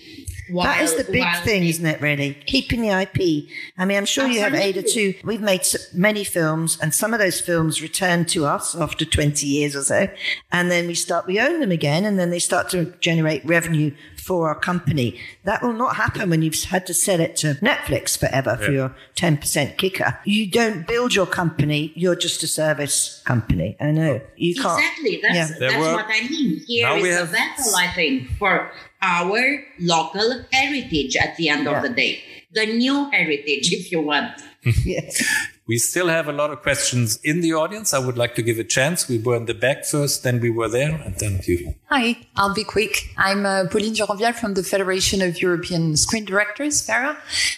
While, 0.48 0.64
that 0.66 0.82
is 0.82 0.94
the 0.94 1.10
big 1.10 1.26
thing, 1.42 1.62
they- 1.62 1.68
isn't 1.70 1.86
it, 1.86 2.00
really? 2.00 2.34
Keeping 2.46 2.80
the 2.80 2.90
IP. 2.90 3.48
I 3.76 3.84
mean, 3.84 3.96
I'm 3.98 4.04
sure 4.06 4.28
you 4.28 4.38
have 4.40 4.54
Ada 4.54 4.82
too. 4.82 5.14
We've 5.24 5.40
made 5.40 5.62
many 5.92 6.22
films, 6.22 6.78
and 6.80 6.94
some 6.94 7.12
of 7.12 7.18
those 7.18 7.40
films 7.40 7.82
return 7.82 8.26
to 8.26 8.46
us 8.46 8.76
after 8.76 9.04
20 9.04 9.44
years 9.44 9.74
or 9.74 9.82
so. 9.82 10.08
And 10.52 10.70
then 10.70 10.86
we 10.86 10.94
start, 10.94 11.26
we 11.26 11.40
own 11.40 11.58
them 11.60 11.72
again, 11.72 12.04
and 12.04 12.16
then 12.16 12.30
they 12.30 12.38
start 12.38 12.70
to 12.70 12.94
generate 13.00 13.44
revenue 13.44 13.90
for 14.26 14.48
our 14.48 14.58
company. 14.58 15.18
That 15.44 15.62
will 15.62 15.72
not 15.72 15.96
happen 15.96 16.30
when 16.30 16.42
you've 16.42 16.60
had 16.64 16.84
to 16.86 16.94
sell 16.94 17.20
it 17.20 17.36
to 17.36 17.54
Netflix 17.62 18.18
forever 18.18 18.56
for 18.56 18.72
your 18.72 18.94
10% 19.14 19.76
kicker. 19.78 20.18
You 20.24 20.50
don't 20.50 20.86
build 20.86 21.14
your 21.14 21.26
company, 21.26 21.92
you're 21.94 22.16
just 22.16 22.42
a 22.42 22.46
service 22.48 23.22
company. 23.24 23.76
I 23.80 23.92
know. 23.92 24.20
You 24.36 24.54
can't. 24.60 24.78
Exactly. 24.80 25.20
That's, 25.22 25.34
Yeah. 25.36 25.58
That's 25.60 25.76
were- 25.76 25.94
what 25.94 26.06
I 26.08 26.20
mean. 26.28 26.60
Here 26.66 26.86
is 26.88 26.90
Now 26.90 26.96
is 26.96 27.02
we 27.04 27.08
the 27.10 27.16
have- 27.16 27.28
vessel, 27.28 27.76
I 27.76 27.86
think, 27.94 28.30
for 28.38 28.72
our 29.00 29.62
local 29.78 30.44
heritage 30.52 31.16
at 31.16 31.36
the 31.36 31.48
end 31.48 31.68
of 31.68 31.82
the 31.82 31.90
day. 31.90 32.20
The 32.52 32.66
new 32.66 33.10
heritage, 33.10 33.72
if 33.72 33.92
you 33.92 34.00
want. 34.00 34.32
Yes. 34.84 35.22
We 35.68 35.78
still 35.78 36.06
have 36.06 36.28
a 36.28 36.32
lot 36.32 36.50
of 36.52 36.62
questions 36.62 37.18
in 37.24 37.40
the 37.40 37.52
audience. 37.54 37.92
I 37.92 37.98
would 37.98 38.16
like 38.16 38.36
to 38.36 38.42
give 38.42 38.60
a 38.60 38.64
chance. 38.64 39.08
We 39.08 39.18
were 39.18 39.34
in 39.34 39.46
the 39.46 39.54
back 39.54 39.84
first, 39.84 40.22
then 40.22 40.40
we 40.40 40.48
were 40.48 40.68
there, 40.68 40.94
and 40.94 41.16
then 41.16 41.40
you. 41.44 41.74
Hi, 41.86 42.18
I'll 42.36 42.54
be 42.54 42.62
quick. 42.62 43.08
I'm 43.16 43.44
uh, 43.44 43.64
Pauline 43.68 43.94
Durand-Vialle 43.94 44.36
from 44.36 44.54
the 44.54 44.62
Federation 44.62 45.20
of 45.22 45.42
European 45.42 45.96
Screen 45.96 46.24
Directors, 46.24 46.86
FERA. 46.86 47.16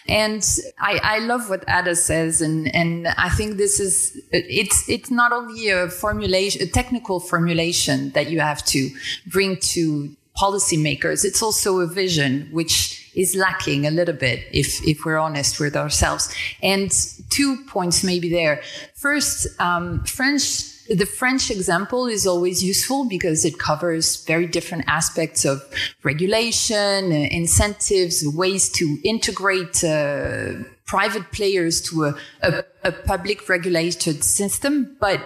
And 0.09 0.43
I, 0.81 1.01
I 1.03 1.19
love 1.19 1.51
what 1.51 1.65
Ada 1.69 1.95
says. 1.95 2.41
And, 2.41 2.75
and 2.75 3.09
I 3.09 3.29
think 3.29 3.59
this 3.59 3.79
is, 3.79 4.19
it's, 4.33 4.89
it's 4.89 5.11
not 5.11 5.33
only 5.33 5.69
a 5.69 5.91
formulation, 5.91 6.63
a 6.63 6.67
technical 6.67 7.21
formulation 7.21 8.13
that 8.13 8.31
you 8.31 8.41
have 8.41 8.65
to 8.67 8.89
bring 9.27 9.59
to 9.75 10.17
policymakers. 10.35 11.27
It's 11.27 11.43
also 11.43 11.81
a 11.81 11.87
vision, 11.87 12.49
which 12.53 12.98
is 13.19 13.35
lacking 13.35 13.87
a 13.87 13.91
little 13.91 14.15
bit, 14.15 14.47
if, 14.53 14.83
if 14.87 15.05
we're 15.05 15.19
honest 15.19 15.59
with 15.61 15.77
ourselves. 15.77 16.33
And 16.63 16.91
two 17.29 17.65
points 17.67 18.05
maybe 18.05 18.31
there. 18.31 18.63
First, 18.95 19.49
um, 19.61 20.05
French 20.05 20.75
the 20.89 21.05
French 21.05 21.51
example 21.51 22.07
is 22.07 22.27
always 22.27 22.65
useful 22.65 23.07
because 23.07 23.45
it 23.45 23.59
covers 23.59 24.25
very 24.25 24.47
different 24.47 24.85
aspects 24.87 25.45
of 25.45 25.63
regulation, 26.03 27.13
uh, 27.13 27.29
incentives, 27.31 28.27
ways 28.27 28.71
to 28.71 28.99
integrate 29.05 29.85
uh, 29.85 30.65
private 30.87 31.31
players 31.31 31.83
to 31.83 32.05
a, 32.07 32.15
a, 32.43 32.65
a 32.85 32.93
public 32.93 33.49
regulated 33.49 34.23
system. 34.23 34.97
But 35.01 35.21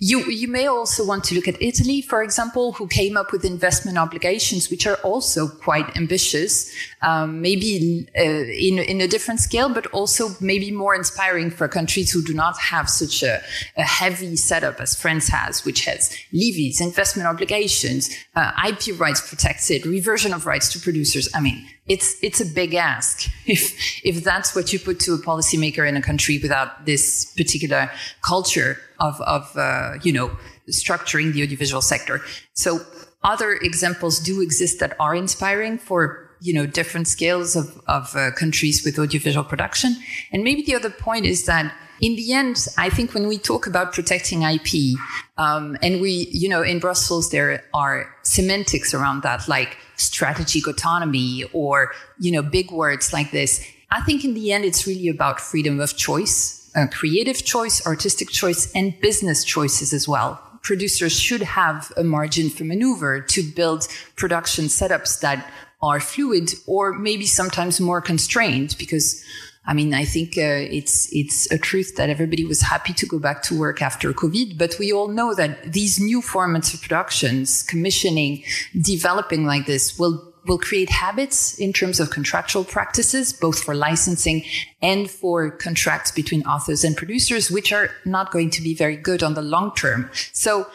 you, 0.00 0.20
you 0.30 0.48
may 0.48 0.66
also 0.66 1.04
want 1.06 1.24
to 1.24 1.34
look 1.34 1.46
at 1.48 1.60
Italy, 1.60 2.00
for 2.00 2.22
example, 2.22 2.72
who 2.72 2.86
came 2.86 3.16
up 3.16 3.32
with 3.32 3.44
investment 3.44 3.98
obligations, 3.98 4.70
which 4.70 4.86
are 4.86 4.96
also 4.96 5.48
quite 5.48 5.96
ambitious, 5.96 6.70
um, 7.02 7.40
maybe 7.42 8.08
uh, 8.18 8.22
in, 8.22 8.78
in 8.78 9.00
a 9.00 9.08
different 9.08 9.40
scale, 9.40 9.68
but 9.68 9.86
also 9.88 10.30
maybe 10.40 10.70
more 10.70 10.94
inspiring 10.94 11.50
for 11.50 11.68
countries 11.68 12.10
who 12.10 12.22
do 12.22 12.34
not 12.34 12.58
have 12.58 12.88
such 12.88 13.22
a, 13.22 13.40
a 13.76 13.82
heavy 13.82 14.36
setup 14.36 14.80
as 14.80 14.94
France 14.94 15.28
has, 15.28 15.64
which 15.64 15.84
has 15.84 16.16
levies, 16.32 16.80
investment 16.80 17.28
obligations, 17.28 18.10
uh, 18.34 18.52
IP 18.66 18.98
rights 18.98 19.26
protected, 19.26 19.86
reversion 19.86 20.32
of 20.32 20.46
rights 20.46 20.72
to 20.72 20.78
producers. 20.78 21.28
I 21.34 21.40
mean, 21.40 21.66
it's 21.86 22.16
it's 22.22 22.40
a 22.40 22.46
big 22.46 22.74
ask 22.74 23.30
if 23.46 23.74
if 24.04 24.24
that's 24.24 24.54
what 24.54 24.72
you 24.72 24.78
put 24.78 25.00
to 25.00 25.14
a 25.14 25.18
policymaker 25.18 25.86
in 25.88 25.96
a 25.96 26.02
country 26.02 26.38
without 26.38 26.86
this 26.86 27.03
particular 27.36 27.90
culture 28.22 28.78
of 29.00 29.20
of 29.22 29.50
uh, 29.56 29.94
you 30.02 30.12
know 30.12 30.28
structuring 30.70 31.32
the 31.32 31.42
audiovisual 31.42 31.82
sector. 31.82 32.20
So 32.54 32.80
other 33.22 33.52
examples 33.52 34.20
do 34.20 34.40
exist 34.40 34.80
that 34.80 34.96
are 35.00 35.14
inspiring 35.14 35.78
for 35.78 36.30
you 36.40 36.52
know 36.52 36.66
different 36.66 37.08
scales 37.08 37.56
of 37.56 37.66
of 37.86 38.14
uh, 38.16 38.30
countries 38.32 38.84
with 38.84 38.98
audiovisual 38.98 39.44
production. 39.44 39.96
And 40.32 40.44
maybe 40.44 40.62
the 40.62 40.74
other 40.74 40.90
point 40.90 41.26
is 41.26 41.46
that 41.46 41.72
in 42.00 42.16
the 42.16 42.32
end, 42.32 42.66
I 42.76 42.90
think 42.90 43.14
when 43.14 43.28
we 43.28 43.38
talk 43.38 43.66
about 43.66 43.92
protecting 43.92 44.42
IP, 44.42 44.98
um, 45.38 45.76
and 45.82 46.00
we, 46.00 46.28
you 46.32 46.48
know, 46.48 46.62
in 46.62 46.80
Brussels, 46.80 47.30
there 47.30 47.64
are 47.72 48.12
semantics 48.22 48.92
around 48.92 49.22
that, 49.22 49.48
like 49.48 49.78
strategic 49.96 50.66
autonomy 50.66 51.44
or, 51.52 51.92
you 52.18 52.32
know, 52.32 52.42
big 52.42 52.70
words 52.72 53.12
like 53.12 53.30
this. 53.30 53.64
I 53.90 54.00
think 54.00 54.24
in 54.24 54.34
the 54.34 54.52
end, 54.52 54.64
it's 54.64 54.86
really 54.86 55.08
about 55.08 55.40
freedom 55.40 55.78
of 55.80 55.96
choice, 55.96 56.63
uh, 56.74 56.86
creative 56.90 57.44
choice, 57.44 57.86
artistic 57.86 58.30
choice, 58.30 58.70
and 58.74 58.98
business 59.00 59.44
choices 59.44 59.92
as 59.92 60.08
well. 60.08 60.40
Producers 60.62 61.18
should 61.18 61.42
have 61.42 61.92
a 61.96 62.04
margin 62.04 62.48
for 62.50 62.64
maneuver 62.64 63.20
to 63.20 63.42
build 63.42 63.86
production 64.16 64.64
setups 64.66 65.20
that 65.20 65.50
are 65.82 66.00
fluid 66.00 66.50
or 66.66 66.94
maybe 66.94 67.26
sometimes 67.26 67.80
more 67.80 68.00
constrained 68.00 68.74
because 68.78 69.22
I 69.66 69.72
mean, 69.72 69.94
I 69.94 70.04
think 70.04 70.36
uh, 70.36 70.76
it's 70.78 71.08
it's 71.10 71.50
a 71.50 71.56
truth 71.56 71.96
that 71.96 72.10
everybody 72.10 72.44
was 72.44 72.60
happy 72.60 72.92
to 72.92 73.06
go 73.06 73.18
back 73.18 73.42
to 73.44 73.58
work 73.58 73.80
after 73.80 74.12
COVID, 74.12 74.58
but 74.58 74.76
we 74.78 74.92
all 74.92 75.08
know 75.08 75.34
that 75.34 75.72
these 75.72 75.98
new 75.98 76.20
formats 76.20 76.74
of 76.74 76.82
productions, 76.82 77.62
commissioning, 77.62 78.44
developing 78.78 79.46
like 79.46 79.64
this, 79.64 79.98
will 79.98 80.33
will 80.46 80.58
create 80.58 80.90
habits 80.90 81.58
in 81.58 81.72
terms 81.72 82.00
of 82.00 82.10
contractual 82.10 82.64
practices, 82.64 83.32
both 83.32 83.62
for 83.62 83.74
licensing 83.74 84.44
and 84.82 85.10
for 85.10 85.50
contracts 85.50 86.10
between 86.10 86.42
authors 86.42 86.84
and 86.84 86.96
producers, 86.96 87.50
which 87.50 87.72
are 87.72 87.90
not 88.04 88.30
going 88.30 88.50
to 88.50 88.62
be 88.62 88.74
very 88.74 88.96
good 88.96 89.22
on 89.22 89.34
the 89.34 89.42
long 89.42 89.74
term. 89.74 90.10
So 90.32 90.66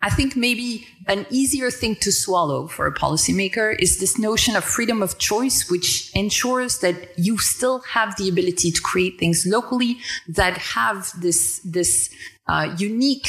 I 0.00 0.10
think 0.10 0.36
maybe 0.36 0.86
an 1.08 1.26
easier 1.28 1.70
thing 1.70 1.96
to 1.96 2.12
swallow 2.12 2.68
for 2.68 2.86
a 2.86 2.94
policymaker 2.94 3.76
is 3.80 3.98
this 3.98 4.16
notion 4.16 4.54
of 4.54 4.62
freedom 4.62 5.02
of 5.02 5.18
choice, 5.18 5.68
which 5.68 6.12
ensures 6.14 6.78
that 6.78 7.18
you 7.18 7.38
still 7.38 7.80
have 7.80 8.14
the 8.16 8.28
ability 8.28 8.70
to 8.70 8.80
create 8.80 9.18
things 9.18 9.44
locally 9.44 9.98
that 10.28 10.56
have 10.58 11.10
this, 11.20 11.58
this 11.64 12.10
uh, 12.46 12.72
unique 12.78 13.26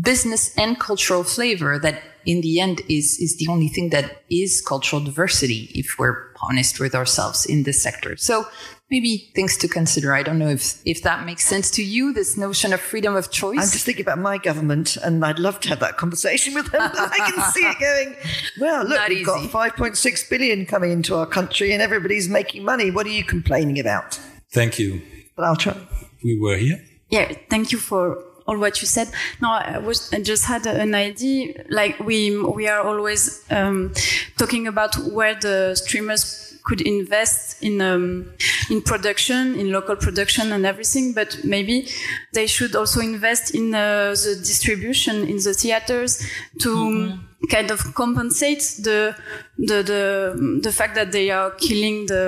business 0.00 0.56
and 0.56 0.78
cultural 0.78 1.24
flavor 1.24 1.76
that 1.78 2.00
in 2.24 2.40
the 2.40 2.60
end 2.60 2.82
is 2.88 3.18
is 3.18 3.36
the 3.36 3.48
only 3.48 3.68
thing 3.68 3.90
that 3.90 4.22
is 4.30 4.60
cultural 4.60 5.02
diversity 5.02 5.70
if 5.74 5.98
we're 5.98 6.16
honest 6.42 6.80
with 6.80 6.94
ourselves 6.94 7.46
in 7.46 7.64
this 7.64 7.82
sector. 7.82 8.16
So 8.16 8.46
maybe 8.90 9.30
things 9.34 9.56
to 9.58 9.68
consider. 9.68 10.12
I 10.14 10.22
don't 10.22 10.38
know 10.38 10.48
if 10.48 10.80
if 10.84 11.02
that 11.02 11.24
makes 11.24 11.44
sense 11.44 11.70
to 11.72 11.82
you 11.82 12.12
this 12.12 12.36
notion 12.36 12.72
of 12.72 12.80
freedom 12.80 13.14
of 13.14 13.30
choice. 13.30 13.58
I'm 13.58 13.70
just 13.70 13.84
thinking 13.84 14.02
about 14.04 14.18
my 14.18 14.38
government 14.38 14.96
and 14.96 15.24
i'd 15.24 15.38
love 15.38 15.60
to 15.60 15.68
have 15.68 15.80
that 15.80 15.96
conversation 15.96 16.54
with 16.54 16.70
them. 16.72 16.90
But 16.92 16.98
i 17.20 17.30
can 17.30 17.52
see 17.52 17.60
it 17.60 17.78
going 17.78 18.16
well 18.58 18.82
look 18.84 18.98
Not 18.98 19.08
we've 19.10 19.26
got 19.26 19.48
5.6 19.50 20.30
billion 20.30 20.66
coming 20.66 20.90
into 20.90 21.14
our 21.16 21.26
country 21.26 21.72
and 21.72 21.80
everybody's 21.82 22.28
making 22.28 22.64
money. 22.64 22.90
What 22.90 23.06
are 23.06 23.10
you 23.10 23.24
complaining 23.24 23.78
about? 23.78 24.18
Thank 24.52 24.78
you. 24.78 25.00
but 25.36 25.44
i'll 25.44 25.56
try. 25.56 25.76
We 26.24 26.38
were 26.38 26.56
here. 26.56 26.80
Yeah, 27.10 27.32
thank 27.48 27.72
you 27.72 27.78
for 27.78 28.22
all 28.50 28.58
what 28.58 28.80
you 28.80 28.86
said. 28.86 29.08
No, 29.40 29.48
I 29.50 29.78
was 29.78 30.12
I 30.12 30.20
just 30.20 30.44
had 30.44 30.66
an 30.66 30.94
idea. 30.94 31.64
Like 31.68 32.00
we 32.00 32.36
we 32.36 32.66
are 32.68 32.82
always 32.82 33.44
um, 33.50 33.92
talking 34.36 34.66
about 34.66 34.96
where 35.12 35.34
the 35.34 35.74
streamers 35.76 36.58
could 36.64 36.80
invest 36.80 37.62
in 37.62 37.80
um, 37.80 38.32
in 38.68 38.82
production, 38.82 39.58
in 39.58 39.72
local 39.72 39.96
production 39.96 40.52
and 40.52 40.66
everything, 40.66 41.12
but 41.12 41.38
maybe 41.44 41.88
they 42.32 42.46
should 42.46 42.74
also 42.74 43.00
invest 43.00 43.54
in 43.54 43.74
uh, 43.74 44.10
the 44.24 44.34
distribution 44.36 45.28
in 45.28 45.36
the 45.36 45.54
theaters 45.54 46.12
to 46.58 47.18
kind 47.48 47.70
of 47.70 47.94
compensate 47.94 48.62
the 48.82 49.16
the 49.58 49.82
the 49.82 50.60
the 50.62 50.72
fact 50.72 50.94
that 50.94 51.12
they 51.12 51.30
are 51.30 51.50
killing 51.52 52.06
the 52.06 52.24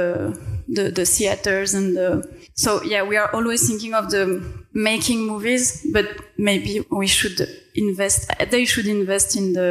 the, 0.69 0.91
the 0.91 1.05
theaters 1.05 1.75
and 1.75 1.97
the 1.97 2.09
so 2.55 2.83
yeah 2.83 3.03
we 3.03 3.17
are 3.17 3.31
always 3.35 3.69
thinking 3.69 3.93
of 3.93 4.11
the 4.11 4.43
making 4.75 5.27
movies 5.27 5.87
but 5.93 6.07
maybe 6.37 6.85
we 6.91 7.07
should 7.07 7.49
invest 7.75 8.31
they 8.51 8.65
should 8.65 8.87
invest 8.87 9.37
in 9.37 9.53
the 9.53 9.69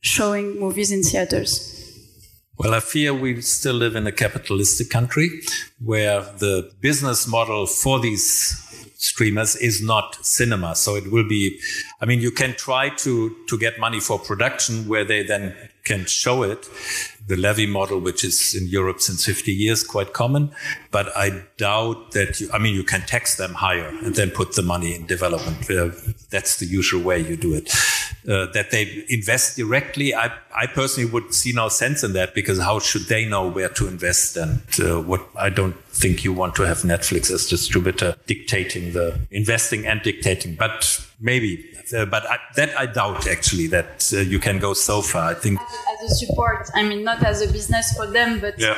showing 0.00 0.58
movies 0.58 0.90
in 0.90 1.02
theaters 1.02 1.72
Well, 2.58 2.74
I 2.74 2.80
fear 2.80 3.12
we 3.14 3.40
still 3.40 3.74
live 3.74 3.96
in 3.96 4.06
a 4.06 4.12
capitalistic 4.12 4.88
country 4.90 5.28
where 5.80 6.20
the 6.20 6.70
business 6.80 7.26
model 7.26 7.66
for 7.66 7.98
these 7.98 8.62
streamers 9.02 9.56
is 9.56 9.82
not 9.82 10.14
cinema. 10.24 10.76
So 10.76 10.94
it 10.94 11.10
will 11.10 11.26
be, 11.26 11.58
I 12.00 12.06
mean, 12.06 12.20
you 12.20 12.30
can 12.30 12.54
try 12.54 12.90
to, 12.90 13.36
to 13.48 13.58
get 13.58 13.80
money 13.80 13.98
for 13.98 14.18
production 14.18 14.86
where 14.86 15.04
they 15.04 15.24
then 15.24 15.56
can 15.84 16.04
show 16.06 16.44
it. 16.44 16.68
The 17.26 17.36
levy 17.36 17.66
model, 17.66 18.00
which 18.00 18.24
is 18.24 18.54
in 18.54 18.68
Europe 18.68 19.00
since 19.00 19.24
50 19.24 19.52
years, 19.52 19.84
quite 19.84 20.12
common. 20.12 20.50
But 20.90 21.16
I 21.16 21.44
doubt 21.56 22.12
that 22.12 22.40
you, 22.40 22.50
I 22.52 22.58
mean, 22.58 22.74
you 22.74 22.84
can 22.84 23.02
tax 23.02 23.36
them 23.36 23.54
higher 23.54 23.88
and 24.02 24.14
then 24.14 24.30
put 24.30 24.54
the 24.54 24.62
money 24.62 24.94
in 24.94 25.06
development. 25.06 25.70
Uh, 25.70 25.90
that's 26.30 26.56
the 26.56 26.66
usual 26.66 27.02
way 27.02 27.20
you 27.20 27.36
do 27.36 27.54
it. 27.54 27.72
Uh, 28.28 28.46
that 28.52 28.70
they 28.70 29.04
invest 29.08 29.56
directly, 29.56 30.14
I, 30.14 30.30
I 30.54 30.66
personally 30.66 31.10
would 31.10 31.34
see 31.34 31.52
no 31.52 31.68
sense 31.68 32.04
in 32.04 32.12
that 32.12 32.34
because 32.34 32.60
how 32.60 32.78
should 32.78 33.02
they 33.02 33.24
know 33.24 33.48
where 33.48 33.68
to 33.70 33.88
invest 33.88 34.36
and 34.36 34.62
uh, 34.80 35.00
what? 35.02 35.22
I 35.36 35.50
don't 35.50 35.76
think 35.86 36.22
you 36.22 36.32
want 36.32 36.54
to 36.56 36.62
have 36.62 36.78
Netflix 36.82 37.32
as 37.32 37.48
distributor 37.48 38.14
dictating 38.26 38.92
the 38.92 39.18
investing 39.32 39.86
and 39.86 40.00
dictating, 40.02 40.54
but 40.54 41.04
maybe. 41.20 41.68
Uh, 41.92 42.04
but 42.06 42.24
I, 42.30 42.38
that 42.54 42.78
I 42.78 42.86
doubt 42.86 43.26
actually 43.26 43.66
that 43.66 44.08
uh, 44.14 44.18
you 44.18 44.38
can 44.38 44.60
go 44.60 44.72
so 44.72 45.02
far. 45.02 45.30
I 45.30 45.34
think 45.34 45.58
as 46.02 46.12
a 46.12 46.14
support 46.14 46.68
i 46.74 46.82
mean 46.82 47.04
not 47.04 47.22
as 47.22 47.40
a 47.42 47.52
business 47.52 47.92
for 47.96 48.06
them 48.06 48.40
but 48.40 48.58
Yeah. 48.58 48.76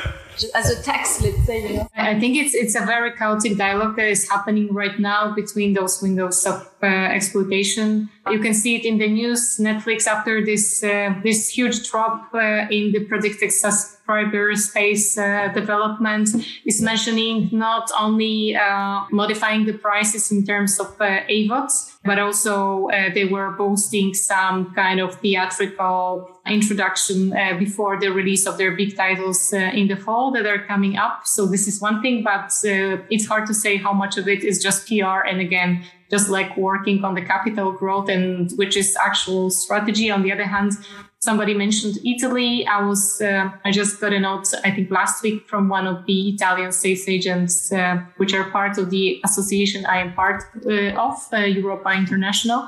As 0.53 0.69
a 0.69 0.81
text, 0.81 1.21
let's 1.21 1.45
say 1.45 1.67
you 1.67 1.77
know 1.77 1.89
I 1.95 2.19
think 2.19 2.37
it's 2.37 2.53
it's 2.53 2.75
a 2.75 2.85
very 2.85 3.11
chaotic 3.15 3.57
dialogue 3.57 3.95
that 3.95 4.07
is 4.07 4.29
happening 4.29 4.73
right 4.73 4.99
now 4.99 5.33
between 5.33 5.73
those 5.73 6.01
windows 6.01 6.45
of 6.45 6.69
uh, 6.83 6.85
exploitation. 6.85 8.09
You 8.29 8.39
can 8.39 8.53
see 8.53 8.75
it 8.75 8.85
in 8.85 8.97
the 8.97 9.07
news. 9.07 9.57
Netflix, 9.59 10.07
after 10.07 10.43
this 10.43 10.83
uh, 10.83 11.15
this 11.23 11.49
huge 11.49 11.89
drop 11.89 12.33
uh, 12.33 12.67
in 12.69 12.91
the 12.91 13.05
predicted 13.05 13.51
subscriber 13.51 14.55
space 14.55 15.17
uh, 15.17 15.49
development, 15.53 16.29
is 16.65 16.81
mentioning 16.81 17.49
not 17.51 17.89
only 17.99 18.55
uh, 18.55 19.05
modifying 19.11 19.65
the 19.65 19.73
prices 19.73 20.31
in 20.31 20.45
terms 20.45 20.79
of 20.79 20.87
uh, 20.99 21.21
AVODs, 21.29 21.97
but 22.03 22.19
also 22.19 22.89
uh, 22.89 23.13
they 23.13 23.25
were 23.25 23.51
boasting 23.51 24.13
some 24.13 24.73
kind 24.73 24.99
of 24.99 25.15
theatrical 25.15 26.34
introduction 26.47 27.35
uh, 27.35 27.57
before 27.57 27.99
the 27.99 28.09
release 28.09 28.45
of 28.45 28.57
their 28.57 28.75
big 28.75 28.95
titles 28.95 29.53
uh, 29.53 29.57
in 29.57 29.87
the 29.87 29.95
fall 29.95 30.31
that 30.31 30.45
are 30.45 30.59
coming 30.65 30.97
up. 30.97 31.25
So 31.25 31.45
this 31.45 31.67
is 31.67 31.81
one 31.81 32.01
thing, 32.01 32.23
but 32.23 32.51
uh, 32.65 33.03
it's 33.09 33.25
hard 33.25 33.47
to 33.47 33.53
say 33.53 33.77
how 33.77 33.93
much 33.93 34.17
of 34.17 34.27
it 34.27 34.43
is 34.43 34.61
just 34.61 34.87
PR 34.87 35.21
and 35.25 35.41
again, 35.41 35.83
just 36.09 36.29
like 36.29 36.55
working 36.57 37.03
on 37.03 37.15
the 37.15 37.21
capital 37.21 37.71
growth 37.71 38.09
and 38.09 38.51
which 38.57 38.77
is 38.77 38.97
actual 39.03 39.49
strategy. 39.49 40.11
On 40.11 40.23
the 40.23 40.31
other 40.31 40.45
hand, 40.45 40.73
somebody 41.19 41.53
mentioned 41.53 41.97
Italy. 42.05 42.65
I 42.67 42.83
was, 42.83 43.19
uh, 43.21 43.49
I 43.65 43.71
just 43.71 43.99
got 43.99 44.13
a 44.13 44.19
note, 44.19 44.47
I 44.63 44.71
think 44.71 44.91
last 44.91 45.23
week 45.23 45.47
from 45.49 45.67
one 45.69 45.87
of 45.87 46.05
the 46.05 46.29
Italian 46.29 46.71
sales 46.71 47.05
agents, 47.07 47.73
uh, 47.73 47.97
which 48.17 48.33
are 48.33 48.49
part 48.51 48.77
of 48.77 48.91
the 48.91 49.19
association 49.25 49.85
I 49.85 49.97
am 50.03 50.13
part 50.13 50.43
uh, 50.65 51.07
of, 51.07 51.17
uh, 51.33 51.37
Europa 51.37 51.89
International, 51.91 52.67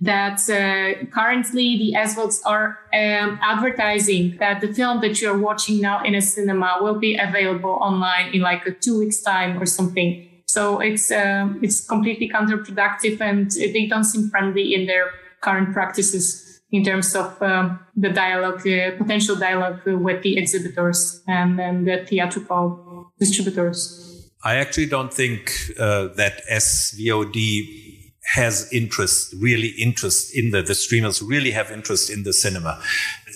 that 0.00 0.38
uh, 0.48 1.04
currently 1.06 1.76
the 1.78 1.90
SVODs 1.98 2.40
are 2.46 2.78
um, 2.94 3.38
advertising 3.42 4.36
that 4.38 4.60
the 4.60 4.72
film 4.72 5.00
that 5.00 5.20
you're 5.20 5.38
watching 5.48 5.80
now 5.80 6.04
in 6.04 6.14
a 6.14 6.22
cinema 6.22 6.78
will 6.80 6.98
be 6.98 7.16
available 7.16 7.76
online 7.88 8.32
in 8.32 8.40
like 8.40 8.64
a 8.66 8.70
two 8.70 8.98
weeks 9.00 9.20
time 9.20 9.60
or 9.60 9.66
something. 9.66 10.25
So 10.46 10.80
it's 10.80 11.10
um, 11.10 11.60
it's 11.62 11.86
completely 11.86 12.28
counterproductive, 12.28 13.20
and 13.20 13.50
they 13.50 13.86
don't 13.86 14.04
seem 14.04 14.30
friendly 14.30 14.74
in 14.74 14.86
their 14.86 15.10
current 15.40 15.72
practices 15.72 16.46
in 16.72 16.84
terms 16.84 17.14
of 17.14 17.40
um, 17.42 17.80
the 17.96 18.10
dialogue, 18.10 18.66
uh, 18.66 18.96
potential 18.98 19.36
dialogue 19.36 19.80
with 19.86 20.22
the 20.22 20.36
exhibitors 20.36 21.22
and, 21.26 21.60
and 21.60 21.86
the 21.86 22.04
theatrical 22.06 23.12
distributors. 23.18 24.30
I 24.44 24.56
actually 24.56 24.86
don't 24.86 25.12
think 25.12 25.52
uh, 25.78 26.08
that 26.16 26.42
SVOD 26.50 28.12
has 28.34 28.72
interest, 28.72 29.34
really 29.40 29.68
interest 29.68 30.36
in 30.36 30.50
the, 30.50 30.62
the 30.62 30.74
streamers 30.74 31.22
really 31.22 31.52
have 31.52 31.70
interest 31.70 32.10
in 32.10 32.24
the 32.24 32.32
cinema. 32.32 32.80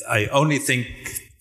I 0.08 0.26
only 0.26 0.58
think 0.58 0.88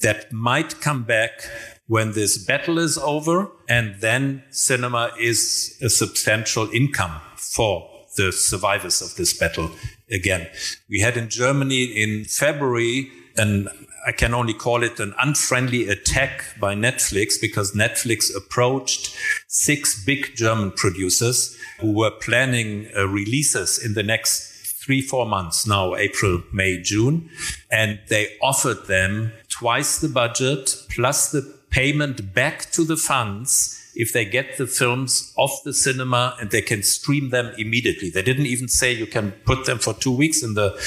that 0.02 0.32
might 0.32 0.80
come 0.82 1.04
back 1.04 1.50
when 1.90 2.12
this 2.12 2.38
battle 2.38 2.78
is 2.78 2.98
over 3.00 3.50
and 3.68 4.00
then 4.00 4.44
cinema 4.52 5.12
is 5.20 5.78
a 5.82 5.90
substantial 5.90 6.70
income 6.72 7.20
for 7.36 7.90
the 8.16 8.32
survivors 8.32 9.02
of 9.02 9.16
this 9.16 9.34
battle 9.34 9.72
again. 10.12 10.48
We 10.88 11.00
had 11.00 11.18
in 11.18 11.30
Germany 11.30 11.84
in 11.84 12.26
February 12.26 13.12
an 13.38 13.68
I 14.08 14.14
can 14.14 14.34
only 14.34 14.54
call 14.54 14.82
it 14.84 15.00
an 15.00 15.14
unfriendly 15.20 15.90
attack 15.90 16.56
by 16.60 16.74
Netflix 16.74 17.40
because 17.40 17.74
Netflix 17.74 18.34
approached 18.36 19.16
six 19.48 20.04
big 20.06 20.36
German 20.36 20.72
producers 20.72 21.58
who 21.80 21.92
were 21.92 22.10
planning 22.10 22.88
uh, 22.96 23.08
releases 23.08 23.78
in 23.78 23.96
the 23.96 24.04
next 24.04 24.48
three, 24.82 25.02
four 25.02 25.26
months 25.26 25.68
now, 25.68 25.96
April, 25.96 26.42
May, 26.54 26.82
June. 26.82 27.30
And 27.70 28.00
they 28.08 28.38
offered 28.42 28.88
them 28.88 29.34
twice 29.50 30.00
the 30.00 30.08
budget 30.08 30.76
plus 30.90 31.32
the 31.32 31.59
payment 31.70 32.34
back 32.34 32.72
to 32.72 32.84
the 32.84 32.98
funds 32.98 33.76
if 33.96 34.14
they 34.14 34.24
get 34.24 34.58
the 34.58 34.68
films 34.68 35.34
off 35.36 35.62
the 35.64 35.74
cinema 35.74 36.36
and 36.40 36.52
they 36.52 36.62
can 36.62 36.82
stream 36.84 37.32
them 37.32 37.54
immediately. 37.58 38.10
They 38.10 38.22
didn't 38.22 38.46
even 38.46 38.68
say 38.68 38.94
you 38.94 39.08
can 39.08 39.32
put 39.46 39.66
them 39.66 39.80
for 39.80 39.94
two 39.94 40.16
weeks 40.16 40.42
in 40.42 40.54
the 40.54 40.80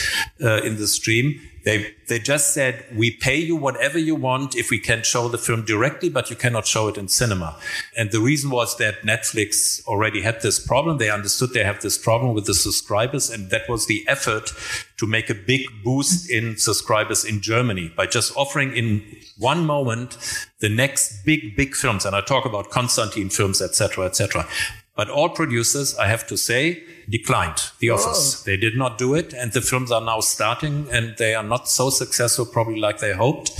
uh, 0.42 0.62
in 0.62 0.76
the 0.76 0.86
stream. 0.86 1.40
They 1.64 1.94
they 2.08 2.18
just 2.18 2.52
said 2.52 2.84
we 2.94 3.12
pay 3.12 3.36
you 3.36 3.54
whatever 3.56 3.98
you 3.98 4.14
want 4.14 4.56
if 4.56 4.70
we 4.70 4.78
can 4.78 5.02
show 5.02 5.28
the 5.28 5.38
film 5.38 5.64
directly, 5.64 6.08
but 6.08 6.28
you 6.28 6.36
cannot 6.36 6.66
show 6.66 6.88
it 6.88 6.98
in 6.98 7.08
cinema. 7.08 7.56
And 7.96 8.10
the 8.10 8.20
reason 8.20 8.50
was 8.50 8.76
that 8.78 9.02
Netflix 9.02 9.84
already 9.86 10.22
had 10.22 10.42
this 10.42 10.58
problem. 10.64 10.98
They 10.98 11.10
understood 11.10 11.52
they 11.52 11.64
have 11.64 11.80
this 11.80 11.96
problem 11.96 12.34
with 12.34 12.46
the 12.46 12.54
subscribers, 12.54 13.30
and 13.30 13.50
that 13.50 13.68
was 13.68 13.86
the 13.86 14.04
effort 14.08 14.52
to 14.98 15.06
make 15.06 15.30
a 15.30 15.34
big 15.34 15.66
boost 15.84 16.30
in 16.30 16.56
subscribers 16.56 17.24
in 17.24 17.40
Germany 17.40 17.92
by 17.96 18.06
just 18.06 18.36
offering 18.36 18.76
in 18.76 19.02
one 19.38 19.64
moment 19.64 20.18
the 20.60 20.68
next 20.68 21.24
big 21.24 21.56
big 21.56 21.74
films. 21.74 22.04
And 22.04 22.16
I 22.16 22.20
talk 22.20 22.44
about 22.44 22.70
Constantin 22.70 23.30
films, 23.30 23.62
etc., 23.62 24.06
etc. 24.06 24.46
But 24.94 25.08
all 25.08 25.30
producers, 25.30 25.96
I 25.96 26.06
have 26.08 26.26
to 26.26 26.36
say, 26.36 26.82
declined 27.08 27.70
the 27.78 27.90
offers. 27.90 28.42
They 28.44 28.56
did 28.58 28.76
not 28.76 28.98
do 28.98 29.14
it. 29.14 29.32
And 29.32 29.52
the 29.52 29.62
films 29.62 29.90
are 29.90 30.02
now 30.02 30.20
starting 30.20 30.86
and 30.92 31.14
they 31.18 31.34
are 31.34 31.42
not 31.42 31.66
so 31.68 31.88
successful, 31.90 32.44
probably 32.44 32.78
like 32.78 32.98
they 32.98 33.14
hoped. 33.14 33.52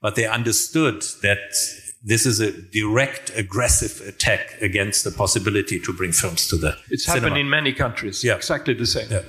But 0.00 0.14
they 0.14 0.26
understood 0.26 1.02
that 1.22 1.38
this 2.02 2.24
is 2.24 2.40
a 2.40 2.52
direct, 2.52 3.30
aggressive 3.36 4.00
attack 4.08 4.56
against 4.62 5.04
the 5.04 5.10
possibility 5.10 5.78
to 5.80 5.92
bring 5.92 6.12
films 6.12 6.46
to 6.48 6.56
the 6.56 6.76
It's 6.90 7.04
cinema. 7.04 7.20
happened 7.26 7.40
in 7.40 7.50
many 7.50 7.72
countries. 7.72 8.24
Yeah. 8.24 8.36
Exactly 8.36 8.72
the 8.74 8.86
same. 8.86 9.08
Yeah. 9.10 9.22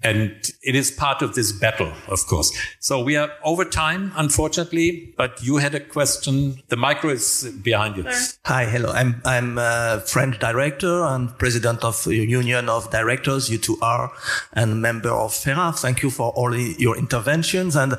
And 0.00 0.30
it 0.62 0.76
is 0.76 0.92
part 0.92 1.22
of 1.22 1.34
this 1.34 1.50
battle, 1.50 1.92
of 2.06 2.24
course. 2.28 2.56
So 2.78 3.02
we 3.02 3.16
are 3.16 3.32
over 3.42 3.64
time, 3.64 4.12
unfortunately, 4.14 5.12
but 5.16 5.42
you 5.42 5.56
had 5.56 5.74
a 5.74 5.80
question. 5.80 6.62
The 6.68 6.76
micro 6.76 7.10
is 7.10 7.52
behind 7.64 7.96
you. 7.96 8.04
Hi, 8.44 8.64
hello. 8.66 8.92
I'm, 8.92 9.20
I'm 9.24 9.58
a 9.58 10.00
French 10.06 10.38
director 10.38 11.02
and 11.02 11.36
president 11.36 11.82
of 11.82 12.04
the 12.04 12.14
Union 12.14 12.68
of 12.68 12.92
Directors, 12.92 13.50
U2R, 13.50 14.10
and 14.52 14.80
member 14.80 15.10
of 15.10 15.34
FERA. 15.34 15.72
Thank 15.72 16.04
you 16.04 16.10
for 16.10 16.30
all 16.30 16.54
your 16.56 16.96
interventions. 16.96 17.74
And 17.74 17.96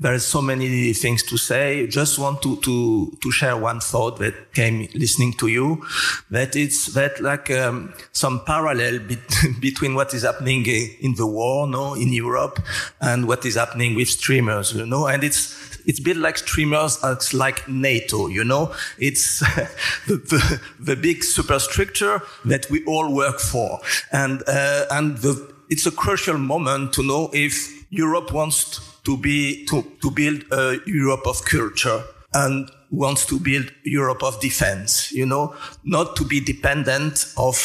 there 0.00 0.14
is 0.14 0.24
so 0.24 0.40
many 0.40 0.94
things 0.94 1.22
to 1.24 1.36
say. 1.36 1.86
Just 1.86 2.18
want 2.18 2.40
to, 2.42 2.56
to, 2.62 3.18
to 3.22 3.30
share 3.30 3.58
one 3.58 3.80
thought 3.80 4.18
that 4.20 4.54
came 4.54 4.88
listening 4.94 5.34
to 5.34 5.48
you, 5.48 5.84
that 6.30 6.56
it's 6.56 6.94
that 6.94 7.20
like 7.20 7.50
um, 7.50 7.92
some 8.12 8.42
parallel 8.46 9.00
be- 9.00 9.18
between 9.60 9.94
what 9.94 10.14
is 10.14 10.22
happening 10.22 10.64
in 10.66 11.14
the 11.16 11.26
war, 11.42 11.66
no, 11.66 11.94
in 11.94 12.12
Europe, 12.12 12.56
and 13.00 13.26
what 13.26 13.44
is 13.44 13.54
happening 13.56 13.94
with 13.94 14.08
streamers, 14.08 14.72
you 14.72 14.86
know, 14.86 15.06
and 15.06 15.24
it's 15.24 15.42
it's 15.84 16.00
bit 16.00 16.16
like 16.16 16.38
streamers, 16.38 16.98
it's 17.02 17.34
like 17.34 17.68
NATO, 17.68 18.28
you 18.28 18.44
know, 18.44 18.72
it's 18.98 19.40
the, 20.06 20.16
the, 20.32 20.60
the, 20.78 20.96
big 20.96 21.24
superstructure 21.24 22.22
that 22.44 22.70
we 22.70 22.84
all 22.84 23.12
work 23.12 23.40
for, 23.40 23.80
and 24.12 24.42
uh, 24.46 24.84
and 24.90 25.18
the, 25.18 25.34
it's 25.68 25.86
a 25.86 25.90
crucial 25.90 26.38
moment 26.38 26.92
to 26.94 27.02
know 27.02 27.30
if 27.32 27.54
Europe 27.90 28.32
wants 28.32 28.80
to 29.04 29.16
be 29.16 29.64
to, 29.66 29.82
to 30.00 30.10
build 30.10 30.44
a 30.52 30.78
Europe 30.86 31.26
of 31.26 31.44
culture 31.44 32.02
and 32.34 32.70
wants 32.90 33.26
to 33.26 33.38
build 33.38 33.72
Europe 33.84 34.22
of 34.22 34.40
defense, 34.40 35.12
you 35.12 35.26
know, 35.26 35.54
not 35.84 36.14
to 36.16 36.24
be 36.24 36.40
dependent 36.40 37.32
of 37.36 37.56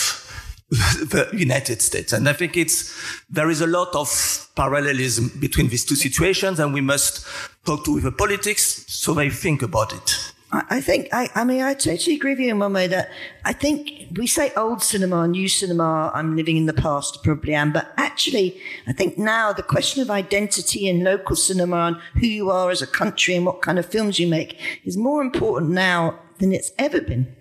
the 0.70 1.30
United 1.34 1.82
States. 1.82 2.12
And 2.12 2.28
I 2.28 2.34
think 2.34 2.58
it's, 2.58 2.94
there 3.30 3.50
is 3.50 3.62
a 3.62 3.68
lot 3.68 3.96
of 3.96 4.50
parallelism 4.56 5.32
between 5.40 5.70
these 5.70 5.86
two 5.86 5.96
situations 5.96 6.60
and 6.60 6.74
we 6.74 6.82
must 6.82 7.26
talk 7.66 7.86
to 7.86 8.00
the 8.02 8.12
politics 8.12 8.84
so 8.88 9.14
they 9.14 9.30
think 9.30 9.62
about 9.62 9.94
it. 9.94 10.34
I 10.52 10.80
think, 10.80 11.10
I, 11.12 11.30
I 11.36 11.44
mean, 11.44 11.62
I 11.62 11.74
totally 11.74 12.16
agree 12.16 12.32
with 12.32 12.40
you 12.40 12.52
in 12.52 12.60
one 12.60 12.72
way 12.72 12.88
that 12.88 13.10
I 13.44 13.52
think 13.52 14.18
we 14.18 14.28
say 14.28 14.54
old 14.56 14.82
cinema, 14.82 15.28
new 15.28 15.50
cinema, 15.50 16.10
I'm 16.14 16.38
living 16.38 16.56
in 16.56 16.68
the 16.68 16.74
past, 16.74 17.22
probably 17.22 17.54
am, 17.54 17.74
but 17.74 17.92
actually, 17.98 18.58
I 18.88 18.94
think 18.94 19.18
now 19.18 19.52
the 19.52 19.62
question 19.62 20.02
of 20.02 20.10
identity 20.10 20.88
and 20.88 21.04
local 21.04 21.36
cinema 21.36 21.88
and 21.88 21.98
who 22.22 22.28
you 22.28 22.50
are 22.50 22.72
as 22.72 22.82
a 22.82 22.88
country 22.88 23.36
and 23.36 23.46
what 23.46 23.62
kind 23.62 23.78
of 23.78 23.86
films 23.86 24.20
you 24.20 24.28
make 24.28 24.58
is 24.86 24.96
more 24.96 25.22
important 25.22 25.72
now 25.72 26.18
than 26.40 26.54
it's 26.54 26.72
ever 26.80 27.02
been, 27.02 27.36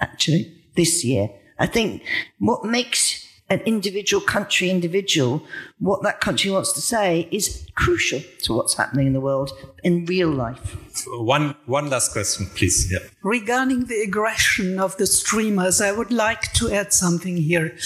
actually, 0.00 0.50
this 0.74 1.04
year. 1.04 1.28
I 1.58 1.66
think 1.66 2.02
what 2.38 2.64
makes 2.64 3.28
an 3.50 3.60
individual 3.60 4.20
country 4.20 4.68
individual, 4.68 5.42
what 5.78 6.02
that 6.02 6.20
country 6.20 6.50
wants 6.50 6.72
to 6.72 6.80
say 6.80 7.28
is 7.30 7.66
crucial 7.74 8.20
to 8.42 8.52
what's 8.52 8.74
happening 8.76 9.06
in 9.06 9.12
the 9.14 9.20
world 9.20 9.52
in 9.82 10.04
real 10.04 10.28
life. 10.28 10.76
One, 11.06 11.56
one 11.64 11.88
last 11.88 12.12
question, 12.12 12.46
please. 12.54 12.92
Yeah. 12.92 12.98
Regarding 13.22 13.86
the 13.86 14.02
aggression 14.02 14.78
of 14.78 14.96
the 14.98 15.06
streamers, 15.06 15.80
I 15.80 15.92
would 15.92 16.10
like 16.10 16.52
to 16.54 16.70
add 16.70 16.92
something 16.92 17.36
here. 17.38 17.76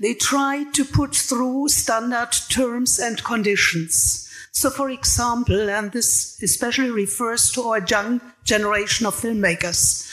They 0.00 0.14
try 0.14 0.64
to 0.72 0.84
put 0.84 1.14
through 1.14 1.68
standard 1.68 2.32
terms 2.48 2.98
and 2.98 3.22
conditions. 3.22 4.28
So, 4.54 4.68
for 4.68 4.90
example, 4.90 5.70
and 5.70 5.90
this 5.92 6.40
especially 6.42 6.90
refers 6.90 7.50
to 7.52 7.62
our 7.62 7.80
young 7.80 8.20
generation 8.44 9.06
of 9.06 9.14
filmmakers, 9.14 10.06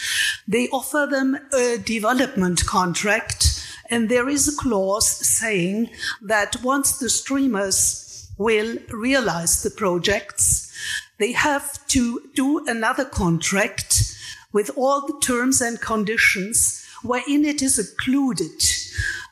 they 0.47 0.69
offer 0.69 1.07
them 1.11 1.37
a 1.53 1.77
development 1.77 2.65
contract 2.65 3.61
and 3.89 4.07
there 4.07 4.29
is 4.29 4.47
a 4.47 4.55
clause 4.55 5.09
saying 5.09 5.89
that 6.21 6.63
once 6.63 6.99
the 6.99 7.09
streamers 7.09 8.29
will 8.37 8.77
realize 8.91 9.61
the 9.61 9.71
projects, 9.71 10.71
they 11.17 11.33
have 11.33 11.85
to 11.87 12.21
do 12.33 12.65
another 12.65 13.03
contract 13.03 14.15
with 14.53 14.71
all 14.77 15.05
the 15.05 15.19
terms 15.21 15.59
and 15.59 15.81
conditions 15.81 16.85
wherein 17.03 17.43
it 17.43 17.61
is 17.61 17.77
included 17.77 18.63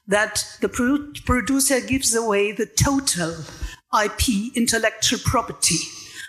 that 0.08 0.46
the 0.60 0.70
producer 1.26 1.80
gives 1.80 2.14
away 2.14 2.52
the 2.52 2.66
total 2.66 3.36
IP 3.94 4.56
intellectual 4.56 5.20
property. 5.24 5.80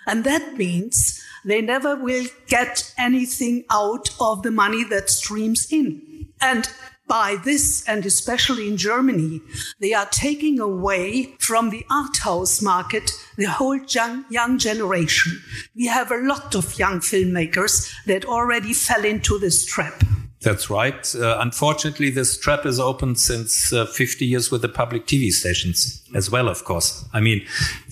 And 0.06 0.24
that 0.24 0.56
means 0.56 1.22
they 1.44 1.60
never 1.60 1.96
will 1.96 2.26
get 2.46 2.92
anything 2.98 3.64
out 3.70 4.10
of 4.20 4.42
the 4.42 4.50
money 4.50 4.84
that 4.84 5.10
streams 5.10 5.66
in. 5.70 6.28
And 6.40 6.68
by 7.08 7.36
this, 7.42 7.82
and 7.88 8.04
especially 8.04 8.68
in 8.68 8.76
Germany, 8.76 9.40
they 9.80 9.94
are 9.94 10.06
taking 10.06 10.60
away 10.60 11.34
from 11.38 11.70
the 11.70 11.84
art 11.90 12.18
house 12.18 12.60
market 12.60 13.10
the 13.36 13.46
whole 13.46 13.76
young, 13.76 14.26
young 14.30 14.58
generation. 14.58 15.40
We 15.74 15.86
have 15.86 16.12
a 16.12 16.18
lot 16.18 16.54
of 16.54 16.78
young 16.78 17.00
filmmakers 17.00 17.90
that 18.04 18.26
already 18.26 18.74
fell 18.74 19.04
into 19.04 19.38
this 19.38 19.64
trap. 19.64 20.04
That's 20.40 20.70
right. 20.70 21.14
Uh, 21.16 21.38
unfortunately, 21.40 22.10
this 22.10 22.38
trap 22.38 22.64
is 22.64 22.78
open 22.78 23.16
since 23.16 23.72
uh, 23.72 23.86
50 23.86 24.24
years 24.24 24.50
with 24.50 24.62
the 24.62 24.68
public 24.68 25.06
TV 25.06 25.32
stations 25.32 26.02
as 26.14 26.30
well, 26.30 26.48
of 26.48 26.64
course. 26.64 27.04
I 27.12 27.20
mean, 27.20 27.44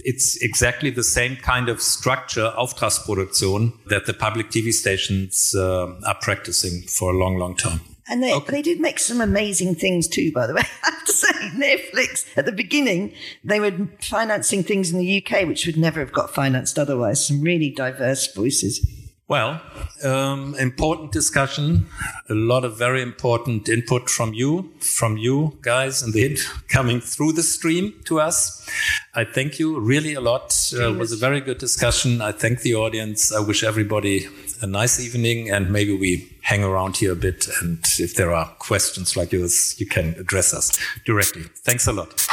it's 0.05 0.36
exactly 0.43 0.90
the 0.90 1.02
same 1.02 1.36
kind 1.36 1.68
of 1.68 1.82
structure, 1.82 2.52
Auftragsproduktion, 2.56 3.73
that 3.86 4.06
the 4.06 4.14
public 4.14 4.51
TV 4.51 4.73
stations 4.73 5.55
uh, 5.56 5.93
are 6.06 6.16
practicing 6.20 6.82
for 6.82 7.12
a 7.12 7.16
long, 7.16 7.36
long 7.36 7.56
time. 7.56 7.81
And 8.09 8.23
they, 8.23 8.32
okay. 8.32 8.52
they 8.52 8.62
did 8.62 8.78
make 8.78 9.01
some 9.01 9.20
amazing 9.20 9.74
things 9.74 10.06
too, 10.06 10.31
by 10.31 10.47
the 10.47 10.55
way. 10.55 10.62
I 10.85 10.90
have 10.90 11.05
to 11.05 11.12
say, 11.12 11.32
Netflix, 11.56 12.27
at 12.36 12.47
the 12.47 12.52
beginning, 12.52 13.12
they 13.43 13.59
were 13.59 13.73
financing 14.01 14.62
things 14.62 14.93
in 14.93 14.98
the 14.98 15.24
UK 15.24 15.48
which 15.48 15.66
would 15.66 15.77
never 15.77 15.98
have 15.98 16.12
got 16.12 16.32
financed 16.32 16.78
otherwise. 16.78 17.27
Some 17.27 17.40
really 17.40 17.70
diverse 17.70 18.32
voices. 18.32 18.86
Well, 19.28 19.61
um, 20.05 20.55
important 20.55 21.11
discussion, 21.11 21.89
a 22.31 22.35
lot 22.35 22.65
of 22.65 22.78
very 22.78 23.03
important 23.03 23.69
input 23.69 24.09
from 24.09 24.32
you, 24.35 24.70
from 24.78 25.16
you 25.16 25.59
guys, 25.62 26.01
indeed, 26.01 26.39
coming 26.69 27.01
through 27.01 27.32
the 27.32 27.43
stream 27.43 27.93
to 28.05 28.20
us. 28.20 28.65
I 29.16 29.24
thank 29.24 29.59
you 29.59 29.81
really 29.81 30.15
a 30.15 30.20
lot. 30.20 30.73
Uh, 30.73 30.93
it 30.93 30.98
was 30.98 31.11
a 31.11 31.16
very 31.16 31.40
good 31.40 31.59
discussion. 31.59 32.20
I 32.20 32.31
thank 32.31 32.61
the 32.61 32.77
audience. 32.77 33.32
I 33.32 33.40
wish 33.40 33.65
everybody 33.65 34.28
a 34.62 34.66
nice 34.69 35.01
evening 35.01 35.51
and 35.51 35.73
maybe 35.73 35.97
we 35.97 36.32
hang 36.43 36.62
around 36.62 36.98
here 36.98 37.11
a 37.11 37.16
bit. 37.16 37.48
And 37.61 37.85
if 37.98 38.15
there 38.15 38.32
are 38.32 38.47
questions 38.61 39.16
like 39.16 39.32
yours, 39.32 39.74
you 39.81 39.86
can 39.86 40.15
address 40.20 40.55
us 40.55 40.78
directly. 41.05 41.43
Thanks 41.65 41.89
a 41.89 41.93
lot. 41.93 42.27